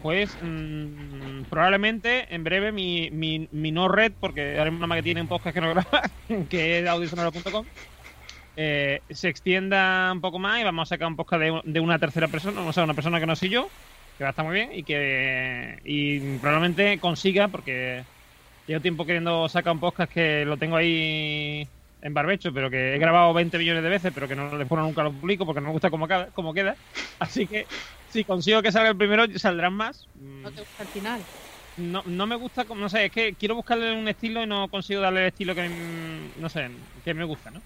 pues 0.02 0.36
mm, 0.40 1.44
probablemente 1.48 2.34
en 2.34 2.42
breve 2.42 2.72
mi, 2.72 3.10
mi, 3.12 3.72
no 3.72 3.88
red, 3.88 4.12
porque 4.18 4.58
ahora 4.58 4.72
mismo 4.72 4.92
que 4.92 5.02
tiene 5.02 5.22
un 5.22 5.28
podcast 5.28 5.54
que 5.54 5.60
no 5.60 5.70
graba, 5.70 6.02
que 6.50 6.80
es 6.80 6.88
audiosonoro.com, 6.88 7.64
eh, 8.56 9.04
se 9.10 9.28
extienda 9.28 10.10
un 10.12 10.20
poco 10.22 10.38
más 10.38 10.60
y 10.60 10.64
vamos 10.64 10.88
a 10.88 10.94
sacar 10.96 11.08
un 11.08 11.16
podcast 11.16 11.42
de, 11.42 11.60
de 11.64 11.80
una 11.80 11.98
tercera 11.98 12.28
persona, 12.28 12.62
o 12.62 12.72
sea, 12.72 12.84
una 12.84 12.94
persona 12.94 13.20
que 13.20 13.26
no 13.26 13.36
soy 13.36 13.50
yo, 13.50 13.74
que 14.18 14.24
va 14.24 14.30
a 14.30 14.32
estar 14.32 14.44
muy 14.46 14.54
bien 14.54 14.70
y 14.72 14.84
que 14.84 15.78
y 15.84 16.38
probablemente 16.38 17.00
consiga, 17.00 17.48
porque 17.48 18.06
llevo 18.66 18.82
tiempo 18.82 19.06
queriendo 19.06 19.48
sacar 19.48 19.72
un 19.74 19.80
podcast 19.80 20.12
que 20.12 20.44
lo 20.44 20.58
tengo 20.58 20.76
ahí 20.76 21.70
en 22.00 22.14
barbecho, 22.14 22.52
pero 22.52 22.70
que 22.70 22.94
he 22.96 22.98
grabado 22.98 23.34
20 23.34 23.58
millones 23.58 23.82
de 23.82 23.90
veces, 23.90 24.12
pero 24.14 24.28
que 24.28 24.36
no 24.36 24.56
después 24.58 24.80
nunca 24.82 25.02
lo 25.04 25.12
publico 25.12 25.46
porque 25.46 25.60
no 25.60 25.68
me 25.68 25.72
gusta 25.72 25.90
cómo, 25.90 26.08
cómo 26.34 26.54
queda. 26.54 26.78
Así 27.18 27.48
que 27.48 27.68
si 28.06 28.24
consigo 28.24 28.62
que 28.62 28.72
salga 28.72 28.90
el 28.90 28.96
primero, 28.98 29.24
saldrán 29.38 29.74
más. 29.74 30.08
No 30.14 30.52
te 30.52 30.60
gusta 30.62 30.82
el 30.84 30.88
final. 30.90 31.28
No, 31.76 32.02
no 32.06 32.26
me 32.26 32.36
gusta, 32.36 32.64
no 32.64 32.88
sé, 32.88 33.06
es 33.06 33.10
que 33.12 33.36
quiero 33.36 33.54
buscarle 33.54 33.92
un 33.94 34.08
estilo 34.08 34.42
y 34.42 34.46
no 34.46 34.70
consigo 34.70 35.02
darle 35.02 35.20
el 35.22 35.26
estilo 35.28 35.54
que, 35.54 35.68
mm, 35.68 36.32
no 36.40 36.48
sé, 36.48 36.70
que 37.04 37.12
me 37.14 37.24
gusta, 37.24 37.50
¿no? 37.50 37.62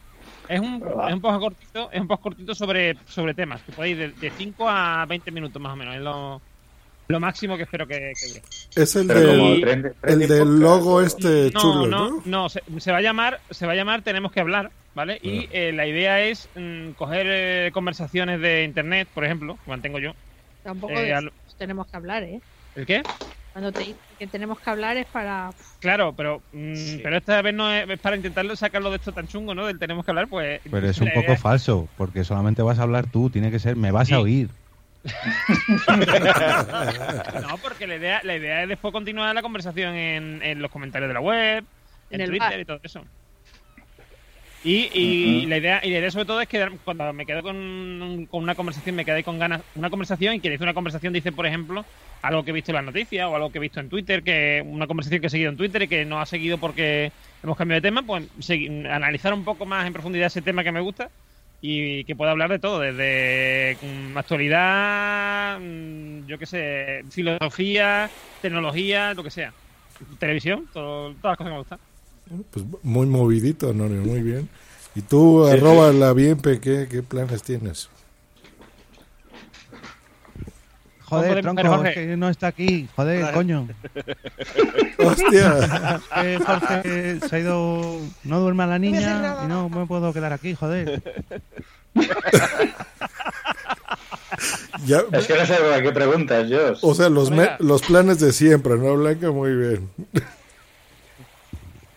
Es 0.50 0.60
un, 0.60 0.82
es 1.08 1.14
un 1.14 1.20
poco 1.20 1.40
cortito, 1.40 1.90
es 1.92 2.00
un 2.00 2.08
poco 2.08 2.22
cortito 2.24 2.54
sobre, 2.54 2.96
sobre 3.06 3.34
temas, 3.34 3.62
que 3.62 3.72
podéis 3.72 3.96
de, 3.98 4.08
de 4.08 4.30
5 4.30 4.68
a 4.68 5.06
20 5.06 5.30
minutos 5.30 5.62
más 5.62 5.72
o 5.72 5.76
menos, 5.76 5.94
es 5.94 6.00
lo, 6.00 6.42
lo 7.08 7.20
máximo 7.20 7.56
que 7.56 7.62
espero 7.62 7.86
que, 7.86 8.12
que 8.20 8.28
dure. 8.28 8.42
Es 8.74 8.96
el 8.96 9.06
Pero 9.06 9.20
del, 9.20 9.60
trend- 9.62 9.94
el 10.02 10.28
del 10.28 10.58
logo 10.60 11.00
este 11.02 11.50
no, 11.54 11.60
chulo, 11.60 11.86
no, 11.86 12.10
¿no? 12.10 12.22
no, 12.24 12.48
se, 12.48 12.62
se 12.78 12.90
va 12.92 12.98
a 12.98 13.02
llamar, 13.02 13.40
se 13.50 13.64
va 13.66 13.72
a 13.72 13.76
llamar 13.76 14.02
Tenemos 14.02 14.32
que 14.32 14.40
hablar, 14.40 14.70
¿vale? 14.94 15.18
Y 15.22 15.48
eh, 15.52 15.72
la 15.72 15.86
idea 15.86 16.20
es 16.22 16.48
mm, 16.56 16.90
coger 16.92 17.26
eh, 17.28 17.70
conversaciones 17.72 18.40
de 18.40 18.64
internet, 18.64 19.06
por 19.14 19.24
ejemplo, 19.24 19.56
que 19.64 19.70
mantengo 19.70 19.98
yo. 20.00 20.14
Tampoco 20.64 20.92
Eh, 20.94 21.02
de 21.04 21.14
al- 21.14 21.26
eso 21.46 21.56
tenemos 21.58 21.86
que 21.86 21.96
hablar, 21.96 22.22
¿eh? 22.24 22.40
¿El 22.74 22.86
qué? 22.86 23.02
Cuando 23.52 23.72
te 23.72 23.82
dicen 23.82 24.00
que 24.18 24.26
tenemos 24.28 24.60
que 24.60 24.70
hablar 24.70 24.96
es 24.96 25.06
para... 25.06 25.50
Claro, 25.80 26.14
pero 26.14 26.42
mm, 26.52 26.98
pero 27.02 27.16
esta 27.16 27.42
vez 27.42 27.54
no 27.54 27.70
es, 27.72 27.88
es 27.88 27.98
para 27.98 28.16
intentarlo 28.16 28.54
sacarlo 28.54 28.90
de 28.90 28.96
esto 28.96 29.12
tan 29.12 29.26
chungo, 29.26 29.54
¿no? 29.54 29.66
Del 29.66 29.78
tenemos 29.78 30.04
que 30.04 30.10
hablar, 30.12 30.28
pues. 30.28 30.60
Pero 30.70 30.88
es 30.88 31.00
un 31.00 31.08
poco 31.08 31.20
idea- 31.22 31.36
falso, 31.36 31.88
porque 31.96 32.22
solamente 32.24 32.62
vas 32.62 32.78
a 32.78 32.82
hablar 32.82 33.10
tú, 33.10 33.30
tiene 33.30 33.50
que 33.50 33.58
ser, 33.58 33.76
me 33.76 33.90
vas 33.90 34.08
Sí. 34.08 34.14
a 34.14 34.20
oír. 34.20 34.50
no, 37.42 37.58
porque 37.62 37.86
la 37.86 37.96
idea, 37.96 38.20
la 38.22 38.36
idea 38.36 38.62
es 38.62 38.68
después 38.68 38.92
continuar 38.92 39.34
la 39.34 39.42
conversación 39.42 39.94
en, 39.94 40.42
en 40.42 40.62
los 40.62 40.70
comentarios 40.70 41.08
de 41.08 41.14
la 41.14 41.20
web, 41.20 41.64
en, 42.10 42.12
En 42.16 42.20
el 42.20 42.28
Twitter 42.28 42.50
bar. 42.50 42.60
y 42.60 42.64
todo 42.64 42.80
eso. 42.82 43.04
Y, 44.62 44.90
y 44.92 45.46
la 45.46 45.56
idea 45.56 45.80
y 45.82 45.90
la 45.90 45.98
idea 46.00 46.10
sobre 46.10 46.26
todo 46.26 46.40
es 46.42 46.48
que 46.48 46.80
cuando 46.84 47.12
me 47.14 47.24
quedo 47.24 47.42
con, 47.42 48.26
con 48.28 48.42
una 48.42 48.54
conversación, 48.54 48.94
me 48.94 49.06
quedé 49.06 49.24
con 49.24 49.38
ganas 49.38 49.64
una 49.72 49.88
conversación 49.88 50.34
y 50.34 50.40
que 50.42 50.50
dice 50.50 50.62
una 50.64 50.74
conversación 50.74 51.14
dice, 51.14 51.32
por 51.32 51.46
ejemplo, 51.46 51.88
algo 52.20 52.44
que 52.44 52.50
he 52.50 52.54
visto 52.54 52.70
en 52.72 52.76
las 52.76 52.84
noticias 52.84 53.26
o 53.26 53.34
algo 53.34 53.50
que 53.50 53.56
he 53.58 53.60
visto 53.62 53.80
en 53.80 53.88
Twitter, 53.88 54.22
que 54.22 54.62
una 54.66 54.86
conversación 54.86 55.20
que 55.22 55.28
he 55.28 55.30
seguido 55.30 55.50
en 55.50 55.56
Twitter 55.56 55.82
y 55.82 55.88
que 55.88 56.04
no 56.04 56.20
ha 56.20 56.26
seguido 56.26 56.58
porque 56.60 57.14
hemos 57.42 57.56
cambiado 57.56 57.78
de 57.80 57.88
tema, 57.88 58.02
pues 58.02 58.28
analizar 58.90 59.32
un 59.32 59.44
poco 59.44 59.64
más 59.64 59.86
en 59.86 59.94
profundidad 59.94 60.26
ese 60.26 60.42
tema 60.42 60.62
que 60.62 60.72
me 60.72 60.80
gusta 60.80 61.10
y 61.62 62.04
que 62.04 62.16
pueda 62.16 62.30
hablar 62.32 62.50
de 62.50 62.58
todo, 62.58 62.80
desde 62.80 63.78
mm, 63.80 64.16
actualidad, 64.18 65.58
mm, 65.60 66.26
yo 66.26 66.38
qué 66.38 66.46
sé, 66.46 67.02
filosofía, 67.10 68.12
tecnología, 68.40 69.14
lo 69.14 69.22
que 69.24 69.30
sea. 69.30 69.54
Televisión, 70.18 70.68
todo- 70.72 71.16
todas 71.20 71.32
las 71.32 71.36
cosas 71.38 71.48
que 71.50 71.52
me 71.54 71.58
gustan. 71.58 71.80
Pues 72.50 72.64
muy 72.82 73.06
movidito, 73.06 73.72
no, 73.74 73.84
muy 73.84 74.20
bien. 74.22 74.48
Y 74.94 75.02
tú, 75.02 75.44
Sí, 75.46 75.52
arroba 75.56 75.92
la 75.92 76.12
bienpe, 76.12 76.60
¿qué, 76.60 76.86
¿qué 76.90 77.02
planes 77.02 77.42
tienes? 77.42 77.88
Joder, 81.04 81.30
Pero, 81.30 81.42
tronco, 81.42 81.62
Jorge- 81.64 81.88
es 81.88 81.94
que 81.96 82.16
no 82.16 82.28
está 82.28 82.46
aquí. 82.48 82.88
Joder, 82.94 83.22
Vale. 83.22 83.34
coño. 83.34 83.68
Hostia. 84.98 86.00
Que 86.22 86.38
Jorge 86.38 87.18
se 87.28 87.36
ha 87.36 87.38
ido. 87.40 87.98
No 88.22 88.38
duerme 88.40 88.62
a 88.62 88.66
la 88.68 88.78
niña 88.78 89.38
y 89.44 89.48
no 89.48 89.68
me 89.68 89.86
puedo 89.86 90.12
quedar 90.12 90.32
aquí, 90.32 90.54
joder. 90.54 91.02
Ya, 94.86 95.02
Es 95.12 95.26
que 95.26 95.34
no 95.36 95.44
sé 95.46 95.54
a 95.54 95.82
qué 95.82 95.90
preguntas, 95.92 96.48
yo. 96.48 96.74
o 96.80 96.94
sea, 96.94 97.08
los, 97.08 97.30
me- 97.30 97.50
los 97.58 97.82
planes 97.82 98.20
de 98.20 98.32
siempre, 98.32 98.76
¿no, 98.78 98.96
Blanca? 98.96 99.30
Muy 99.32 99.54
bien. 99.54 99.90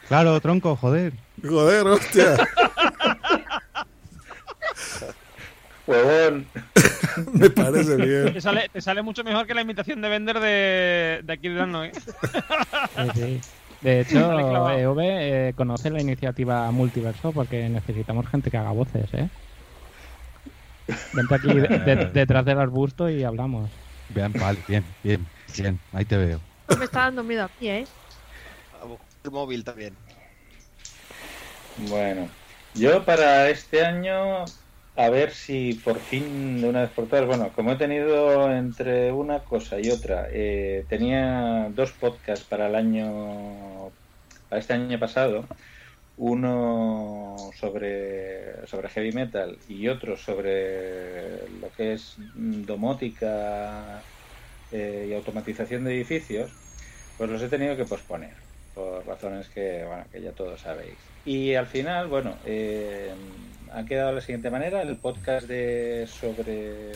Claro, 0.07 0.39
tronco, 0.41 0.75
joder. 0.75 1.13
Joder, 1.41 1.87
hostia. 1.87 2.35
Huevón. 5.85 6.47
Me 7.33 7.49
parece 7.49 7.95
bien. 7.97 8.33
Te 8.33 8.41
sale, 8.41 8.69
te 8.71 8.81
sale 8.81 9.01
mucho 9.01 9.23
mejor 9.23 9.45
que 9.45 9.53
la 9.53 9.61
imitación 9.61 10.01
de 10.01 10.09
vender 10.09 10.39
de, 10.39 11.21
de 11.23 11.33
aquí 11.33 11.49
de 11.49 11.55
Dano, 11.55 11.83
¿eh? 11.83 11.91
Sí, 11.95 13.09
sí. 13.13 13.41
De 13.81 13.99
hecho. 14.01 14.69
EV 14.69 14.99
eh, 15.01 15.53
conoce 15.55 15.89
la 15.89 16.01
iniciativa 16.01 16.71
Multiverso 16.71 17.31
porque 17.33 17.67
necesitamos 17.69 18.27
gente 18.27 18.49
que 18.49 18.57
haga 18.57 18.71
voces, 18.71 19.13
¿eh? 19.13 19.27
Vente 21.13 21.35
aquí 21.35 21.47
de- 21.47 21.67
de- 21.79 22.05
detrás 22.13 22.45
del 22.45 22.59
arbusto 22.59 23.09
y 23.09 23.23
hablamos. 23.23 23.69
Bien, 24.09 24.31
vale, 24.33 24.59
bien, 24.67 24.83
bien, 25.03 25.25
bien. 25.57 25.79
Ahí 25.91 26.05
te 26.05 26.17
veo. 26.17 26.39
Me 26.77 26.85
está 26.85 27.01
dando 27.01 27.23
miedo 27.23 27.43
aquí, 27.43 27.67
¿eh? 27.67 27.85
Móvil 29.31 29.63
también. 29.63 29.95
Bueno, 31.89 32.29
yo 32.75 33.03
para 33.05 33.49
este 33.49 33.83
año, 33.83 34.45
a 34.95 35.09
ver 35.09 35.31
si 35.31 35.73
por 35.73 35.99
fin, 35.99 36.61
de 36.61 36.69
una 36.69 36.81
vez 36.81 36.91
por 36.91 37.07
todas, 37.07 37.25
bueno, 37.25 37.51
como 37.55 37.71
he 37.71 37.75
tenido 37.77 38.51
entre 38.51 39.11
una 39.11 39.43
cosa 39.43 39.79
y 39.79 39.89
otra, 39.89 40.27
eh, 40.31 40.85
tenía 40.87 41.69
dos 41.71 41.91
podcasts 41.93 42.45
para 42.45 42.67
el 42.67 42.75
año, 42.75 43.91
para 44.49 44.59
este 44.59 44.73
año 44.73 44.99
pasado, 44.99 45.45
uno 46.17 47.35
sobre, 47.55 48.67
sobre 48.67 48.89
heavy 48.89 49.11
metal 49.13 49.57
y 49.67 49.87
otro 49.87 50.15
sobre 50.15 51.47
lo 51.59 51.71
que 51.75 51.93
es 51.93 52.15
domótica 52.35 54.03
eh, 54.71 55.07
y 55.09 55.13
automatización 55.13 55.83
de 55.85 55.95
edificios, 55.95 56.51
pues 57.17 57.29
los 57.29 57.41
he 57.41 57.49
tenido 57.49 57.75
que 57.75 57.85
posponer 57.85 58.42
por 58.73 59.05
razones 59.05 59.47
que, 59.49 59.83
bueno, 59.87 60.05
que 60.11 60.21
ya 60.21 60.31
todos 60.31 60.61
sabéis. 60.61 60.95
Y 61.25 61.55
al 61.55 61.67
final, 61.67 62.07
bueno, 62.07 62.35
eh, 62.45 63.11
ha 63.71 63.85
quedado 63.85 64.09
de 64.09 64.15
la 64.15 64.21
siguiente 64.21 64.49
manera. 64.49 64.81
El 64.81 64.97
podcast 64.97 65.47
de 65.47 66.07
sobre 66.07 66.91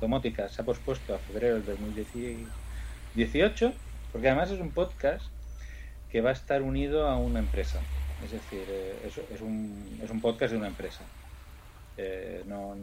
domótica 0.00 0.48
se 0.48 0.62
ha 0.62 0.64
pospuesto 0.64 1.14
a 1.14 1.18
febrero 1.18 1.56
del 1.60 1.64
2018, 1.66 3.72
porque 4.12 4.28
además 4.28 4.50
es 4.50 4.60
un 4.60 4.70
podcast 4.70 5.24
que 6.10 6.20
va 6.20 6.30
a 6.30 6.32
estar 6.32 6.62
unido 6.62 7.06
a 7.08 7.16
una 7.18 7.40
empresa. 7.40 7.80
Es 8.24 8.32
decir, 8.32 8.64
eh, 8.68 8.94
es, 9.06 9.18
es 9.34 9.40
un, 9.40 10.00
es 10.02 10.10
un 10.10 10.20
podcast 10.20 10.52
de 10.52 10.58
una 10.58 10.68
empresa. 10.68 11.00
Eh, 11.96 12.42
no, 12.46 12.74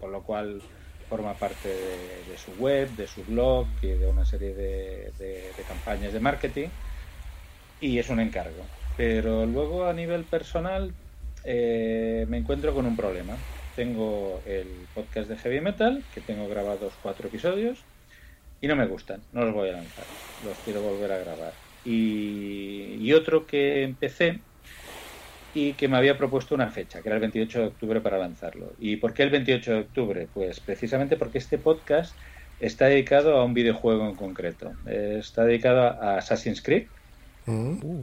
por 0.00 0.10
lo 0.10 0.22
cual 0.22 0.60
forma 1.08 1.34
parte 1.34 1.68
de, 1.68 2.38
su 2.38 2.52
web, 2.62 2.88
de 2.96 3.06
su 3.06 3.22
blog 3.24 3.66
y 3.82 3.88
de 3.88 4.06
una 4.06 4.24
serie 4.24 4.54
de- 4.54 5.12
de 5.18 5.62
campañas 5.68 6.12
de 6.12 6.20
marketing 6.20 6.68
y 7.80 7.98
es 7.98 8.08
un 8.10 8.20
encargo. 8.20 8.64
Pero 8.96 9.46
luego 9.46 9.86
a 9.86 9.92
nivel 9.92 10.24
personal 10.24 10.92
eh, 11.44 12.26
me 12.28 12.38
encuentro 12.38 12.74
con 12.74 12.86
un 12.86 12.96
problema. 12.96 13.36
Tengo 13.76 14.42
el 14.46 14.66
podcast 14.94 15.28
de 15.28 15.36
heavy 15.36 15.60
metal, 15.60 16.04
que 16.14 16.20
tengo 16.20 16.48
grabados 16.48 16.92
cuatro 17.02 17.28
episodios, 17.28 17.78
y 18.60 18.66
no 18.66 18.76
me 18.76 18.86
gustan, 18.86 19.22
no 19.32 19.44
los 19.44 19.54
voy 19.54 19.70
a 19.70 19.72
lanzar, 19.72 20.04
los 20.44 20.56
quiero 20.58 20.82
volver 20.82 21.12
a 21.12 21.18
grabar. 21.18 21.52
Y, 21.84 22.96
y 23.00 23.12
otro 23.14 23.46
que 23.46 23.82
empecé 23.84 24.40
y 25.54 25.72
que 25.72 25.88
me 25.88 25.96
había 25.96 26.18
propuesto 26.18 26.54
una 26.54 26.70
fecha, 26.70 27.00
que 27.00 27.08
era 27.08 27.16
el 27.16 27.20
28 27.22 27.58
de 27.60 27.66
octubre 27.66 28.00
para 28.00 28.18
lanzarlo. 28.18 28.72
¿Y 28.78 28.96
por 28.96 29.14
qué 29.14 29.22
el 29.22 29.30
28 29.30 29.72
de 29.72 29.80
octubre? 29.80 30.28
Pues 30.32 30.60
precisamente 30.60 31.16
porque 31.16 31.38
este 31.38 31.58
podcast 31.58 32.14
está 32.60 32.86
dedicado 32.86 33.36
a 33.36 33.44
un 33.44 33.54
videojuego 33.54 34.06
en 34.06 34.14
concreto. 34.14 34.72
Eh, 34.86 35.16
Está 35.20 35.44
dedicado 35.44 35.80
a 35.80 36.18
Assassin's 36.18 36.62
Creed 36.62 36.86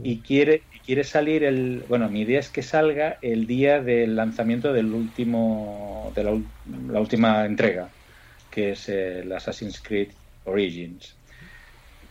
y 0.02 0.22
quiere 0.22 0.68
quiere 0.84 1.04
salir 1.04 1.44
el 1.44 1.84
bueno 1.88 2.08
mi 2.10 2.22
idea 2.22 2.40
es 2.40 2.50
que 2.50 2.62
salga 2.62 3.18
el 3.22 3.46
día 3.46 3.80
del 3.82 4.16
lanzamiento 4.16 4.72
del 4.72 4.94
último 4.94 6.12
de 6.16 6.24
la 6.24 7.00
última 7.00 7.44
entrega 7.46 7.96
que 8.50 8.72
es 8.72 8.88
el 8.88 9.32
Assassin's 9.32 9.82
Creed 9.82 10.14
Origins. 10.44 11.20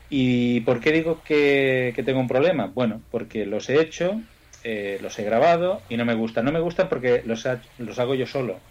Y 0.10 0.62
por 0.62 0.80
qué 0.80 0.92
digo 0.92 1.24
que, 1.24 1.94
que 1.96 2.04
tengo 2.04 2.20
un 2.20 2.28
problema 2.28 2.68
bueno 2.68 3.06
porque 3.10 3.46
los 3.46 3.70
he 3.70 3.82
hecho 3.82 4.26
eh, 4.64 5.00
los 5.02 5.18
he 5.20 5.24
grabado 5.24 5.86
y 5.90 5.98
no 5.98 6.06
me 6.06 6.16
gustan 6.16 6.46
no 6.46 6.52
me 6.52 6.60
gustan 6.62 6.90
porque 6.90 7.24
los, 7.26 7.46
ha- 7.46 7.62
los 7.78 8.00
hago 8.00 8.16
yo 8.16 8.26
solo. 8.28 8.68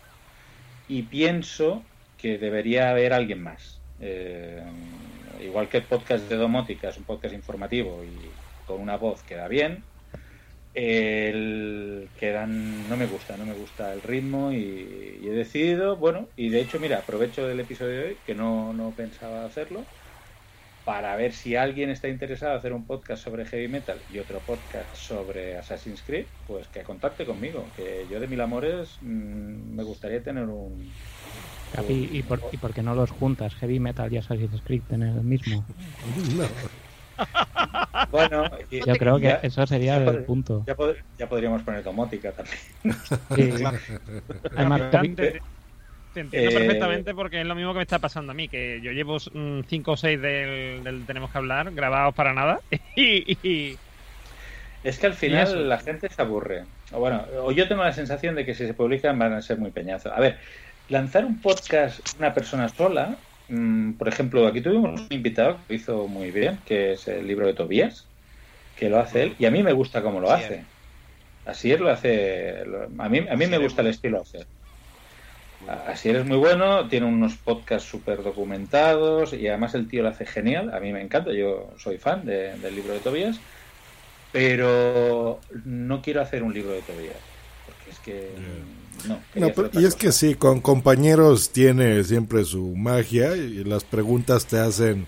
Y 0.87 1.05
pienso 1.05 1.91
que 2.17 2.39
debería 2.39 2.91
haber 2.91 3.13
alguien 3.13 3.43
más. 3.43 3.85
Eh, 3.99 4.63
igual 5.41 5.69
que 5.69 5.79
el 5.79 5.89
podcast 5.89 6.29
de 6.29 6.37
domótica 6.37 6.89
es 6.91 6.99
un 6.99 7.05
podcast 7.07 7.35
informativo 7.35 8.05
y 8.05 8.39
con 8.67 8.81
una 8.81 8.97
voz 8.97 9.23
queda 9.23 9.49
bien 9.49 9.85
el 10.77 12.09
que 12.21 12.33
dan 12.33 12.87
no 12.89 12.99
me 12.99 13.07
gusta, 13.07 13.37
no 13.39 13.47
me 13.47 13.55
gusta 13.55 13.95
el 13.95 14.03
ritmo 14.03 14.53
y, 14.53 15.21
y 15.23 15.27
he 15.27 15.33
decidido, 15.33 15.97
bueno, 15.97 16.29
y 16.37 16.51
de 16.51 16.61
hecho, 16.61 16.79
mira, 16.79 16.99
aprovecho 16.99 17.47
del 17.47 17.61
episodio 17.61 17.99
de 17.99 18.05
hoy, 18.09 18.17
que 18.27 18.35
no, 18.35 18.75
no 18.75 18.91
pensaba 18.91 19.47
hacerlo, 19.47 19.85
para 20.85 21.17
ver 21.17 21.33
si 21.33 21.57
alguien 21.57 21.89
está 21.89 22.09
interesado 22.09 22.53
en 22.53 22.59
hacer 22.59 22.73
un 22.75 22.85
podcast 22.85 23.25
sobre 23.25 23.47
heavy 23.47 23.69
metal 23.69 23.99
y 24.13 24.19
otro 24.19 24.39
podcast 24.41 24.95
sobre 24.95 25.57
Assassin's 25.57 26.03
Creed, 26.07 26.27
pues 26.47 26.69
que 26.69 26.83
contacte 26.83 27.25
conmigo, 27.25 27.65
que 27.75 28.07
yo 28.11 28.21
de 28.21 28.29
mil 28.29 28.41
amores 28.43 28.99
mm, 29.01 29.75
me 29.75 29.83
gustaría 29.83 30.23
tener 30.23 30.45
un... 30.45 30.93
Capi, 31.75 32.11
¿y 32.13 32.23
por, 32.23 32.41
¿y 32.53 32.59
por 32.59 32.75
qué 32.75 32.83
no 32.83 32.95
los 32.95 33.11
juntas? 33.11 33.55
Heavy 33.55 33.81
Metal 33.81 34.13
y 34.13 34.19
Assassin's 34.19 34.61
Creed 34.63 34.83
en 34.91 35.03
el 35.03 35.23
mismo. 35.23 35.65
Bueno, 38.11 38.45
y- 38.71 38.85
Yo 38.85 38.95
creo 38.97 39.17
que 39.19 39.25
ya- 39.25 39.41
eso 39.43 39.67
sería 39.67 39.99
ya 39.99 40.11
el 40.11 40.25
punto. 40.25 40.65
Ya, 40.67 40.77
pod- 40.77 40.97
ya 41.19 41.29
podríamos 41.29 41.63
poner 41.63 41.83
domótica 41.83 42.33
también. 42.33 42.57
Sí. 43.35 43.65
Además, 44.57 44.81
Te- 44.91 44.97
Capi- 44.99 45.15
te, 45.17 45.41
te 46.13 46.21
entiendo 46.21 46.51
Eh, 46.51 46.55
perfectamente 46.55 47.15
porque 47.15 47.41
es 47.41 47.47
lo 47.47 47.55
mismo 47.55 47.73
que 47.73 47.79
me 47.79 47.83
está 47.83 47.99
pasando 47.99 48.33
a 48.33 48.35
mí, 48.35 48.49
que 48.49 48.81
yo 48.83 48.93
llevo 48.93 49.19
5 49.19 49.93
o 49.93 49.97
6 49.97 50.21
del, 50.21 50.85
del 50.85 51.07
Tenemos 51.07 51.31
que 51.31 51.39
hablar 51.39 51.73
grabados 51.73 52.15
para 52.15 52.33
nada 52.33 52.61
y, 52.97 53.33
y- 53.49 53.77
Es 54.83 54.99
que 54.99 55.07
al 55.07 55.15
final 55.15 55.69
la 55.69 55.79
gente 55.79 56.09
se 56.09 56.23
aburre. 56.23 56.65
O 56.93 57.01
bueno, 57.01 57.25
o 57.43 57.51
yo 57.53 57.67
tengo 57.67 57.83
la 57.83 57.93
sensación 57.93 58.35
de 58.37 58.45
que 58.47 58.55
si 58.55 58.67
se 58.67 58.75
publican 58.75 59.19
van 59.19 59.33
a 59.33 59.43
ser 59.43 59.59
muy 59.59 59.73
peñazos. 59.73 60.13
A 60.15 60.21
ver, 60.21 60.39
lanzar 60.89 61.25
un 61.25 61.41
podcast 61.41 62.01
una 62.19 62.33
persona 62.33 62.69
sola, 62.69 63.17
mm, 63.49 63.95
por 63.99 64.09
ejemplo, 64.09 64.47
aquí 64.47 64.61
tuvimos 64.63 65.01
un 65.01 65.09
invitado 65.11 65.59
que 65.59 65.75
lo 65.75 65.77
hizo 65.77 66.09
muy 66.09 66.31
bien, 66.31 66.63
que 66.65 66.93
es 66.93 67.09
el 67.09 67.27
libro 67.27 67.47
de 67.47 67.55
Tobías, 67.55 68.13
que 68.75 68.91
lo 68.91 68.99
hace 69.01 69.23
él, 69.25 69.37
y 69.39 69.47
a 69.47 69.51
mí 69.53 69.63
me 69.63 69.73
gusta 69.75 70.03
cómo 70.03 70.21
lo 70.21 70.33
hace. 70.33 70.71
Así 71.45 71.73
él 71.73 71.83
lo 71.83 71.91
hace. 71.91 72.65
lo- 72.67 72.85
a 73.03 73.09
mí, 73.11 73.21
a 73.29 73.37
mí 73.37 73.47
me 73.49 73.59
gusta 73.59 73.83
el 73.83 73.89
estilo 73.89 74.23
hacer. 74.23 74.49
Así 75.69 76.11
es 76.11 76.25
muy 76.27 76.37
bueno, 76.37 76.87
tiene 76.89 77.07
unos 77.07 77.39
podcasts 77.39 77.89
súper 77.89 78.23
documentados 78.23 79.33
y 79.33 79.49
además 79.49 79.75
el 79.75 79.89
tío 79.89 80.03
lo 80.03 80.11
hace 80.11 80.27
genial. 80.27 80.73
A 80.75 80.81
mí 80.81 80.93
me 80.93 81.01
encanta, 81.01 81.33
yo 81.33 81.73
soy 81.79 81.99
fan 81.99 82.25
de- 82.27 82.59
del 82.59 82.75
libro 82.75 82.93
de 82.95 83.01
Tobías, 83.01 83.43
pero 84.31 85.47
no 85.65 86.03
quiero 86.03 86.21
hacer 86.23 86.43
un 86.45 86.55
libro 86.55 86.75
de 86.75 86.83
Tobías, 86.83 87.33
porque 87.65 87.91
es 87.91 88.01
que 88.01 88.67
no. 89.09 89.21
No, 89.35 89.53
pero- 89.55 89.71
y 89.81 89.85
es 89.85 89.95
que 89.95 90.13
sí, 90.13 90.35
con 90.35 90.61
compañeros 90.61 91.51
tiene 91.51 92.03
siempre 92.05 92.45
su 92.45 92.75
magia 92.77 93.37
y 93.37 93.65
las 93.65 93.85
preguntas 93.85 94.47
te 94.47 94.59
hacen 94.59 95.07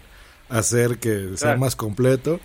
hacer 0.49 0.99
que 0.99 1.33
sea 1.37 1.57
más 1.57 1.77
completo. 1.77 2.41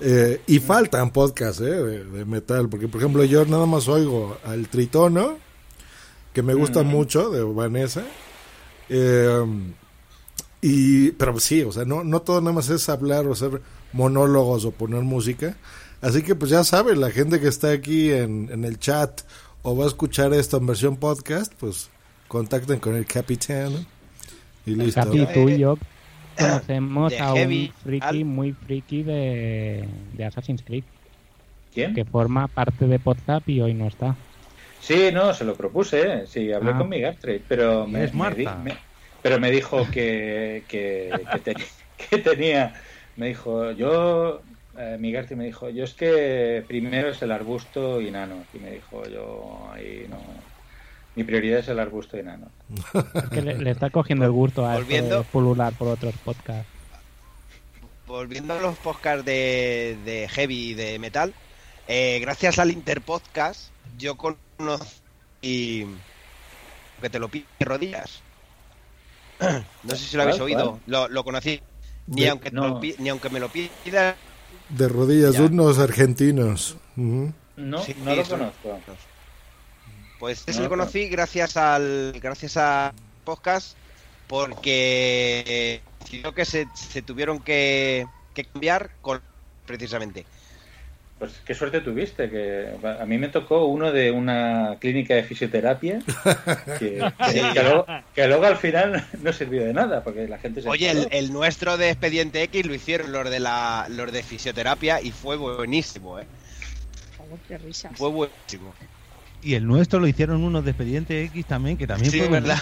Eh, 0.00 0.40
y 0.48 0.58
faltan 0.58 1.10
podcasts 1.10 1.60
eh, 1.60 1.64
de, 1.66 2.04
de 2.04 2.24
metal, 2.24 2.68
porque 2.68 2.88
por 2.88 3.00
ejemplo 3.00 3.22
yo 3.24 3.44
nada 3.46 3.64
más 3.64 3.86
oigo 3.88 4.36
al 4.44 4.68
Tritono, 4.68 5.38
que 6.32 6.42
me 6.42 6.52
gusta 6.54 6.82
mucho, 6.82 7.30
de 7.30 7.42
Vanessa. 7.44 8.02
Eh, 8.88 9.44
y, 10.60 11.10
pero 11.12 11.38
sí, 11.38 11.62
o 11.62 11.72
sea, 11.72 11.84
no, 11.84 12.04
no 12.04 12.22
todo 12.22 12.40
nada 12.40 12.52
más 12.54 12.68
es 12.70 12.88
hablar 12.88 13.26
o 13.26 13.32
hacer 13.32 13.60
monólogos 13.92 14.64
o 14.64 14.70
poner 14.72 15.02
música. 15.02 15.56
Así 16.00 16.22
que 16.22 16.34
pues 16.34 16.50
ya 16.50 16.64
saben, 16.64 17.00
la 17.00 17.10
gente 17.10 17.40
que 17.40 17.48
está 17.48 17.70
aquí 17.70 18.10
en, 18.10 18.48
en 18.50 18.64
el 18.64 18.78
chat 18.78 19.22
o 19.64 19.76
va 19.76 19.84
a 19.84 19.88
escuchar 19.88 20.32
esto 20.32 20.58
en 20.58 20.66
versión 20.66 20.96
podcast, 20.96 21.52
pues 21.58 21.90
contacten 22.28 22.78
con 22.78 22.94
el 22.94 23.06
capitán 23.06 23.86
y 24.66 24.74
listo. 24.76 25.00
Capi, 25.02 25.26
tú 25.34 25.48
y 25.48 25.58
yo 25.58 25.76
conocemos 26.38 27.10
de 27.10 27.18
a 27.18 27.32
heavy, 27.32 27.72
un 27.74 27.82
friki 27.82 28.06
al- 28.06 28.24
muy 28.24 28.52
friki 28.52 29.02
de, 29.02 29.88
de 30.12 30.24
Assassin's 30.24 30.62
Creed. 30.62 30.84
¿Quién? 31.72 31.92
Que 31.94 32.04
forma 32.04 32.46
parte 32.46 32.86
de 32.86 32.98
Podzap 33.00 33.48
y 33.48 33.60
hoy 33.60 33.74
no 33.74 33.88
está. 33.88 34.14
Sí, 34.80 35.08
no, 35.12 35.32
se 35.34 35.44
lo 35.44 35.54
propuse, 35.54 36.02
¿eh? 36.02 36.24
sí, 36.26 36.52
hablé 36.52 36.72
Ah. 36.74 36.78
con 36.78 36.88
mi 36.88 37.00
Gartrade, 37.00 37.42
pero 37.48 37.86
me, 37.86 38.04
Es 38.04 38.12
me 38.12 38.18
Marta. 38.20 38.36
di- 38.38 38.46
me- 38.62 38.76
pero 39.22 39.40
me 39.40 39.50
dijo 39.50 39.86
que, 39.90 40.62
que, 40.68 41.10
que 41.32 41.38
te- 41.40 41.54
que 42.10 42.18
tenía, 42.18 42.74
me 43.16 43.28
dijo, 43.28 43.72
yo, 43.72 44.42
eh, 44.78 44.96
mi 44.98 45.12
Gartrade 45.12 45.36
me 45.36 45.44
dijo, 45.46 45.70
yo 45.70 45.84
es 45.84 45.94
que 45.94 46.64
primero 46.66 47.08
es 47.10 47.22
el 47.22 47.32
arbusto 47.32 48.00
y 48.00 48.10
nano, 48.10 48.48
y 48.52 48.58
me 48.58 48.70
dijo, 48.72 49.06
yo 49.08 49.70
ahí 49.72 50.06
no, 50.08 50.52
mi 51.14 51.24
prioridad 51.24 51.60
es 51.60 51.68
el 51.68 51.78
arbusto 51.80 52.18
y 52.18 52.22
nano. 52.22 52.52
Es 53.20 53.30
que 53.30 53.42
le, 53.42 53.58
le 53.58 53.70
está 53.70 53.90
cogiendo 53.90 54.24
el 54.24 54.30
gusto 54.32 54.66
a 54.66 54.76
esto 54.76 54.86
Volviendo. 54.86 55.18
de 55.18 55.24
pulular 55.24 55.74
por 55.76 55.88
otros 55.88 56.18
podcasts. 56.18 56.70
volviendo 58.06 58.54
a 58.54 58.60
los 58.60 58.78
podcasts 58.78 59.24
de, 59.24 59.98
de 60.04 60.28
heavy 60.28 60.70
y 60.70 60.74
de 60.74 60.98
metal, 60.98 61.34
eh, 61.86 62.18
gracias 62.20 62.58
al 62.58 62.70
Interpodcast, 62.70 63.74
yo 63.96 64.16
conocí 64.16 65.00
que 67.00 67.10
te 67.10 67.18
lo 67.18 67.28
pide 67.30 67.46
de 67.58 67.64
rodillas. 67.66 68.24
No 69.82 69.94
sé 69.96 70.04
si 70.06 70.16
lo 70.16 70.22
habéis 70.22 70.38
¿Cuál, 70.38 70.44
oído. 70.44 70.82
Lo, 70.86 71.08
lo 71.08 71.24
conocí. 71.24 71.60
Ni 72.06 72.22
De- 72.22 72.28
aunque, 72.28 72.50
te 72.50 72.56
no. 72.56 72.68
lo 72.68 72.80
ni 72.98 73.08
aunque 73.08 73.30
me 73.30 73.40
lo 73.40 73.50
pida. 73.50 74.16
De 74.68 74.88
rodillas, 74.88 75.34
Ya. 75.34 75.42
unos 75.42 75.78
argentinos. 75.78 76.76
Ujú. 76.96 77.32
No, 77.56 77.82
Sí, 77.84 77.94
no 78.02 78.14
lo 78.16 78.24
son- 78.24 78.38
conozco. 78.40 78.78
Pues 80.18 80.42
ese 80.46 80.58
No, 80.58 80.64
lo 80.64 80.70
conocí 80.70 81.08
gracias 81.08 81.56
al 81.56 82.12
gracias 82.20 82.56
a 82.56 82.92
podcast 83.24 83.76
porque 84.28 85.80
decidió 86.00 86.32
que 86.34 86.44
se, 86.44 86.66
se 86.74 87.02
tuvieron 87.02 87.40
que, 87.40 88.06
que 88.32 88.44
cambiar 88.44 88.90
con 89.00 89.20
precisamente. 89.66 90.24
Pues 91.18 91.32
qué 91.46 91.54
suerte 91.54 91.80
tuviste, 91.80 92.28
que 92.28 92.66
a 93.00 93.04
mí 93.06 93.18
me 93.18 93.28
tocó 93.28 93.66
uno 93.66 93.92
de 93.92 94.10
una 94.10 94.76
clínica 94.80 95.14
de 95.14 95.22
fisioterapia 95.22 96.00
que, 96.78 96.98
que- 97.18 97.30
Sí. 97.32 97.40
que 97.54 97.62
luego, 97.62 97.86
que 98.14 98.26
luego 98.26 98.44
al 98.44 98.56
final 98.56 99.06
no 99.22 99.32
sirvió 99.32 99.64
de 99.64 99.72
nada, 99.72 100.02
porque 100.02 100.26
la 100.26 100.38
gente 100.38 100.60
se 100.60 100.68
Oye, 100.68 101.08
el, 101.10 101.32
nuestro 101.32 101.76
de 101.76 101.90
Expediente 101.90 102.42
X 102.42 102.66
lo 102.66 102.74
hicieron 102.74 103.12
los 103.12 103.30
de 103.30 103.38
la 103.40 103.86
los 103.90 104.10
de 104.12 104.22
fisioterapia 104.24 105.00
y 105.00 105.12
fue 105.12 105.36
buenísimo, 105.36 106.18
¿eh? 106.18 106.26
Oh, 107.20 107.38
qué 107.48 107.58
risas. 107.58 107.92
Fue 107.96 108.10
buenísimo. 108.10 108.74
Y 109.42 109.54
el 109.54 109.66
nuestro 109.66 110.00
lo 110.00 110.08
hicieron 110.08 110.42
unos 110.42 110.64
de 110.64 110.72
Expediente 110.72 111.22
X 111.24 111.46
también, 111.46 111.76
que 111.76 111.86
también 111.86 112.10
Sí, 112.10 112.18
fue 112.18 112.28
verdad. 112.28 112.58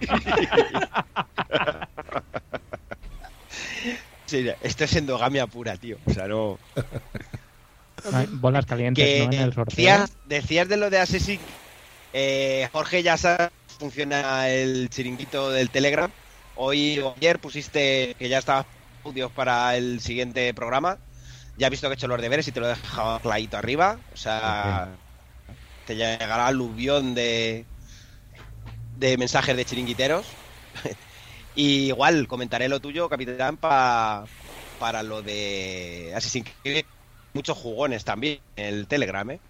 Sí, 4.26 4.48
esto 4.62 4.84
es 4.84 4.96
endogamia 4.96 5.46
pura, 5.46 5.76
tío. 5.76 5.98
O 6.06 6.12
sea, 6.12 6.26
no. 6.26 6.58
Bolas 8.32 8.66
calientes, 8.66 9.04
que 9.04 9.26
¿no? 9.26 9.32
En 9.32 9.40
el 9.40 9.52
sorteo. 9.54 9.74
decías, 9.76 10.12
decías 10.26 10.68
de 10.68 10.76
lo 10.76 10.90
de 10.90 10.98
Assassin. 10.98 11.40
Eh, 12.12 12.68
Jorge 12.72 13.02
ya 13.02 13.16
sabe 13.16 13.48
cómo 13.66 13.78
funciona 13.90 14.48
el 14.48 14.88
chiringuito 14.90 15.50
del 15.50 15.70
Telegram. 15.70 16.10
Hoy 16.56 16.98
o 16.98 17.14
ayer 17.16 17.38
pusiste 17.38 18.14
que 18.18 18.28
ya 18.28 18.38
estaba 18.38 18.66
audios 19.04 19.30
para 19.32 19.76
el 19.76 20.00
siguiente 20.00 20.52
programa. 20.54 20.98
Ya 21.56 21.66
he 21.66 21.70
visto 21.70 21.88
que 21.88 21.94
he 21.94 21.96
hecho 21.96 22.08
los 22.08 22.20
deberes 22.20 22.46
y 22.48 22.52
te 22.52 22.60
lo 22.60 22.66
he 22.66 22.70
dejado 22.70 23.20
clarito 23.20 23.56
arriba. 23.56 23.98
O 24.12 24.16
sea, 24.16 24.88
te 25.86 25.96
llegará 25.96 26.46
aluvión 26.46 27.14
de, 27.14 27.64
de 28.98 29.16
mensajes 29.16 29.56
de 29.56 29.64
chiringuiteros. 29.64 30.26
y 31.54 31.86
igual 31.88 32.26
comentaré 32.26 32.68
lo 32.68 32.80
tuyo, 32.80 33.08
capitán, 33.08 33.56
pa- 33.56 34.24
para 34.78 35.02
lo 35.02 35.22
de 35.22 36.12
Assassin's 36.14 36.48
Creed. 36.62 36.84
Muchos 37.34 37.56
jugones 37.56 38.04
también 38.04 38.40
en 38.56 38.66
el 38.74 38.86
Telegram, 38.86 39.30
¿eh? 39.30 39.40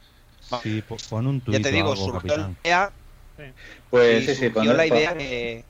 Sí, 0.62 0.82
po- 0.82 0.96
pon 1.08 1.26
un 1.26 1.40
tuit 1.40 1.56
Ya 1.58 1.62
te 1.62 1.72
digo, 1.72 1.92
algo, 1.92 2.04
surgió 2.04 2.18
capitán. 2.20 2.56
la 2.64 2.68
idea, 2.70 2.92
Pues 3.90 4.24
sí, 4.26 4.34
sí, 4.34 4.34
surgió 4.36 4.52
pondré- 4.52 4.76
la 4.76 4.86
idea 4.86 5.14
de, 5.14 5.24
de 5.24 5.64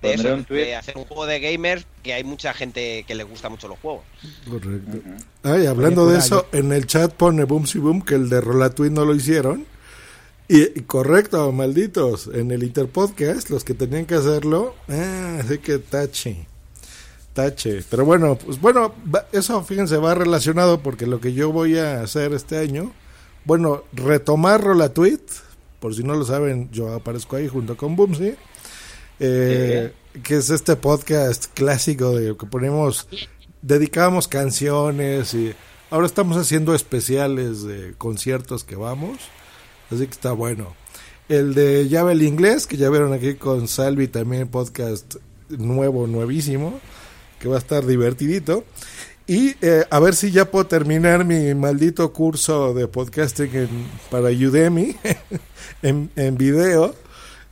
pondré 0.00 0.14
eso, 0.28 0.34
un 0.34 0.44
tuit. 0.44 0.64
de 0.64 0.76
hacer 0.76 0.96
un 0.96 1.04
juego 1.04 1.26
de 1.26 1.40
gamers 1.40 1.86
que 2.02 2.12
hay 2.14 2.24
mucha 2.24 2.52
gente 2.54 3.04
que 3.06 3.14
le 3.14 3.24
gusta 3.24 3.48
mucho 3.48 3.68
los 3.68 3.78
juegos. 3.78 4.04
Correcto. 4.48 4.98
Ay, 5.42 5.66
hablando 5.66 6.06
de 6.08 6.18
eso, 6.18 6.46
en 6.52 6.72
el 6.72 6.86
chat 6.86 7.12
pone 7.12 7.44
Boomsy 7.44 7.78
Boom 7.78 8.02
que 8.02 8.14
el 8.16 8.28
de 8.28 8.40
Rolatwin 8.40 8.94
no 8.94 9.04
lo 9.04 9.14
hicieron. 9.14 9.64
Y, 10.48 10.62
y 10.78 10.82
correcto, 10.82 11.52
malditos. 11.52 12.28
En 12.32 12.50
el 12.50 12.62
Interpodcast, 12.62 13.50
los 13.50 13.64
que 13.64 13.74
tenían 13.74 14.06
que 14.06 14.14
hacerlo, 14.14 14.74
ah, 14.88 15.38
así 15.44 15.58
que 15.58 15.78
tache. 15.78 16.47
Tache. 17.38 17.84
Pero 17.88 18.04
bueno, 18.04 18.36
pues 18.36 18.60
bueno, 18.60 18.92
eso 19.30 19.62
fíjense, 19.62 19.96
va 19.98 20.12
relacionado 20.12 20.80
porque 20.80 21.06
lo 21.06 21.20
que 21.20 21.34
yo 21.34 21.52
voy 21.52 21.78
a 21.78 22.02
hacer 22.02 22.32
este 22.32 22.58
año, 22.58 22.90
bueno, 23.44 23.84
retomar 23.92 24.60
Rolatweet, 24.60 25.20
por 25.78 25.94
si 25.94 26.02
no 26.02 26.14
lo 26.14 26.24
saben, 26.24 26.68
yo 26.72 26.92
aparezco 26.92 27.36
ahí 27.36 27.46
junto 27.46 27.76
con 27.76 27.94
Boomsy. 27.94 28.34
Eh, 29.20 29.92
que 30.24 30.36
es 30.36 30.50
este 30.50 30.74
podcast 30.74 31.46
clásico 31.54 32.16
de 32.16 32.36
que 32.36 32.46
ponemos 32.46 33.06
dedicamos 33.62 34.26
canciones 34.26 35.32
y 35.34 35.54
ahora 35.90 36.06
estamos 36.06 36.36
haciendo 36.36 36.74
especiales 36.74 37.62
de 37.64 37.94
conciertos 37.98 38.62
que 38.62 38.76
vamos 38.76 39.18
así 39.90 40.06
que 40.06 40.12
está 40.12 40.30
bueno 40.30 40.72
el 41.28 41.54
de 41.54 41.88
llave 41.88 42.12
el 42.12 42.22
inglés 42.22 42.68
que 42.68 42.76
ya 42.76 42.90
vieron 42.90 43.12
aquí 43.12 43.34
con 43.34 43.66
Salvi 43.66 44.06
también 44.06 44.46
podcast 44.46 45.16
nuevo 45.48 46.06
nuevísimo 46.06 46.80
que 47.38 47.48
va 47.48 47.56
a 47.56 47.58
estar 47.58 47.86
divertidito 47.86 48.64
Y 49.26 49.56
eh, 49.60 49.84
a 49.90 50.00
ver 50.00 50.14
si 50.14 50.30
ya 50.30 50.50
puedo 50.50 50.66
terminar 50.66 51.24
mi 51.24 51.54
maldito 51.54 52.12
curso 52.14 52.72
de 52.72 52.88
podcasting 52.88 53.68
para 54.10 54.30
Udemy 54.30 54.96
en, 55.82 56.10
en 56.16 56.38
video, 56.38 56.94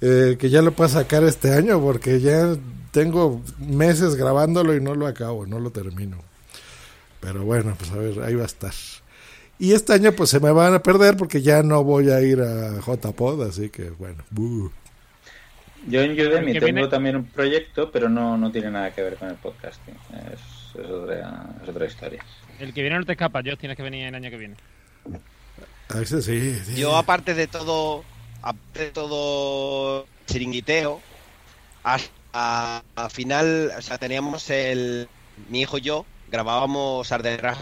eh, 0.01 0.37
que 0.39 0.49
ya 0.49 0.63
lo 0.63 0.73
puedo 0.73 0.89
sacar 0.89 1.23
este 1.25 1.53
año 1.53 1.79
porque 1.79 2.21
ya 2.21 2.57
tengo 2.93 3.43
meses 3.59 4.17
grabándolo 4.17 4.75
y 4.75 4.81
no 4.81 4.95
lo 4.95 5.07
acabo, 5.07 5.45
no 5.45 5.61
lo 5.61 5.71
termino. 5.71 6.17
Pero 7.21 7.45
bueno, 7.45 7.75
pues 7.79 7.91
a 7.91 7.97
ver, 7.97 8.21
ahí 8.23 8.35
va 8.35 8.45
a 8.45 8.47
estar. 8.47 8.73
Y 9.59 9.73
este 9.73 9.93
año 9.93 10.13
pues 10.13 10.31
se 10.31 10.41
me 10.41 10.53
van 10.53 10.73
a 10.73 10.83
perder 10.83 11.19
porque 11.19 11.43
ya 11.43 11.63
no 11.63 11.85
voy 11.85 12.11
a 12.11 12.23
ir 12.23 12.41
a 12.41 12.81
JPod, 12.81 13.43
así 13.43 13.69
que 13.69 13.91
bueno. 13.91 14.25
buh. 14.31 14.71
Yo 15.87 16.03
en 16.03 16.13
Udemy 16.13 16.53
tengo 16.55 16.65
viene- 16.67 16.89
también 16.89 17.17
un 17.17 17.25
proyecto, 17.27 17.91
pero 17.91 18.09
no, 18.09 18.37
no 18.37 18.51
tiene 18.51 18.71
nada 18.71 18.93
que 18.93 19.03
ver 19.03 19.17
con 19.17 19.29
el 19.29 19.37
podcasting. 19.37 19.95
Es, 20.33 20.81
es 20.81 20.91
otra, 20.91 21.47
es 21.63 21.69
otra 21.69 21.87
historia. 21.87 22.25
El 22.59 22.73
que 22.75 22.83
viene 22.83 22.99
no 22.99 23.05
te 23.05 23.13
escapa, 23.13 23.41
yo 23.43 23.57
tienes 23.57 23.77
que 23.77 23.83
venir 23.83 24.07
el 24.07 24.15
año 24.15 24.31
que 24.31 24.37
viene. 24.37 24.57
Sí. 26.05 26.61
sí. 26.65 26.75
Yo 26.77 26.97
aparte 26.97 27.35
de 27.35 27.47
todo, 27.47 28.05
aparte 28.43 28.87
de 28.87 28.91
todo 28.91 30.07
chiringuiteo, 30.27 31.01
hasta 31.85 32.83
a 32.97 33.09
final, 33.11 33.73
o 33.79 33.83
sea, 33.83 33.97
teníamos 33.99 34.51
el 34.51 35.09
mi 35.49 35.61
hijo 35.63 35.79
y 35.79 35.83
yo 35.83 36.05
grabábamos 36.31 37.13
Arderaj, 37.13 37.59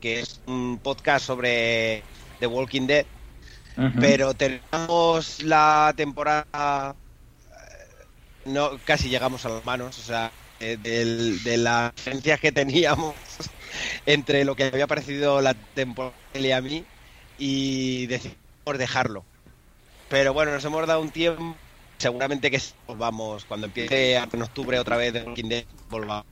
que 0.00 0.20
es 0.20 0.40
un 0.46 0.78
podcast 0.82 1.24
sobre 1.26 2.02
The 2.40 2.46
Walking 2.46 2.86
Dead, 2.86 3.06
pero 3.98 4.34
terminamos 4.34 5.42
la 5.42 5.94
temporada 5.96 6.94
no 8.44 8.78
casi 8.84 9.08
llegamos 9.08 9.44
a 9.44 9.48
las 9.50 9.64
manos, 9.64 9.98
o 9.98 10.02
sea, 10.02 10.34
eh, 10.58 10.76
del- 10.78 11.42
de 11.42 11.56
las 11.56 11.94
diferencias 11.96 12.40
que 12.40 12.52
teníamos 12.52 13.16
entre 14.06 14.44
lo 14.44 14.56
que 14.56 14.64
había 14.64 14.86
parecido 14.86 15.40
la 15.40 15.54
temporada 15.74 16.16
de 16.34 16.40
y 16.40 16.52
a 16.52 16.60
mí 16.62 16.88
y 17.36 18.06
decidimos 18.06 18.38
dejarlo. 18.78 19.26
Pero 20.08 20.32
bueno, 20.34 20.52
nos 20.52 20.64
hemos 20.64 20.86
dado 20.86 21.00
un 21.02 21.10
tiempo, 21.12 21.60
seguramente 21.98 22.50
que 22.50 22.60
volvamos 22.86 23.44
cuando 23.46 23.66
empiece 23.66 24.16
en 24.16 24.42
octubre 24.42 24.78
otra 24.78 24.96
vez 24.96 25.12
de 25.14 25.24
Walking 25.24 25.64
volvamos. 25.88 26.26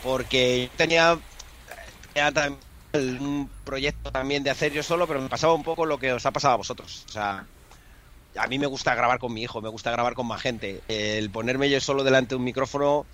Porque 0.00 0.70
tenía, 0.76 1.20
tenía 2.12 2.32
también 2.32 2.62
un 3.20 3.52
proyecto 3.64 4.12
también 4.12 4.44
de 4.44 4.50
hacer 4.50 4.72
yo 4.72 4.82
solo, 4.82 5.06
pero 5.06 5.20
me 5.20 5.28
pasaba 5.28 5.54
un 5.54 5.62
poco 5.62 5.86
lo 5.86 5.98
que 5.98 6.12
os 6.12 6.26
ha 6.26 6.32
pasado 6.32 6.54
a 6.54 6.58
vosotros. 6.58 7.04
O 7.08 7.12
sea, 7.12 7.48
a 8.36 8.46
mí 8.46 8.58
me 8.58 8.66
gusta 8.66 8.94
grabar 8.94 9.18
con 9.18 9.32
mi 9.32 9.42
hijo, 9.42 9.60
me 9.60 9.68
gusta 9.68 9.90
grabar 9.90 10.14
con 10.14 10.26
más 10.26 10.40
gente. 10.40 10.80
El 10.88 11.30
ponerme 11.30 11.70
yo 11.70 11.80
solo 11.80 12.04
delante 12.04 12.30
de 12.30 12.36
un 12.36 12.44
micrófono 12.44 13.06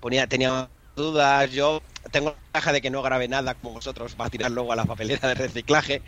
ponía, 0.00 0.26
tenía 0.26 0.68
dudas. 0.96 1.50
Yo 1.50 1.82
tengo 2.10 2.30
la 2.30 2.36
ventaja 2.36 2.72
de 2.72 2.80
que 2.80 2.90
no 2.90 3.02
grabe 3.02 3.28
nada 3.28 3.54
como 3.54 3.74
vosotros 3.74 4.14
para 4.14 4.30
tirar 4.30 4.50
luego 4.50 4.72
a 4.72 4.76
la 4.76 4.84
papelera 4.84 5.28
de 5.28 5.34
reciclaje, 5.34 6.02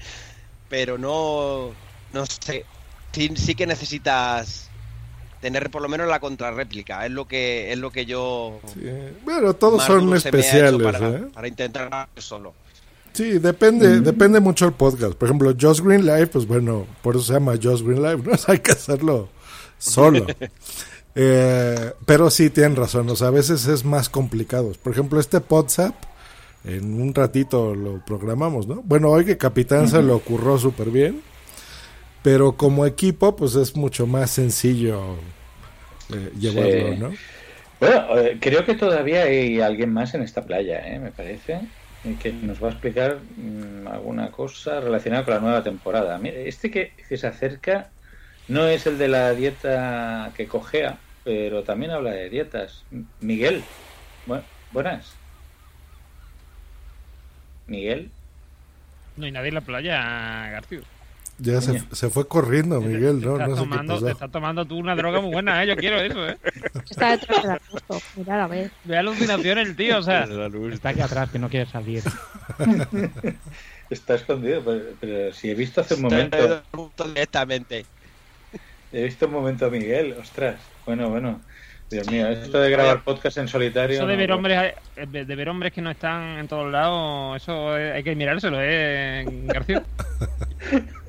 pero 0.68 0.98
no, 0.98 1.70
no 2.12 2.26
sé. 2.26 2.64
Sí, 3.12 3.32
sí 3.36 3.54
que 3.54 3.66
necesitas 3.66 4.68
tener 5.40 5.70
por 5.70 5.80
lo 5.80 5.88
menos 5.88 6.08
la 6.08 6.20
contrarréplica. 6.20 7.06
Es 7.06 7.12
lo 7.12 7.26
que 7.26 7.72
es 7.72 7.78
lo 7.78 7.90
que 7.90 8.04
yo. 8.04 8.60
Bueno, 9.24 9.54
todos 9.54 9.84
son 9.84 10.14
especiales, 10.14 10.82
para, 10.82 11.08
¿eh? 11.08 11.26
para 11.32 11.48
intentar 11.48 11.86
grabar 11.86 12.08
solo. 12.18 12.54
Sí, 13.16 13.38
depende, 13.38 14.00
depende 14.00 14.40
mucho 14.40 14.66
el 14.66 14.72
podcast. 14.72 15.14
Por 15.14 15.26
ejemplo, 15.28 15.54
Josh 15.58 15.80
Green 15.80 16.04
Live, 16.04 16.26
pues 16.26 16.46
bueno, 16.46 16.86
por 17.02 17.16
eso 17.16 17.24
se 17.24 17.32
llama 17.32 17.54
Josh 17.60 17.82
Green 17.82 18.02
Live, 18.02 18.22
¿no? 18.24 18.32
Hay 18.46 18.58
que 18.58 18.72
hacerlo 18.72 19.28
solo. 19.78 20.26
Eh, 21.18 21.92
pero 22.04 22.28
sí, 22.28 22.50
tienen 22.50 22.76
razón, 22.76 23.08
o 23.08 23.16
sea, 23.16 23.28
a 23.28 23.30
veces 23.30 23.66
es 23.68 23.86
más 23.86 24.10
complicado. 24.10 24.72
Por 24.82 24.92
ejemplo, 24.92 25.18
este 25.18 25.38
WhatsApp, 25.48 25.94
en 26.62 27.00
un 27.00 27.14
ratito 27.14 27.74
lo 27.74 28.04
programamos, 28.04 28.66
¿no? 28.66 28.82
Bueno, 28.84 29.08
hoy 29.08 29.24
que 29.24 29.38
Capitán 29.38 29.88
se 29.88 30.02
lo 30.02 30.14
ocurrió 30.14 30.58
súper 30.58 30.90
bien, 30.90 31.22
pero 32.22 32.52
como 32.58 32.84
equipo, 32.84 33.34
pues 33.34 33.54
es 33.54 33.74
mucho 33.76 34.06
más 34.06 34.30
sencillo 34.30 35.16
eh, 36.12 36.32
llevarlo, 36.38 36.92
Sí. 36.92 36.98
¿no? 36.98 37.12
Bueno, 37.80 38.18
eh, 38.18 38.36
creo 38.38 38.66
que 38.66 38.74
todavía 38.74 39.22
hay 39.22 39.58
alguien 39.62 39.94
más 39.94 40.12
en 40.12 40.20
esta 40.20 40.44
playa, 40.44 40.86
¿eh? 40.86 40.98
me 40.98 41.12
parece, 41.12 41.60
que 42.18 42.32
nos 42.32 42.62
va 42.62 42.68
a 42.68 42.70
explicar 42.72 43.24
mm, 43.36 43.86
alguna 43.88 44.30
cosa 44.32 44.80
relacionada 44.80 45.24
con 45.24 45.34
la 45.34 45.40
nueva 45.40 45.62
temporada. 45.62 46.18
Mire, 46.18 46.48
este 46.48 46.70
que, 46.70 46.94
se 47.16 47.26
acerca 47.26 47.94
no 48.48 48.68
es 48.68 48.86
el 48.86 48.98
de 48.98 49.08
la 49.08 49.34
dieta 49.34 50.32
que 50.34 50.48
cojea, 50.48 51.04
pero 51.22 51.64
también 51.64 51.90
habla 51.92 52.12
de 52.12 52.30
dietas. 52.30 52.86
Miguel, 53.18 53.74
bu- 54.26 54.48
buenas. 54.70 55.24
Miguel, 57.68 58.12
No 59.14 59.26
hay 59.26 59.32
nadie 59.32 59.48
en 59.48 59.54
la 59.54 59.60
playa, 59.64 60.48
García. 60.50 60.80
Ya 61.38 61.60
se, 61.60 61.82
se 61.92 62.08
fue 62.08 62.26
corriendo, 62.26 62.80
Miguel, 62.80 63.20
¿no? 63.20 63.32
Estás 63.32 63.48
No 63.48 63.56
sé 63.56 63.62
qué 63.62 63.68
tomando, 63.68 64.00
te 64.02 64.10
estás 64.10 64.30
tomando 64.30 64.64
tú 64.64 64.78
una 64.78 64.96
droga 64.96 65.20
muy 65.20 65.32
buena, 65.32 65.62
¿eh? 65.62 65.66
Yo 65.66 65.76
quiero 65.76 66.00
eso, 66.00 66.28
¿eh? 66.28 66.38
Está 66.88 67.10
detrás 67.10 67.42
del 67.42 67.50
arbusto. 67.52 68.00
Mirad 68.16 68.40
a 68.40 68.46
ver. 68.46 68.70
Ve 68.84 68.96
alucinación 68.96 69.58
el 69.58 69.76
tío, 69.76 69.98
o 69.98 70.02
sea. 70.02 70.26
Está 70.72 70.90
aquí 70.90 71.00
atrás, 71.02 71.30
que 71.30 71.38
no 71.38 71.50
quiere 71.50 71.66
salir. 71.70 72.02
está 73.90 74.14
escondido, 74.14 74.62
pero, 74.64 74.84
pero 74.98 75.32
si 75.34 75.50
he 75.50 75.54
visto 75.54 75.82
hace 75.82 75.94
un 75.94 76.06
Está 76.06 76.38
momento... 76.38 77.04
Directamente. 77.04 77.84
He 78.92 79.04
visto 79.04 79.26
un 79.26 79.32
momento 79.32 79.66
a 79.66 79.70
Miguel, 79.70 80.16
ostras. 80.18 80.56
Bueno, 80.86 81.10
bueno. 81.10 81.40
Dios 81.90 82.10
mío, 82.10 82.26
esto 82.28 82.58
de 82.58 82.70
grabar 82.70 83.04
podcast 83.04 83.38
en 83.38 83.46
solitario. 83.46 83.96
Eso 83.96 84.06
de 84.06 84.14
no, 84.14 84.18
ver 84.18 84.30
no. 84.30 84.36
hombres 84.36 84.74
eh, 84.96 85.06
de 85.06 85.36
ver 85.36 85.48
hombres 85.48 85.72
que 85.72 85.80
no 85.80 85.90
están 85.92 86.38
en 86.38 86.48
todos 86.48 86.70
lados, 86.72 87.40
eso 87.40 87.78
eh, 87.78 87.92
hay 87.92 88.02
que 88.02 88.16
mirárselo, 88.16 88.58
¿eh, 88.60 89.24
García? 89.44 89.84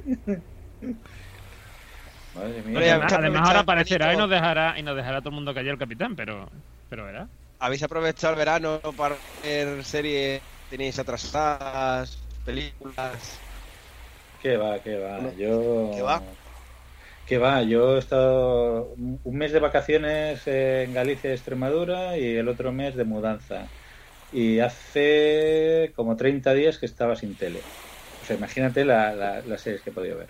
Madre 2.36 2.64
mía. 2.64 2.80
Además, 2.80 3.12
Oye, 3.12 3.18
además 3.18 3.48
ahora 3.48 3.60
aparecerá 3.62 4.14
y 4.14 4.18
nos 4.18 4.30
dejará 4.30 4.78
y 4.78 4.84
nos 4.84 4.96
dejará 4.96 5.20
todo 5.20 5.30
el 5.30 5.36
mundo 5.36 5.54
callado 5.54 5.74
el 5.74 5.80
capitán, 5.80 6.16
pero 6.16 6.50
pero 6.90 7.06
verá. 7.06 7.28
¿Habéis 7.60 7.84
aprovechado 7.84 8.34
el 8.34 8.40
verano 8.40 8.80
para 8.96 9.16
ver 9.44 9.84
series? 9.84 10.42
¿Tenéis 10.70 11.00
atrasadas? 11.00 12.22
¿Películas? 12.46 13.40
¿Qué 14.42 14.58
va, 14.58 14.80
qué 14.80 14.98
va? 14.98 15.34
Yo... 15.36 15.92
¿Qué 15.94 16.02
va? 16.02 16.22
¿Qué 17.26 17.38
va? 17.38 17.64
Yo 17.64 17.96
he 17.96 18.00
estado 18.00 18.94
un 18.96 19.38
mes 19.38 19.52
de 19.52 19.60
vacaciones 19.60 20.48
en 20.48 20.94
Galicia 20.94 21.30
y 21.32 21.34
Extremadura 21.34 22.18
y 22.18 22.38
el 22.38 22.48
otro 22.48 22.72
mes 22.72 22.96
de 22.96 23.04
mudanza. 23.04 23.68
Y 24.32 24.60
hace 24.60 25.92
como 25.96 26.16
30 26.16 26.54
días 26.54 26.78
que 26.78 26.86
estaba 26.86 27.16
sin 27.16 27.36
tele. 27.36 27.68
O 28.28 28.30
sea, 28.30 28.36
imagínate 28.36 28.84
la- 28.84 29.14
la- 29.16 29.40
las 29.40 29.62
series 29.62 29.82
que 29.82 29.90
he 29.90 29.94
podido 29.94 30.18
ver. 30.18 30.28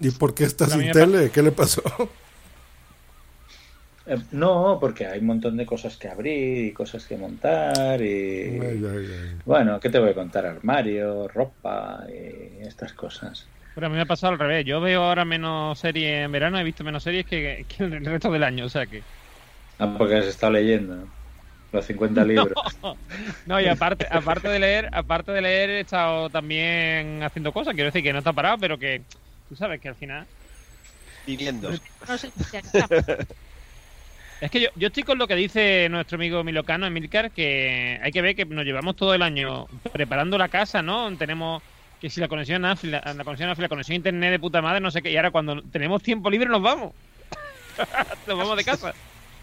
¿Y 0.00 0.10
por 0.10 0.34
qué 0.34 0.42
está 0.42 0.64
A 0.64 0.76
mí 0.76 0.82
sin 0.82 0.90
tele? 0.90 1.30
¿Qué 1.30 1.40
le 1.40 1.52
pasó? 1.52 1.80
Eh, 4.06 4.18
No, 4.32 4.78
porque 4.80 5.06
hay 5.06 5.20
un 5.20 5.26
montón 5.26 5.56
de 5.56 5.64
cosas 5.64 5.96
que 5.96 6.08
abrir 6.08 6.64
y 6.66 6.72
cosas 6.72 7.04
que 7.06 7.16
montar 7.16 8.02
y... 8.02 8.58
Ay, 8.60 8.84
ay, 8.84 9.06
ay. 9.06 9.36
Bueno, 9.44 9.78
¿qué 9.78 9.88
te 9.88 10.00
voy 10.00 10.10
a 10.10 10.14
contar? 10.14 10.46
Armario, 10.46 11.28
ropa 11.28 12.04
y 12.08 12.66
estas 12.66 12.92
cosas. 12.92 13.46
Pero 13.76 13.86
a 13.86 13.90
mí 13.90 13.94
me 13.94 14.02
ha 14.02 14.06
pasado 14.06 14.32
al 14.32 14.38
revés. 14.40 14.64
Yo 14.66 14.80
veo 14.80 15.04
ahora 15.04 15.24
menos 15.24 15.78
series 15.78 16.24
en 16.24 16.32
verano, 16.32 16.58
he 16.58 16.64
visto 16.64 16.82
menos 16.82 17.04
series 17.04 17.24
que, 17.24 17.64
que 17.68 17.84
el 17.84 18.04
resto 18.04 18.32
del 18.32 18.42
año, 18.42 18.64
o 18.64 18.68
sea 18.68 18.84
que. 18.86 19.00
Ah, 19.78 19.94
porque 19.96 20.16
has 20.16 20.26
estado 20.26 20.54
leyendo 20.54 20.96
¿no? 20.96 21.19
Los 21.72 21.86
50 21.86 22.24
libros. 22.26 22.52
No, 23.46 23.60
y 23.60 23.66
aparte, 23.66 24.06
aparte 24.10 24.48
de 24.48 24.58
leer, 24.58 24.88
aparte 24.92 25.32
de 25.32 25.40
leer, 25.40 25.70
he 25.70 25.80
estado 25.80 26.30
también 26.30 27.22
haciendo 27.22 27.52
cosas. 27.52 27.74
Quiero 27.74 27.86
decir 27.86 28.02
que 28.02 28.12
no 28.12 28.18
está 28.18 28.32
parado, 28.32 28.58
pero 28.58 28.78
que 28.78 29.02
tú 29.48 29.56
sabes 29.56 29.80
que 29.80 29.88
al 29.88 29.94
final. 29.94 30.26
Viviendo. 31.26 31.70
No 32.08 32.18
sé, 32.18 32.30
Es 34.40 34.50
que 34.50 34.60
yo, 34.60 34.68
yo 34.74 34.88
estoy 34.88 35.02
con 35.02 35.18
lo 35.18 35.28
que 35.28 35.34
dice 35.34 35.88
nuestro 35.90 36.16
amigo 36.16 36.42
Milocano, 36.42 36.86
Emilcar, 36.86 37.30
que 37.30 38.00
hay 38.02 38.10
que 38.10 38.22
ver 38.22 38.34
que 38.34 38.46
nos 38.46 38.64
llevamos 38.64 38.96
todo 38.96 39.14
el 39.14 39.22
año 39.22 39.66
preparando 39.92 40.38
la 40.38 40.48
casa, 40.48 40.82
¿no? 40.82 41.14
Tenemos 41.16 41.62
que 42.00 42.08
si 42.08 42.20
la 42.20 42.28
conexión 42.28 42.64
AFI, 42.64 42.88
la, 42.88 43.00
la 43.14 43.24
conexión 43.24 43.50
AFI, 43.50 43.62
la 43.62 43.68
conexión 43.68 43.94
a 43.94 43.96
internet 43.96 44.30
de 44.30 44.38
puta 44.38 44.62
madre, 44.62 44.80
no 44.80 44.90
sé 44.90 45.02
qué, 45.02 45.10
y 45.10 45.16
ahora 45.16 45.30
cuando 45.30 45.60
tenemos 45.62 46.02
tiempo 46.02 46.30
libre 46.30 46.48
nos 46.48 46.62
vamos. 46.62 46.94
nos 48.26 48.38
vamos 48.38 48.56
de 48.56 48.64
casa. 48.64 48.94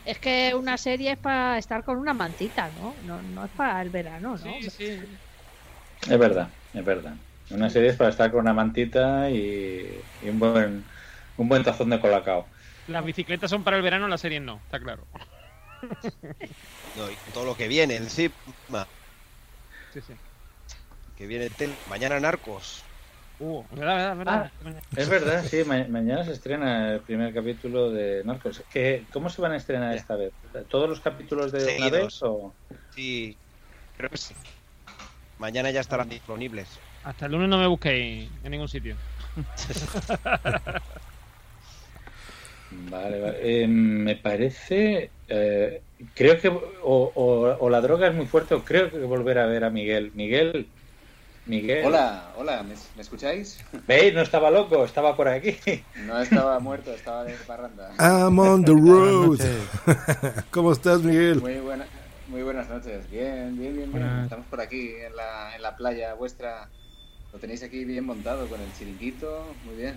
Es 0.07 0.19
que 0.19 0.55
una 0.55 0.77
serie 0.77 1.11
es 1.11 1.17
para 1.19 1.57
estar 1.57 1.83
con 1.83 1.97
una 1.97 2.13
mantita, 2.13 2.71
¿no? 2.71 2.97
No, 3.03 3.21
no 3.21 3.45
es 3.45 3.51
para 3.51 3.81
el 3.81 3.89
verano, 3.89 4.37
¿no? 4.37 4.57
Sí, 4.61 4.69
sí. 4.69 5.19
Es 6.09 6.17
verdad, 6.19 6.53
es 6.73 6.83
verdad. 6.85 7.17
Una 7.49 7.69
serie 7.69 7.89
es 7.89 7.97
para 7.97 8.09
estar 8.09 8.31
con 8.31 8.41
una 8.41 8.53
mantita 8.53 9.29
y, 9.29 10.09
y 10.19 10.29
un 10.29 10.39
buen 10.39 10.87
un 11.35 11.49
buen 11.49 11.63
tazón 11.63 11.89
de 11.89 11.99
colacao. 11.99 12.49
Las 12.87 13.05
bicicletas 13.05 13.51
son 13.51 13.63
para 13.63 13.77
el 13.77 13.83
verano, 13.83 14.07
las 14.07 14.21
series 14.21 14.41
no, 14.41 14.61
está 14.65 14.79
claro. 14.79 15.07
No, 16.93 17.09
y 17.11 17.17
todo 17.31 17.45
lo 17.45 17.55
que 17.55 17.67
viene 17.67 17.95
encima. 17.95 18.33
Sí, 19.89 20.01
sí. 20.01 20.13
Que 21.15 21.27
viene 21.27 21.49
tel- 21.49 21.81
mañana 21.85 22.17
Narcos. 22.21 22.86
Uh, 23.39 23.63
verdad, 23.71 24.17
verdad, 24.17 24.51
verdad. 24.63 24.81
Es 24.95 25.09
verdad, 25.09 25.43
sí, 25.43 25.63
ma- 25.63 25.85
mañana 25.89 26.23
se 26.23 26.31
estrena 26.31 26.93
el 26.93 26.99
primer 27.01 27.33
capítulo 27.33 27.91
de 27.91 28.23
Narcos. 28.25 28.63
¿Qué, 28.71 29.03
¿Cómo 29.13 29.29
se 29.29 29.41
van 29.41 29.51
a 29.51 29.57
estrenar 29.57 29.95
esta 29.95 30.15
vez? 30.15 30.31
¿Todos 30.69 30.89
los 30.89 30.99
capítulos 31.01 31.51
de 31.51 31.59
una 31.59 31.65
Seguidos. 31.71 31.91
vez 31.91 32.23
o...? 32.23 32.53
Sí, 32.95 33.37
creo 33.95 34.09
que 34.09 34.17
sí. 34.17 34.33
Mañana 35.37 35.69
ya 35.69 35.81
estarán 35.81 36.09
disponibles. 36.09 36.67
Hasta 37.03 37.27
el 37.27 37.33
lunes 37.33 37.47
no 37.49 37.59
me 37.59 37.67
busquéis 37.67 38.27
en 38.43 38.51
ningún 38.51 38.67
sitio. 38.67 38.95
Vale, 42.89 43.21
vale. 43.21 43.37
Eh, 43.63 43.67
me 43.67 44.15
parece... 44.15 45.09
eh, 45.27 45.81
creo 46.13 46.39
que... 46.39 46.47
O, 46.49 46.61
o- 46.83 47.57
o 47.59 47.69
la 47.69 47.81
droga 47.81 48.07
es 48.07 48.15
muy 48.15 48.25
fuerte 48.25 48.55
o 48.55 48.63
creo 48.63 48.89
que 48.91 48.97
volver 48.99 49.39
a 49.39 49.45
ver 49.45 49.63
a 49.63 49.69
Miguel. 49.69 50.11
Miguel... 50.15 50.67
Miguel... 51.47 51.85
Hola, 51.85 52.33
hola, 52.37 52.63
¿me, 52.63 52.75
me 52.95 53.01
escucháis? 53.01 53.63
¿Veis? 53.87 54.13
No 54.13 54.21
estaba 54.21 54.51
loco, 54.51 54.83
estaba 54.83 55.15
por 55.15 55.27
aquí. 55.29 55.57
No 56.05 56.19
estaba 56.19 56.59
muerto, 56.59 56.93
estaba 56.93 57.23
de 57.23 57.33
parranda. 57.45 57.93
I'm 57.99 58.37
on 58.37 58.65
the 58.65 58.73
road. 58.73 59.39
¿Cómo 60.51 60.73
estás, 60.73 61.01
Miguel? 61.01 61.39
Muy, 61.41 61.59
buena, 61.59 61.85
muy 62.27 62.43
buenas 62.43 62.67
noches. 62.67 63.09
Bien, 63.09 63.57
bien, 63.57 63.75
bien, 63.77 63.93
bien. 63.93 64.19
Estamos 64.23 64.45
por 64.47 64.59
aquí 64.59 64.91
en 64.95 65.15
la, 65.15 65.55
en 65.55 65.61
la 65.61 65.75
playa 65.77 66.13
vuestra. 66.15 66.67
Lo 67.31 67.39
tenéis 67.39 67.63
aquí 67.63 67.85
bien 67.85 68.05
montado 68.05 68.45
con 68.47 68.59
el 68.61 68.73
chiringuito. 68.77 69.45
Muy 69.65 69.75
bien. 69.75 69.95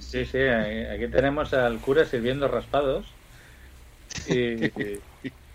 Sí, 0.00 0.24
sí, 0.24 0.38
aquí 0.40 0.84
aquí 1.04 1.12
tenemos 1.12 1.52
al 1.54 1.78
cura 1.78 2.04
sirviendo 2.06 2.48
raspados. 2.48 3.06
Y, 4.26 4.64
y- 4.66 5.00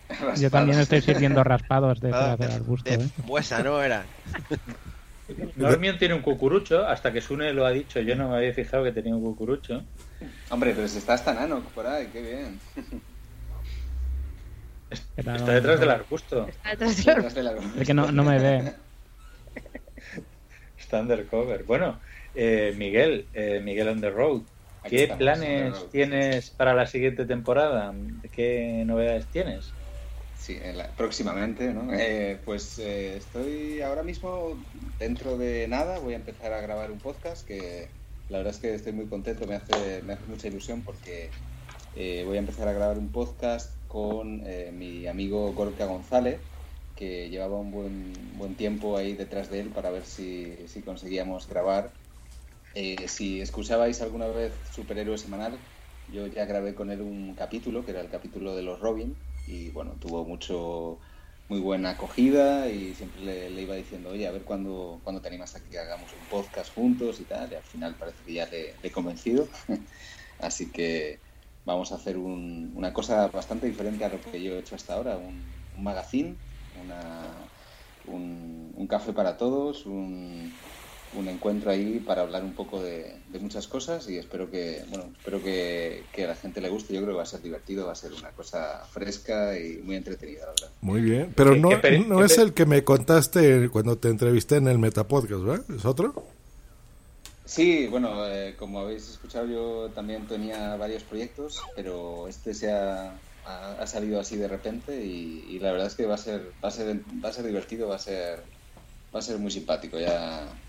Yo 0.39 0.49
también 0.49 0.79
estoy 0.79 1.01
sirviendo 1.01 1.43
raspados 1.43 1.99
de 1.99 2.11
Ah, 2.13 2.37
del 2.37 2.51
arbusto. 2.51 2.89
¿eh? 2.89 3.09
Buesa, 3.25 3.61
¿no? 3.61 3.83
Era. 3.83 4.05
Normion 5.55 5.97
tiene 5.97 6.13
un 6.13 6.21
cucurucho, 6.21 6.87
hasta 6.87 7.11
que 7.11 7.21
Sune 7.21 7.53
lo 7.53 7.65
ha 7.65 7.71
dicho, 7.71 7.99
yo 7.99 8.15
no 8.15 8.29
me 8.29 8.37
había 8.37 8.53
fijado 8.53 8.83
que 8.83 8.91
tenía 8.91 9.15
un 9.15 9.21
cucurucho. 9.21 9.83
Hombre, 10.49 10.73
pero 10.75 10.87
si 10.87 10.99
está 10.99 11.13
hasta 11.13 11.33
Nano 11.33 11.61
por 11.75 11.85
ahí, 11.85 12.07
qué 12.11 12.21
bien. 12.21 12.59
Está 15.17 15.53
detrás 15.53 15.79
del 15.79 15.89
arbusto. 15.89 16.47
Detrás 16.79 17.35
del 17.35 17.47
arbusto. 17.47 17.81
Es 17.81 17.87
que 17.87 17.93
no, 17.93 18.11
no 18.11 18.23
me 18.23 18.39
ve. 18.39 18.73
Está 20.79 21.01
undercover. 21.01 21.63
Bueno, 21.63 21.99
eh, 22.33 22.73
Miguel, 22.77 23.25
eh, 23.33 23.59
Miguel 23.61 23.89
on 23.89 23.99
the 23.99 24.09
road. 24.09 24.43
¿Qué 24.87 25.03
estamos, 25.03 25.17
planes 25.17 25.89
tienes 25.91 26.49
para 26.51 26.73
la 26.73 26.87
siguiente 26.87 27.25
temporada? 27.25 27.93
¿Qué 28.31 28.83
novedades 28.85 29.25
tienes? 29.27 29.73
Sí, 30.47 30.57
en 30.61 30.77
la- 30.77 30.95
próximamente, 30.95 31.73
¿no? 31.73 31.93
Eh, 31.93 32.41
pues 32.45 32.79
eh, 32.79 33.17
estoy 33.17 33.81
ahora 33.81 34.01
mismo, 34.01 34.65
dentro 34.97 35.37
de 35.37 35.67
nada, 35.67 35.99
voy 35.99 36.13
a 36.13 36.15
empezar 36.15 36.53
a 36.53 36.61
grabar 36.61 36.89
un 36.89 37.01
podcast 37.01 37.45
que 37.45 37.97
la 38.29 38.37
verdad 38.37 38.53
es 38.53 38.61
que 38.61 38.73
estoy 38.73 38.93
muy 38.93 39.09
contento, 39.09 39.45
me 39.45 39.55
hace, 39.55 40.01
me 40.03 40.13
hace 40.13 40.25
mucha 40.25 40.47
ilusión 40.47 40.85
porque 40.85 41.31
eh, 41.91 42.23
voy 42.25 42.37
a 42.37 42.39
empezar 42.39 42.69
a 42.69 42.71
grabar 42.71 42.97
un 42.97 43.11
podcast 43.11 43.85
con 43.87 44.41
eh, 44.47 44.71
mi 44.71 45.05
amigo 45.05 45.51
Gorka 45.53 45.85
González, 45.85 46.49
que 46.95 47.29
llevaba 47.29 47.59
un 47.59 47.71
buen, 47.71 48.37
buen 48.37 48.55
tiempo 48.55 48.95
ahí 48.95 49.15
detrás 49.15 49.49
de 49.49 49.59
él 49.59 49.73
para 49.73 49.91
ver 49.91 50.05
si, 50.05 50.65
si 50.69 50.81
conseguíamos 50.81 51.49
grabar. 51.49 51.93
Eh, 52.73 53.07
si 53.09 53.41
escuchabais 53.41 54.01
alguna 54.01 54.27
vez 54.27 54.61
Superhéroe 54.71 55.17
Semanal, 55.17 55.59
yo 56.07 56.27
ya 56.27 56.45
grabé 56.45 56.73
con 56.75 56.89
él 56.91 57.01
un 57.01 57.35
capítulo, 57.35 57.83
que 57.83 57.91
era 57.91 58.01
el 58.01 58.09
capítulo 58.09 58.55
de 58.55 58.63
los 58.63 58.79
Robin, 58.79 59.26
y 59.47 59.71
bueno, 59.71 59.97
tuvo 59.99 60.25
mucho 60.25 60.99
muy 61.49 61.59
buena 61.61 61.91
acogida 61.91 62.69
y 62.69 62.93
siempre 62.95 63.21
le, 63.49 63.61
iba 63.61 63.75
diciendo, 63.75 64.09
oye, 64.11 64.27
a 64.27 64.31
ver 64.31 64.43
cuándo, 64.43 65.01
cuándo 65.03 65.21
te 65.21 65.29
animas 65.29 65.55
a 65.55 65.63
que 65.65 65.79
hagamos 65.79 66.13
un 66.13 66.27
podcast 66.27 66.71
juntos 66.73 67.21
y 67.21 67.25
tal, 67.25 67.51
y 67.51 67.55
al 67.55 67.63
final 67.63 67.97
parece 67.97 68.23
que 68.23 68.33
ya 68.33 68.47
le 68.47 68.79
he 68.83 68.91
convencido. 68.91 69.49
Así 70.39 70.71
que 70.71 71.21
vamos 71.65 71.91
a 71.91 71.95
hacer 71.95 72.17
un- 72.17 72.73
una 72.75 72.93
cosa 72.93 73.27
bastante 73.29 73.67
diferente 73.67 74.05
a 74.05 74.09
lo 74.09 74.21
que 74.21 74.41
yo 74.43 74.55
he 74.57 74.59
hecho 74.59 74.75
hasta 74.75 74.93
ahora, 74.95 75.17
un, 75.17 75.67
un 75.71 75.83
magazine, 75.83 76.39
una, 76.71 77.51
un, 78.03 78.73
un 78.75 78.87
café 78.87 79.13
para 79.13 79.37
todos, 79.37 79.85
un, 79.85 80.61
un 81.11 81.27
encuentro 81.29 81.71
ahí 81.71 81.99
para 81.99 82.21
hablar 82.21 82.43
un 82.43 82.53
poco 82.53 82.81
de, 82.81 83.23
de 83.27 83.39
muchas 83.39 83.67
cosas 83.67 84.09
y 84.09 84.17
espero 84.17 84.49
que 84.51 84.83
bueno 84.89 85.11
espero 85.13 85.41
que, 85.41 86.09
que 86.11 86.25
a 86.25 86.27
la 86.27 86.35
gente 86.35 86.61
le 86.61 86.69
guste 86.69 86.93
yo 86.93 86.99
creo 87.01 87.13
que 87.13 87.17
va 87.17 87.23
a 87.23 87.25
ser 87.25 87.41
divertido 87.41 87.85
va 87.87 87.93
a 87.93 87.95
ser 87.95 88.13
una 88.13 88.31
cosa 88.33 88.83
fresca 88.91 89.57
y 89.57 89.77
muy 89.83 89.95
entretenida 89.95 90.45
la 90.45 90.51
verdad 90.51 90.71
Muy 90.81 91.01
bien. 91.01 91.33
Pero 91.35 91.53
¿Qué- 91.53 91.61
no, 91.61 91.69
qué 91.69 91.75
peri- 91.81 92.07
no 92.07 92.17
qué 92.17 92.23
es 92.25 92.37
el 92.37 92.53
que 92.53 92.65
me 92.65 92.83
contaste 92.83 93.69
cuando 93.69 93.97
te 93.97 94.09
entrevisté 94.09 94.57
en 94.57 94.67
el 94.67 94.79
Metapodcast, 94.79 95.43
¿verdad? 95.43 95.65
¿Es 95.75 95.85
otro? 95.85 96.13
sí 97.45 97.87
bueno 97.87 98.25
eh, 98.27 98.55
como 98.57 98.79
habéis 98.79 99.09
escuchado 99.09 99.47
yo 99.47 99.91
también 99.93 100.27
tenía 100.27 100.75
varios 100.75 101.03
proyectos 101.03 101.71
pero 101.75 102.27
este 102.27 102.53
se 102.53 102.71
ha, 102.71 103.21
ha, 103.43 103.71
ha 103.73 103.87
salido 103.87 104.19
así 104.19 104.35
de 104.37 104.47
repente 104.47 105.03
y, 105.05 105.55
y 105.55 105.59
la 105.59 105.71
verdad 105.71 105.87
es 105.87 105.95
que 105.95 106.05
va 106.05 106.15
a 106.15 106.17
ser 106.17 106.53
va 106.63 106.69
a 106.69 106.71
ser 106.71 107.03
va 107.23 107.29
a 107.29 107.33
ser 107.33 107.45
divertido 107.45 107.87
va 107.87 107.95
a 107.95 107.99
ser 107.99 108.43
va 109.13 109.19
a 109.19 109.21
ser 109.21 109.37
muy 109.39 109.51
simpático 109.51 109.99
ya 109.99 110.61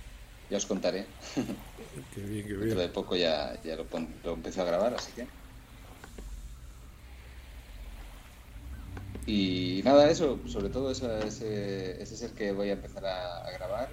ya 0.51 0.57
os 0.57 0.67
contaré 0.67 1.03
Qué 2.11 2.21
bien, 2.23 2.47
qué 2.47 2.55
dentro 2.55 2.79
bien. 2.79 2.79
de 2.79 2.89
poco 2.89 3.17
ya, 3.17 3.61
ya 3.63 3.77
lo, 3.77 3.89
pon- 3.89 4.21
lo 4.23 4.35
empecé 4.35 4.61
a 4.61 4.65
grabar, 4.65 4.95
así 4.95 5.13
que. 5.13 5.29
Y 9.27 9.83
nada, 9.85 10.11
eso, 10.11 10.47
sobre 10.49 10.71
todo 10.71 10.91
esa- 10.91 11.27
ese, 11.27 12.03
ese 12.03 12.15
es 12.15 12.23
el 12.23 12.35
que 12.35 12.53
voy 12.53 12.71
a 12.71 12.73
empezar 12.73 13.05
a, 13.05 13.39
a 13.47 13.51
grabar. 13.53 13.91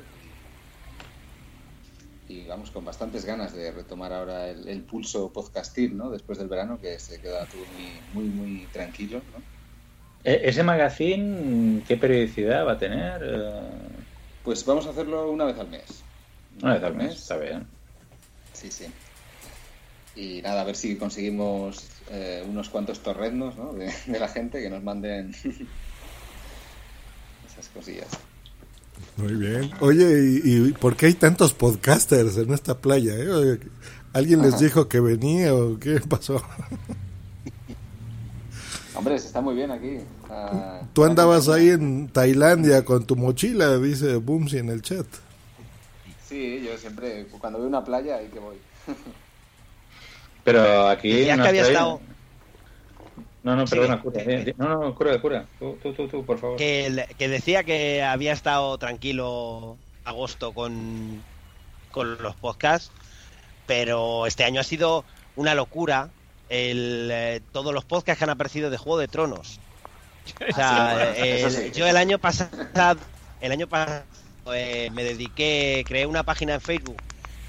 Y, 2.28 2.48
vamos, 2.48 2.72
con 2.72 2.84
bastantes 2.86 3.24
ganas 3.26 3.54
de 3.54 3.72
retomar 3.72 4.12
ahora 4.12 4.50
el, 4.50 4.68
el 4.68 4.84
pulso 4.86 5.32
podcastil, 5.32 5.96
¿no? 5.96 6.10
Después 6.10 6.40
del 6.40 6.48
verano, 6.48 6.80
que 6.80 6.98
se 7.00 7.22
queda 7.22 7.48
todo 7.48 7.68
muy, 7.68 8.02
muy, 8.12 8.30
muy 8.30 8.68
tranquilo, 8.70 9.24
¿no? 9.32 9.44
E- 10.24 10.42
¿Ese 10.50 10.64
magazine 10.64 11.84
qué 11.84 11.98
periodicidad 11.98 12.66
va 12.66 12.74
a 12.74 12.78
tener? 12.78 13.22
Pues 14.42 14.66
vamos 14.66 14.88
a 14.88 14.92
hacerlo 14.92 15.30
una 15.32 15.46
vez 15.46 15.60
al 15.60 15.70
mes. 15.70 16.05
Una 16.62 16.74
vez 16.76 16.84
al 16.84 16.96
mes, 16.96 17.16
está 17.16 17.38
bien. 17.38 17.66
Sí, 18.54 18.70
sí. 18.72 18.86
Y 20.16 20.42
nada, 20.42 20.62
a 20.62 20.66
ver 20.66 20.76
si 20.78 20.96
conseguimos 20.96 21.88
eh, 22.10 22.46
unos 22.48 22.70
cuantos 22.70 23.00
torreznos 23.02 23.58
¿no? 23.58 23.74
de, 23.74 23.92
de 24.08 24.20
la 24.20 24.28
gente 24.30 24.62
que 24.62 24.70
nos 24.70 24.82
manden 24.84 25.36
esas 27.52 27.68
cosillas. 27.74 28.08
Muy 29.18 29.34
bien. 29.34 29.72
Oye, 29.82 30.42
¿y, 30.44 30.68
y 30.70 30.72
por 30.72 30.96
qué 30.96 31.08
hay 31.08 31.14
tantos 31.16 31.54
podcasters 31.54 32.38
en 32.38 32.54
esta 32.54 32.78
playa? 32.78 33.14
eh? 33.18 33.60
¿Alguien 34.14 34.42
les 34.42 34.54
Ajá. 34.54 34.64
dijo 34.64 34.88
que 34.88 35.02
venía 35.02 35.54
o 35.54 35.78
qué 35.78 36.00
pasó? 36.00 36.42
Hombre, 38.96 39.20
se 39.20 39.28
está 39.28 39.42
muy 39.42 39.56
bien 39.56 39.72
aquí. 39.72 39.98
Ah, 40.30 40.82
Tú 40.94 41.04
andabas 41.04 41.50
ahí 41.50 41.68
en 41.70 42.08
Tailandia 42.08 42.86
con 42.86 43.06
tu 43.06 43.18
mochila, 43.18 43.78
dice 43.78 44.16
Boomsy 44.16 44.60
en 44.60 44.70
el 44.70 44.82
chat. 44.82 45.06
Sí, 46.28 46.62
yo 46.66 46.78
siempre, 46.78 47.26
cuando 47.40 47.60
veo 47.60 47.68
una 47.68 47.84
playa, 47.84 48.16
ahí 48.18 48.28
que 48.28 48.40
voy. 48.40 48.58
Pero 50.44 50.88
aquí. 50.88 51.12
Decías 51.12 51.38
en 51.38 51.44
que 51.44 51.50
había 51.50 51.62
estado- 51.64 52.02
No, 53.44 53.56
no, 53.56 53.68
Sí. 53.68 53.76
perdona, 53.76 54.02
cura. 54.02 54.24
No, 54.58 54.70
no, 54.82 54.96
cura, 54.96 55.22
cura. 55.22 55.46
Tú, 55.60 55.78
tú, 55.82 55.94
tú, 55.94 56.08
tú, 56.08 56.26
por 56.26 56.40
favor. 56.40 56.58
Que, 56.58 57.06
que 57.18 57.28
decía 57.30 57.64
que 57.64 58.02
había 58.04 58.34
estado 58.34 58.78
tranquilo 58.78 59.78
agosto 60.04 60.52
con, 60.54 61.22
con 61.92 62.22
los 62.22 62.36
podcasts, 62.36 62.92
pero 63.68 64.26
este 64.26 64.44
año 64.44 64.62
ha 64.62 64.64
sido 64.64 65.06
una 65.36 65.54
locura 65.56 66.10
el, 66.50 67.10
eh, 67.12 67.42
todos 67.52 67.74
los 67.74 67.86
podcasts 67.86 68.18
que 68.20 68.24
han 68.24 68.30
aparecido 68.32 68.70
de 68.70 68.78
Juego 68.78 68.98
de 69.00 69.08
Tronos. 69.08 69.60
O 70.50 70.54
sea, 70.56 70.92
Ah, 70.92 71.14
sí, 71.16 71.22
el- 71.22 71.28
eso 71.38 71.50
sí. 71.52 71.72
yo 71.72 71.86
el 71.88 71.98
año 71.98 72.18
pasado, 72.20 73.00
el 73.42 73.52
año 73.52 73.68
pasado 73.68 74.04
eh, 74.54 74.90
me 74.94 75.04
dediqué, 75.04 75.84
creé 75.88 76.06
una 76.06 76.24
página 76.24 76.56
en 76.56 76.62
Facebook 76.62 76.98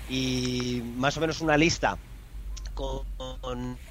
y 0.09 0.81
más 0.97 1.17
o 1.17 1.21
menos 1.21 1.41
una 1.41 1.57
lista 1.57 1.99
con, 2.75 3.07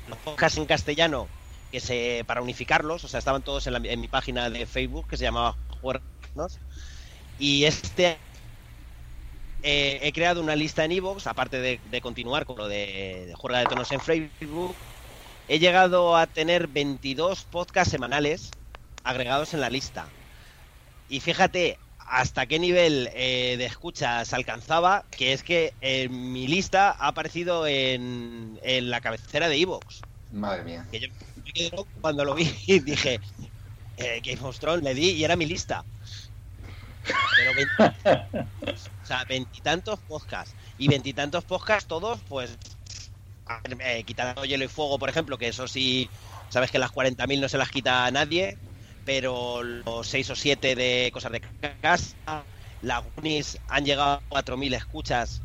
los 0.07 0.18
podcasts 0.19 0.57
en 0.57 0.65
castellano 0.65 1.27
que 1.72 1.80
se 1.80 2.23
para 2.27 2.41
unificarlos, 2.41 3.03
o 3.03 3.07
sea, 3.07 3.19
estaban 3.19 3.44
todos 3.44 3.68
en, 3.68 3.73
la- 3.73 3.80
en 3.91 3.99
mi 4.02 4.07
página 4.07 4.49
de 4.49 4.65
Facebook 4.65 5.07
que 5.07 5.18
se 5.18 5.23
llamaba 5.26 5.57
Juegos 5.82 6.02
y 7.40 7.65
este 7.65 8.18
eh, 9.64 9.99
he 10.03 10.14
creado 10.14 10.41
una 10.41 10.56
lista 10.56 10.86
en 10.86 10.91
iVoox, 10.91 11.26
aparte 11.27 11.60
de, 11.60 12.02
continuar 12.02 12.45
con 12.45 12.57
lo 12.57 12.68
de, 12.68 13.26
de 13.27 13.57
de 13.57 13.65
Tonos 13.65 13.91
en 13.91 13.99
Facebook, 13.99 14.76
he 15.48 15.60
llegado 15.60 16.15
a 16.15 16.27
tener 16.27 16.68
22 16.68 17.45
podcasts 17.45 17.91
semanales 17.91 18.52
agregados 19.03 19.53
en 19.53 19.61
la 19.61 19.69
lista. 19.69 20.07
Y 21.10 21.19
fíjate 21.19 21.80
hasta 22.06 22.45
qué 22.45 22.60
nivel 22.60 23.10
eh, 23.14 23.56
de 23.57 23.65
escuchas 23.65 24.34
alcanzaba, 24.34 25.06
que 25.11 25.34
es 25.34 25.44
que 25.44 25.73
eh, 25.82 26.07
mi 26.10 26.48
lista 26.48 26.91
ha 26.91 27.07
aparecido 27.07 27.68
en, 27.68 28.60
en 28.64 28.90
la 28.90 29.02
cabecera 29.02 29.49
de 29.49 29.57
iVoox. 29.57 30.02
Madre 30.32 30.64
mía. 30.64 30.88
Que 30.91 31.10
yo 31.72 31.88
cuando 32.02 32.23
lo 32.26 32.36
vi 32.36 32.45
dije, 32.68 33.19
eh, 33.98 34.22
Game 34.23 34.48
of 34.48 34.60
Thrones, 34.60 34.84
le 34.84 34.94
di 34.94 35.11
y 35.11 35.23
era 35.23 35.36
mi 35.36 35.45
lista. 35.45 35.86
Pero 37.38 37.53
20 37.53 38.45
o 39.03 39.06
sea, 39.06 39.23
veintitantos 39.26 39.99
podcasts. 40.07 40.56
Y 40.77 40.88
veintitantos 40.88 41.44
podcasts 41.45 41.88
todos, 41.88 42.19
pues, 42.27 42.57
eh, 43.80 44.03
quitando 44.03 44.44
hielo 44.45 44.65
y 44.65 44.68
fuego, 44.68 44.98
por 44.98 45.10
ejemplo, 45.10 45.38
que 45.38 45.48
eso 45.48 45.68
sí, 45.68 46.10
sabes 46.49 46.72
que 46.72 46.80
las 46.80 46.91
40.000 46.91 47.40
no 47.40 47.49
se 47.49 47.57
las 47.57 47.69
quita 47.69 48.06
a 48.06 48.11
nadie, 48.11 48.57
pero 49.06 49.64
los 49.64 50.07
6 50.07 50.32
o 50.32 50.36
7 50.36 50.76
de 50.76 51.10
cosas 51.14 51.32
de 51.32 51.41
casa, 51.82 52.44
las 52.82 53.03
Goonies 53.15 53.60
han 53.69 53.86
llegado 53.86 54.14
a 54.14 54.22
4.000 54.30 54.76
escuchas 54.76 55.41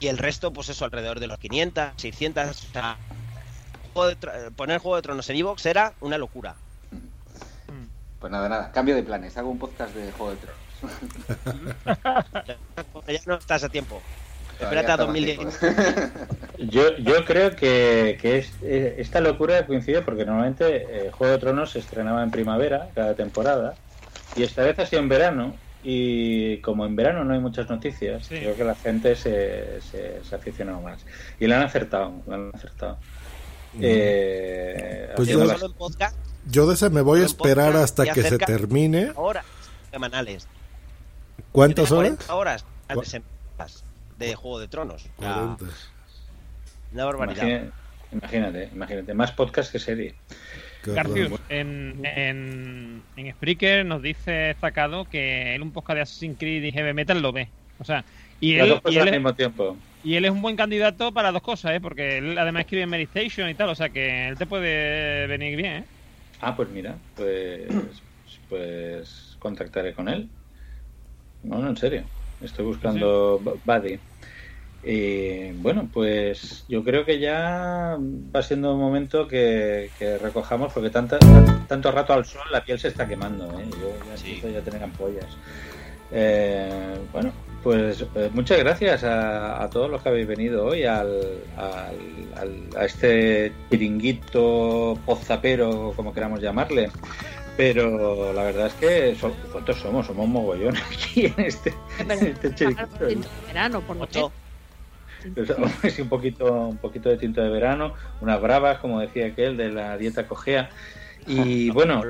y 0.00 0.08
el 0.08 0.18
resto, 0.18 0.52
pues 0.52 0.68
eso, 0.68 0.84
alrededor 0.84 1.20
de 1.20 1.26
los 1.26 1.38
500, 1.38 1.92
600. 1.96 2.50
O 2.50 2.54
sea, 2.72 2.96
Juego 3.92 4.08
de 4.08 4.16
Tro- 4.18 4.50
poner 4.52 4.78
Juego 4.78 4.96
de 4.96 5.02
Tronos 5.02 5.28
en 5.30 5.36
Evox 5.36 5.66
era 5.66 5.94
una 6.00 6.18
locura. 6.18 6.54
Pues 8.18 8.30
nada, 8.30 8.48
nada, 8.48 8.70
cambio 8.72 8.94
de 8.96 9.02
planes, 9.02 9.36
hago 9.36 9.50
un 9.50 9.58
podcast 9.58 9.94
de 9.94 10.12
Juego 10.12 10.32
de 10.32 10.36
Tronos. 10.38 10.60
Ya 13.06 13.20
no 13.26 13.34
estás 13.34 13.64
a 13.64 13.68
tiempo. 13.68 14.00
Espérate 14.62 14.90
a 14.90 14.94
está 14.94 15.06
más 15.06 15.14
2010. 15.14 15.60
Yo, 16.70 16.94
yo 16.98 17.24
creo 17.24 17.56
que, 17.56 18.18
que 18.20 18.38
es- 18.38 18.52
eh, 18.62 18.96
esta 18.98 19.20
locura 19.20 19.64
coincide 19.66 20.02
porque 20.02 20.26
normalmente 20.26 21.06
eh, 21.06 21.10
Juego 21.10 21.32
de 21.32 21.38
Tronos 21.38 21.70
se 21.70 21.78
estrenaba 21.78 22.22
en 22.22 22.30
primavera 22.30 22.90
cada 22.94 23.14
temporada 23.14 23.74
y 24.36 24.42
esta 24.42 24.62
vez 24.62 24.78
ha 24.78 24.84
sido 24.84 25.00
en 25.00 25.08
verano 25.08 25.54
y 25.82 26.58
como 26.58 26.84
en 26.84 26.94
verano 26.96 27.24
no 27.24 27.32
hay 27.32 27.40
muchas 27.40 27.70
noticias, 27.70 28.26
Sí. 28.26 28.36
creo 28.40 28.54
que 28.56 28.64
la 28.64 28.74
gente 28.74 29.16
se, 29.16 29.80
se, 29.80 30.20
se 30.22 30.34
ha 30.34 30.36
aficionado 30.38 30.82
más. 30.82 31.00
Y 31.38 31.46
la 31.46 31.56
han 31.56 31.62
acertado, 31.62 32.12
la 32.26 32.34
han 32.36 32.50
acertado. 32.54 32.98
Eh, 33.80 35.10
Pues 35.16 35.28
yo- 35.28 35.44
las- 35.44 35.62
podcast, 35.72 36.16
Yo 36.50 36.66
de 36.66 36.74
ese 36.74 36.90
me 36.90 37.00
voy 37.00 37.22
a 37.22 37.24
esperar 37.24 37.74
hasta 37.76 38.04
que 38.12 38.22
se 38.22 38.36
termine. 38.38 39.12
Horas 39.14 39.44
semanales. 39.90 40.46
¿Cuántas 41.52 41.90
horas? 41.90 42.12
40 42.26 42.34
horas 42.34 42.64
de 42.88 43.04
semanas 43.06 43.84
de 44.26 44.34
Juego 44.34 44.58
de 44.60 44.68
Tronos. 44.68 45.06
O 45.18 45.22
sea, 45.22 45.34
40. 45.34 45.64
Una 46.92 47.04
barbaridad. 47.04 47.62
Imagínate, 48.12 48.68
imagínate, 48.72 49.14
más 49.14 49.30
podcast 49.32 49.70
que 49.70 49.78
serie. 49.78 50.14
Garcius, 50.84 51.38
en, 51.48 52.00
en, 52.04 53.02
en 53.16 53.32
Spreaker 53.32 53.84
nos 53.86 54.02
dice 54.02 54.56
Zacado 54.60 55.04
que 55.04 55.54
él 55.54 55.62
un 55.62 55.70
podcast 55.72 55.96
de 55.96 56.02
Assassin's 56.02 56.36
Creed 56.38 56.64
y 56.64 56.72
Heavy 56.72 56.92
Metal 56.92 57.20
lo 57.22 57.32
ve. 57.32 57.48
O 57.78 57.84
sea, 57.84 58.04
y 58.40 58.56
Las 58.56 58.64
él, 58.64 58.68
dos 58.70 58.78
y 58.78 58.82
cosas 58.82 58.96
él 58.96 59.02
al 59.02 59.08
es- 59.08 59.14
mismo 59.14 59.34
tiempo. 59.34 59.76
y 60.02 60.14
él 60.16 60.24
es 60.24 60.30
un 60.32 60.42
buen 60.42 60.56
candidato 60.56 61.12
para 61.12 61.30
dos 61.30 61.42
cosas, 61.42 61.72
¿eh? 61.76 61.80
Porque 61.80 62.18
él 62.18 62.36
además 62.38 62.62
escribe 62.62 62.82
en 62.82 62.90
Meditation 62.90 63.48
y 63.48 63.54
tal, 63.54 63.68
o 63.68 63.74
sea 63.76 63.90
que 63.90 64.28
él 64.28 64.36
te 64.36 64.46
puede 64.46 65.26
venir 65.28 65.56
bien, 65.56 65.72
¿eh? 65.72 65.84
Ah, 66.40 66.56
pues 66.56 66.68
mira, 66.70 66.96
pues, 67.14 67.68
pues 68.48 69.36
contactaré 69.38 69.92
con 69.94 70.08
él. 70.08 70.28
No, 71.44 71.58
no, 71.58 71.68
en 71.68 71.76
serio. 71.76 72.02
Estoy 72.42 72.64
buscando 72.64 73.38
bu- 73.38 73.60
Buddy. 73.64 73.98
Y 74.82 75.52
bueno, 75.52 75.88
pues 75.92 76.64
yo 76.68 76.82
creo 76.82 77.04
que 77.04 77.18
ya 77.18 77.98
va 78.34 78.42
siendo 78.42 78.74
un 78.74 78.80
momento 78.80 79.28
que, 79.28 79.90
que 79.98 80.16
recojamos 80.18 80.72
porque 80.72 80.88
tanta, 80.90 81.18
tanto 81.68 81.92
rato 81.92 82.14
al 82.14 82.24
sol 82.24 82.42
la 82.50 82.64
piel 82.64 82.78
se 82.80 82.88
está 82.88 83.06
quemando. 83.06 83.44
¿eh? 83.60 83.64
Yo 83.72 83.92
ya 84.06 84.14
empiezo 84.14 84.48
ya 84.48 84.58
a 84.60 84.62
tener 84.62 84.82
ampollas. 84.82 85.26
Eh, 86.12 86.96
bueno, 87.12 87.30
pues 87.62 88.04
eh, 88.14 88.30
muchas 88.32 88.58
gracias 88.58 89.04
a, 89.04 89.62
a 89.62 89.68
todos 89.70 89.90
los 89.90 90.02
que 90.02 90.08
habéis 90.08 90.26
venido 90.26 90.64
hoy 90.66 90.84
al, 90.84 91.40
al- 91.56 91.94
al- 92.36 92.70
a 92.76 92.84
este 92.86 93.52
chiringuito 93.70 94.98
pozapero, 95.04 95.92
como 95.94 96.12
queramos 96.14 96.40
llamarle. 96.40 96.90
Pero 97.56 98.32
la 98.32 98.44
verdad 98.44 98.68
es 98.68 98.72
que, 98.74 99.16
¿cuántos 99.52 99.76
somos? 99.78 100.06
Somos 100.06 100.24
un 100.24 100.32
mogollón 100.32 100.74
aquí 100.90 101.26
en 101.26 101.34
este, 101.38 101.74
en 101.98 102.10
este 102.10 102.54
chiringuito. 102.54 103.28
Verano, 103.46 103.80
por 103.82 103.96
lo 103.96 104.06
menos. 104.22 104.32
Es 105.82 105.98
un 105.98 106.08
poquito, 106.08 106.68
un 106.68 106.76
poquito 106.78 107.08
de 107.08 107.16
tinto 107.16 107.40
de 107.40 107.48
verano, 107.48 107.94
unas 108.20 108.40
bravas, 108.40 108.78
como 108.78 109.00
decía 109.00 109.26
aquel, 109.26 109.56
de 109.56 109.70
la 109.70 109.96
dieta 109.96 110.26
cojea. 110.26 110.70
Y 111.26 111.70
bueno, 111.72 112.02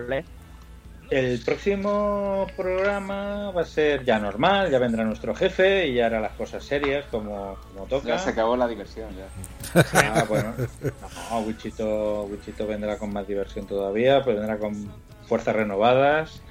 el 1.11 1.41
próximo 1.41 2.47
programa 2.57 3.51
va 3.51 3.63
a 3.63 3.65
ser 3.65 4.05
ya 4.05 4.19
normal, 4.19 4.71
ya 4.71 4.79
vendrá 4.79 5.05
nuestro 5.05 5.35
jefe 5.35 5.89
y 5.89 5.95
ya 5.95 6.07
hará 6.07 6.21
las 6.21 6.33
cosas 6.33 6.65
serias 6.65 7.05
como, 7.11 7.57
como 7.73 7.87
toca. 7.87 8.09
Ya 8.09 8.19
se 8.19 8.31
acabó 8.31 8.57
la 8.57 8.69
diversión, 8.69 9.11
ya. 9.17 9.83
Ah, 9.95 10.25
bueno. 10.29 10.55
No, 11.31 11.41
Wichito, 11.41 12.25
Wichito 12.25 12.67
vendrá 12.67 12.97
con 12.97 13.13
más 13.13 13.27
diversión 13.27 13.67
todavía, 13.67 14.23
pues 14.23 14.37
vendrá 14.37 14.59
con 14.59 14.89
fuerzas 15.27 15.57
renovadas. 15.57 16.43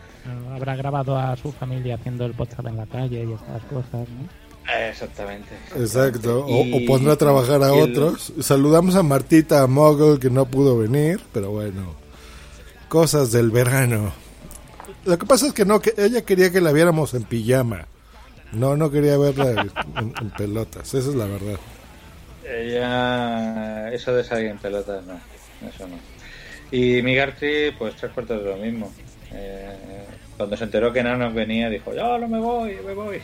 Habrá 0.53 0.75
grabado 0.75 1.17
a 1.17 1.35
su 1.37 1.51
familia 1.53 1.95
haciendo 1.95 2.25
el 2.25 2.33
podcast 2.33 2.67
en 2.67 2.75
la 2.75 2.85
calle 2.85 3.23
y 3.23 3.31
estas 3.31 3.63
cosas, 3.63 4.07
¿no? 4.09 4.48
Exactamente. 4.89 5.49
Exacto, 5.75 6.45
o, 6.45 6.63
Y- 6.65 6.83
o 6.83 6.87
pondrá 6.87 7.13
a 7.13 7.17
trabajar 7.17 7.63
a 7.63 7.73
el- 7.73 7.91
otros. 7.91 8.33
Saludamos 8.41 8.95
a 8.95 9.03
Martita 9.03 9.65
Mogul 9.67 10.19
que 10.19 10.29
no 10.29 10.45
pudo 10.45 10.77
venir, 10.77 11.19
pero 11.33 11.51
bueno, 11.51 11.95
cosas 12.87 13.31
del 13.31 13.49
verano. 13.51 14.11
Lo 15.05 15.17
que 15.17 15.25
pasa 15.25 15.47
es 15.47 15.53
que 15.53 15.65
no, 15.65 15.79
que 15.81 15.93
ella 15.97 16.21
quería 16.23 16.51
que 16.51 16.61
la 16.61 16.71
viéramos 16.71 17.13
en 17.13 17.23
pijama. 17.23 17.87
No, 18.51 18.75
no 18.75 18.89
quería 18.91 19.17
verla 19.17 19.69
en, 19.97 20.13
en 20.19 20.29
pelotas, 20.31 20.93
esa 20.93 21.09
es 21.09 21.15
la 21.15 21.25
verdad. 21.25 21.59
Ella, 22.43 23.91
eso 23.93 24.13
de 24.13 24.23
salir 24.23 24.47
en 24.47 24.57
pelotas, 24.57 25.03
no, 25.05 25.13
eso 25.67 25.87
no. 25.87 25.97
Y 26.71 27.01
Migarty, 27.01 27.71
pues 27.77 27.95
tres 27.95 28.11
cuartos 28.11 28.43
de 28.43 28.49
lo 28.49 28.57
mismo. 28.57 28.91
Eh, 29.31 30.05
cuando 30.37 30.57
se 30.57 30.63
enteró 30.63 30.91
que 30.91 31.03
Nano 31.03 31.31
venía, 31.31 31.69
dijo, 31.69 31.93
yo 31.93 32.17
no 32.17 32.27
me 32.27 32.39
voy, 32.39 32.77
me 32.85 32.93
voy. 32.93 33.19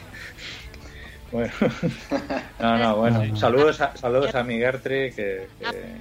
Bueno, 1.31 1.51
no, 2.59 2.77
no, 2.77 2.95
bueno, 2.97 3.35
saludos 3.35 3.81
a, 3.81 3.95
saludos 3.97 4.33
a 4.35 4.43
Migarty, 4.43 5.11
que, 5.11 5.47
que- 5.59 5.95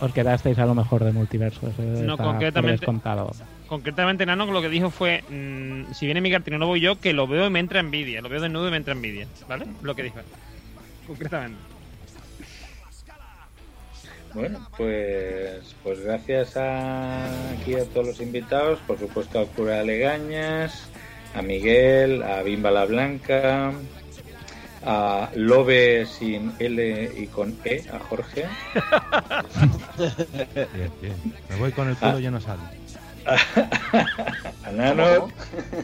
Os 0.00 0.12
quedasteis 0.12 0.58
a 0.58 0.64
lo 0.66 0.74
mejor 0.74 1.04
de 1.04 1.12
multiverso. 1.12 1.66
Eso 1.68 1.82
No, 1.82 2.16
concretamente- 2.16 2.78
descontado. 2.80 3.32
Concretamente, 3.66 4.24
Nano 4.24 4.46
lo 4.46 4.62
que 4.62 4.68
dijo 4.70 4.88
fue: 4.90 5.22
mm, 5.28 5.92
si 5.92 6.06
viene 6.06 6.20
mi 6.22 6.30
cartino 6.30 6.56
no 6.56 6.66
voy 6.66 6.80
yo, 6.80 6.98
que 7.00 7.12
lo 7.12 7.26
veo 7.26 7.46
y 7.46 7.50
me 7.50 7.58
entra 7.60 7.80
envidia. 7.80 8.22
Lo 8.22 8.28
veo 8.30 8.40
desnudo 8.40 8.68
y 8.68 8.70
me 8.70 8.76
entra 8.78 8.92
envidia. 8.94 9.26
¿Vale? 9.48 9.66
Lo 9.82 9.94
que 9.94 10.04
dijo. 10.04 10.16
Concretamente. 11.06 11.58
Bueno, 14.34 14.66
pues, 14.76 15.74
pues 15.82 16.00
gracias 16.00 16.56
a, 16.56 17.24
aquí 17.52 17.74
a 17.74 17.84
todos 17.86 18.06
los 18.08 18.20
invitados, 18.20 18.78
por 18.86 18.98
supuesto 18.98 19.40
a 19.40 19.46
Cura 19.46 19.82
Legañas, 19.82 20.88
a 21.34 21.40
Miguel, 21.42 22.22
a 22.22 22.42
Bimba 22.42 22.70
la 22.70 22.84
Blanca, 22.84 23.72
a 24.90 25.30
Lobe 25.34 26.06
sin 26.06 26.52
L 26.58 27.10
y 27.14 27.26
con 27.26 27.54
E, 27.62 27.84
a 27.92 27.98
Jorge. 27.98 28.46
Bien, 30.56 30.90
bien. 31.02 31.14
Me 31.50 31.56
voy 31.56 31.72
con 31.72 31.88
el 31.90 31.96
culo 31.96 32.12
Ah. 32.12 32.20
lleno 32.20 32.38
de 32.38 32.44
sal. 32.44 32.58
a 34.64 34.72
Nano, 34.72 35.28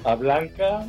a 0.05 0.15
Blanca 0.15 0.87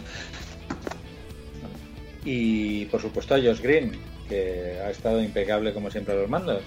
y 2.23 2.85
por 2.85 3.01
supuesto 3.01 3.35
a 3.35 3.39
Josh 3.39 3.59
Green, 3.61 3.91
que 4.29 4.79
ha 4.85 4.89
estado 4.89 5.21
impecable 5.21 5.73
como 5.73 5.91
siempre 5.91 6.13
a 6.13 6.17
los 6.17 6.29
mandos. 6.29 6.63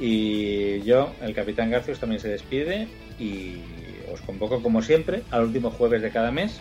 Y 0.00 0.82
yo, 0.82 1.12
el 1.22 1.34
Capitán 1.36 1.70
Garcius, 1.70 2.00
también 2.00 2.20
se 2.20 2.28
despide 2.28 2.88
y 3.20 3.58
os 4.12 4.20
convoco 4.22 4.60
como 4.60 4.82
siempre 4.82 5.22
al 5.30 5.44
último 5.44 5.70
jueves 5.70 6.02
de 6.02 6.10
cada 6.10 6.32
mes 6.32 6.58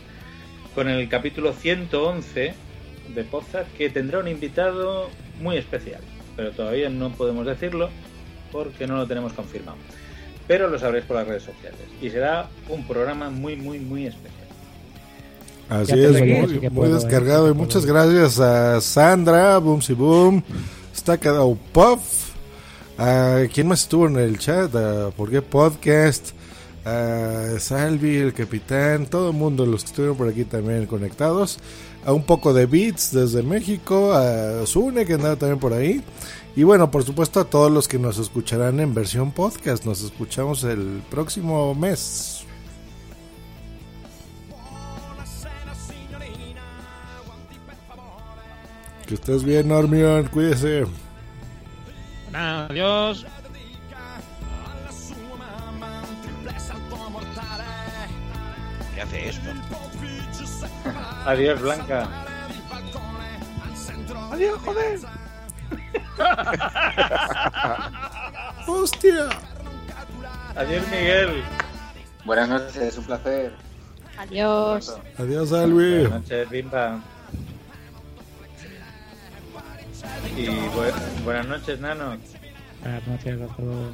con 0.76 0.88
el 0.88 1.10
capítulo 1.10 1.52
111 1.54 2.54
de 3.14 3.24
Pozar 3.24 3.66
que 3.78 3.90
tendrá 3.90 4.20
un 4.20 4.28
invitado 4.28 5.10
muy 5.42 5.58
especial, 5.58 6.02
pero 6.36 6.52
todavía 6.52 6.90
no 6.90 7.12
podemos 7.12 7.46
decirlo 7.46 7.90
porque 8.52 8.88
no 8.88 8.98
lo 8.98 9.08
tenemos 9.08 9.34
confirmado. 9.34 9.78
Pero 10.48 10.68
lo 10.70 10.78
sabréis 10.78 11.06
por 11.06 11.16
las 11.18 11.28
redes 11.28 11.44
sociales 11.44 11.80
y 12.02 12.10
será 12.10 12.50
un 12.70 12.86
programa 12.88 13.30
muy, 13.30 13.56
muy, 13.56 13.80
muy 13.80 14.08
especial. 14.08 14.34
Así 15.70 15.94
es, 16.00 16.20
muy, 16.20 16.60
muy 16.70 16.70
puedo, 16.70 16.96
descargado. 16.96 17.48
eh, 17.48 17.52
y 17.52 17.54
muchas 17.54 17.86
gracias 17.86 18.40
a 18.40 18.80
Sandra, 18.82 19.58
Boom 19.60 19.82
Si 19.82 19.94
Boom, 19.94 20.44
está 20.94 21.18
quedado 21.18 21.58
Puff. 21.72 22.32
a 22.98 23.44
¿Quién 23.54 23.68
más 23.68 23.82
estuvo 23.84 24.08
en 24.08 24.18
el 24.18 24.38
chat? 24.38 24.76
A 24.76 25.12
¿Por 25.12 25.32
qué 25.32 25.42
Podcast? 25.42 26.32
A 26.86 27.58
Salvi, 27.60 28.18
el 28.18 28.34
capitán, 28.34 29.06
todo 29.08 29.30
el 29.32 29.36
mundo, 29.38 29.66
los 29.66 29.84
que 29.84 29.88
estuvieron 29.88 30.18
por 30.18 30.28
aquí 30.28 30.44
también 30.44 30.86
conectados. 30.86 31.60
A 32.06 32.12
un 32.12 32.24
poco 32.24 32.54
de 32.54 32.66
Beats 32.66 33.14
desde 33.14 33.44
México, 33.44 34.14
a 34.14 34.66
Sune 34.66 35.06
que 35.06 35.14
andaba 35.14 35.36
también 35.38 35.60
por 35.60 35.74
ahí. 35.74 36.04
Y 36.56 36.64
bueno, 36.64 36.92
por 36.92 37.04
supuesto 37.04 37.40
a 37.40 37.46
todos 37.46 37.72
los 37.72 37.88
que 37.88 37.98
nos 37.98 38.20
escucharán 38.20 38.80
en 38.80 38.94
versión 38.94 39.32
podcast. 39.32 39.86
Nos 39.86 40.04
escuchamos 40.04 40.64
el 40.64 41.02
próximo 41.10 41.74
mes. 41.74 42.46
Que 49.08 49.16
estés 49.16 49.44
bien, 49.44 49.68
Normion. 49.68 50.28
Cuídese. 50.28 50.86
Adiós. 52.34 53.26
¿Qué 58.96 59.02
hace 59.02 59.30
esto? 59.30 59.50
Adiós, 61.26 61.60
Blanca. 61.62 62.08
Adiós, 64.32 64.60
joder. 64.66 65.00
¡Hostia! 68.68 69.30
Adiós, 70.56 70.88
Miguel. 70.88 71.44
Buenas 72.26 72.50
noches, 72.50 72.98
un 72.98 73.06
placer. 73.06 73.54
Adiós. 74.18 74.98
Adiós, 75.18 75.54
Albi. 75.54 76.02
Buenas 76.04 76.12
noches, 76.22 76.50
Bimba. 76.50 77.00
Y 80.36 80.48
bu- 80.48 81.24
buenas 81.24 81.48
noches, 81.48 81.80
Nano. 81.80 82.18
Buenas 82.82 83.08
noches 83.08 83.42
a 83.42 83.48
todos. 83.56 83.94